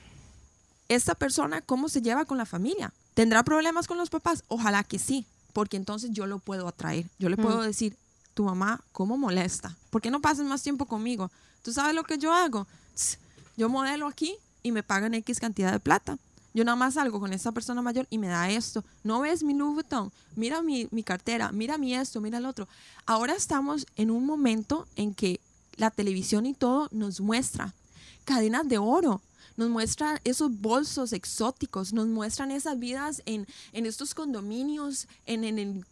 esta 0.90 1.14
persona, 1.14 1.60
¿cómo 1.62 1.88
se 1.88 2.02
lleva 2.02 2.24
con 2.24 2.36
la 2.36 2.44
familia? 2.44 2.92
¿Tendrá 3.14 3.44
problemas 3.44 3.86
con 3.86 3.96
los 3.96 4.10
papás? 4.10 4.42
Ojalá 4.48 4.82
que 4.82 4.98
sí, 4.98 5.24
porque 5.52 5.76
entonces 5.76 6.10
yo 6.10 6.26
lo 6.26 6.40
puedo 6.40 6.66
atraer. 6.66 7.06
Yo 7.20 7.28
le 7.28 7.36
puedo 7.36 7.62
decir, 7.62 7.96
tu 8.34 8.42
mamá, 8.42 8.80
¿cómo 8.90 9.16
molesta? 9.16 9.76
¿Por 9.90 10.02
qué 10.02 10.10
no 10.10 10.20
pasas 10.20 10.46
más 10.46 10.64
tiempo 10.64 10.86
conmigo? 10.86 11.30
¿Tú 11.62 11.72
sabes 11.72 11.94
lo 11.94 12.02
que 12.02 12.18
yo 12.18 12.34
hago? 12.34 12.66
Yo 13.56 13.68
modelo 13.68 14.08
aquí 14.08 14.34
y 14.64 14.72
me 14.72 14.82
pagan 14.82 15.14
X 15.14 15.38
cantidad 15.38 15.70
de 15.70 15.78
plata. 15.78 16.18
Yo 16.54 16.64
nada 16.64 16.74
más 16.74 16.94
salgo 16.94 17.20
con 17.20 17.32
esa 17.32 17.52
persona 17.52 17.82
mayor 17.82 18.08
y 18.10 18.18
me 18.18 18.26
da 18.26 18.50
esto. 18.50 18.82
No 19.04 19.20
ves 19.20 19.44
mi 19.44 19.54
Louis 19.54 19.74
Vuitton, 19.74 20.10
mira 20.34 20.60
mi, 20.60 20.88
mi 20.90 21.04
cartera, 21.04 21.52
mira 21.52 21.78
mi 21.78 21.94
esto, 21.94 22.20
mira 22.20 22.38
el 22.38 22.46
otro. 22.46 22.66
Ahora 23.06 23.34
estamos 23.34 23.86
en 23.94 24.10
un 24.10 24.26
momento 24.26 24.88
en 24.96 25.14
que 25.14 25.40
la 25.76 25.92
televisión 25.92 26.46
y 26.46 26.54
todo 26.54 26.88
nos 26.90 27.20
muestra 27.20 27.74
cadenas 28.24 28.68
de 28.68 28.78
oro, 28.78 29.20
nos 29.60 29.68
muestra 29.68 30.20
esos 30.24 30.50
bolsos 30.60 31.12
exóticos, 31.12 31.92
nos 31.92 32.06
muestran 32.08 32.50
esas 32.50 32.78
vidas 32.78 33.22
en, 33.26 33.46
en 33.72 33.84
estos 33.84 34.14
condominios, 34.14 35.06
en, 35.26 35.44
en 35.44 35.58
el 35.58 35.84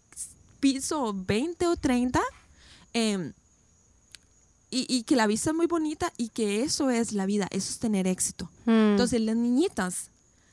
piso 0.59 1.13
20 1.15 1.67
o 1.67 1.77
30. 1.77 2.21
em, 2.95 3.33
y, 4.71 4.85
y 4.89 5.03
que 5.05 5.17
la 5.17 5.27
vista 5.27 5.51
es 5.51 5.57
muy 5.57 5.67
bonita 5.67 6.13
y 6.19 6.29
que 6.31 6.63
eso 6.63 6.91
es 6.91 7.13
la 7.13 7.25
vida, 7.27 7.47
eso 7.51 7.71
es 7.73 7.79
tener 7.79 8.07
éxito. 8.07 8.51
Mm. 8.67 8.71
Entonces 8.93 9.21
las 9.21 9.37
niñitas 9.37 10.11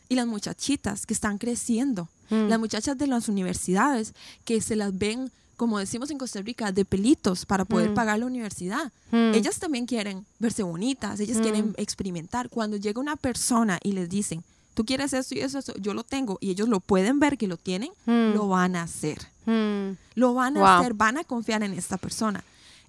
y 0.10 0.16
las 0.16 0.28
muchachitas 0.28 1.06
que 1.06 1.14
están 1.14 1.38
creciendo, 1.38 2.08
Mm. 2.30 2.48
las 2.50 2.58
muchachas 2.60 2.98
de 2.98 3.06
las 3.06 3.30
universidades 3.30 4.14
que 4.46 4.60
se 4.60 4.76
las 4.76 4.98
ven, 4.98 5.32
como 5.56 5.80
decimos 5.80 6.10
en 6.12 6.18
Costa 6.18 6.42
Rica, 6.42 6.72
de 6.72 6.86
pelitos 6.86 7.46
para 7.46 7.66
poder 7.66 7.92
Mm. 7.92 7.94
pagar 7.96 8.20
la 8.20 8.26
universidad. 8.26 8.92
Mm. 9.12 9.34
Ellas 9.34 9.60
también 9.60 9.86
quieren 9.86 10.26
verse 10.40 10.64
bonitas, 10.64 11.20
ellas 11.20 11.38
Mm. 11.38 11.42
quieren 11.42 11.74
experimentar. 11.78 12.50
Cuando 12.50 12.78
llega 12.78 13.00
una 13.00 13.16
persona 13.16 13.80
y 13.84 13.94
les 13.94 14.10
dicen, 14.10 14.44
tú 14.74 14.86
quieres 14.86 15.14
esto 15.14 15.36
y 15.36 15.40
eso, 15.40 15.60
eso, 15.60 15.74
yo 15.80 15.94
lo 15.94 16.04
tengo, 16.04 16.38
y 16.42 16.50
ellos 16.52 16.68
lo 16.68 16.80
pueden 16.80 17.20
ver 17.20 17.38
que 17.38 17.48
lo 17.48 17.58
tienen, 17.58 17.92
Mm. 18.06 18.34
lo 18.34 18.48
van 18.48 18.76
a 18.76 18.84
hacer. 18.84 19.20
Mm. 19.46 19.92
Lo 20.16 20.34
van 20.34 20.58
a 20.58 20.60
Wow. 20.60 20.68
hacer, 20.82 20.94
van 20.94 21.18
a 21.18 21.24
confiar 21.24 21.64
en 21.64 21.74
esta 21.74 21.98
persona. 21.98 22.44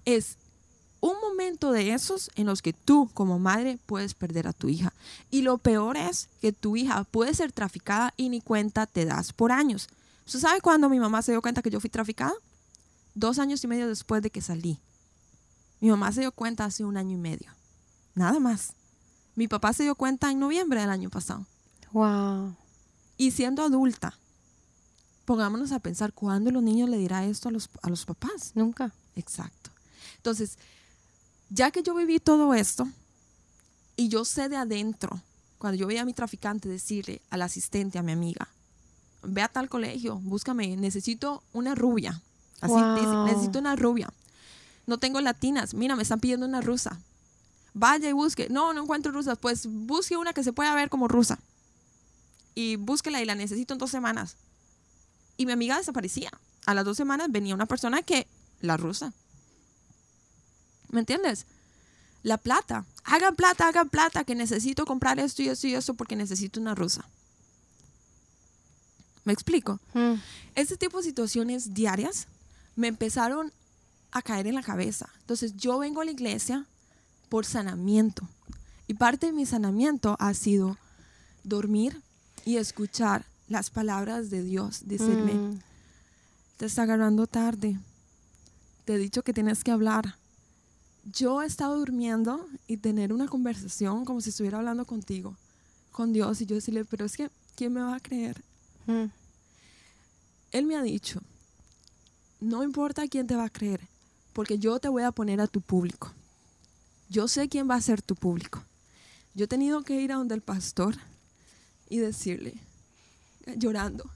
Es 0.05 0.35
un 0.99 1.13
momento 1.21 1.71
de 1.71 1.93
esos 1.93 2.31
en 2.35 2.47
los 2.47 2.61
que 2.63 2.73
tú 2.73 3.09
como 3.13 3.37
madre 3.39 3.77
puedes 3.85 4.13
perder 4.15 4.47
a 4.47 4.53
tu 4.53 4.67
hija. 4.67 4.91
Y 5.29 5.43
lo 5.43 5.59
peor 5.59 5.95
es 5.95 6.27
que 6.41 6.51
tu 6.51 6.75
hija 6.75 7.03
puede 7.03 7.33
ser 7.35 7.51
traficada 7.51 8.13
y 8.17 8.29
ni 8.29 8.41
cuenta 8.41 8.87
te 8.87 9.05
das 9.05 9.31
por 9.31 9.51
años. 9.51 9.87
¿Usted 10.25 10.39
sabe 10.39 10.59
cuándo 10.59 10.89
mi 10.89 10.99
mamá 10.99 11.21
se 11.21 11.31
dio 11.31 11.41
cuenta 11.41 11.61
que 11.61 11.69
yo 11.69 11.79
fui 11.79 11.89
traficada? 11.89 12.33
Dos 13.17 13.39
años 13.39 13.63
y 13.63 13.67
medio 13.67 13.87
después 13.87 14.21
de 14.21 14.29
que 14.29 14.41
salí. 14.41 14.79
Mi 15.79 15.89
mamá 15.89 16.11
se 16.11 16.19
dio 16.21 16.31
cuenta 16.31 16.65
hace 16.65 16.85
un 16.85 16.97
año 16.97 17.15
y 17.15 17.19
medio. 17.19 17.51
Nada 18.13 18.39
más. 18.39 18.73
Mi 19.33 19.47
papá 19.47 19.73
se 19.73 19.81
dio 19.81 19.95
cuenta 19.95 20.29
en 20.29 20.37
noviembre 20.37 20.81
del 20.81 20.91
año 20.91 21.09
pasado. 21.09 21.43
Wow. 21.93 22.55
Y 23.17 23.31
siendo 23.31 23.63
adulta, 23.63 24.13
pongámonos 25.25 25.71
a 25.71 25.79
pensar 25.79 26.13
cuándo 26.13 26.51
los 26.51 26.61
niños 26.61 26.89
le 26.89 26.99
dirá 26.99 27.25
esto 27.25 27.49
a 27.49 27.51
los, 27.51 27.71
a 27.81 27.89
los 27.89 28.05
papás. 28.05 28.51
Nunca. 28.53 28.93
Exacto. 29.15 29.71
Entonces, 30.17 30.59
ya 31.49 31.71
que 31.71 31.81
yo 31.81 31.95
viví 31.95 32.19
todo 32.19 32.53
esto 32.53 32.87
y 33.95 34.09
yo 34.09 34.25
sé 34.25 34.47
de 34.47 34.57
adentro, 34.57 35.19
cuando 35.57 35.75
yo 35.75 35.87
veía 35.87 36.03
a 36.03 36.05
mi 36.05 36.13
traficante 36.13 36.69
decirle 36.69 37.23
al 37.31 37.41
asistente, 37.41 37.97
a 37.97 38.03
mi 38.03 38.11
amiga, 38.11 38.47
ve 39.23 39.41
a 39.41 39.47
tal 39.47 39.69
colegio, 39.69 40.19
búscame, 40.19 40.77
necesito 40.77 41.41
una 41.51 41.73
rubia. 41.73 42.21
Así 42.61 42.73
Wow. 42.73 42.95
dice, 42.95 43.33
necesito 43.33 43.59
una 43.59 43.75
rubia. 43.75 44.11
No 44.85 44.97
tengo 44.97 45.21
latinas, 45.21 45.73
mira, 45.73 45.95
me 45.95 46.03
están 46.03 46.19
pidiendo 46.19 46.45
una 46.45 46.61
rusa. 46.61 46.99
Vaya 47.73 48.09
y 48.09 48.13
busque. 48.13 48.47
No, 48.49 48.73
no 48.73 48.83
encuentro 48.83 49.11
rusas. 49.11 49.37
Pues 49.37 49.67
busque 49.67 50.17
una 50.17 50.33
que 50.33 50.43
se 50.43 50.53
pueda 50.53 50.73
ver 50.73 50.89
como 50.89 51.07
rusa. 51.07 51.37
Y 52.55 52.75
búsquela 52.75 53.21
y 53.21 53.25
la 53.25 53.35
necesito 53.35 53.73
en 53.73 53.77
dos 53.77 53.91
semanas. 53.91 54.35
Y 55.37 55.45
mi 55.45 55.51
amiga 55.51 55.77
desaparecía. 55.77 56.31
A 56.65 56.73
las 56.73 56.85
dos 56.85 56.97
semanas 56.97 57.27
venía 57.29 57.53
una 57.53 57.67
persona 57.67 58.01
que, 58.01 58.25
la 58.61 58.77
rusa. 58.77 59.13
¿Me 60.89 61.01
entiendes? 61.01 61.45
La 62.23 62.37
plata. 62.37 62.85
Hagan 63.03 63.35
plata, 63.35 63.67
hagan 63.67 63.89
plata, 63.89 64.23
que 64.23 64.33
necesito 64.33 64.85
comprar 64.85 65.19
esto 65.19 65.43
y 65.43 65.49
esto 65.49 65.67
y 65.67 65.75
esto 65.75 65.93
porque 65.93 66.15
necesito 66.15 66.59
una 66.59 66.73
rusa. 66.73 67.05
¿Me 69.23 69.33
explico? 69.33 69.79
Mm. 69.93 70.13
Este 70.55 70.77
tipo 70.77 70.97
de 70.97 71.03
situaciones 71.03 71.73
diarias 71.75 72.27
me 72.77 72.87
empezaron 72.87 73.51
a 74.11 74.21
caer 74.21 74.47
en 74.47 74.55
la 74.55 74.63
cabeza. 74.63 75.09
Entonces 75.19 75.57
yo 75.57 75.77
vengo 75.79 75.99
a 75.99 76.05
la 76.05 76.11
iglesia 76.11 76.65
por 77.27 77.45
sanamiento. 77.45 78.27
Y 78.87 78.93
parte 78.93 79.25
de 79.27 79.33
mi 79.33 79.45
sanamiento 79.45 80.15
ha 80.19 80.33
sido 80.33 80.77
dormir 81.43 82.01
y 82.45 82.55
escuchar 82.55 83.25
las 83.49 83.69
palabras 83.69 84.29
de 84.29 84.41
Dios. 84.43 84.83
Decirme, 84.85 85.33
Mm. 85.33 85.59
te 86.57 86.65
está 86.67 86.83
agarrando 86.83 87.27
tarde. 87.27 87.77
Te 88.85 88.93
he 88.93 88.97
dicho 88.97 89.23
que 89.23 89.33
tienes 89.33 89.63
que 89.65 89.71
hablar. 89.71 90.15
Yo 91.11 91.41
he 91.41 91.45
estado 91.45 91.77
durmiendo 91.77 92.45
y 92.67 92.77
tener 92.77 93.11
una 93.11 93.27
conversación 93.27 94.05
como 94.05 94.21
si 94.21 94.29
estuviera 94.29 94.57
hablando 94.59 94.85
contigo, 94.85 95.35
con 95.91 96.13
Dios, 96.13 96.41
y 96.41 96.45
yo 96.45 96.55
decirle, 96.55 96.85
pero 96.85 97.05
es 97.05 97.17
que, 97.17 97.29
¿quién 97.55 97.73
me 97.73 97.81
va 97.81 97.95
a 97.95 97.99
creer? 97.99 98.41
Mm. 98.85 99.05
Él 100.51 100.65
me 100.65 100.75
ha 100.77 100.81
dicho, 100.81 101.21
no 102.39 102.63
importa 102.63 103.07
quién 103.07 103.27
te 103.27 103.35
va 103.35 103.45
a 103.45 103.49
creer, 103.49 103.81
porque 104.33 104.59
yo 104.59 104.79
te 104.79 104.89
voy 104.89 105.03
a 105.03 105.11
poner 105.11 105.41
a 105.41 105.47
tu 105.47 105.61
público. 105.61 106.11
Yo 107.09 107.27
sé 107.27 107.49
quién 107.49 107.69
va 107.69 107.75
a 107.75 107.81
ser 107.81 108.01
tu 108.01 108.15
público. 108.15 108.63
Yo 109.33 109.45
he 109.45 109.47
tenido 109.47 109.83
que 109.83 110.01
ir 110.01 110.11
a 110.11 110.15
donde 110.15 110.35
el 110.35 110.41
pastor 110.41 110.95
y 111.89 111.97
decirle, 111.97 112.53
llorando, 113.55 114.09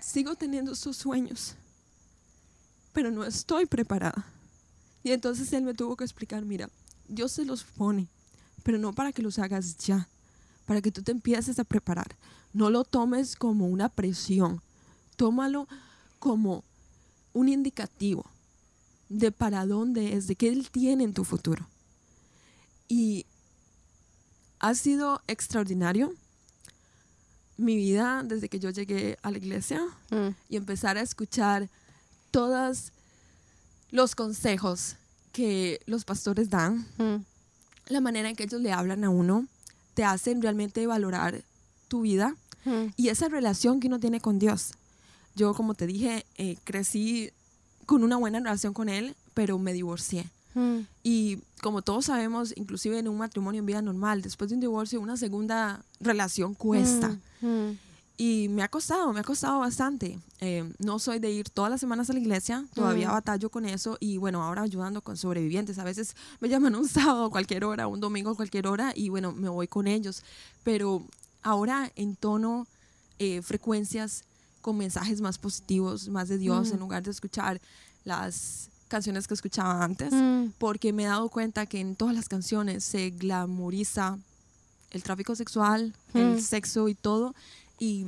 sigo 0.00 0.34
teniendo 0.34 0.72
esos 0.72 0.96
sueños, 0.96 1.54
pero 2.92 3.10
no 3.10 3.24
estoy 3.24 3.66
preparada. 3.66 4.24
Y 5.02 5.12
entonces 5.12 5.52
él 5.52 5.64
me 5.64 5.74
tuvo 5.74 5.96
que 5.96 6.04
explicar, 6.04 6.44
mira, 6.44 6.68
Dios 7.08 7.32
se 7.32 7.44
los 7.44 7.64
pone, 7.64 8.06
pero 8.62 8.78
no 8.78 8.92
para 8.92 9.12
que 9.12 9.22
los 9.22 9.38
hagas 9.38 9.76
ya, 9.78 10.08
para 10.66 10.80
que 10.80 10.92
tú 10.92 11.02
te 11.02 11.12
empieces 11.12 11.58
a 11.58 11.64
preparar. 11.64 12.16
No 12.52 12.70
lo 12.70 12.84
tomes 12.84 13.36
como 13.36 13.66
una 13.66 13.88
presión, 13.88 14.62
tómalo 15.16 15.68
como 16.18 16.64
un 17.34 17.48
indicativo 17.50 18.24
de 19.10 19.30
para 19.30 19.66
dónde 19.66 20.14
es, 20.14 20.26
de 20.26 20.34
qué 20.36 20.48
Él 20.48 20.70
tiene 20.70 21.04
en 21.04 21.12
tu 21.12 21.24
futuro. 21.24 21.66
Y 22.88 23.26
ha 24.60 24.74
sido 24.74 25.20
extraordinario 25.26 26.14
mi 27.56 27.76
vida 27.76 28.22
desde 28.24 28.48
que 28.48 28.58
yo 28.58 28.70
llegué 28.70 29.18
a 29.22 29.30
la 29.30 29.38
iglesia 29.38 29.80
Mm. 30.10 30.28
y 30.48 30.56
empezar 30.56 30.96
a 30.96 31.02
escuchar 31.02 31.68
todos 32.30 32.90
los 33.90 34.14
consejos 34.14 34.96
que 35.32 35.80
los 35.86 36.04
pastores 36.04 36.50
dan, 36.50 36.86
Mm. 36.98 37.24
la 37.88 38.00
manera 38.00 38.28
en 38.30 38.36
que 38.36 38.44
ellos 38.44 38.60
le 38.60 38.72
hablan 38.72 39.04
a 39.04 39.10
uno, 39.10 39.46
te 39.94 40.02
hacen 40.04 40.42
realmente 40.42 40.86
valorar 40.86 41.44
tu 41.88 42.00
vida 42.02 42.34
Mm. 42.64 42.86
y 42.96 43.08
esa 43.08 43.28
relación 43.28 43.78
que 43.78 43.86
uno 43.88 44.00
tiene 44.00 44.20
con 44.20 44.38
Dios. 44.38 44.72
Yo, 45.34 45.54
como 45.54 45.74
te 45.74 45.86
dije, 45.86 46.24
eh, 46.36 46.56
crecí 46.64 47.30
con 47.86 48.04
una 48.04 48.16
buena 48.16 48.38
relación 48.38 48.72
con 48.72 48.88
Él, 48.88 49.14
pero 49.34 49.58
me 49.58 49.72
divorcié. 49.72 50.28
Mm. 50.54 50.80
Y 51.02 51.38
como 51.60 51.82
todos 51.82 52.06
sabemos, 52.06 52.52
inclusive 52.56 52.98
en 52.98 53.08
un 53.08 53.18
matrimonio 53.18 53.58
en 53.58 53.66
vida 53.66 53.82
normal, 53.82 54.22
después 54.22 54.48
de 54.50 54.54
un 54.54 54.60
divorcio, 54.60 55.00
una 55.00 55.16
segunda 55.16 55.82
relación 56.00 56.54
cuesta. 56.54 57.16
Mm. 57.40 57.46
Mm. 57.46 57.78
Y 58.16 58.46
me 58.48 58.62
ha 58.62 58.68
costado, 58.68 59.12
me 59.12 59.18
ha 59.20 59.24
costado 59.24 59.58
bastante. 59.58 60.20
Eh, 60.40 60.72
no 60.78 61.00
soy 61.00 61.18
de 61.18 61.32
ir 61.32 61.48
todas 61.50 61.68
las 61.68 61.80
semanas 61.80 62.08
a 62.10 62.12
la 62.12 62.20
iglesia, 62.20 62.64
todavía 62.72 63.08
Mm. 63.08 63.12
batallo 63.12 63.50
con 63.50 63.64
eso 63.64 63.96
y 63.98 64.18
bueno, 64.18 64.40
ahora 64.40 64.62
ayudando 64.62 65.00
con 65.00 65.16
sobrevivientes. 65.16 65.80
A 65.80 65.84
veces 65.84 66.14
me 66.38 66.48
llaman 66.48 66.76
un 66.76 66.86
sábado 66.88 67.24
a 67.24 67.30
cualquier 67.30 67.64
hora, 67.64 67.88
un 67.88 67.98
domingo 67.98 68.30
a 68.30 68.36
cualquier 68.36 68.68
hora 68.68 68.92
y 68.94 69.08
bueno, 69.08 69.32
me 69.32 69.48
voy 69.48 69.66
con 69.66 69.88
ellos. 69.88 70.22
Pero 70.62 71.02
ahora 71.42 71.90
en 71.96 72.14
tono 72.14 72.68
eh, 73.18 73.42
frecuencias 73.42 74.22
con 74.64 74.78
mensajes 74.78 75.20
más 75.20 75.36
positivos, 75.36 76.08
más 76.08 76.26
de 76.30 76.38
Dios, 76.38 76.70
Mm. 76.70 76.72
en 76.74 76.80
lugar 76.80 77.02
de 77.02 77.10
escuchar 77.10 77.60
las 78.04 78.70
canciones 78.88 79.26
que 79.28 79.34
escuchaba 79.34 79.84
antes, 79.84 80.10
Mm. 80.10 80.52
porque 80.56 80.90
me 80.94 81.02
he 81.04 81.06
dado 81.06 81.28
cuenta 81.28 81.66
que 81.66 81.80
en 81.80 81.96
todas 81.96 82.14
las 82.14 82.30
canciones 82.30 82.82
se 82.82 83.10
glamoriza 83.10 84.18
el 84.90 85.02
tráfico 85.02 85.36
sexual, 85.36 85.92
Mm. 86.14 86.18
el 86.18 86.42
sexo 86.42 86.88
y 86.88 86.94
todo, 86.94 87.34
y 87.78 88.06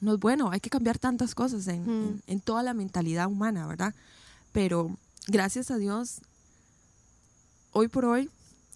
no 0.00 0.14
es 0.14 0.20
bueno, 0.20 0.50
hay 0.50 0.60
que 0.60 0.70
cambiar 0.70 0.98
tantas 0.98 1.34
cosas 1.34 1.66
en, 1.68 1.82
Mm. 1.84 2.06
en- 2.08 2.22
en 2.28 2.40
toda 2.40 2.62
la 2.62 2.72
mentalidad 2.72 3.26
humana, 3.26 3.66
¿verdad? 3.66 3.94
Pero 4.52 4.96
gracias 5.28 5.70
a 5.70 5.76
Dios, 5.76 6.20
hoy 7.72 7.88
por 7.88 8.06
hoy 8.06 8.30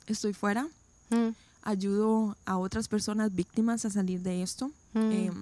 estoy 0.09 0.35
fuera, 0.35 0.69
Mm. 1.09 1.31
ayudo 1.62 2.37
a 2.45 2.59
otras 2.59 2.87
personas 2.89 3.35
víctimas 3.35 3.87
a 3.87 3.91
salir 3.91 4.20
de 4.20 4.43
esto. 4.43 4.70
Mm. 4.93 5.11
Eh, 5.12 5.32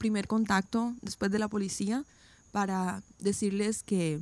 primer 0.00 0.26
contacto 0.26 0.94
después 1.02 1.30
de 1.30 1.38
la 1.38 1.46
policía 1.48 2.04
para 2.52 3.02
decirles 3.20 3.82
que, 3.84 4.18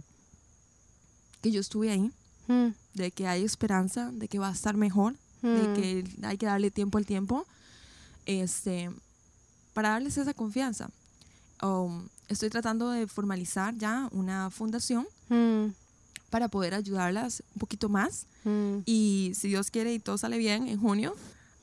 que 1.40 1.50
yo 1.52 1.60
estuve 1.60 1.90
ahí, 1.90 2.10
Mm. 2.48 2.68
de 2.94 3.10
que 3.10 3.26
hay 3.28 3.44
esperanza, 3.44 4.10
de 4.12 4.26
que 4.26 4.38
va 4.38 4.48
a 4.48 4.52
estar 4.52 4.74
mejor, 4.76 5.14
de 5.42 5.68
Mm. 5.68 5.74
que 5.74 6.04
hay 6.26 6.36
que 6.38 6.46
darle 6.46 6.70
tiempo 6.70 6.98
al 6.98 7.04
tiempo, 7.06 7.46
este, 8.26 8.90
para 9.74 9.90
darles 9.90 10.16
esa 10.18 10.34
confianza. 10.34 10.90
Um, 11.62 12.08
estoy 12.28 12.48
tratando 12.50 12.90
de 12.90 13.06
formalizar 13.06 13.74
ya 13.76 14.08
una 14.12 14.50
fundación 14.50 15.06
Mm. 15.28 15.72
para 16.30 16.48
poder 16.48 16.74
ayudarlas 16.74 17.42
un 17.54 17.60
poquito 17.60 17.88
más 17.88 18.26
y 18.86 19.32
si 19.34 19.48
Dios 19.48 19.70
quiere 19.70 19.92
y 19.92 19.98
todo 19.98 20.16
sale 20.18 20.38
bien, 20.38 20.68
en 20.68 20.80
junio 20.80 21.14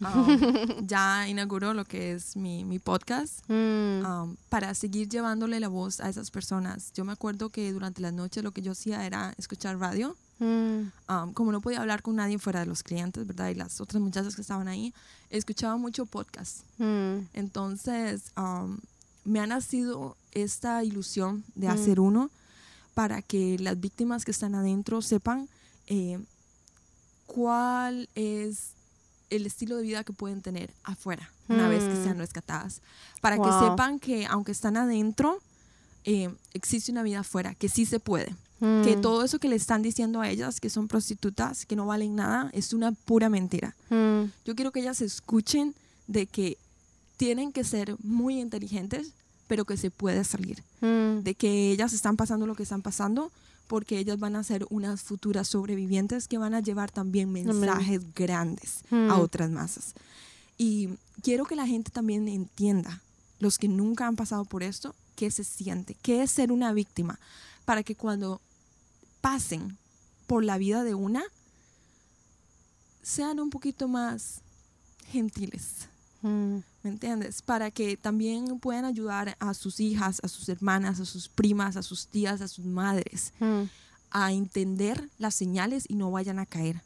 um, 0.02 0.08
ya 0.88 1.28
inauguro 1.28 1.74
lo 1.74 1.86
que 1.86 2.12
es 2.14 2.36
mi, 2.36 2.64
mi 2.66 2.80
podcast 2.80 3.40
Mm. 3.50 4.06
um, 4.06 4.36
para 4.50 4.74
seguir 4.76 5.08
llevándole 5.10 5.60
la 5.60 5.68
voz 5.68 6.00
a 6.02 6.10
esas 6.10 6.32
personas. 6.32 6.92
Yo 6.94 7.06
me 7.06 7.12
acuerdo 7.14 7.50
que 7.50 7.72
durante 7.72 8.02
las 8.02 8.14
noches 8.14 8.44
lo 8.44 8.52
que 8.52 8.62
yo 8.62 8.72
hacía 8.74 9.06
era 9.06 9.34
escuchar 9.38 9.78
radio. 9.80 10.16
Mm. 10.40 10.92
Um, 11.10 11.34
como 11.34 11.52
no 11.54 11.62
podía 11.62 11.80
hablar 11.80 12.02
con 12.02 12.16
nadie 12.18 12.38
fuera 12.40 12.60
de 12.60 12.66
los 12.66 12.84
clientes, 12.84 13.26
¿verdad? 13.26 13.50
Y 13.50 13.56
las 13.56 13.80
otras 13.80 14.02
muchachas 14.02 14.36
que 14.36 14.42
estaban 14.42 14.68
ahí, 14.68 14.94
escuchaba 15.30 15.78
mucho 15.78 16.06
podcast. 16.06 16.62
Mm. 16.78 17.20
Entonces, 17.34 18.32
um, 18.36 18.78
me 19.24 19.40
ha 19.40 19.48
nacido 19.48 20.18
esta 20.34 20.84
ilusión 20.84 21.44
de 21.56 21.68
Mm. 21.68 21.72
hacer 21.72 22.00
uno 22.02 22.30
para 22.94 23.22
que 23.22 23.58
las 23.60 23.80
víctimas 23.80 24.26
que 24.26 24.32
están 24.32 24.56
adentro 24.56 25.02
sepan 25.02 25.48
eh, 25.88 26.20
cuál 27.28 28.08
es 28.16 28.75
el 29.36 29.46
estilo 29.46 29.78
de 29.78 29.84
vida 29.84 30.04
que 30.04 30.14
pueden 30.14 30.42
tener 30.42 30.70
afuera 30.84 31.30
una 31.50 31.68
vez 31.70 31.84
que 31.84 31.94
Mm. 31.94 32.04
sean 32.04 32.18
rescatadas. 32.18 32.82
Para 33.22 33.38
Wow. 33.38 33.46
que 33.46 33.66
sepan 33.70 34.00
que 34.00 34.26
aunque 34.26 34.52
están 34.52 34.78
adentro, 34.78 35.40
eh, 36.06 36.34
existe 36.54 36.92
una 36.92 37.04
vida 37.04 37.20
afuera, 37.22 37.56
que 37.56 37.70
sí 37.70 37.86
se 37.86 38.00
puede. 38.00 38.36
Que 38.60 38.96
Mm. 38.96 39.02
todo 39.02 39.24
eso 39.24 39.38
que 39.40 39.50
le 39.50 39.56
están 39.58 39.82
diciendo 39.82 40.22
a 40.22 40.30
ellas, 40.30 40.60
que 40.62 40.70
son 40.70 40.88
prostitutas, 40.88 41.66
que 41.66 41.76
no 41.76 41.86
valen 41.86 42.16
nada, 42.16 42.50
es 42.54 42.74
una 42.74 42.92
pura 42.94 43.28
mentira. 43.30 43.76
Mm. 43.90 44.26
Yo 44.46 44.56
quiero 44.56 44.72
que 44.72 44.80
ellas 44.80 45.02
escuchen 45.02 45.76
de 46.08 46.26
que 46.26 46.58
tienen 47.18 47.52
que 47.52 47.64
ser 47.64 47.96
muy 48.04 48.40
inteligentes, 48.40 49.10
pero 49.48 49.66
que 49.66 49.78
se 49.78 49.92
puede 49.92 50.24
salir. 50.24 50.64
Mm. 50.82 51.20
De 51.24 51.36
que 51.36 51.72
ellas 51.72 51.92
están 51.94 52.16
pasando 52.18 52.48
lo 52.48 52.56
que 52.56 52.64
están 52.64 52.82
pasando, 52.82 53.32
porque 53.68 53.98
ellas 54.00 54.20
van 54.20 54.36
a 54.36 54.44
ser 54.44 54.66
unas 54.70 55.02
futuras 55.02 55.48
sobrevivientes 55.48 56.28
que 56.28 56.38
van 56.38 56.54
a 56.54 56.60
llevar 56.60 56.92
también 56.92 57.32
mensajes 57.32 58.02
grandes 58.14 58.84
a 58.92 58.96
Mm. 58.96 59.20
otras 59.20 59.50
masas. 59.50 59.94
Y 60.58 60.90
quiero 61.22 61.46
que 61.46 61.56
la 61.56 61.68
gente 61.68 61.92
también 61.92 62.28
entienda, 62.28 63.02
los 63.40 63.58
que 63.58 63.68
nunca 63.68 64.08
han 64.08 64.16
pasado 64.16 64.46
por 64.46 64.64
esto, 64.64 64.96
qué 65.16 65.32
se 65.32 65.44
siente, 65.44 65.96
qué 66.02 66.24
es 66.24 66.32
ser 66.32 66.52
una 66.52 66.72
víctima, 66.74 67.20
para 67.66 67.84
que 67.84 67.96
cuando 67.96 68.40
pasen 69.22 69.78
por 70.28 70.44
la 70.44 70.58
vida 70.58 70.84
de 70.84 70.94
una, 70.94 71.24
sean 73.04 73.40
un 73.40 73.50
poquito 73.50 73.88
más 73.88 74.42
gentiles. 75.12 75.88
Mm. 76.26 76.64
¿Me 76.84 76.90
entiendes? 76.90 77.42
Para 77.44 77.70
que 77.72 77.98
también 77.98 78.60
puedan 78.60 78.84
ayudar 78.86 79.36
a 79.40 79.54
sus 79.54 79.80
hijas, 79.80 80.20
a 80.24 80.28
sus 80.28 80.50
hermanas, 80.50 81.00
a 81.00 81.06
sus 81.06 81.30
primas, 81.30 81.78
a 81.78 81.84
sus 81.84 82.08
tías, 82.08 82.42
a 82.42 82.48
sus 82.48 82.66
madres 82.66 83.32
Mm. 83.40 83.64
a 84.12 84.32
entender 84.32 85.10
las 85.20 85.36
señales 85.36 85.86
y 85.88 85.96
no 85.96 86.10
vayan 86.12 86.40
a 86.40 86.46
caer. 86.46 86.82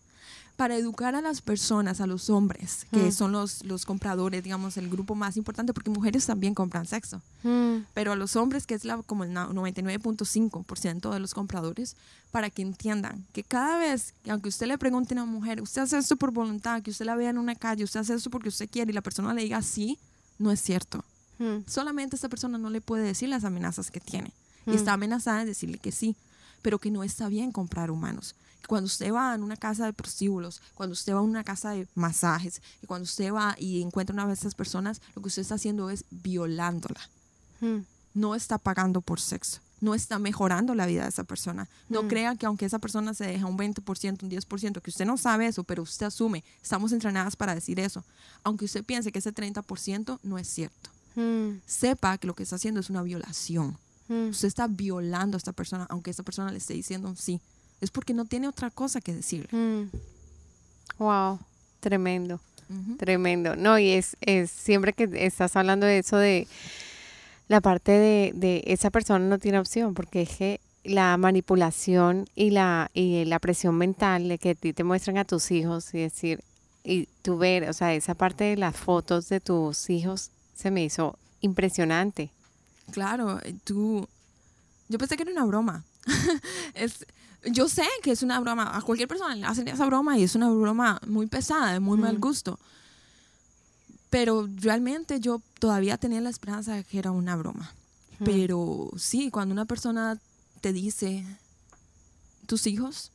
Para 0.60 0.76
educar 0.76 1.16
a 1.16 1.22
las 1.22 1.40
personas, 1.40 2.02
a 2.02 2.06
los 2.06 2.30
hombres, 2.30 2.86
que 2.92 3.08
Mm. 3.08 3.12
son 3.14 3.32
los, 3.32 3.64
los 3.64 3.86
compradores, 3.86 4.44
digamos, 4.44 4.76
el 4.76 4.90
grupo 4.90 5.16
más 5.16 5.38
importante, 5.38 5.74
porque 5.74 5.90
mujeres 5.90 6.26
también 6.26 6.54
compran 6.54 6.86
sexo, 6.86 7.22
Mm. 7.44 7.86
pero 7.94 8.12
a 8.12 8.18
los 8.18 8.36
hombres, 8.36 8.66
que 8.68 8.76
es 8.76 8.84
la, 8.84 8.98
como 9.04 9.24
el 9.24 9.32
na- 9.32 9.48
99.5% 9.54 11.12
de 11.14 11.20
los 11.20 11.34
compradores, 11.34 11.96
para 12.32 12.50
que 12.50 12.62
entiendan 12.62 13.26
que 13.34 13.44
cada 13.44 13.78
vez, 13.78 14.14
que 14.24 14.32
aunque 14.32 14.50
usted 14.50 14.68
le 14.68 14.78
pregunte 14.78 15.14
a 15.14 15.24
una 15.24 15.32
mujer, 15.32 15.62
usted 15.62 15.82
hace 15.84 15.98
esto 15.98 16.18
por 16.18 16.32
voluntad, 16.32 16.82
que 16.82 16.92
usted 16.92 17.06
la 17.06 17.16
vea 17.16 17.30
en 17.30 17.38
una 17.38 17.56
calle, 17.56 17.84
usted 17.84 18.02
hace 18.02 18.14
esto 18.14 18.30
porque 18.30 18.50
usted 18.50 18.70
quiere 18.70 18.92
y 18.92 18.94
la 18.94 19.02
persona 19.02 19.34
le 19.34 19.44
diga 19.44 19.62
sí, 19.62 19.98
no 20.38 20.52
es 20.52 20.62
cierto. 20.62 21.04
Mm. 21.40 21.60
Solamente 21.68 22.16
esta 22.18 22.28
persona 22.30 22.58
no 22.58 22.70
le 22.70 22.82
puede 22.82 23.04
decir 23.04 23.30
las 23.30 23.46
amenazas 23.46 23.92
que 23.92 24.00
tiene. 24.02 24.34
Y 24.66 24.76
está 24.76 24.94
amenazada 24.94 25.40
de 25.40 25.46
decirle 25.46 25.78
que 25.80 25.92
sí, 25.94 26.16
pero 26.62 26.80
que 26.80 26.92
no 26.92 27.04
está 27.04 27.30
bien 27.30 27.52
comprar 27.54 27.90
humanos. 27.92 28.36
Cuando 28.68 28.86
usted 28.86 29.12
va 29.12 29.34
a 29.34 29.36
una 29.38 29.58
casa 29.58 29.86
de 29.86 29.94
prostíbulos, 29.94 30.62
cuando 30.76 30.94
usted 30.94 31.14
va 31.14 31.20
a 31.20 31.22
una 31.22 31.44
casa 31.44 31.72
de 31.72 31.88
masajes, 31.96 32.62
y 32.84 32.88
cuando 32.88 33.04
usted 33.06 33.34
va 33.34 33.56
y 33.58 33.82
encuentra 33.82 34.14
una 34.14 34.28
de 34.28 34.34
esas 34.34 34.54
personas, 34.56 35.02
lo 35.16 35.22
que 35.22 35.30
usted 35.30 35.42
está 35.42 35.56
haciendo 35.56 35.90
es 35.90 36.06
violándola. 36.12 37.00
Mm. 37.62 37.80
No 38.14 38.36
está 38.36 38.58
pagando 38.58 39.02
por 39.02 39.20
sexo. 39.20 39.60
No 39.82 39.96
está 39.96 40.20
mejorando 40.20 40.76
la 40.76 40.86
vida 40.86 41.04
de 41.04 41.10
esa 41.10 41.24
persona. 41.24 41.70
No 41.88 42.04
Mm. 42.04 42.08
crea 42.10 42.36
que 42.36 42.46
aunque 42.46 42.66
esa 42.66 42.80
persona 42.80 43.14
se 43.14 43.26
deja 43.26 43.46
un 43.46 43.58
20%, 43.58 44.24
un 44.26 44.30
10%, 44.30 44.82
que 44.82 44.90
usted 44.90 45.06
no 45.06 45.18
sabe 45.18 45.48
eso, 45.48 45.64
pero 45.64 45.84
usted 45.84 46.06
asume, 46.08 46.44
estamos 46.62 46.92
entrenadas 46.92 47.36
para 47.36 47.56
decir 47.56 47.80
eso. 47.80 48.04
Aunque 48.44 48.66
usted 48.66 48.84
piense 48.84 49.12
que 49.12 49.20
ese 49.20 49.32
30% 49.32 50.20
no 50.24 50.38
es 50.38 50.48
cierto 50.50 50.90
Mm. 51.16 51.62
sepa 51.66 52.18
que 52.18 52.28
lo 52.28 52.36
que 52.36 52.44
está 52.44 52.58
haciendo 52.58 52.80
es 52.82 52.90
una 52.90 53.02
violación. 53.04 53.78
Mm. 54.10 54.30
Usted 54.30 54.48
está 54.48 54.68
violando 54.68 55.38
a 55.38 55.40
esta 55.40 55.54
persona, 55.54 55.86
aunque 55.90 56.12
esta 56.12 56.24
persona 56.24 56.52
le 56.52 56.58
esté 56.58 56.74
diciendo 56.74 57.08
un 57.08 57.16
sí. 57.16 57.40
Es 57.82 57.92
porque 57.92 58.14
no 58.14 58.26
tiene 58.26 58.48
otra 58.48 58.70
cosa 58.70 59.02
que 59.02 59.14
decirle. 59.14 59.48
Mm. 59.52 59.90
Wow, 60.98 61.40
tremendo, 61.80 62.42
tremendo. 62.98 63.56
No, 63.56 63.80
y 63.80 63.92
es, 63.92 64.18
es 64.22 64.52
siempre 64.52 64.94
que 64.94 65.10
estás 65.26 65.56
hablando 65.56 65.86
de 65.86 66.00
eso 66.00 66.18
de 66.18 66.48
la 67.48 67.62
parte 67.62 67.94
de, 67.94 68.32
de 68.36 68.64
esa 68.68 68.90
persona 68.90 69.26
no 69.26 69.40
tiene 69.40 69.60
opción, 69.60 69.94
porque 69.94 70.24
es 70.24 70.30
que 70.38 70.60
la 70.84 71.18
manipulación 71.18 72.28
y 72.36 72.52
la, 72.52 72.90
y 72.94 73.26
la 73.26 73.40
presión 73.40 73.78
mental 73.78 74.28
de 74.28 74.38
que 74.38 74.52
a 74.52 74.56
ti 74.56 74.74
te 74.74 74.84
muestran 74.84 75.18
a 75.18 75.26
tus 75.26 75.52
hijos 75.52 75.94
y 75.94 76.00
decir, 76.00 76.44
y 76.84 77.08
tú 77.22 77.38
ver, 77.38 77.70
o 77.70 77.74
sea, 77.74 77.94
esa 77.94 78.16
parte 78.16 78.46
de 78.46 78.58
las 78.58 78.76
fotos 78.76 79.30
de 79.30 79.40
tus 79.40 79.90
hijos 79.90 80.32
se 80.56 80.72
me 80.72 80.84
hizo 80.84 81.18
impresionante. 81.42 82.32
Claro, 82.92 83.40
eh, 83.44 83.56
tú... 83.64 84.08
Yo 84.88 84.98
pensé 84.98 85.16
que 85.16 85.24
era 85.24 85.32
una 85.32 85.46
broma. 85.46 85.84
es, 86.74 87.06
yo 87.46 87.70
sé 87.70 87.84
que 88.04 88.12
es 88.12 88.22
una 88.24 88.40
broma. 88.40 88.76
A 88.76 88.82
cualquier 88.82 89.08
persona 89.08 89.36
le 89.36 89.46
hacen 89.46 89.68
esa 89.68 89.86
broma 89.86 90.18
y 90.18 90.24
es 90.24 90.36
una 90.36 90.50
broma 90.50 91.00
muy 91.08 91.28
pesada, 91.28 91.74
de 91.74 91.80
muy 91.80 91.98
mal 91.98 92.18
Mm. 92.18 92.22
gusto. 92.22 92.60
Pero 94.10 94.48
realmente 94.58 95.20
yo 95.20 95.42
todavía 95.60 95.98
tenía 95.98 96.20
la 96.22 96.30
esperanza 96.30 96.74
de 96.74 96.84
que 96.84 96.98
era 97.00 97.12
una 97.12 97.36
broma. 97.36 97.74
Mm. 98.20 98.24
Pero 98.26 98.90
sí, 98.98 99.30
cuando 99.30 99.54
una 99.54 99.66
persona 99.66 100.18
te 100.62 100.74
dice 100.74 101.24
tus 102.48 102.66
hijos 102.68 103.12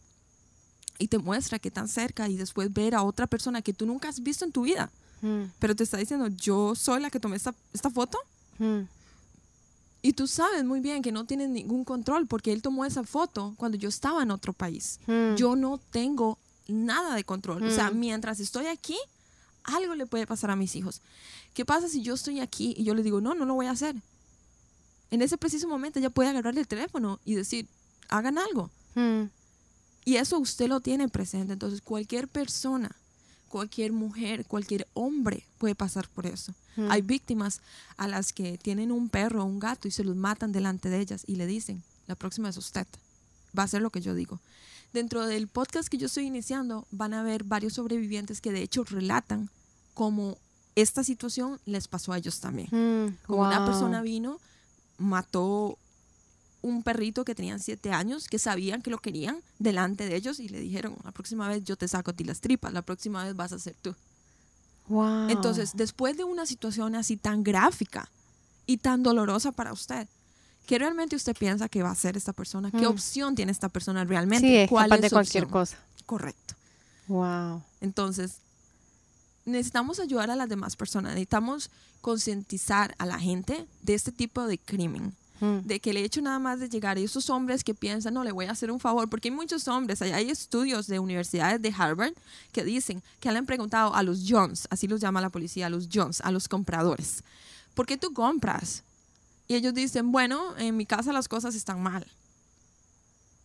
y 0.99 1.09
te 1.09 1.19
muestra 1.19 1.59
que 1.59 1.69
están 1.69 1.89
cerca 1.89 2.29
y 2.29 2.37
después 2.37 2.73
ver 2.73 2.95
a 2.95 3.03
otra 3.03 3.27
persona 3.27 3.61
que 3.63 3.73
tú 3.75 3.85
nunca 3.87 4.09
has 4.09 4.23
visto 4.23 4.45
en 4.45 4.53
tu 4.53 4.63
vida, 4.63 4.91
Mm, 5.23 5.45
pero 5.59 5.75
te 5.75 5.85
está 5.85 5.97
diciendo, 5.97 6.27
yo 6.29 6.75
soy 6.75 7.01
la 7.01 7.09
que 7.09 7.19
tomé 7.19 7.37
esta, 7.37 7.55
esta 7.73 7.89
foto 7.89 8.19
y 10.05 10.13
tú 10.13 10.27
sabes 10.27 10.65
muy 10.65 10.81
bien 10.81 11.01
que 11.03 11.13
no 11.13 11.25
tienes 11.25 11.49
ningún 11.49 11.83
control 11.83 12.27
porque 12.27 12.53
él 12.53 12.61
tomó 12.61 12.85
esa 12.85 13.05
foto 13.05 13.55
cuando 13.57 13.79
yo 13.79 13.89
estaba 13.89 14.23
en 14.23 14.31
otro 14.31 14.53
país. 14.53 15.01
mm. 15.07 15.37
Yo 15.37 15.57
no 15.57 15.79
tengo 15.79 16.39
nada 16.69 17.15
de 17.15 17.25
control. 17.25 17.63
O 17.65 17.71
sea, 17.71 17.91
Mm. 17.91 17.99
mientras 17.99 18.39
estoy 18.39 18.67
aquí, 18.67 18.99
algo 19.63 19.95
le 19.95 20.05
puede 20.07 20.27
pasar 20.27 20.51
a 20.51 20.57
mis 20.57 20.77
hijos. 20.77 21.01
¿Qué 21.55 21.65
pasa 21.65 21.89
si 21.89 22.03
yo 22.03 22.15
estoy 22.15 22.41
aquí 22.41 22.75
y 22.77 22.85
yo 22.85 22.95
le 22.95 23.03
digo, 23.03 23.23
no, 23.23 23.35
no 23.35 23.47
lo 23.47 23.55
voy 23.55 23.65
a 23.67 23.71
hacer? 23.71 23.97
En 25.11 25.23
ese 25.23 25.39
preciso 25.39 25.69
momento 25.69 25.99
ella 26.01 26.11
puede 26.11 26.29
agarrar 26.29 26.59
el 26.59 26.67
teléfono 26.69 27.19
y 27.25 27.35
decir, 27.35 27.67
hagan 28.11 28.37
algo. 28.37 28.71
Mm, 28.95 29.25
Y 30.07 30.17
eso 30.17 30.39
usted 30.39 30.69
lo 30.69 30.81
tiene 30.81 31.09
presente. 31.09 31.55
Entonces, 31.55 31.81
cualquier 31.81 32.29
persona, 32.29 32.95
cualquier 33.55 33.93
mujer, 33.93 34.47
cualquier 34.47 34.89
hombre 34.95 35.45
puede 35.59 35.77
pasar 35.77 36.09
por 36.09 36.27
eso. 36.27 36.53
Mm. 36.75 36.91
Hay 36.91 37.03
víctimas 37.03 37.61
a 37.97 38.09
las 38.09 38.33
que 38.33 38.59
tienen 38.59 38.91
un 38.91 39.09
perro 39.09 39.43
o 39.43 39.47
un 39.47 39.61
gato 39.61 39.87
y 39.87 39.93
se 39.93 40.03
los 40.03 40.17
matan 40.17 40.51
delante 40.51 40.89
de 40.91 40.99
ellas 40.99 41.23
y 41.29 41.37
le 41.37 41.47
dicen, 41.47 41.81
la 42.09 42.17
próxima 42.17 42.49
es 42.49 42.57
usted. 42.57 42.85
Va 43.57 43.63
a 43.63 43.69
ser 43.69 43.81
lo 43.81 43.91
que 43.91 44.01
yo 44.01 44.13
digo. 44.13 44.41
Dentro 44.93 45.25
del 45.25 45.47
podcast 45.47 45.87
que 45.89 45.99
yo 45.99 46.07
estoy 46.07 46.25
iniciando, 46.27 46.85
van 46.91 47.15
a 47.15 47.21
haber 47.21 47.45
varios 47.45 47.75
sobrevivientes 47.75 48.41
que 48.41 48.51
de 48.51 48.61
hecho 48.63 48.83
relatan 48.83 49.49
cómo 49.95 50.37
esta 50.75 51.05
situación 51.05 51.61
les 51.65 51.87
pasó 51.87 52.13
a 52.13 52.19
ellos 52.19 52.41
también. 52.41 52.67
mm, 52.73 53.19
Como 53.29 53.43
una 53.43 53.65
persona 53.65 54.03
vino, 54.03 54.41
mató 54.99 55.79
un 56.65 56.83
perrito 56.83 57.25
que 57.25 57.35
tenían 57.35 57.61
siete 57.61 57.93
años, 57.93 58.27
que 58.27 58.39
sabían 58.39 58.81
que 58.81 58.91
lo 58.91 58.99
querían, 58.99 59.43
delante 59.59 60.07
de 60.09 60.17
ellos 60.17 60.41
y 60.41 60.49
le 60.49 60.59
dijeron, 60.61 60.97
la 61.05 61.13
próxima 61.13 61.47
vez 61.47 61.63
yo 61.65 61.77
te 61.77 61.87
saco 61.89 62.11
a 62.11 62.15
ti 62.15 62.25
las 62.25 62.41
tripas, 62.41 62.73
la 62.73 62.81
próxima 62.83 63.23
vez 63.23 63.37
vas 63.37 63.53
a 63.53 63.59
ser 63.59 63.75
tú. 63.83 63.95
Wow. 64.89 65.29
Entonces, 65.29 65.73
después 65.75 66.17
de 66.17 66.25
una 66.25 66.47
situación 66.47 66.95
así 66.95 67.17
tan 67.17 67.43
gráfica 67.43 68.11
y 68.67 68.79
tan 68.79 69.03
dolorosa 69.03 69.53
para 69.53 69.73
usted, 69.73 70.09
¿qué 70.67 70.79
realmente 70.79 71.17
usted 71.17 71.37
piensa 71.37 71.69
que 71.69 71.83
va 71.83 71.91
a 71.91 71.93
hacer 71.93 72.17
esta 72.17 72.33
persona? 72.33 72.71
¿Qué 72.71 72.87
Mm. 72.87 72.91
opción 72.91 73.35
tiene 73.35 73.53
esta 73.53 73.69
persona 73.69 74.05
realmente? 74.05 74.47
sí, 74.49 74.57
es 74.57 74.71
¿Cuál 74.71 74.85
capaz 74.89 74.97
es 74.97 75.03
de 75.03 75.11
cualquier 75.11 75.45
opción? 75.45 75.53
cosa. 75.61 75.79
Correcto. 76.07 76.55
Wow. 77.09 77.63
Entonces, 77.83 78.39
necesitamos 79.45 80.01
ayudar 80.01 80.31
a 80.31 80.37
las 80.37 80.49
demás 80.49 80.77
personas, 80.77 81.13
necesitamos 81.13 81.71
concientizar 82.01 82.95
a 82.99 83.05
la 83.07 83.19
gente 83.19 83.67
de 83.83 83.95
este 83.95 84.13
tipo 84.13 84.47
de 84.47 84.59
crimen. 84.59 85.15
Mm. 85.41 85.59
De 85.65 85.81
que 85.81 85.91
el 85.91 85.97
hecho 85.97 86.21
nada 86.21 86.39
más 86.39 86.61
de 86.61 86.69
llegar 86.69 86.97
y 86.99 87.05
esos 87.05 87.29
hombres 87.29 87.65
que 87.65 87.75
piensan, 87.75 88.15
no, 88.15 88.23
le 88.23 88.33
voy 88.33 88.47
a 88.47 88.53
hacer 88.53 88.71
un 88.71 88.79
favor, 88.79 89.09
porque 89.09 89.29
hay 89.29 89.35
muchos 89.35 89.67
hombres, 89.67 90.01
hay, 90.01 90.13
hay 90.13 90.31
estudios 90.31 90.87
de 90.87 90.99
universidades 90.99 91.61
de 91.61 91.75
Harvard 91.77 92.15
que 92.53 92.63
dicen 92.63 93.03
que 93.21 93.33
le 93.33 93.39
han 93.39 93.47
preguntado 93.47 93.95
a 93.95 94.03
los 94.03 94.25
Jones, 94.29 94.69
así 94.71 94.87
los 94.87 95.01
llama 95.01 95.21
la 95.21 95.31
policía, 95.31 95.67
a 95.67 95.71
los 95.71 95.89
Jones, 95.93 96.21
a 96.21 96.31
los 96.31 96.49
compradores, 96.49 97.25
¿por 97.75 97.87
qué 97.87 97.97
tú 97.97 98.13
compras? 98.13 98.85
Y 99.49 99.55
ellos 99.57 99.75
dicen, 99.75 100.13
bueno, 100.13 100.57
en 100.57 100.77
mi 100.77 100.87
casa 100.87 101.13
las 101.13 101.29
cosas 101.29 101.55
están 101.55 101.83
mal. 101.83 102.07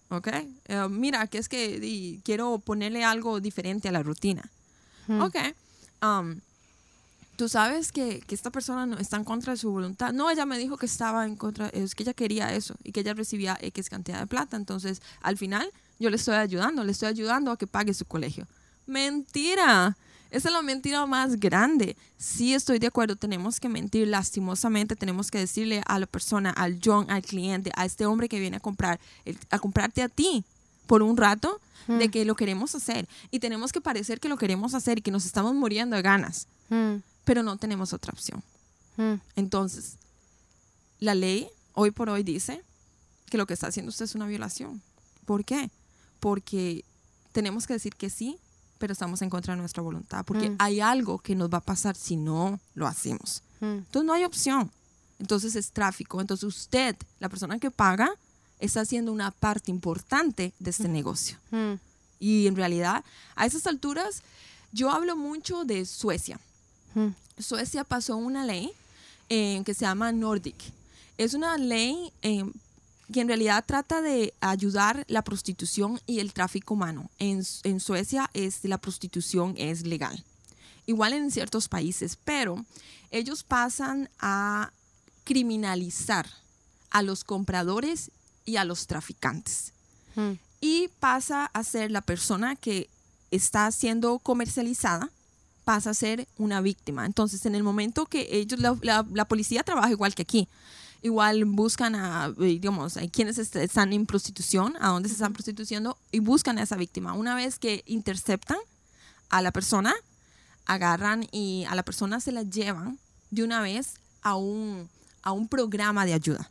¿Ok? 0.09 0.27
Eh, 0.27 0.87
mira, 0.89 1.27
que 1.27 1.37
es 1.37 1.49
que 1.49 2.19
quiero 2.23 2.59
ponerle 2.59 3.03
algo 3.03 3.39
diferente 3.39 3.89
a 3.89 3.91
la 3.91 4.01
rutina. 4.01 4.49
Mm. 5.07 5.21
Ok. 5.21 5.35
um, 6.01 6.39
Tú 7.39 7.47
sabes 7.47 7.93
que, 7.93 8.19
que 8.19 8.35
esta 8.35 8.49
persona 8.49 8.85
no 8.85 8.97
está 8.97 9.15
en 9.15 9.23
contra 9.23 9.53
de 9.53 9.57
su 9.57 9.71
voluntad. 9.71 10.11
No, 10.11 10.29
ella 10.29 10.45
me 10.45 10.57
dijo 10.57 10.75
que 10.75 10.85
estaba 10.85 11.25
en 11.25 11.37
contra, 11.37 11.69
es 11.69 11.95
que 11.95 12.03
ella 12.03 12.13
quería 12.13 12.53
eso 12.53 12.75
y 12.83 12.91
que 12.91 12.99
ella 12.99 13.13
recibía 13.13 13.57
X 13.61 13.89
cantidad 13.89 14.19
de 14.19 14.27
plata. 14.27 14.57
Entonces, 14.57 15.01
al 15.21 15.37
final, 15.37 15.71
yo 15.99 16.09
le 16.09 16.17
estoy 16.17 16.35
ayudando, 16.35 16.83
le 16.83 16.91
estoy 16.91 17.07
ayudando 17.07 17.51
a 17.51 17.57
que 17.57 17.65
pague 17.65 17.93
su 17.93 18.03
colegio. 18.03 18.45
Mentira. 18.87 19.95
Esa 20.31 20.49
es 20.49 20.53
la 20.53 20.61
mentira 20.61 21.05
más 21.05 21.39
grande. 21.39 21.95
Sí 22.17 22.53
estoy 22.53 22.77
de 22.77 22.87
acuerdo, 22.87 23.15
tenemos 23.15 23.61
que 23.61 23.69
mentir 23.69 24.09
lastimosamente, 24.09 24.97
tenemos 24.97 25.31
que 25.31 25.37
decirle 25.37 25.81
a 25.85 25.97
la 25.97 26.07
persona, 26.07 26.49
al 26.49 26.81
John, 26.83 27.09
al 27.09 27.21
cliente, 27.21 27.71
a 27.77 27.85
este 27.85 28.05
hombre 28.05 28.27
que 28.27 28.41
viene 28.41 28.57
a 28.57 28.59
comprar, 28.59 28.99
a 29.49 29.59
comprarte 29.59 30.01
a 30.01 30.09
ti 30.09 30.43
por 30.87 31.03
un 31.03 31.15
rato, 31.15 31.61
de 31.87 32.11
que 32.11 32.25
lo 32.25 32.35
queremos 32.35 32.75
hacer. 32.75 33.07
Y 33.31 33.39
tenemos 33.39 33.71
que 33.71 33.79
parecer 33.79 34.19
que 34.19 34.27
lo 34.27 34.37
queremos 34.37 34.73
hacer 34.73 34.99
y 34.99 35.01
que 35.01 35.09
nos 35.09 35.25
estamos 35.25 35.55
muriendo 35.55 35.95
de 35.95 36.01
ganas, 36.01 36.49
Mm. 36.69 37.01
Pero 37.29 37.43
no 37.43 37.57
tenemos 37.57 37.93
otra 37.93 38.11
opción. 38.11 38.41
Mm. 38.97 39.21
Entonces, 39.35 39.97
la 40.99 41.13
ley 41.13 41.47
hoy 41.73 41.91
por 41.91 42.09
hoy 42.09 42.23
dice 42.23 42.63
que 43.29 43.37
lo 43.37 43.45
que 43.45 43.53
está 43.53 43.67
haciendo 43.67 43.91
usted 43.91 44.05
es 44.05 44.15
una 44.15 44.25
violación. 44.25 44.81
¿Por 45.25 45.45
qué? 45.45 45.69
Porque 46.19 46.83
tenemos 47.31 47.67
que 47.67 47.73
decir 47.73 47.93
que 47.93 48.09
sí, 48.09 48.39
pero 48.79 48.93
estamos 48.93 49.21
en 49.21 49.29
contra 49.29 49.53
de 49.53 49.59
nuestra 49.59 49.83
voluntad, 49.83 50.25
porque 50.25 50.49
Mm. 50.49 50.55
hay 50.57 50.79
algo 50.79 51.19
que 51.19 51.35
nos 51.35 51.51
va 51.51 51.59
a 51.59 51.61
pasar 51.61 51.95
si 51.95 52.15
no 52.15 52.59
lo 52.73 52.87
hacemos. 52.87 53.43
Mm. 53.59 53.65
Entonces 53.85 54.07
no 54.07 54.13
hay 54.13 54.23
opción. 54.23 54.71
Entonces 55.19 55.55
es 55.55 55.71
tráfico. 55.71 56.21
Entonces 56.21 56.45
usted, 56.45 56.95
la 57.19 57.29
persona 57.29 57.59
que 57.59 57.69
paga, 57.69 58.09
está 58.57 58.81
haciendo 58.81 59.11
una 59.11 59.29
parte 59.29 59.69
importante 59.69 60.51
de 60.57 60.69
este 60.71 60.87
negocio. 60.87 61.37
Y 62.19 62.47
en 62.47 62.55
realidad, 62.55 63.05
a 63.35 63.45
esas 63.45 63.67
alturas, 63.67 64.23
yo 64.71 64.89
hablo 64.89 65.15
mucho 65.15 65.63
de 65.63 65.85
Suecia. 65.85 66.39
Suecia 67.37 67.83
pasó 67.83 68.17
una 68.17 68.45
ley 68.45 68.71
eh, 69.29 69.61
que 69.65 69.73
se 69.73 69.81
llama 69.81 70.11
Nordic. 70.11 70.55
Es 71.17 71.33
una 71.33 71.57
ley 71.57 72.11
eh, 72.21 72.43
que 73.11 73.21
en 73.21 73.27
realidad 73.27 73.63
trata 73.65 74.01
de 74.01 74.33
ayudar 74.41 75.05
la 75.07 75.23
prostitución 75.23 75.99
y 76.05 76.19
el 76.19 76.33
tráfico 76.33 76.73
humano. 76.73 77.09
En, 77.19 77.43
en 77.63 77.79
Suecia 77.79 78.29
es, 78.33 78.63
la 78.63 78.77
prostitución 78.77 79.55
es 79.57 79.85
legal. 79.85 80.23
Igual 80.85 81.13
en 81.13 81.31
ciertos 81.31 81.67
países, 81.67 82.17
pero 82.23 82.65
ellos 83.11 83.43
pasan 83.43 84.09
a 84.19 84.71
criminalizar 85.23 86.27
a 86.89 87.01
los 87.01 87.23
compradores 87.23 88.11
y 88.45 88.55
a 88.57 88.63
los 88.63 88.87
traficantes 88.87 89.73
y 90.61 90.89
pasa 90.99 91.45
a 91.45 91.63
ser 91.63 91.91
la 91.91 92.01
persona 92.01 92.55
que 92.55 92.89
está 93.31 93.71
siendo 93.71 94.19
comercializada, 94.19 95.09
pasa 95.69 95.91
a 95.91 95.93
ser 95.93 96.27
una 96.39 96.61
víctima. 96.61 97.05
Entonces, 97.05 97.45
en 97.45 97.53
el 97.53 97.61
momento 97.61 98.07
que 98.07 98.27
ellos, 98.31 98.59
la, 98.59 98.75
la- 98.81 99.05
la 99.13 99.25
policía 99.25 99.61
trabaja 99.61 99.91
igual 99.91 100.15
que 100.15 100.23
aquí, 100.23 100.47
igual 101.03 101.45
buscan 101.45 101.93
a, 101.93 102.33
eh, 102.39 102.57
digamos, 102.59 102.97
a 102.97 103.07
quienes 103.07 103.37
est- 103.37 103.55
están 103.55 103.93
en 103.93 104.07
prostitución, 104.07 104.75
a 104.81 104.87
dónde 104.87 105.09
se 105.09 105.13
están 105.13 105.31
prostituyendo 105.33 105.95
y 106.11 106.19
buscan 106.21 106.57
a 106.57 106.63
esa 106.63 106.75
víctima. 106.75 107.13
Una 107.13 107.35
vez 107.35 107.59
que 107.59 107.83
interceptan 107.85 108.57
a 109.29 109.43
la 109.43 109.51
persona, 109.51 109.93
agarran 110.65 111.27
y 111.31 111.65
a 111.69 111.75
la 111.75 111.83
persona 111.83 112.19
se 112.19 112.31
la 112.31 112.41
llevan 112.41 112.97
de 113.29 113.43
una 113.43 113.61
vez 113.61 113.93
a 114.23 114.35
un, 114.37 114.89
a 115.21 115.31
un 115.33 115.47
programa 115.47 116.03
de 116.07 116.13
ayuda, 116.15 116.49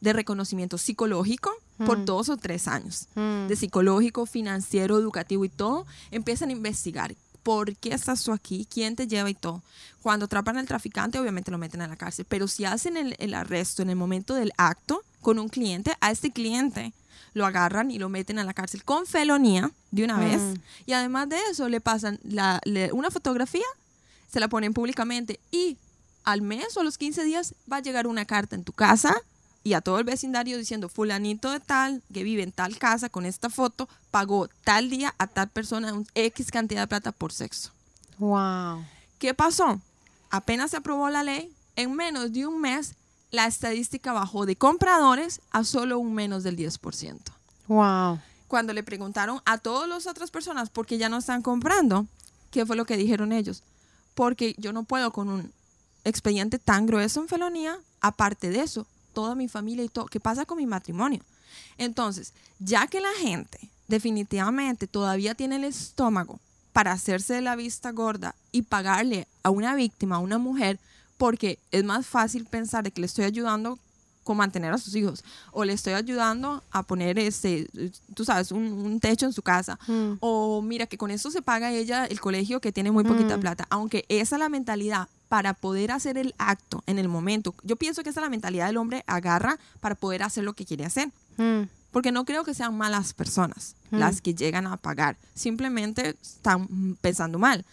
de 0.00 0.12
reconocimiento 0.12 0.78
psicológico 0.78 1.50
por 1.84 2.04
dos 2.04 2.28
o 2.28 2.36
tres 2.36 2.68
años 2.68 3.08
de 3.48 3.56
psicológico, 3.56 4.24
financiero, 4.26 4.98
educativo 5.00 5.44
y 5.44 5.48
todo, 5.48 5.84
empiezan 6.12 6.50
a 6.50 6.52
investigar. 6.52 7.12
¿Por 7.42 7.74
qué 7.76 7.92
estás 7.94 8.22
tú 8.24 8.32
aquí? 8.32 8.66
¿Quién 8.70 8.94
te 8.96 9.06
lleva 9.06 9.28
y 9.30 9.34
todo? 9.34 9.62
Cuando 10.02 10.26
atrapan 10.26 10.58
al 10.58 10.66
traficante, 10.66 11.18
obviamente 11.18 11.50
lo 11.50 11.58
meten 11.58 11.80
a 11.82 11.88
la 11.88 11.96
cárcel. 11.96 12.24
Pero 12.28 12.48
si 12.48 12.64
hacen 12.64 12.96
el, 12.96 13.16
el 13.18 13.34
arresto 13.34 13.82
en 13.82 13.90
el 13.90 13.96
momento 13.96 14.34
del 14.34 14.52
acto 14.56 15.02
con 15.20 15.38
un 15.38 15.48
cliente, 15.48 15.94
a 16.00 16.10
este 16.10 16.30
cliente 16.30 16.92
lo 17.34 17.46
agarran 17.46 17.90
y 17.90 17.98
lo 17.98 18.08
meten 18.08 18.38
a 18.38 18.44
la 18.44 18.52
cárcel 18.54 18.84
con 18.84 19.06
felonía 19.06 19.70
de 19.90 20.04
una 20.04 20.18
vez. 20.18 20.40
Mm. 20.40 20.54
Y 20.86 20.92
además 20.92 21.28
de 21.28 21.38
eso, 21.50 21.68
le 21.68 21.80
pasan 21.80 22.18
la- 22.24 22.60
le- 22.64 22.92
una 22.92 23.10
fotografía, 23.10 23.64
se 24.30 24.38
la 24.40 24.48
ponen 24.48 24.74
públicamente 24.74 25.40
y 25.50 25.76
al 26.24 26.42
mes 26.42 26.76
o 26.76 26.80
a 26.80 26.84
los 26.84 26.98
15 26.98 27.24
días 27.24 27.54
va 27.70 27.78
a 27.78 27.80
llegar 27.80 28.06
una 28.06 28.24
carta 28.24 28.54
en 28.54 28.64
tu 28.64 28.72
casa 28.72 29.14
y 29.64 29.74
a 29.74 29.80
todo 29.80 29.98
el 29.98 30.04
vecindario 30.04 30.58
diciendo 30.58 30.88
fulanito 30.88 31.50
de 31.50 31.60
tal 31.60 32.02
que 32.12 32.24
vive 32.24 32.42
en 32.42 32.52
tal 32.52 32.78
casa 32.78 33.08
con 33.08 33.26
esta 33.26 33.48
foto 33.50 33.88
pagó 34.10 34.48
tal 34.64 34.90
día 34.90 35.14
a 35.18 35.26
tal 35.26 35.48
persona 35.48 35.92
un 35.92 36.06
X 36.14 36.50
cantidad 36.50 36.82
de 36.82 36.86
plata 36.88 37.12
por 37.12 37.32
sexo. 37.32 37.70
Wow. 38.18 38.84
¿Qué 39.18 39.34
pasó? 39.34 39.80
Apenas 40.30 40.70
se 40.72 40.78
aprobó 40.78 41.08
la 41.10 41.22
ley, 41.22 41.52
en 41.76 41.94
menos 41.94 42.32
de 42.32 42.46
un 42.46 42.60
mes 42.60 42.94
la 43.30 43.46
estadística 43.46 44.12
bajó 44.12 44.46
de 44.46 44.56
compradores 44.56 45.40
a 45.50 45.64
solo 45.64 45.98
un 45.98 46.14
menos 46.14 46.42
del 46.42 46.56
10%. 46.56 47.18
Wow. 47.68 48.20
Cuando 48.46 48.72
le 48.74 48.82
preguntaron 48.82 49.40
a 49.46 49.58
todas 49.58 49.88
las 49.88 50.06
otras 50.06 50.30
personas 50.30 50.68
por 50.68 50.86
qué 50.86 50.98
ya 50.98 51.08
no 51.08 51.18
están 51.18 51.40
comprando, 51.40 52.06
¿qué 52.50 52.66
fue 52.66 52.76
lo 52.76 52.84
que 52.84 52.98
dijeron 52.98 53.32
ellos? 53.32 53.62
Porque 54.14 54.54
yo 54.58 54.74
no 54.74 54.84
puedo 54.84 55.12
con 55.12 55.28
un 55.28 55.52
expediente 56.04 56.58
tan 56.58 56.86
grueso 56.86 57.20
en 57.20 57.28
felonía, 57.28 57.78
aparte 58.02 58.50
de 58.50 58.60
eso, 58.60 58.86
toda 59.12 59.34
mi 59.34 59.48
familia 59.48 59.84
y 59.84 59.88
todo, 59.88 60.06
¿qué 60.06 60.20
pasa 60.20 60.44
con 60.44 60.58
mi 60.58 60.66
matrimonio? 60.66 61.22
Entonces, 61.78 62.32
ya 62.58 62.86
que 62.86 63.00
la 63.00 63.12
gente 63.20 63.58
definitivamente 63.88 64.86
todavía 64.86 65.34
tiene 65.34 65.56
el 65.56 65.64
estómago 65.64 66.40
para 66.72 66.92
hacerse 66.92 67.34
de 67.34 67.40
la 67.42 67.56
vista 67.56 67.92
gorda 67.92 68.34
y 68.50 68.62
pagarle 68.62 69.26
a 69.42 69.50
una 69.50 69.74
víctima, 69.74 70.16
a 70.16 70.20
una 70.20 70.38
mujer, 70.38 70.78
porque 71.18 71.58
es 71.70 71.84
más 71.84 72.06
fácil 72.06 72.46
pensar 72.46 72.82
de 72.84 72.90
que 72.90 73.00
le 73.00 73.06
estoy 73.06 73.24
ayudando 73.24 73.78
con 74.24 74.36
mantener 74.36 74.72
a 74.72 74.78
sus 74.78 74.94
hijos 74.94 75.24
o 75.50 75.64
le 75.64 75.72
estoy 75.72 75.94
ayudando 75.94 76.62
a 76.70 76.84
poner 76.84 77.18
este 77.18 77.68
tú 78.14 78.24
sabes 78.24 78.52
un, 78.52 78.62
un 78.62 79.00
techo 79.00 79.26
en 79.26 79.32
su 79.32 79.42
casa 79.42 79.78
Mm. 79.88 80.12
o 80.20 80.62
mira 80.62 80.86
que 80.86 80.96
con 80.96 81.10
eso 81.10 81.28
se 81.32 81.42
paga 81.42 81.72
ella 81.72 82.06
el 82.06 82.20
colegio 82.20 82.60
que 82.60 82.70
tiene 82.70 82.92
muy 82.92 83.02
poquita 83.02 83.36
Mm. 83.36 83.40
plata 83.40 83.66
aunque 83.68 84.04
esa 84.08 84.36
es 84.36 84.38
la 84.40 84.48
mentalidad 84.48 85.08
para 85.32 85.54
poder 85.54 85.92
hacer 85.92 86.18
el 86.18 86.34
acto 86.36 86.82
en 86.86 86.98
el 86.98 87.08
momento 87.08 87.54
yo 87.62 87.76
pienso 87.76 88.02
que 88.02 88.10
esa 88.10 88.20
es 88.20 88.24
la 88.24 88.28
mentalidad 88.28 88.66
del 88.66 88.76
hombre 88.76 89.02
agarra 89.06 89.58
para 89.80 89.94
poder 89.94 90.22
hacer 90.22 90.44
lo 90.44 90.52
que 90.52 90.66
quiere 90.66 90.84
hacer 90.84 91.10
Mm. 91.38 91.62
porque 91.90 92.12
no 92.12 92.26
creo 92.26 92.44
que 92.44 92.52
sean 92.52 92.76
malas 92.76 93.14
personas 93.14 93.74
Mm. 93.90 93.96
las 93.96 94.20
que 94.20 94.34
llegan 94.34 94.66
a 94.66 94.76
pagar 94.76 95.16
simplemente 95.34 96.16
están 96.20 96.66
mm, 96.68 96.96
pensando 97.00 97.38
mal 97.38 97.64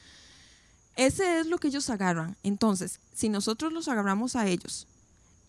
ese 0.96 1.40
es 1.42 1.48
lo 1.48 1.58
que 1.58 1.68
ellos 1.68 1.90
agarran 1.90 2.38
entonces 2.44 3.02
si 3.14 3.28
nosotros 3.28 3.74
los 3.74 3.90
agarramos 3.90 4.38
a 4.38 4.48
ellos 4.48 4.88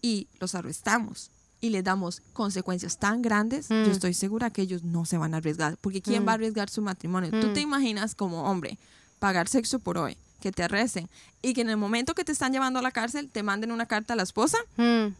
y 0.02 0.26
los 0.40 0.56
arrestamos 0.56 1.30
y 1.60 1.68
les 1.70 1.84
damos 1.84 2.22
consecuencias 2.32 2.98
tan 2.98 3.20
grandes, 3.22 3.68
Mm. 3.70 3.84
yo 3.84 3.92
estoy 3.92 4.14
segura 4.14 4.50
que 4.50 4.62
ellos 4.62 4.82
no 4.82 5.04
se 5.04 5.18
van 5.18 5.34
a 5.34 5.36
arriesgar. 5.36 5.76
Porque 5.76 6.00
¿quién 6.00 6.24
Mm. 6.24 6.26
va 6.28 6.32
a 6.32 6.34
arriesgar 6.36 6.70
su 6.70 6.80
matrimonio? 6.80 7.30
Tú 7.30 7.48
Mm. 7.48 7.52
te 7.52 7.60
imaginas 7.60 8.14
como 8.14 8.44
hombre 8.50 8.78
pagar 9.18 9.46
sexo 9.46 9.78
por 9.78 9.98
hoy, 9.98 10.16
que 10.40 10.52
te 10.52 10.62
arresten 10.62 11.08
y 11.42 11.54
que 11.54 11.60
en 11.60 11.70
el 11.70 11.76
momento 11.76 12.14
que 12.14 12.24
te 12.24 12.32
están 12.32 12.52
llevando 12.52 12.78
a 12.78 12.82
la 12.82 12.90
cárcel 12.90 13.28
te 13.30 13.42
manden 13.42 13.70
una 13.72 13.86
carta 13.86 14.14
a 14.14 14.16
la 14.16 14.22
esposa 14.24 14.58
Mm. 14.76 15.14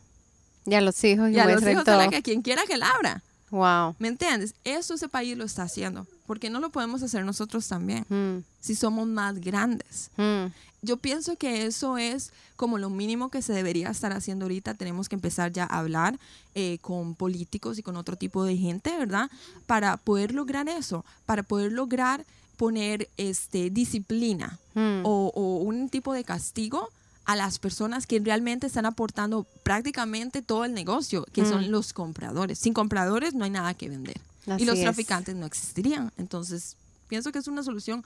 Y 0.67 0.75
a 0.75 0.81
los 0.81 1.03
hijos. 1.05 1.31
y 1.31 1.39
a 1.39 1.47
los 1.47 1.63
hijos 1.63 1.87
la 1.87 1.99
todo. 1.99 2.11
que 2.11 2.23
quien 2.23 2.43
quiera 2.43 2.63
que 2.67 2.77
la 2.77 2.91
abra. 2.91 3.23
Wow. 3.51 3.97
¿Me 3.99 4.09
entiendes? 4.09 4.55
Eso 4.65 4.95
ese 4.95 5.09
país 5.09 5.37
lo 5.37 5.45
está 5.45 5.63
haciendo. 5.65 6.07
¿Por 6.27 6.39
qué 6.39 6.51
no 6.51 6.61
lo 6.61 6.71
podemos 6.71 7.03
hacer 7.03 7.25
nosotros 7.25 7.67
también? 7.67 8.05
Mm, 8.09 8.45
Si 8.61 8.75
somos 8.75 9.07
más 9.09 9.41
grandes. 9.41 10.11
mm, 10.17 10.47
Yo 10.83 10.97
pienso 10.99 11.37
que 11.37 11.67
eso 11.67 11.99
es 11.99 12.31
como 12.57 12.79
lo 12.79 12.89
mínimo 12.91 13.29
que 13.31 13.43
se 13.43 13.53
debería 13.53 13.89
estar 13.91 14.13
haciendo 14.13 14.45
ahorita. 14.45 14.75
Tenemos 14.75 15.09
que 15.09 15.15
empezar 15.17 15.51
ya 15.53 15.65
a 15.65 15.79
hablar 15.79 16.19
eh, 16.55 16.79
con 16.81 17.15
políticos 17.15 17.79
y 17.79 17.83
con 17.83 17.97
otro 17.97 18.17
tipo 18.17 18.45
de 18.45 18.57
gente, 18.57 18.97
¿verdad? 18.97 19.31
Para 19.67 19.97
poder 19.97 20.33
lograr 20.33 20.69
eso, 20.69 21.05
para 21.27 21.43
poder 21.43 21.73
lograr 21.73 22.25
poner 22.61 23.09
este, 23.17 23.71
disciplina 23.71 24.59
mm. 24.75 25.01
o, 25.05 25.33
o 25.35 25.57
un 25.63 25.89
tipo 25.89 26.13
de 26.13 26.25
castigo 26.25 26.91
a 27.25 27.35
las 27.35 27.59
personas 27.59 28.07
que 28.07 28.19
realmente 28.21 28.67
están 28.67 28.85
aportando 28.85 29.47
prácticamente 29.63 30.43
todo 30.43 30.67
el 30.67 30.75
negocio, 30.75 31.25
que 31.33 31.41
Mm. 31.43 31.49
son 31.49 31.71
los 31.71 31.95
compradores. 31.95 32.59
Sin 32.59 32.75
compradores 32.75 33.33
no 33.33 33.45
hay 33.47 33.51
nada 33.51 33.73
que 33.73 33.89
vender. 33.89 34.19
Así 34.47 34.63
y 34.63 34.67
los 34.67 34.77
es. 34.77 34.83
traficantes 34.85 35.35
no 35.37 35.47
existirían. 35.47 36.13
Entonces, 36.19 36.77
pienso 37.09 37.33
que 37.33 37.39
es 37.39 37.49
una 37.49 37.63
solución 37.63 38.05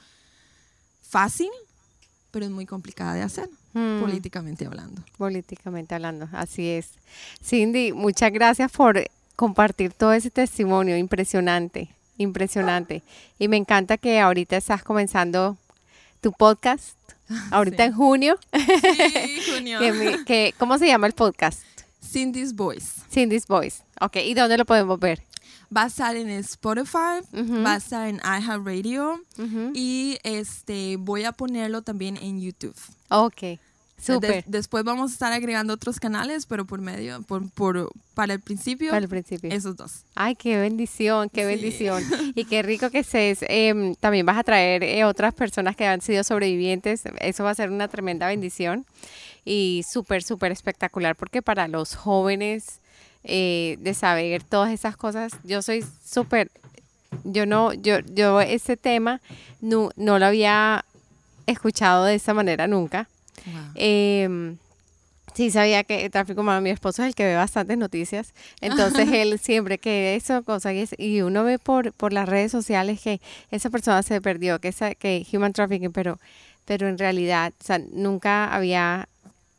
fácil, 1.02 1.50
pero 2.30 2.44
es 2.44 2.52
muy 2.52 2.66
complicada 2.66 3.14
de 3.14 3.22
hacer, 3.22 3.48
Mm. 3.72 4.00
políticamente 4.00 4.66
hablando. 4.66 5.02
políticamente 5.18 5.96
hablando, 5.96 6.28
así 6.32 6.68
es. 6.68 6.90
Cindy, 7.42 7.92
muchas 7.92 8.30
gracias 8.32 8.70
por 8.70 9.02
compartir 9.34 9.92
todo 9.92 10.12
ese 10.12 10.30
testimonio, 10.30 10.96
impresionante, 10.96 11.88
impresionante. 12.18 13.02
Y 13.38 13.48
me 13.48 13.56
encanta 13.56 13.96
que 13.98 14.20
ahorita 14.20 14.56
estás 14.56 14.82
comenzando 14.82 15.56
tu 16.20 16.32
podcast, 16.32 16.96
ahorita 17.50 17.84
Sí. 17.84 17.88
en 17.90 17.94
junio. 17.94 18.38
Sí, 18.52 19.40
Junio. 19.52 19.78
que 20.26 20.54
¿Cómo 20.58 20.78
se 20.78 20.86
llama 20.86 21.06
el 21.06 21.12
podcast? 21.12 21.62
Cindy's 22.02 22.54
Voice. 22.54 23.02
Cindy's 23.10 23.46
Voice. 23.46 23.82
Ok, 24.00 24.16
¿y 24.16 24.34
dónde 24.34 24.56
lo 24.58 24.64
podemos 24.64 24.98
ver? 25.00 25.22
Va 25.74 25.84
a 25.84 25.86
estar 25.86 26.14
en 26.14 26.28
Spotify, 26.30 27.20
va 27.64 27.72
a 27.74 27.76
estar 27.78 28.06
en 28.08 28.16
iHeartRadio 28.18 29.20
Ujú. 29.38 29.72
y 29.74 30.18
este 30.22 30.96
voy 30.98 31.24
a 31.24 31.32
ponerlo 31.32 31.82
también 31.82 32.16
en 32.18 32.40
YouTube. 32.40 32.76
Ok, 33.08 33.58
De- 34.06 34.14
súper. 34.14 34.44
después 34.46 34.84
vamos 34.84 35.10
a 35.10 35.14
estar 35.14 35.32
agregando 35.32 35.72
otros 35.74 35.98
canales, 36.00 36.46
pero 36.46 36.64
por 36.64 36.80
medio, 36.80 37.22
por, 37.22 37.48
por, 37.50 37.90
para 38.14 38.34
el 38.34 38.40
principio, 38.40 38.90
Para 38.90 39.02
el 39.02 39.08
principio. 39.08 39.50
esos 39.50 39.76
dos. 39.76 40.02
Ay, 40.14 40.34
qué 40.34 40.58
bendición, 40.58 41.28
qué 41.30 41.42
Sí. 41.42 41.46
bendición. 41.46 42.02
Y 42.34 42.44
qué 42.44 42.62
rico 42.62 42.90
que 42.90 43.00
estés. 43.00 43.38
em, 43.48 43.94
también 43.96 44.24
vas 44.26 44.38
a 44.38 44.44
traer 44.44 44.82
eh, 44.82 45.04
otras 45.04 45.32
personas 45.34 45.76
que 45.76 45.86
han 45.86 46.00
sido 46.00 46.22
sobrevivientes. 46.24 47.02
Eso 47.20 47.44
va 47.44 47.50
a 47.50 47.54
ser 47.54 47.70
una 47.70 47.88
tremenda 47.88 48.26
bendición. 48.28 48.84
Y 49.44 49.84
súper, 49.90 50.22
súper 50.22 50.52
espectacular 50.52 51.16
porque 51.16 51.42
para 51.42 51.68
los 51.68 51.94
jóvenes 51.96 52.80
eh, 53.24 53.76
de 53.80 53.94
saber 53.94 54.42
todas 54.42 54.70
esas 54.72 54.96
cosas, 54.96 55.32
yo 55.44 55.62
soy 55.62 55.84
súper, 56.04 56.50
yo 57.24 57.46
no, 57.46 57.72
yo, 57.72 58.00
yo 58.00 58.40
ese 58.40 58.76
tema 58.76 59.20
no, 59.60 59.90
no 59.96 60.18
lo 60.18 60.26
había 60.26 60.84
escuchado 61.46 62.04
de 62.04 62.14
esa 62.16 62.34
manera 62.34 62.66
nunca. 62.66 63.08
Em, 63.74 64.56
sí, 65.34 65.50
sabía 65.50 65.84
que 65.84 66.04
el 66.04 66.10
tráfico 66.10 66.40
humano, 66.42 66.60
mi 66.60 66.70
esposo 66.70 67.02
es 67.02 67.08
el 67.08 67.14
que 67.14 67.24
ve 67.24 67.34
bastantes 67.36 67.76
noticias, 67.78 68.34
entonces 68.60 69.08
él 69.12 69.38
siempre 69.38 69.78
que 69.78 70.14
eso, 70.14 70.42
cosa 70.44 70.72
y, 70.72 70.78
es- 70.80 70.94
y 70.98 71.20
uno 71.22 71.44
ve 71.44 71.58
por, 71.58 71.92
por 71.92 72.12
las 72.12 72.28
redes 72.28 72.52
sociales 72.52 73.00
que 73.00 73.20
esa 73.50 73.70
persona 73.70 74.02
se 74.02 74.20
perdió, 74.20 74.58
que, 74.60 74.68
esa, 74.68 74.94
que 74.94 75.26
human 75.32 75.52
trafficking, 75.52 75.92
pero, 75.92 76.18
pero 76.64 76.88
en 76.88 76.98
realidad, 76.98 77.52
o 77.60 77.64
sea, 77.64 77.78
nunca 77.78 78.52
había 78.54 79.08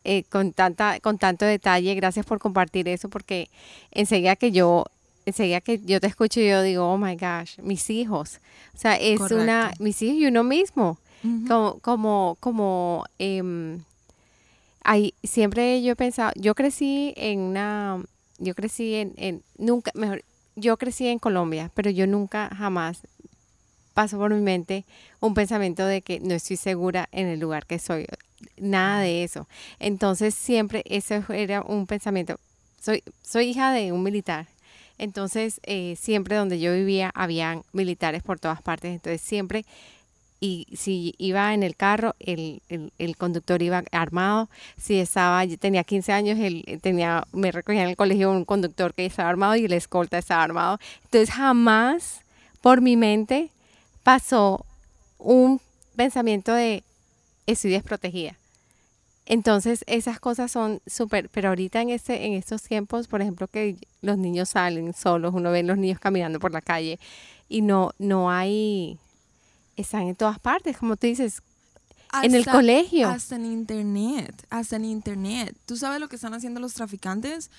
eh, 0.04 0.24
con, 0.30 0.54
tanta, 0.54 1.00
con 1.00 1.18
tanto 1.18 1.46
detalle, 1.46 1.96
gracias 1.96 2.26
por 2.26 2.40
compartir 2.40 2.88
eso, 2.88 3.10
porque 3.10 3.50
enseguida 3.92 4.36
que 4.36 4.52
yo... 4.52 4.86
Enseguida 5.28 5.60
que 5.60 5.80
yo 5.84 6.00
te 6.00 6.06
escucho, 6.06 6.40
yo 6.40 6.62
digo, 6.62 6.86
oh 6.88 7.00
my 7.00 7.16
gosh, 7.16 7.58
mis 7.64 7.90
hijos. 7.90 8.40
O 8.76 8.78
sea, 8.78 8.96
es 8.96 9.18
una, 9.42 9.72
mis 9.80 10.00
hijos 10.04 10.18
y 10.18 10.28
uno 10.28 10.44
mismo 10.44 11.00
Como, 11.48 11.80
como, 11.80 12.38
como 12.40 13.06
em, 13.20 13.84
hay, 14.84 15.14
siempre 15.24 15.82
yo 15.82 15.94
he 15.94 15.96
pensado, 15.96 16.32
yo 16.36 16.56
crecí 16.56 17.14
en 17.18 17.40
una, 17.40 18.04
yo 18.38 18.54
crecí 18.54 18.96
en, 18.96 19.14
en, 19.18 19.44
nunca, 19.58 19.92
mejor, 19.96 20.24
yo 20.56 20.78
crecí 20.78 21.08
en 21.08 21.20
Colombia, 21.20 21.72
pero 21.74 21.90
yo 21.90 22.08
nunca 22.08 22.50
jamás 22.56 23.02
pasó 23.94 24.18
por 24.18 24.34
mi 24.34 24.42
mente 24.42 24.86
un 25.20 25.34
pensamiento 25.34 25.86
de 25.86 26.02
que 26.02 26.20
no 26.20 26.34
estoy 26.34 26.58
segura 26.58 27.08
en 27.12 27.28
el 27.28 27.40
lugar 27.40 27.66
que 27.66 27.80
soy, 27.80 28.06
nada 28.58 29.00
de 29.00 29.24
eso. 29.24 29.48
Entonces 29.80 30.36
siempre 30.36 30.84
eso 30.86 31.24
era 31.30 31.62
un 31.62 31.88
pensamiento, 31.88 32.40
soy, 32.80 33.04
soy 33.24 33.48
hija 33.48 33.72
de 33.72 33.92
un 33.92 34.04
militar. 34.04 34.48
Entonces, 34.98 35.60
eh, 35.64 35.96
siempre 36.00 36.38
donde 36.38 36.60
yo 36.60 36.74
vivía 36.74 37.12
habían 37.16 37.64
militares 37.74 38.24
por 38.24 38.40
todas 38.40 38.62
partes. 38.62 38.94
Entonces, 38.94 39.22
siempre 39.22 39.66
y 40.40 40.68
si 40.76 41.16
iba 41.18 41.54
en 41.54 41.64
el 41.64 41.76
carro, 41.76 42.16
el, 42.20 42.62
el, 42.70 43.18
conductor 43.18 43.62
iba 43.62 43.84
armado. 43.92 44.50
Si 44.78 45.00
estaba, 45.00 45.46
tenía 45.60 45.84
15 45.84 46.12
años, 46.12 46.40
él 46.40 46.80
tenía, 46.82 47.26
me 47.32 47.52
recogía 47.52 47.84
en 47.84 47.90
el 47.90 47.96
colegio 47.96 48.32
un 48.32 48.46
conductor 48.46 48.94
que 48.94 49.06
estaba 49.06 49.30
armado 49.30 49.56
y 49.56 49.66
el 49.66 49.74
escolta 49.74 50.18
estaba 50.18 50.44
armado. 50.44 50.80
Entonces 51.06 51.32
jamás 51.34 52.22
por 52.62 52.82
mi 52.82 52.98
mente 52.98 53.50
pasó 54.04 54.66
un 55.18 55.62
pensamiento 55.96 56.54
de 56.54 56.84
estoy 57.48 57.72
desprotegida. 57.72 58.36
Entonces 59.26 59.84
esas 59.88 60.20
cosas 60.20 60.52
son 60.52 60.82
súper, 60.86 61.30
pero 61.30 61.50
ahorita 61.50 61.82
en 61.82 61.90
este, 61.90 62.26
en 62.26 62.34
estos 62.34 62.62
tiempos, 62.62 63.08
por 63.08 63.22
ejemplo, 63.22 63.48
que 63.48 63.76
los 64.02 64.18
niños 64.18 64.50
salen 64.50 64.94
solos, 64.94 65.34
uno 65.34 65.52
ve 65.52 65.64
los 65.64 65.78
niños 65.78 66.00
caminando 66.00 66.40
por 66.40 66.52
la 66.52 66.62
calle 66.62 67.00
y 67.50 67.62
no, 67.62 67.92
no 67.98 68.30
hay, 68.30 69.00
están 69.76 70.04
en 70.04 70.16
todas 70.16 70.40
partes, 70.40 70.78
como 70.78 70.96
tú 70.96 71.08
dices, 71.08 71.42
en 72.24 72.34
el 72.34 72.42
Hasta- 72.42 72.52
colegio. 72.54 73.10
Hasta 73.10 73.36
en 73.36 73.46
internet, 73.46 74.46
hasta 74.50 74.76
en 74.78 74.86
internet. 74.86 75.56
¿Tú 75.66 75.76
sabes 75.78 76.00
lo 76.00 76.08
que 76.08 76.16
están 76.16 76.34
haciendo 76.34 76.60
los 76.60 76.74
traficantes? 76.74 77.50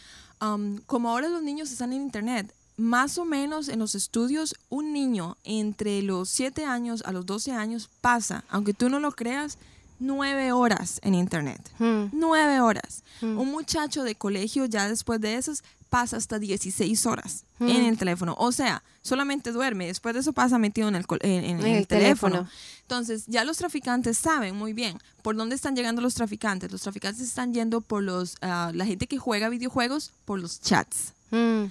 Um, 0.40 0.78
como 0.86 1.10
ahora 1.10 1.28
los 1.28 1.42
niños 1.42 1.70
están 1.70 1.92
en 1.92 2.02
internet, 2.02 2.52
más 2.76 3.16
o 3.18 3.24
menos 3.24 3.68
en 3.68 3.78
los 3.78 3.94
estudios, 3.94 4.54
un 4.68 4.92
niño 4.92 5.36
entre 5.44 6.02
los 6.02 6.28
7 6.28 6.64
años 6.64 7.02
a 7.06 7.12
los 7.12 7.24
12 7.26 7.52
años 7.52 7.88
pasa, 8.00 8.44
aunque 8.48 8.74
tú 8.74 8.88
no 8.88 9.00
lo 9.00 9.12
creas, 9.12 9.58
9 9.98 10.52
horas 10.52 11.00
en 11.02 11.14
internet. 11.14 11.60
Hmm, 11.78 12.06
9 12.12 12.60
horas. 12.60 13.02
Mm. 13.22 13.38
Un 13.38 13.50
muchacho 13.50 14.02
de 14.04 14.14
colegio 14.14 14.66
ya 14.66 14.88
después 14.90 15.22
de 15.22 15.36
esas 15.36 15.64
pasa 15.90 16.16
hasta 16.16 16.38
16 16.38 17.06
horas 17.06 17.44
Mm. 17.58 17.68
en 17.68 17.84
el 17.86 17.96
teléfono. 17.96 18.34
O 18.38 18.52
sea, 18.52 18.82
solamente 19.02 19.50
duerme. 19.52 19.86
Después 19.86 20.14
de 20.14 20.20
eso 20.20 20.32
pasa 20.32 20.58
metido 20.58 20.88
en 20.88 20.96
el, 20.96 21.06
col- 21.06 21.20
en, 21.22 21.30
en- 21.30 21.44
en 21.44 21.60
En 21.60 21.66
el 21.66 21.76
el 21.78 21.86
teléfono. 21.86 22.34
teléfono. 22.34 22.50
Entonces, 22.82 23.24
ya 23.26 23.44
los 23.44 23.56
traficantes 23.56 24.18
saben 24.18 24.54
muy 24.56 24.72
bien 24.72 24.98
por 25.22 25.36
dónde 25.36 25.54
están 25.56 25.74
llegando 25.74 26.02
los 26.02 26.14
traficantes. 26.14 26.70
Los 26.70 26.82
traficantes 26.82 27.22
están 27.22 27.54
yendo 27.54 27.80
por 27.80 28.02
los, 28.02 28.36
ah, 28.42 28.70
la 28.74 28.84
gente 28.86 29.06
que 29.06 29.18
juega 29.18 29.48
videojuegos, 29.48 30.12
por 30.24 30.38
los 30.38 30.60
chats. 30.60 31.12
hmm, 31.30 31.64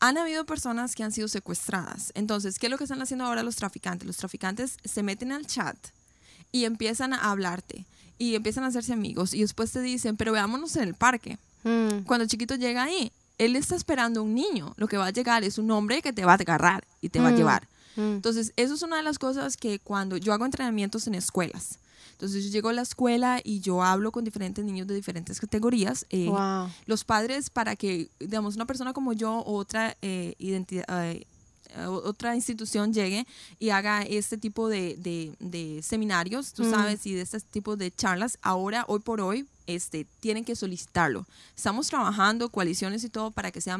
Han 0.00 0.18
habido 0.18 0.44
personas 0.44 0.94
que 0.96 1.04
han 1.04 1.12
sido 1.12 1.28
secuestradas. 1.28 2.12
Entonces, 2.14 2.58
¿qué 2.58 2.66
es 2.66 2.70
lo 2.70 2.78
que 2.78 2.84
están 2.84 3.00
haciendo 3.02 3.24
ahora 3.24 3.42
los 3.44 3.56
traficantes? 3.56 4.06
Los 4.06 4.16
traficantes 4.16 4.76
se 4.84 5.02
meten 5.02 5.30
al 5.32 5.46
chat 5.46 5.76
y 6.50 6.64
empiezan 6.64 7.12
a 7.12 7.30
hablarte 7.30 7.84
y 8.18 8.34
empiezan 8.34 8.64
a 8.64 8.68
hacerse 8.68 8.92
amigos 8.92 9.32
y 9.34 9.40
después 9.42 9.70
te 9.72 9.80
dicen, 9.80 10.16
pero 10.16 10.32
veámonos 10.32 10.74
en 10.76 10.82
el 10.84 10.94
parque. 10.94 11.38
hmm, 11.64 12.00
Cuando 12.04 12.24
el 12.24 12.28
chiquito 12.30 12.54
llega 12.56 12.82
ahí, 12.82 13.12
él 13.44 13.56
está 13.56 13.74
esperando 13.76 14.20
a 14.20 14.22
un 14.22 14.34
niño. 14.34 14.72
Lo 14.76 14.86
que 14.88 14.96
va 14.96 15.06
a 15.06 15.10
llegar 15.10 15.44
es 15.44 15.58
un 15.58 15.70
hombre 15.70 16.02
que 16.02 16.12
te 16.12 16.24
va 16.24 16.32
a 16.32 16.36
agarrar 16.36 16.84
y 17.00 17.08
te 17.08 17.20
va 17.20 17.28
a 17.28 17.32
Mm. 17.32 17.36
llevar. 17.36 17.68
hmm. 17.96 18.00
Entonces, 18.00 18.52
eso 18.56 18.74
es 18.74 18.82
una 18.82 18.96
de 18.96 19.02
las 19.02 19.18
cosas 19.18 19.56
que 19.56 19.78
cuando 19.78 20.16
yo 20.16 20.32
hago 20.32 20.44
entrenamientos 20.44 21.06
en 21.06 21.14
escuelas. 21.14 21.78
Entonces, 22.12 22.44
yo 22.44 22.50
llego 22.50 22.68
a 22.68 22.72
la 22.72 22.82
escuela 22.82 23.40
y 23.42 23.60
yo 23.60 23.82
hablo 23.82 24.12
con 24.12 24.22
diferentes 24.24 24.64
niños 24.64 24.86
de 24.86 24.94
diferentes 24.94 25.40
categorías. 25.40 26.06
eh, 26.10 26.28
Wow. 26.28 26.68
Los 26.86 27.02
padres, 27.04 27.50
para 27.50 27.74
que, 27.74 28.08
digamos, 28.20 28.54
una 28.54 28.64
persona 28.66 28.92
como 28.92 29.12
yo 29.12 29.32
o 29.38 29.54
otra 29.56 29.96
eh, 30.02 30.34
identidad. 30.38 30.84
eh, 31.10 31.26
eh, 31.74 31.86
otra 31.86 32.34
institución 32.36 32.92
llegue 32.92 33.26
y 33.58 33.70
haga 33.70 34.02
este 34.02 34.36
tipo 34.36 34.68
de, 34.68 34.94
de- 34.98 35.34
de 35.40 35.82
seminarios, 35.82 36.52
tú 36.52 36.64
Mm. 36.64 36.70
sabes, 36.70 37.06
y 37.06 37.14
de 37.14 37.22
este 37.22 37.40
tipo 37.40 37.76
de 37.76 37.90
charlas, 37.90 38.36
ahora, 38.42 38.84
hoy 38.88 39.00
por 39.00 39.20
hoy, 39.22 39.46
este, 39.66 40.06
tienen 40.20 40.44
que 40.44 40.56
solicitarlo. 40.56 41.26
Estamos 41.56 41.88
trabajando 41.88 42.48
coaliciones 42.50 43.04
y 43.04 43.08
todo 43.08 43.30
para 43.30 43.50
que 43.50 43.60
sea 43.60 43.78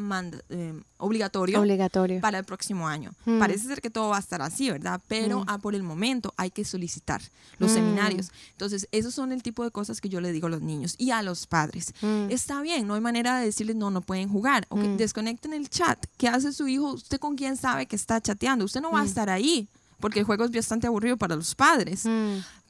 eh, 0.50 0.74
obligatorio 0.98 1.60
Obligatorio. 1.60 2.20
para 2.20 2.38
el 2.38 2.44
próximo 2.44 2.86
año. 2.88 3.12
Mm. 3.24 3.38
Parece 3.38 3.66
ser 3.66 3.80
que 3.80 3.90
todo 3.90 4.10
va 4.10 4.16
a 4.16 4.20
estar 4.20 4.42
así, 4.42 4.70
¿verdad? 4.70 5.00
Pero 5.08 5.40
Mm. 5.40 5.44
ah, 5.48 5.58
por 5.58 5.74
el 5.74 5.82
momento 5.82 6.32
hay 6.36 6.50
que 6.50 6.64
solicitar 6.64 7.20
los 7.58 7.70
Mm. 7.70 7.74
seminarios. 7.74 8.30
Entonces, 8.52 8.88
esos 8.92 9.14
son 9.14 9.32
el 9.32 9.42
tipo 9.42 9.64
de 9.64 9.70
cosas 9.70 10.00
que 10.00 10.08
yo 10.08 10.20
le 10.20 10.32
digo 10.32 10.46
a 10.46 10.50
los 10.50 10.62
niños 10.62 10.94
y 10.98 11.10
a 11.10 11.22
los 11.22 11.46
padres. 11.46 11.92
Está 12.30 12.60
bien, 12.62 12.86
no 12.86 12.94
hay 12.94 13.00
manera 13.00 13.38
de 13.38 13.46
decirles 13.46 13.76
no, 13.76 13.90
no 13.90 14.00
pueden 14.00 14.28
jugar. 14.28 14.66
Desconecten 14.96 15.52
el 15.52 15.68
chat. 15.68 16.04
¿Qué 16.16 16.28
hace 16.28 16.52
su 16.52 16.68
hijo? 16.68 16.92
¿Usted 16.92 17.18
con 17.18 17.36
quién 17.36 17.56
sabe 17.56 17.86
que 17.86 17.96
está 17.96 18.20
chateando? 18.20 18.64
Usted 18.64 18.80
no 18.80 18.90
va 18.92 19.00
a 19.00 19.04
estar 19.04 19.28
ahí 19.30 19.68
porque 20.00 20.18
el 20.20 20.24
juego 20.24 20.44
es 20.44 20.50
bastante 20.50 20.86
aburrido 20.86 21.16
para 21.16 21.36
los 21.36 21.54
padres. 21.54 22.04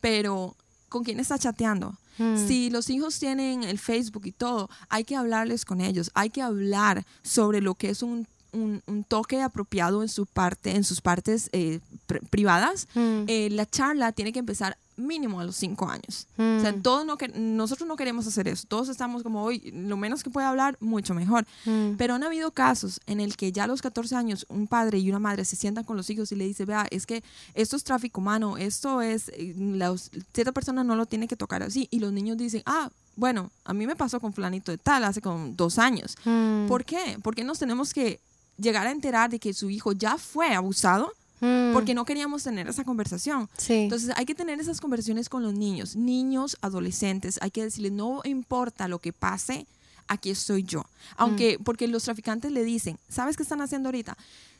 Pero, 0.01 0.57
¿con 0.89 1.05
quién 1.05 1.21
está 1.21 1.39
chateando? 1.39 1.97
Hmm. 2.19 2.37
Si 2.47 2.71
los 2.71 2.91
hijos 2.91 3.19
tienen 3.19 3.63
el 3.65 3.79
Facebook 3.79 4.27
y 4.27 4.33
todo, 4.33 4.69
hay 4.89 5.05
que 5.05 5.17
hablarles 5.17 5.65
con 5.65 5.81
ellos, 5.81 6.11
hay 6.15 6.31
que 6.31 6.43
hablar 6.43 7.05
sobre 7.23 7.61
lo 7.61 7.75
que 7.75 7.91
es 7.91 8.03
un, 8.03 8.27
un, 8.53 8.83
un 8.87 9.05
toque 9.05 9.41
apropiado 9.41 10.03
en 10.03 10.09
su 10.09 10.27
parte, 10.27 10.77
en 10.77 10.85
sus 10.85 11.01
partes 11.01 11.49
eh, 11.53 11.81
pr- 12.09 12.21
privadas, 12.29 12.87
Mm. 12.95 13.25
eh, 13.27 13.49
la 13.51 13.65
charla 13.67 14.13
tiene 14.13 14.33
que 14.33 14.39
empezar 14.41 14.77
mínimo 14.97 15.40
a 15.40 15.44
los 15.44 15.56
cinco 15.56 15.89
años. 15.89 16.27
O 16.36 16.60
sea, 16.60 16.73
Mm. 16.73 16.82
todos 16.82 17.06
no 17.06 17.16
que, 17.16 17.28
nosotros 17.28 17.89
no 17.89 17.97
queremos 17.97 18.27
hacer 18.27 18.48
eso. 18.48 18.66
Todos 18.69 18.89
estamos 18.89 19.23
como 19.23 19.43
hoy, 19.43 19.70
lo 19.74 19.97
menos 19.97 20.23
que 20.23 20.31
pueda 20.31 20.48
hablar, 20.48 20.77
mucho 20.81 21.14
mejor. 21.14 21.47
Mm. 21.64 21.93
Pero 21.97 22.14
han 22.14 22.23
habido 22.23 22.51
casos 22.51 23.01
en 23.06 23.20
el 23.20 23.36
que 23.36 23.52
ya 23.52 23.64
a 23.64 23.66
los 23.66 23.82
14 23.82 24.14
años 24.16 24.47
un 24.48 24.66
padre 24.66 24.98
y 24.98 25.09
una 25.09 25.19
madre 25.19 25.44
se 25.44 25.56
sientan 25.56 25.85
con 25.85 25.97
los 25.97 26.09
hijos 26.10 26.31
y 26.32 26.36
le 26.36 26.47
dice, 26.47 26.64
vea, 26.64 26.86
es 26.90 27.06
que 27.06 27.23
esto 27.55 27.77
es 27.77 27.85
tráfico 27.85 28.20
humano, 28.20 28.56
esto 28.56 29.02
es, 29.02 29.28
eh, 29.31 29.55
la, 29.56 29.94
cierta 30.32 30.52
persona 30.52 30.85
no 30.85 30.97
lo 30.97 31.06
tiene 31.06 31.28
que 31.28 31.36
tocar 31.36 31.62
así. 31.62 31.89
Y 31.90 32.01
los 32.01 32.12
niños 32.12 32.36
dicen, 32.36 32.62
ah, 32.66 32.90
bueno, 33.16 33.51
a 33.64 33.74
mí 33.74 33.86
me 33.86 33.97
pasó 33.97 34.20
con 34.20 34.32
fulanito 34.32 34.73
de 34.73 34.78
tal 34.78 35.05
hace 35.05 35.20
como 35.20 35.48
dos 35.55 35.78
años. 35.78 36.16
Mm. 36.24 36.66
¿Por 36.69 36.85
qué? 36.85 37.19
Porque 37.23 37.44
nos 37.44 37.59
tenemos 37.59 37.93
que 37.93 38.20
llegar 38.59 38.86
a 38.86 38.90
enterar 38.90 39.31
de 39.31 39.39
que 39.39 39.55
su 39.55 39.70
hijo 39.70 39.93
ya 39.93 40.19
fue 40.19 40.55
abusado 40.55 41.12
Mm. 41.43 41.73
porque 41.74 41.93
no 41.93 42.05
queríamos 42.05 42.43
tener 42.44 42.69
esa 42.69 42.85
conversación. 42.85 43.51
Sí. 43.59 43.74
Entonces 43.74 44.10
hay 44.16 44.24
que 44.24 44.35
tener 44.35 44.60
esas 44.60 44.81
conversaciones 44.81 45.28
con 45.28 45.43
los 45.43 45.52
niños, 45.55 45.97
niños, 45.97 46.56
adolescentes. 46.62 47.39
Hay 47.43 47.51
que 47.51 47.64
decirles, 47.64 47.93
no 47.93 48.20
importa 48.24 48.86
lo 48.89 49.01
que 49.01 49.12
pase, 49.12 49.66
aquí 50.06 50.31
estoy 50.31 50.62
yo. 50.62 50.85
Aunque, 51.16 51.59
porque 51.62 51.89
los 51.89 52.05
traficantes 52.05 52.52
le 52.52 52.62
dicen, 52.64 52.98
¿sabes 53.09 53.36
qué 53.36 53.43
están 53.43 53.60
haciendo 53.60 53.89
ahorita? 53.89 54.16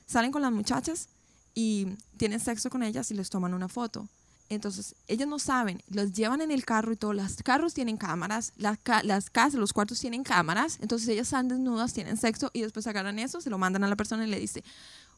Salen 0.07 0.33
con 0.33 0.43
las 0.43 0.51
muchachas 0.53 1.09
y 1.55 1.87
tienen 2.17 2.41
sexo 2.41 2.69
con 2.69 2.83
ellas 2.83 3.11
y 3.11 3.15
les 3.15 3.31
toman 3.31 3.55
una 3.55 3.69
foto. 3.69 4.09
Entonces, 4.49 4.95
ellos 5.09 5.27
no 5.29 5.39
saben, 5.39 5.81
los 5.89 6.13
llevan 6.13 6.43
en 6.43 6.51
el 6.51 6.65
carro 6.67 6.93
y 6.93 6.97
todo. 6.97 7.15
Los 7.15 7.37
carros 7.37 7.73
tienen 7.73 7.97
cámaras, 7.97 8.53
las, 8.57 8.77
ca- 8.79 9.03
las 9.03 9.31
casas, 9.31 9.55
los 9.55 9.73
cuartos 9.73 9.99
tienen 9.99 10.25
cámaras. 10.25 10.79
Entonces, 10.83 11.09
ellas 11.09 11.29
están 11.29 11.49
desnudas, 11.49 11.95
tienen 11.95 12.19
sexo 12.19 12.51
y 12.53 12.61
después 12.61 12.87
agarran 12.87 13.19
eso, 13.19 13.41
se 13.41 13.49
lo 13.49 13.57
mandan 13.57 13.83
a 13.85 13.89
la 13.89 13.97
persona 13.97 14.27
y 14.27 14.31
le 14.31 14.39
dice, 14.39 14.63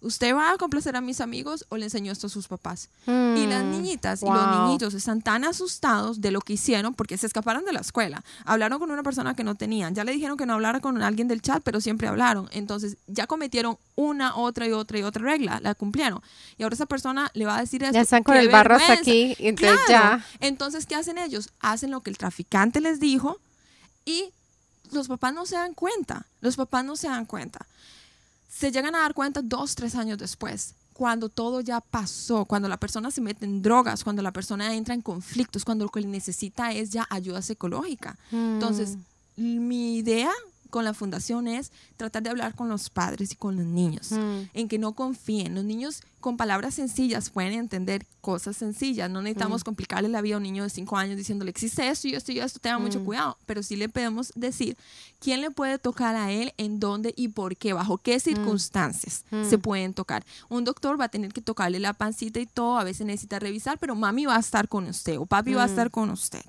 ¿usted 0.04 0.34
va 0.34 0.52
a 0.52 0.56
complacer 0.58 0.94
a 0.96 1.00
mis 1.00 1.20
amigos 1.20 1.64
o 1.70 1.76
le 1.76 1.84
enseñó 1.86 2.12
esto 2.12 2.28
a 2.28 2.30
sus 2.30 2.46
papás? 2.46 2.88
Y 3.06 3.46
las 3.46 3.64
Mm. 3.64 3.70
niñitas 3.70 4.22
y 4.22 4.26
los 4.26 4.46
niñitos 4.48 4.94
están 4.94 5.20
tan 5.22 5.44
asustados 5.44 6.20
de 6.20 6.30
lo 6.30 6.40
que 6.40 6.52
hicieron 6.52 6.94
porque 6.94 7.18
se 7.18 7.26
escaparon 7.26 7.64
de 7.64 7.72
la 7.72 7.80
escuela. 7.80 8.22
Hablaron 8.44 8.78
con 8.78 8.90
una 8.90 9.02
persona 9.02 9.34
que 9.34 9.42
no 9.42 9.54
tenían. 9.56 9.94
Ya 9.94 10.04
le 10.04 10.12
dijeron 10.12 10.36
que 10.36 10.46
no 10.46 10.54
hablara 10.54 10.80
con 10.80 11.02
alguien 11.02 11.26
del 11.26 11.42
chat, 11.42 11.62
pero 11.64 11.80
siempre 11.80 12.06
hablaron. 12.06 12.48
Entonces 12.52 12.96
ya 13.08 13.26
cometieron 13.26 13.76
una, 13.96 14.36
otra 14.36 14.66
y 14.68 14.72
otra 14.72 14.98
y 14.98 15.02
otra 15.02 15.24
regla. 15.24 15.58
La 15.60 15.74
cumplieron. 15.74 16.20
Y 16.58 16.62
ahora 16.62 16.74
esa 16.74 16.86
persona 16.86 17.30
le 17.34 17.46
va 17.46 17.56
a 17.56 17.60
decir 17.60 17.82
esto. 17.82 17.94
Ya 17.94 18.02
están 18.02 18.22
con 18.22 18.34
¡Qué 18.34 18.40
el 18.42 18.48
barro 18.50 18.76
hasta 18.76 18.92
aquí. 18.92 19.34
Entonces 19.38 19.78
Claro. 19.86 20.18
ya. 20.18 20.26
Entonces, 20.40 20.86
¿qué 20.86 20.94
hacen 20.94 21.18
ellos? 21.18 21.50
Hacen 21.60 21.90
lo 21.90 22.00
que 22.02 22.10
el 22.10 22.18
traficante 22.18 22.80
les 22.80 23.00
dijo 23.00 23.38
y 24.04 24.30
los 24.92 25.08
papás 25.08 25.32
no 25.34 25.46
se 25.46 25.56
dan 25.56 25.74
cuenta. 25.74 26.26
Los 26.40 26.56
papás 26.56 26.84
no 26.84 26.94
se 26.96 27.08
dan 27.08 27.24
cuenta. 27.26 27.66
Se 28.56 28.70
llegan 28.70 28.94
a 28.94 29.00
dar 29.00 29.14
cuenta 29.14 29.40
dos, 29.42 29.74
tres 29.74 29.94
años 29.96 30.18
después, 30.18 30.74
cuando 30.92 31.28
todo 31.28 31.60
ya 31.60 31.80
pasó, 31.80 32.44
cuando 32.44 32.68
la 32.68 32.76
persona 32.76 33.10
se 33.10 33.20
mete 33.20 33.44
en 33.46 33.62
drogas, 33.62 34.04
cuando 34.04 34.22
la 34.22 34.32
persona 34.32 34.72
entra 34.74 34.94
en 34.94 35.00
conflictos, 35.02 35.64
cuando 35.64 35.84
lo 35.86 35.90
que 35.90 36.00
necesita 36.06 36.72
es 36.72 36.90
ya 36.90 37.06
ayuda 37.10 37.42
psicológica. 37.42 38.16
Entonces, 38.30 38.96
mi 39.36 39.96
idea 39.96 40.30
con 40.70 40.84
la 40.84 40.94
fundación 40.94 41.46
es 41.48 41.72
tratar 41.96 42.22
de 42.22 42.30
hablar 42.30 42.54
con 42.54 42.68
los 42.68 42.90
padres 42.90 43.32
y 43.32 43.36
con 43.36 43.56
los 43.56 43.64
niños, 43.66 44.10
Mm. 44.12 44.48
en 44.54 44.68
que 44.68 44.78
no 44.78 44.92
confíen. 44.92 45.54
Los 45.54 45.64
niños 45.64 46.02
con 46.24 46.38
palabras 46.38 46.72
sencillas 46.74 47.28
pueden 47.28 47.52
entender 47.52 48.06
cosas 48.22 48.56
sencillas. 48.56 49.10
No 49.10 49.20
necesitamos 49.20 49.60
Mm. 49.60 49.64
complicarle 49.66 50.08
la 50.08 50.22
vida 50.22 50.36
a 50.36 50.38
un 50.38 50.42
niño 50.44 50.62
de 50.62 50.70
5 50.70 50.96
años 50.96 51.18
diciéndole, 51.18 51.50
existe 51.50 51.86
esto 51.86 52.08
y 52.08 52.14
esto 52.14 52.32
y 52.32 52.38
esto, 52.40 52.58
tenga 52.60 52.78
mucho 52.78 53.00
Mm. 53.00 53.04
cuidado. 53.04 53.36
Pero 53.44 53.62
sí 53.62 53.76
le 53.76 53.90
podemos 53.90 54.32
decir 54.34 54.78
quién 55.20 55.42
le 55.42 55.50
puede 55.50 55.78
tocar 55.78 56.16
a 56.16 56.32
él, 56.32 56.54
en 56.56 56.80
dónde 56.80 57.12
y 57.14 57.28
por 57.28 57.56
qué, 57.58 57.74
bajo 57.74 57.98
qué 57.98 58.18
circunstancias 58.20 59.26
Mm. 59.30 59.44
se 59.50 59.58
pueden 59.58 59.92
tocar. 59.92 60.24
Un 60.48 60.64
doctor 60.64 60.98
va 60.98 61.04
a 61.04 61.08
tener 61.10 61.30
que 61.34 61.42
tocarle 61.42 61.78
la 61.78 61.92
pancita 61.92 62.40
y 62.40 62.46
todo, 62.46 62.78
a 62.78 62.84
veces 62.84 63.06
necesita 63.06 63.38
revisar, 63.38 63.78
pero 63.78 63.94
mami 63.94 64.24
va 64.24 64.36
a 64.36 64.40
estar 64.40 64.66
con 64.66 64.86
usted 64.88 65.18
o 65.18 65.26
papi 65.26 65.52
va 65.52 65.64
a 65.64 65.66
estar 65.66 65.90
con 65.90 66.08
usted. 66.08 66.40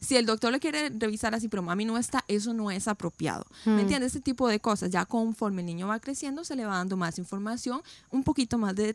Si 0.00 0.16
el 0.16 0.24
doctor 0.24 0.50
le 0.50 0.60
quiere 0.60 0.88
revisar 0.88 1.34
así, 1.34 1.48
pero 1.48 1.62
mami 1.62 1.84
no 1.84 1.98
está, 1.98 2.24
eso 2.26 2.54
no 2.54 2.70
es 2.70 2.88
apropiado. 2.88 3.44
¿Me 3.66 3.82
entiendes? 3.82 4.12
Ese 4.12 4.20
tipo 4.20 4.48
de 4.48 4.60
cosas. 4.60 4.90
Ya 4.90 5.04
conforme 5.04 5.60
el 5.60 5.66
niño 5.66 5.88
va 5.88 6.00
creciendo, 6.00 6.42
se 6.42 6.56
le 6.56 6.64
va 6.64 6.76
dando 6.78 6.96
más 6.96 7.18
información, 7.18 7.82
un 8.10 8.24
poquito 8.24 8.56
más 8.56 8.74
de 8.74 8.94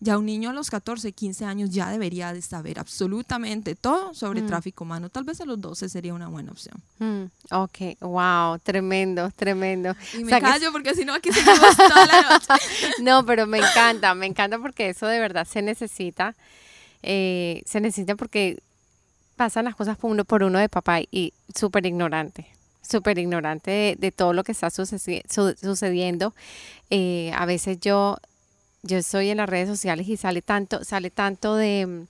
Ya 0.00 0.18
un 0.18 0.26
niño 0.26 0.50
a 0.50 0.52
los 0.52 0.70
14, 0.70 1.12
15 1.12 1.44
años 1.44 1.70
ya 1.70 1.90
debería 1.90 2.32
de 2.32 2.42
saber 2.42 2.78
absolutamente 2.78 3.74
todo 3.74 4.14
sobre 4.14 4.42
Mm. 4.42 4.46
tráfico 4.46 4.84
humano. 4.84 5.08
Tal 5.08 5.24
vez 5.24 5.40
a 5.40 5.44
los 5.44 5.60
12 5.60 5.88
sería 5.88 6.14
una 6.14 6.28
buena 6.28 6.52
opción. 6.52 6.76
Mm. 6.98 7.24
Ok, 7.54 7.78
wow, 8.00 8.58
tremendo, 8.60 9.30
tremendo. 9.34 9.94
Y 10.14 10.22
O 10.22 10.26
me 10.26 10.32
que- 10.32 10.40
callo 10.40 10.70
porque 10.72 10.94
si 10.94 11.04
no 11.04 11.14
aquí 11.14 11.32
seguimos 11.32 11.76
toda 11.76 12.06
la 12.06 12.22
noche. 12.22 12.46
No, 13.02 13.24
pero 13.26 13.46
me 13.46 13.58
encanta, 13.58 14.14
me 14.14 14.26
encanta 14.26 14.58
porque 14.58 14.90
eso 14.90 15.06
de 15.06 15.18
verdad 15.18 15.46
se 15.46 15.62
necesita. 15.62 16.34
eh, 17.02 17.62
se 17.64 17.80
necesita 17.80 18.16
porque 18.16 18.58
pasan 19.36 19.64
las 19.66 19.76
cosas 19.76 19.96
por 19.96 20.10
uno, 20.10 20.24
por 20.24 20.42
uno 20.42 20.58
de 20.58 20.68
papá 20.68 20.98
y 21.00 21.32
súper 21.54 21.86
ignorante, 21.86 22.48
súper 22.82 23.18
ignorante 23.18 23.70
de, 23.70 23.96
de 23.96 24.10
todo 24.10 24.32
lo 24.32 24.42
que 24.42 24.50
está 24.50 24.66
sucedi- 24.68 25.22
su- 25.30 25.54
sucediendo. 25.60 26.34
Eh, 26.90 27.30
a 27.36 27.46
veces 27.46 27.78
yo, 27.80 28.18
yo 28.82 28.98
estoy 28.98 29.30
en 29.30 29.38
las 29.38 29.48
redes 29.48 29.68
sociales 29.68 30.08
y 30.08 30.16
sale 30.16 30.42
tanto, 30.42 30.84
sale 30.84 31.10
tanto 31.10 31.56
de 31.56 31.86
mm, 31.86 32.06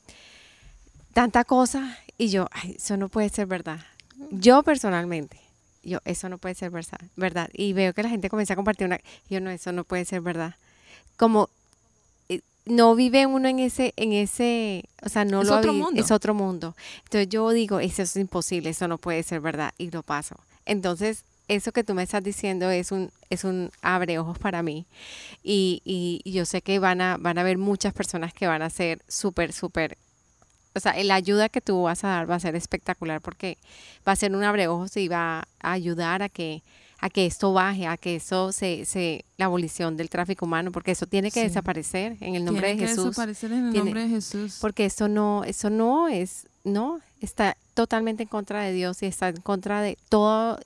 tanta 1.13 1.45
cosa 1.45 1.99
y 2.17 2.29
yo, 2.29 2.49
ay, 2.53 2.75
eso 2.77 2.97
no 2.97 3.09
puede 3.09 3.29
ser 3.29 3.47
verdad. 3.47 3.81
Yo 4.31 4.63
personalmente, 4.63 5.41
yo, 5.83 6.01
eso 6.05 6.29
no 6.29 6.39
puede 6.39 6.55
ser 6.55 6.71
verdad, 6.71 7.01
verdad. 7.17 7.49
Y 7.53 7.73
veo 7.73 7.93
que 7.95 8.03
la 8.03 8.09
gente 8.09 8.29
comienza 8.29 8.55
a 8.55 8.57
compartir 8.57 8.87
una, 8.87 9.01
yo 9.31 9.41
no, 9.41 9.51
eso 9.51 9.73
no 9.73 9.85
puede 9.85 10.05
ser 10.05 10.21
verdad. 10.21 10.57
Como 11.17 11.49
eh, 12.29 12.41
no 12.67 12.95
vive 12.95 13.27
uno 13.27 13.49
en 13.49 13.61
ese, 13.61 13.95
en 13.97 14.13
ese, 14.13 14.85
o 15.03 15.09
sea, 15.09 15.25
no 15.25 15.43
Es 15.43 15.49
lo 15.49 15.57
otro 15.57 15.73
mundo. 15.73 16.01
es 16.01 16.11
otro 16.11 16.35
mundo. 16.35 16.75
Entonces 17.05 17.29
yo 17.29 17.51
digo, 17.51 17.81
eso 17.81 18.03
es 18.03 18.17
imposible, 18.17 18.71
eso 18.71 18.89
no 18.89 18.99
puede 18.99 19.23
ser 19.23 19.41
verdad, 19.41 19.73
y 19.79 19.91
lo 19.91 20.03
paso. 20.03 20.37
Entonces, 20.67 21.25
eso 21.49 21.73
que 21.73 21.83
tú 21.85 21.95
me 21.95 22.03
estás 22.03 22.23
diciendo 22.23 22.71
es 22.71 22.93
un, 22.93 23.11
es 23.31 23.45
un 23.45 23.71
abre 23.83 24.19
ojos 24.19 24.39
para 24.39 24.63
mí. 24.63 24.87
Y, 25.43 25.83
y, 25.85 26.31
yo 26.31 26.45
sé 26.45 26.61
que 26.63 26.79
van 26.79 27.01
a, 27.01 27.17
van 27.17 27.39
a 27.39 27.41
haber 27.41 27.59
muchas 27.59 27.93
personas 27.95 28.33
que 28.35 28.47
van 28.47 28.63
a 28.63 28.71
ser 28.71 29.03
súper, 29.09 29.53
súper 29.53 29.97
o 30.75 30.81
sea, 30.81 31.03
la 31.03 31.15
ayuda 31.17 31.49
que 31.49 31.61
tú 31.61 31.83
vas 31.85 32.05
a 32.05 32.09
dar 32.09 32.31
va 32.31 32.37
a 32.37 32.41
ser 32.41 32.55
espectacular 32.55 33.21
porque 33.21 33.57
va 34.07 34.13
a 34.13 34.17
ser 34.17 34.37
un 34.37 34.45
abreojos 34.45 34.97
y 34.97 35.09
va 35.09 35.49
a 35.61 35.73
ayudar 35.73 36.23
a 36.23 36.29
que 36.29 36.63
a 37.01 37.11
que 37.11 37.27
esto 37.27 37.53
baje, 37.53 37.87
a 37.87 37.97
que 37.97 38.17
eso 38.17 38.51
se, 38.53 38.85
se 38.85 39.25
la 39.37 39.45
abolición 39.47 39.97
del 39.97 40.11
tráfico 40.11 40.47
humano, 40.47 40.73
porque 40.73 40.91
eso 40.91 41.07
tiene 41.07 41.31
que 41.31 41.41
Sí. 41.43 41.47
desaparecer 41.47 42.17
en 42.21 42.35
el 42.35 42.45
nombre 42.45 42.67
Tiene 42.67 42.81
de 42.81 42.87
que 42.87 42.89
Jesús, 42.91 43.05
desaparecer 43.11 43.53
en 43.53 43.67
el 43.67 43.71
Tiene- 43.73 43.85
nombre 43.85 44.03
de 44.03 44.09
Jesús. 44.09 44.59
porque 44.61 44.85
eso 44.85 45.07
no, 45.09 45.45
eso 45.45 45.71
no 45.71 46.09
es, 46.09 46.49
no, 46.65 47.01
está 47.21 47.57
totalmente 47.75 48.25
en 48.25 48.29
contra 48.29 48.63
de 48.63 48.73
Dios 48.73 49.01
y 49.05 49.07
está 49.07 49.29
en 49.29 49.37
contra 49.41 49.81
de 49.81 49.97
todo 50.09 50.59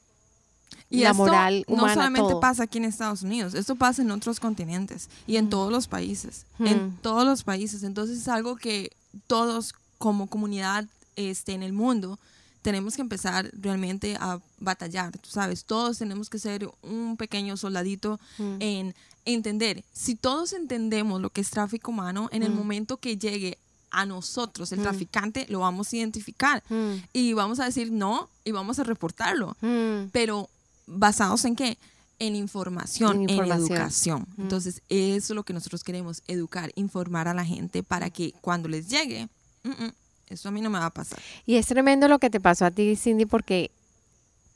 Y 0.93 1.01
la 1.03 1.11
esto 1.11 1.23
moral 1.23 1.65
no 1.69 1.75
humana, 1.75 1.95
solamente 1.95 2.31
todo. 2.31 2.41
pasa 2.41 2.63
aquí 2.65 2.79
en 2.79 2.85
Estados 2.85 3.23
Unidos, 3.23 3.55
esto 3.55 3.75
pasa 3.77 4.03
en 4.03 4.11
otros 4.11 4.39
continentes 4.41 5.09
y 5.27 5.37
en 5.37 5.47
Mm. 5.47 5.51
todos 5.51 5.73
los 5.73 5.89
países, 5.89 6.45
Mm. 6.59 6.67
en 6.67 6.97
todos 7.03 7.25
los 7.25 7.43
países. 7.45 7.83
Entonces 7.83 8.19
es 8.19 8.29
algo 8.29 8.57
que 8.57 8.91
todos 9.27 9.75
como 9.99 10.27
comunidad 10.27 10.87
este, 11.17 11.53
en 11.53 11.63
el 11.63 11.73
mundo 11.73 12.19
tenemos 12.63 12.95
que 12.97 13.03
empezar 13.03 13.51
realmente 13.55 14.17
a 14.21 14.39
batallar, 14.61 15.13
tú 15.19 15.29
sabes, 15.29 15.65
todos 15.65 15.99
tenemos 15.99 16.31
que 16.31 16.39
ser 16.39 16.71
un 16.83 17.17
pequeño 17.17 17.57
soldadito 17.57 18.19
Mm. 18.39 18.57
en 18.61 18.95
entender. 19.25 19.85
Si 19.93 20.15
todos 20.15 20.53
entendemos 20.53 21.21
lo 21.21 21.31
que 21.31 21.41
es 21.43 21.51
tráfico 21.51 21.91
humano, 21.91 22.29
en 22.33 22.43
el 22.43 22.51
Mm. 22.53 22.57
momento 22.57 22.97
que 22.99 23.17
llegue 23.19 23.59
a 23.91 24.07
nosotros, 24.07 24.73
el 24.73 24.79
Mm. 24.81 24.83
traficante, 24.85 25.47
lo 25.51 25.61
vamos 25.61 25.93
a 25.93 25.97
identificar 25.97 26.63
Mm, 26.71 26.95
y 27.13 27.33
vamos 27.35 27.61
a 27.61 27.67
decir 27.67 27.93
no 27.93 28.29
y 28.45 28.51
vamos 28.53 28.79
a 28.79 28.85
reportarlo 28.85 29.55
mm, 29.61 30.09
pero 30.13 30.49
basados 30.87 31.45
en 31.45 31.57
qué? 31.57 31.79
En 32.19 32.37
información, 32.37 33.17
En 33.17 33.23
en, 33.23 33.31
información. 33.31 33.73
educación. 33.73 34.27
Mm. 34.37 34.43
Entonces, 34.43 34.83
eso 34.89 35.33
es 35.33 35.37
lo 35.37 35.43
que 35.45 35.53
nosotros 35.53 35.83
queremos, 35.83 36.23
educar, 36.29 36.71
informar 36.77 37.27
a 37.29 37.35
la 37.35 37.45
gente 37.45 37.83
para 37.83 38.11
que 38.11 38.33
cuando 38.41 38.69
les 38.69 38.89
llegue, 38.89 39.29
"Mm, 39.65 39.71
mm, 39.71 39.93
eso 40.29 40.49
a 40.49 40.53
mí 40.53 40.61
no 40.61 40.71
me 40.71 40.79
va 40.79 40.87
a 40.87 40.91
pasar. 40.91 41.19
Y 41.47 41.57
es 41.57 41.67
tremendo 41.67 42.07
lo 42.09 42.19
que 42.19 42.31
te 42.31 42.41
pasó 42.41 42.65
a 42.65 42.71
ti, 42.71 42.95
Cindy, 42.97 43.27
porque 43.27 43.71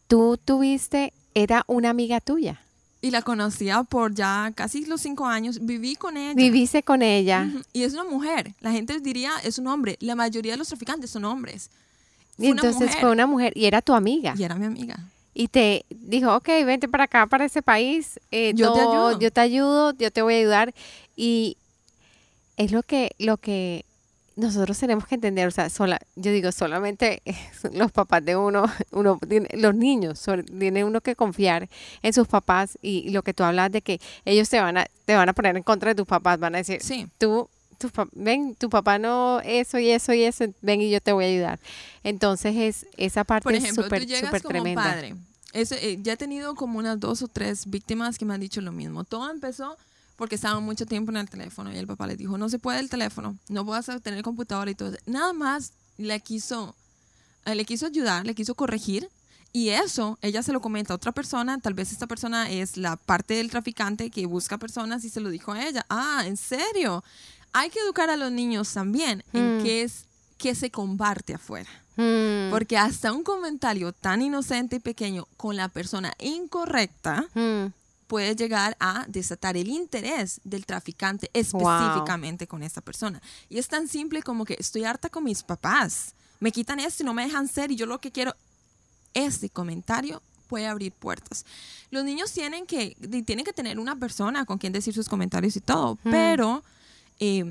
tú 0.07 0.39
tuviste, 0.43 1.13
era 1.35 1.65
una 1.67 1.91
amiga 1.91 2.21
tuya. 2.21 2.61
Y 3.03 3.11
la 3.11 3.23
conocía 3.23 3.83
por 3.85 4.15
ya 4.15 4.51
casi 4.55 4.85
los 4.87 5.01
cinco 5.03 5.27
años, 5.27 5.59
viví 5.65 5.97
con 5.97 6.17
ella. 6.17 6.35
Viviste 6.35 6.83
con 6.83 7.03
ella. 7.03 7.49
Y 7.73 7.83
es 7.83 7.93
una 7.93 8.05
mujer. 8.05 8.55
La 8.61 8.73
gente 8.73 8.99
diría, 9.01 9.33
es 9.45 9.59
un 9.59 9.67
hombre. 9.67 9.97
La 10.01 10.15
mayoría 10.15 10.53
de 10.53 10.59
los 10.59 10.69
traficantes 10.69 11.11
son 11.11 11.25
hombres. 11.25 11.71
Y 12.39 12.43
Fue 12.43 12.49
entonces 12.49 12.81
mujer. 12.89 13.01
fue 13.01 13.11
una 13.13 13.27
mujer 13.27 13.53
y 13.55 13.67
era 13.67 13.83
tu 13.83 13.93
amiga. 13.93 14.35
Y 14.37 14.43
era 14.45 14.55
mi 14.55 14.65
amiga. 14.67 14.99
Y 15.39 15.49
te 15.49 15.85
dijo, 15.91 16.35
ok, 16.35 16.49
vente 16.65 16.89
para 16.89 17.05
acá, 17.05 17.27
para 17.27 17.45
ese 17.45 17.61
país. 17.61 18.19
eh, 18.31 18.53
Yo 18.55 18.73
te 18.73 18.81
ayudo. 18.81 19.19
Yo 19.19 19.31
te 19.31 19.41
ayudo, 19.43 19.93
yo 19.93 20.11
te 20.11 20.23
voy 20.23 20.33
a 20.33 20.39
ayudar. 20.39 20.75
Y 21.15 21.59
es 22.57 22.73
lo 22.73 22.83
que, 22.83 23.11
lo 23.19 23.37
que 23.37 23.85
nosotros 24.35 24.79
tenemos 24.79 25.07
que 25.07 25.15
entender, 25.15 25.47
o 25.47 25.51
sea, 25.51 25.69
sola, 25.69 26.01
yo 26.15 26.33
digo, 26.33 26.53
solamente 26.53 27.21
los 27.75 27.93
papás 27.93 28.25
de 28.25 28.35
uno, 28.35 28.65
uno 28.93 29.19
los 29.53 29.75
niños, 29.75 30.25
tiene 30.59 30.85
uno 30.85 31.03
que 31.03 31.15
confiar 31.15 31.69
en 32.01 32.15
sus 32.15 32.27
papás 32.27 32.79
y, 32.81 33.11
lo 33.11 33.23
que 33.23 33.35
tú 33.35 33.45
hablas 33.45 33.71
de 33.71 33.83
que 33.83 34.01
ellos 34.25 34.49
te 34.49 34.59
van 34.59 34.79
a, 34.79 34.87
te 35.05 35.17
van 35.17 35.29
a 35.29 35.35
poner 35.35 35.55
en 35.55 35.63
contra 35.63 35.91
de 35.91 35.97
tus 35.97 36.07
papás, 36.07 36.39
van 36.39 36.55
a 36.55 36.59
decir, 36.59 36.81
sí. 36.81 37.09
tú, 37.19 37.51
tu, 37.79 37.91
ven, 38.13 38.55
tu 38.55 38.69
papá 38.69 38.99
no, 38.99 39.41
eso 39.41 39.79
y 39.79 39.91
eso 39.91 40.13
y 40.13 40.23
eso, 40.23 40.45
ven 40.63 40.81
y 40.81 40.91
yo 40.91 41.01
te 41.01 41.13
voy 41.13 41.25
a 41.25 41.29
ayudar. 41.29 41.61
Entonces 42.03 42.55
es 42.57 42.87
esa 42.97 43.25
parte 43.25 43.57
es 43.57 43.75
súper, 43.75 44.09
súper 44.09 44.43
tremenda. 44.43 44.83
Padre. 44.83 45.17
Eh, 45.53 45.99
ya 46.03 46.13
he 46.13 46.17
tenido 46.17 46.55
como 46.55 46.79
unas 46.79 47.01
dos 47.01 47.23
o 47.23 47.29
tres 47.29 47.69
víctimas 47.71 48.19
que 48.19 48.25
me 48.25 48.35
han 48.35 48.41
dicho 48.41 48.61
lo 48.61 48.73
mismo. 48.73 49.05
Todo 49.05 49.31
empezó 49.31 49.77
porque 50.17 50.35
estaban 50.35 50.63
mucho 50.63 50.87
tiempo 50.87 51.11
en 51.11 51.19
el 51.19 51.31
teléfono 51.31 51.73
y 51.73 51.77
el 51.77 51.87
papá 51.87 52.07
les 52.07 52.19
dijo, 52.19 52.37
no 52.37 52.49
se 52.49 52.59
puede 52.59 52.81
el 52.81 52.91
teléfono, 52.91 53.37
no 53.49 53.65
puedes 53.65 53.87
tener 54.03 54.23
computadora 54.23 54.71
y 54.71 54.75
todo. 54.75 54.97
Nada 55.07 55.33
más 55.33 55.73
le 55.99 56.19
quiso, 56.21 56.75
eh, 57.45 57.55
le 57.55 57.65
quiso 57.65 57.87
ayudar, 57.87 58.27
le 58.27 58.35
quiso 58.35 58.55
corregir 58.55 59.09
y 59.53 59.71
eso 59.71 60.19
ella 60.21 60.43
se 60.43 60.53
lo 60.53 60.61
comenta 60.61 60.93
a 60.93 60.97
otra 60.97 61.13
persona, 61.13 61.59
tal 61.59 61.73
vez 61.73 61.93
esta 61.93 62.07
persona 62.07 62.51
es 62.51 62.77
la 62.77 62.97
parte 62.97 63.35
del 63.35 63.51
traficante 63.51 64.11
que 64.11 64.27
busca 64.27 64.59
personas 64.59 65.05
y 65.05 65.09
se 65.09 65.21
lo 65.21 65.31
dijo 65.31 65.53
a 65.53 65.67
ella. 65.67 65.87
Ah, 65.89 66.25
¿en 66.27 66.37
serio? 66.37 67.03
Hay 67.53 67.71
que 67.71 67.81
educar 67.81 68.11
a 68.11 68.17
los 68.17 68.31
niños 68.33 68.73
también 68.73 69.25
en 69.33 69.59
mm. 69.59 69.63
qué 69.63 69.83
es 69.83 70.05
que 70.39 70.55
se 70.55 70.71
comparte 70.71 71.35
afuera. 71.35 71.71
Mm. 71.97 72.51
Porque 72.51 72.77
hasta 72.77 73.13
un 73.13 73.23
comentario 73.23 73.93
tan 73.93 74.21
inocente 74.21 74.77
y 74.77 74.81
pequeño 74.81 75.27
con 75.37 75.57
la 75.57 75.69
persona 75.69 76.13
incorrecta 76.19 77.27
mm 77.35 77.67
puede 78.07 78.37
llegar 78.37 78.77
a 78.81 79.05
desatar 79.09 79.57
el 79.57 79.69
interés 79.69 80.41
del 80.45 80.65
traficante 80.65 81.31
específicamente 81.33 82.47
con 82.47 82.63
esa 82.63 82.81
persona. 82.81 83.21
Y 83.49 83.59
es 83.59 83.69
tan 83.69 83.89
simple 83.89 84.23
como 84.23 84.45
que 84.45 84.57
estoy 84.59 84.85
harta 84.85 85.09
con 85.09 85.25
mis 85.25 85.43
papás, 85.43 86.15
me 86.41 86.53
quitan 86.53 86.81
esto 86.81 87.03
y 87.03 87.07
no 87.07 87.15
me 87.15 87.25
dejan 87.25 87.49
ser 87.49 87.71
y 87.71 87.77
yo 87.77 87.87
lo 87.87 87.99
que 87.99 88.13
quiero, 88.13 88.35
este 89.15 89.49
comentario 89.49 90.23
puede 90.49 90.67
abrir 90.67 90.93
puertas. 90.93 91.45
Los 91.91 92.05
niños 92.05 92.31
tienen 92.33 92.67
que, 92.67 92.97
tienen 93.25 93.45
que 93.45 93.53
tener 93.53 93.79
una 93.79 93.97
persona 93.97 94.45
con 94.45 94.59
quien 94.59 94.73
decir 94.73 94.95
sus 94.95 95.09
comentarios 95.09 95.57
y 95.57 95.61
todo, 95.61 95.99
pero 96.05 96.63
eh, 97.21 97.45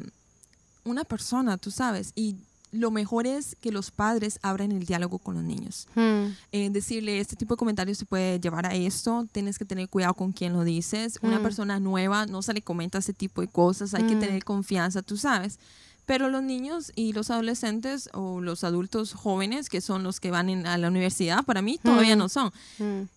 una 0.84 1.04
persona, 1.04 1.58
tú 1.58 1.72
sabes, 1.72 2.12
y 2.16 2.36
lo 2.72 2.92
mejor 2.92 3.26
es 3.26 3.56
que 3.62 3.72
los 3.72 3.92
padres 3.92 4.40
abran 4.42 4.72
el 4.72 4.86
diálogo 4.86 5.18
con 5.18 5.36
los 5.36 5.44
niños. 5.44 5.88
Hmm. 5.96 6.34
Eh, 6.52 6.70
decirle, 6.70 7.20
este 7.20 7.36
tipo 7.36 7.56
de 7.56 7.58
comentarios 7.58 7.98
se 7.98 8.06
puede 8.06 8.40
llevar 8.40 8.66
a 8.66 8.76
esto, 8.76 9.26
tienes 9.32 9.58
que 9.58 9.66
tener 9.66 9.90
cuidado 9.90 10.14
con 10.14 10.32
quién 10.32 10.54
lo 10.54 10.64
dices. 10.64 11.20
Una 11.22 11.40
hmm. 11.40 11.44
persona 11.44 11.80
nueva 11.80 12.26
no 12.26 12.42
se 12.42 12.54
le 12.54 12.62
comenta 12.62 12.98
ese 12.98 13.14
tipo 13.14 13.42
de 13.42 13.48
cosas, 13.48 13.94
hay 13.94 14.04
que 14.04 14.16
hmm. 14.16 14.20
tener 14.20 14.44
confianza, 14.44 15.02
tú 15.02 15.18
sabes. 15.18 15.60
Pero 16.06 16.30
los 16.30 16.44
niños 16.44 16.92
y 16.96 17.14
los 17.14 17.32
adolescentes 17.32 18.10
o 18.14 18.40
los 18.40 18.64
adultos 18.64 19.14
jóvenes, 19.14 19.70
que 19.70 19.82
son 19.82 20.04
los 20.04 20.20
que 20.20 20.32
van 20.32 20.68
a 20.68 20.78
la 20.78 20.88
universidad, 20.88 21.44
para 21.44 21.62
mí 21.62 21.80
todavía 21.82 22.16
no 22.16 22.30
son. 22.30 22.52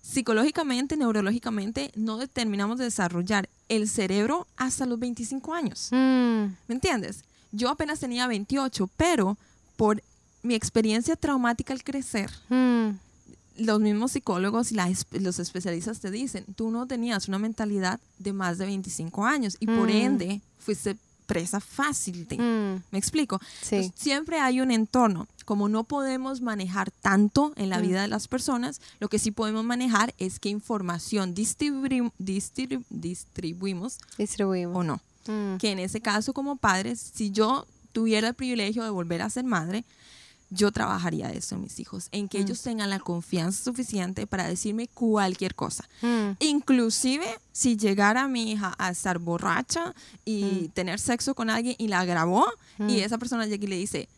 Psicológicamente, 0.01 0.97
neurológicamente, 0.97 1.93
no 1.94 2.16
determinamos 2.16 2.78
de 2.78 2.85
desarrollar 2.85 3.48
el 3.69 3.89
cerebro 3.89 4.47
hasta 4.56 4.86
los 4.86 4.98
25 4.98 5.52
años. 5.55 5.89
¿Me 5.93 6.56
entiendes? 6.69 7.24
Yo 7.52 7.69
apenas 7.69 8.01
tenía 8.01 8.27
28, 8.27 8.89
pero 8.97 9.36
por 9.77 10.02
mi 10.43 10.55
experiencia 10.55 11.16
traumática 11.16 11.73
al 11.73 11.82
crecer, 11.82 12.31
hmm. 12.48 12.90
los 13.59 13.81
mismos 13.81 14.12
psicólogos 14.12 14.73
y 14.73 14.77
los 15.19 15.39
especialistas 15.39 16.01
te 16.01 16.10
dicen, 16.10 16.44
tú 16.56 16.70
no 16.70 16.86
tenías 16.86 17.28
una 17.28 17.39
mentalidad 17.39 18.01
de 18.19 18.32
más 18.32 18.59
de 18.59 18.66
25 18.66 19.24
años 19.27 19.56
y 19.60 19.66
por 19.66 19.89
hmm. 19.89 19.97
ende 19.97 20.40
fuiste 20.59 20.97
presa 21.28 21.60
fácil 21.60 22.26
de. 22.26 22.38
Hmm. 22.38 22.82
¿Me 22.90 22.98
explico? 22.98 23.38
siempre 23.94 24.40
hay 24.40 24.60
un 24.60 24.72
entorno. 24.72 25.28
Como 25.44 25.68
no 25.68 25.84
podemos 25.84 26.40
manejar 26.40 26.90
tanto 26.90 27.52
en 27.56 27.70
la 27.70 27.80
vida 27.80 28.02
de 28.02 28.09
las 28.09 28.28
personas, 28.28 28.80
lo 28.98 29.09
que 29.09 29.18
sí 29.18 29.30
podemos 29.30 29.64
manejar 29.64 30.14
es 30.18 30.40
qué 30.40 30.48
información 30.48 31.34
distribuimos, 31.34 32.12
distribuimos 32.18 33.98
o 34.74 34.82
no. 34.82 35.00
Que 35.59 35.70
en 35.70 35.78
ese 35.78 36.00
caso, 36.00 36.32
como 36.32 36.56
padres, 36.56 37.12
si 37.14 37.30
yo 37.30 37.66
tuviera 37.92 38.28
el 38.28 38.34
privilegio 38.34 38.82
de 38.82 38.90
volver 38.90 39.20
a 39.22 39.30
ser 39.30 39.44
madre, 39.44 39.84
yo 40.50 40.72
trabajaría 40.72 41.30
eso 41.30 41.54
en 41.54 41.62
mis 41.62 41.78
hijos, 41.78 42.08
en 42.12 42.28
que 42.28 42.38
mm. 42.38 42.42
ellos 42.42 42.62
tengan 42.62 42.90
la 42.90 43.00
confianza 43.00 43.64
suficiente 43.64 44.26
para 44.26 44.48
decirme 44.48 44.88
cualquier 44.88 45.54
cosa. 45.54 45.88
Mm. 46.02 46.30
Inclusive 46.40 47.26
si 47.52 47.76
llegara 47.76 48.28
mi 48.28 48.52
hija 48.52 48.74
a 48.78 48.90
estar 48.90 49.18
borracha 49.18 49.94
y 50.24 50.42
mm. 50.42 50.68
tener 50.70 51.00
sexo 51.00 51.34
con 51.34 51.50
alguien 51.50 51.76
y 51.78 51.88
la 51.88 52.04
grabó 52.04 52.46
y 52.78 53.00
esa 53.00 53.18
persona 53.18 53.46
llega 53.46 53.64
y 53.64 53.68
le 53.68 53.76
dice, 53.76 54.08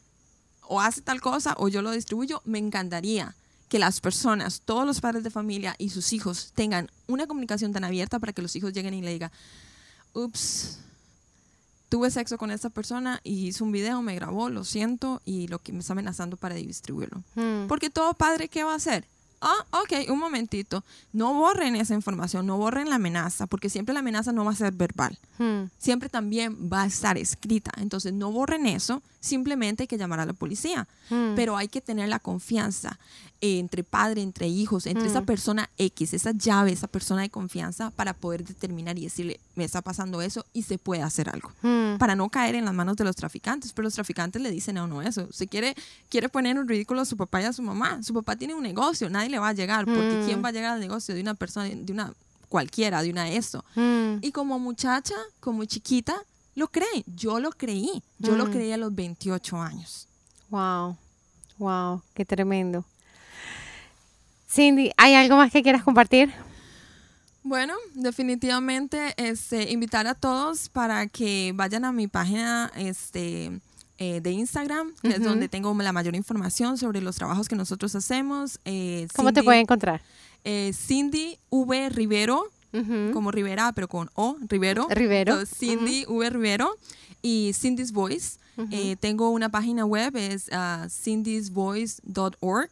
o 0.69 0.81
hace 0.81 1.01
tal 1.01 1.21
cosa 1.21 1.55
o 1.59 1.69
yo 1.69 1.83
lo 1.83 1.91
distribuyo, 1.91 2.43
me 2.45 2.59
encantaría 2.59 3.35
que 3.69 3.79
las 3.79 4.01
personas, 4.01 4.63
todos 4.65 4.85
los 4.85 5.01
padres 5.01 5.25
de 5.25 5.31
familia 5.31 5.75
y 5.79 5.91
sus 5.91 6.13
hijos 6.13 6.53
tengan 6.55 6.91
una 7.07 7.27
comunicación 7.27 7.73
tan 7.73 7.85
abierta 7.85 8.19
para 8.19 8.33
que 8.33 8.43
los 8.43 8.55
hijos 8.57 8.73
lleguen 8.73 8.95
y 8.95 9.01
le 9.01 9.13
digan, 9.13 9.31
ups, 10.13 10.81
tuve 11.91 12.11
sexo 12.11 12.39
con 12.39 12.51
esta 12.51 12.71
persona 12.71 13.21
y 13.23 13.49
hizo 13.49 13.65
un 13.65 13.73
video, 13.73 14.01
me 14.01 14.15
grabó, 14.15 14.49
lo 14.49 14.65
siento, 14.65 15.21
y 15.27 15.49
lo 15.49 15.59
que 15.59 15.73
me 15.73 15.81
está 15.81 15.93
amenazando 15.93 16.39
para 16.39 16.55
distribuirlo. 16.55 17.23
Hmm. 17.35 17.67
Porque 17.69 17.91
todo 17.91 18.15
padre, 18.15 18.49
¿qué 18.49 18.65
va 18.65 18.73
a 18.73 18.77
hacer? 18.77 19.05
Ah, 19.43 19.67
ok, 19.71 20.11
un 20.11 20.19
momentito. 20.19 20.85
No 21.13 21.35
borren 21.35 21.75
esa 21.75 21.95
información, 21.95 22.47
no 22.47 22.59
borren 22.59 22.89
la 22.89 22.97
amenaza, 22.97 23.47
porque 23.47 23.71
siempre 23.71 23.93
la 23.93 24.01
amenaza 24.01 24.33
no 24.33 24.45
va 24.45 24.53
a 24.53 24.57
ser 24.57 24.73
verbal. 24.73 25.19
Hmm. 25.39 25.65
Siempre 25.79 26.09
también 26.09 26.71
va 26.73 26.83
a 26.83 26.87
estar 26.87 27.19
escrita. 27.19 27.73
Entonces, 27.79 28.13
no 28.13 28.31
borren 28.31 28.67
eso, 28.67 29.03
simplemente 29.21 29.85
hay 29.85 29.87
que 29.87 29.99
llamar 29.99 30.21
a 30.21 30.27
la 30.27 30.33
policía. 30.33 30.89
Hmm. 31.09 31.35
Pero 31.37 31.57
hay 31.57 31.69
que 31.69 31.81
tener 31.81 32.09
la 32.09 32.19
confianza 32.19 32.99
entre 33.41 33.85
padre, 33.85 34.23
entre 34.23 34.49
hijos, 34.49 34.87
entre 34.87 35.07
esa 35.07 35.23
mm. 35.23 35.27
persona 35.27 35.71
X, 35.79 36.13
esa 36.13 36.33
llave, 36.33 36.73
esa 36.73 36.89
persona 36.89 37.23
de 37.23 37.31
confianza 37.31 37.91
para 37.91 38.13
poder 38.13 38.45
determinar 38.45 38.99
y 38.99 39.05
decirle, 39.05 39.41
me 39.55 39.65
está 39.65 39.81
pasando 39.81 40.21
eso 40.21 40.45
y 40.53 40.63
se 40.63 40.79
puede 40.79 41.03
hacer 41.03 41.31
algo. 41.31 41.51
Mm. 41.63 41.97
Para 41.99 42.15
no 42.17 42.29
caer 42.29 42.55
en 42.55 42.67
las 42.67 42.75
manos 42.75 42.97
de 42.97 43.05
los 43.05 43.17
traficantes. 43.17 43.73
Pero 43.73 43.85
los 43.85 43.95
traficantes 43.95 44.43
le 44.43 44.51
dicen 44.51 44.77
a 44.77 44.85
uno 44.85 45.01
eso. 45.01 45.29
Se 45.33 45.47
quiere, 45.47 45.75
quiere 46.11 46.29
poner 46.29 46.57
en 46.57 46.69
ridículo 46.69 47.01
a 47.01 47.05
su 47.05 47.17
papá 47.17 47.41
y 47.41 47.45
a 47.47 47.53
su 47.53 47.63
mamá. 47.63 48.03
Su 48.03 48.13
papá 48.13 48.37
tiene 48.37 48.55
un 48.55 48.63
negocio, 48.63 49.09
nadie 49.09 49.31
le 49.31 49.39
va 49.39 49.49
a 49.49 49.53
llegar. 49.55 49.87
Porque 49.87 50.23
¿quién 50.27 50.41
mm. 50.41 50.45
va 50.45 50.49
a 50.49 50.53
llegar 50.53 50.75
al 50.75 50.81
negocio 50.81 51.15
de 51.15 51.21
una 51.23 51.35
persona, 51.35 51.69
de 51.69 51.93
una 51.93 52.13
cualquiera, 52.49 53.03
de 53.03 53.11
una 53.11 53.31
eso? 53.31 53.65
Y 54.21 54.33
como 54.33 54.59
muchacha, 54.59 55.15
como 55.41 55.65
chiquita, 55.65 56.23
lo 56.61 56.69
cree. 56.69 57.05
Yo 57.07 57.41
lo 57.41 57.51
creí. 57.51 58.03
Yo 58.19 58.37
lo 58.37 58.51
creí 58.51 58.71
a 58.71 58.77
los 58.77 58.95
28 58.95 59.57
años. 59.57 60.07
Wow. 60.51 60.97
Wow, 61.59 62.03
qué 62.15 62.25
tremendo. 62.25 62.85
Cindy, 64.49 64.93
¿hay 64.97 65.15
algo 65.15 65.37
más 65.37 65.51
que 65.51 65.63
quieras 65.63 65.83
compartir? 65.83 66.33
Bueno, 67.43 67.75
definitivamente 67.95 69.15
este, 69.17 69.71
invitar 69.71 70.07
a 70.07 70.15
todos 70.15 70.69
para 70.69 71.07
que 71.07 71.53
vayan 71.55 71.85
a 71.87 71.93
mi 71.93 72.09
página 72.09 72.71
este, 72.77 73.61
eh, 73.99 74.21
de 74.21 74.31
Instagram, 74.33 74.93
que 75.01 75.09
es 75.09 75.23
donde 75.23 75.49
tengo 75.49 75.75
la 75.75 75.93
mayor 75.93 76.15
información 76.15 76.77
sobre 76.77 77.01
los 77.01 77.17
trabajos 77.17 77.49
que 77.49 77.57
nosotros 77.57 77.95
hacemos. 77.95 78.59
Eh, 78.67 79.09
¿Cómo 79.17 79.33
te 79.33 79.43
pueden 79.43 79.63
encontrar? 79.63 80.03
Eh, 80.45 80.73
Cindy 80.75 81.39
V. 81.49 81.89
Rivero, 81.89 82.51
como 83.13 83.31
Rivera, 83.31 83.73
pero 83.73 83.89
con 83.89 84.11
O, 84.15 84.37
Rivero. 84.41 84.87
Rivero. 84.91 85.45
Cindy 85.47 86.05
V. 86.07 86.31
Rivero 86.31 86.77
y 87.23 87.53
Cindy's 87.55 87.93
Voice. 87.93 88.39
Eh, 88.71 88.97
tengo 89.01 89.31
una 89.31 89.49
página 89.49 89.87
web, 89.87 90.15
es 90.17 90.49
uh, 90.49 90.89
cindysvoice.org. 90.89 92.71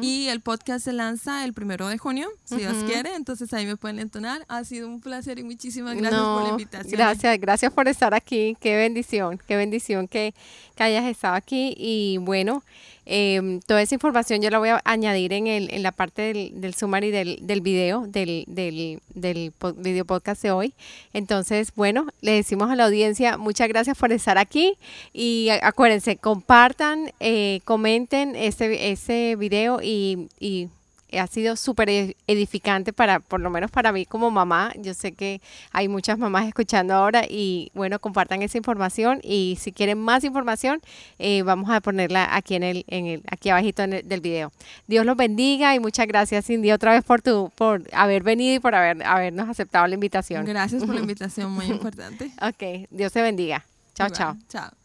Y 0.00 0.26
el 0.28 0.40
podcast 0.40 0.84
se 0.86 0.92
lanza 0.92 1.44
el 1.44 1.52
primero 1.52 1.88
de 1.88 1.98
junio, 1.98 2.28
si 2.44 2.56
Dios 2.56 2.74
quiere. 2.84 3.14
Entonces 3.14 3.52
ahí 3.52 3.66
me 3.66 3.76
pueden 3.76 3.98
entonar. 3.98 4.44
Ha 4.48 4.64
sido 4.64 4.88
un 4.88 5.00
placer 5.00 5.38
y 5.38 5.44
muchísimas 5.44 5.94
gracias 5.96 6.20
por 6.20 6.42
la 6.42 6.48
invitación. 6.48 6.92
Gracias, 6.92 7.38
gracias 7.38 7.72
por 7.72 7.86
estar 7.86 8.14
aquí. 8.14 8.56
Qué 8.60 8.76
bendición, 8.76 9.38
qué 9.46 9.56
bendición 9.56 10.08
que, 10.08 10.34
que 10.74 10.82
hayas 10.82 11.04
estado 11.04 11.34
aquí. 11.34 11.74
Y 11.76 12.16
bueno, 12.18 12.64
Em, 13.10 13.60
toda 13.60 13.80
esa 13.80 13.94
información 13.94 14.42
yo 14.42 14.50
la 14.50 14.58
voy 14.58 14.68
a 14.68 14.82
añadir 14.84 15.32
en, 15.32 15.46
el, 15.46 15.72
en 15.72 15.82
la 15.82 15.92
parte 15.92 16.20
del, 16.20 16.60
del 16.60 16.74
summary 16.74 17.10
del, 17.10 17.38
del 17.40 17.62
video, 17.62 18.06
del, 18.06 18.44
del, 18.46 19.00
del 19.14 19.52
video 19.78 20.04
podcast 20.04 20.42
de 20.42 20.50
hoy. 20.50 20.74
Entonces, 21.14 21.72
bueno, 21.74 22.06
le 22.20 22.32
decimos 22.32 22.70
a 22.70 22.76
la 22.76 22.84
audiencia 22.84 23.38
muchas 23.38 23.66
gracias 23.68 23.96
por 23.96 24.12
estar 24.12 24.36
aquí 24.36 24.74
y 25.14 25.48
acuérdense, 25.62 26.18
compartan, 26.18 27.10
eh, 27.18 27.60
comenten 27.64 28.36
ese, 28.36 28.90
ese 28.90 29.36
video 29.36 29.80
y, 29.82 30.28
y 30.38 30.68
ha 31.12 31.26
sido 31.26 31.56
súper 31.56 32.16
edificante 32.26 32.92
para, 32.92 33.20
por 33.20 33.40
lo 33.40 33.50
menos 33.50 33.70
para 33.70 33.92
mí 33.92 34.04
como 34.04 34.30
mamá. 34.30 34.72
Yo 34.76 34.94
sé 34.94 35.12
que 35.12 35.40
hay 35.72 35.88
muchas 35.88 36.18
mamás 36.18 36.46
escuchando 36.46 36.94
ahora 36.94 37.22
y 37.28 37.70
bueno, 37.74 37.98
compartan 37.98 38.42
esa 38.42 38.58
información 38.58 39.20
y 39.22 39.56
si 39.60 39.72
quieren 39.72 39.98
más 39.98 40.24
información, 40.24 40.80
eh, 41.18 41.42
vamos 41.42 41.70
a 41.70 41.80
ponerla 41.80 42.34
aquí 42.34 42.54
en 42.54 42.62
el, 42.62 42.84
en 42.88 43.06
el, 43.06 43.22
aquí 43.30 43.50
abajito 43.50 43.82
en 43.82 43.94
el, 43.94 44.08
del 44.08 44.20
video. 44.20 44.52
Dios 44.86 45.06
los 45.06 45.16
bendiga 45.16 45.74
y 45.74 45.80
muchas 45.80 46.06
gracias 46.06 46.46
Cindy 46.46 46.72
otra 46.72 46.92
vez 46.92 47.04
por 47.04 47.22
tu, 47.22 47.50
por 47.54 47.82
haber 47.92 48.22
venido 48.22 48.56
y 48.56 48.58
por 48.58 48.74
haber, 48.74 49.02
habernos 49.04 49.48
aceptado 49.48 49.86
la 49.86 49.94
invitación. 49.94 50.44
Gracias 50.44 50.84
por 50.84 50.94
la 50.94 51.00
invitación, 51.08 51.52
muy 51.52 51.66
importante. 51.66 52.30
ok, 52.42 52.88
Dios 52.90 53.12
te 53.12 53.22
bendiga. 53.22 53.64
Chao, 53.94 54.10
chao. 54.10 54.36
Chao. 54.48 54.77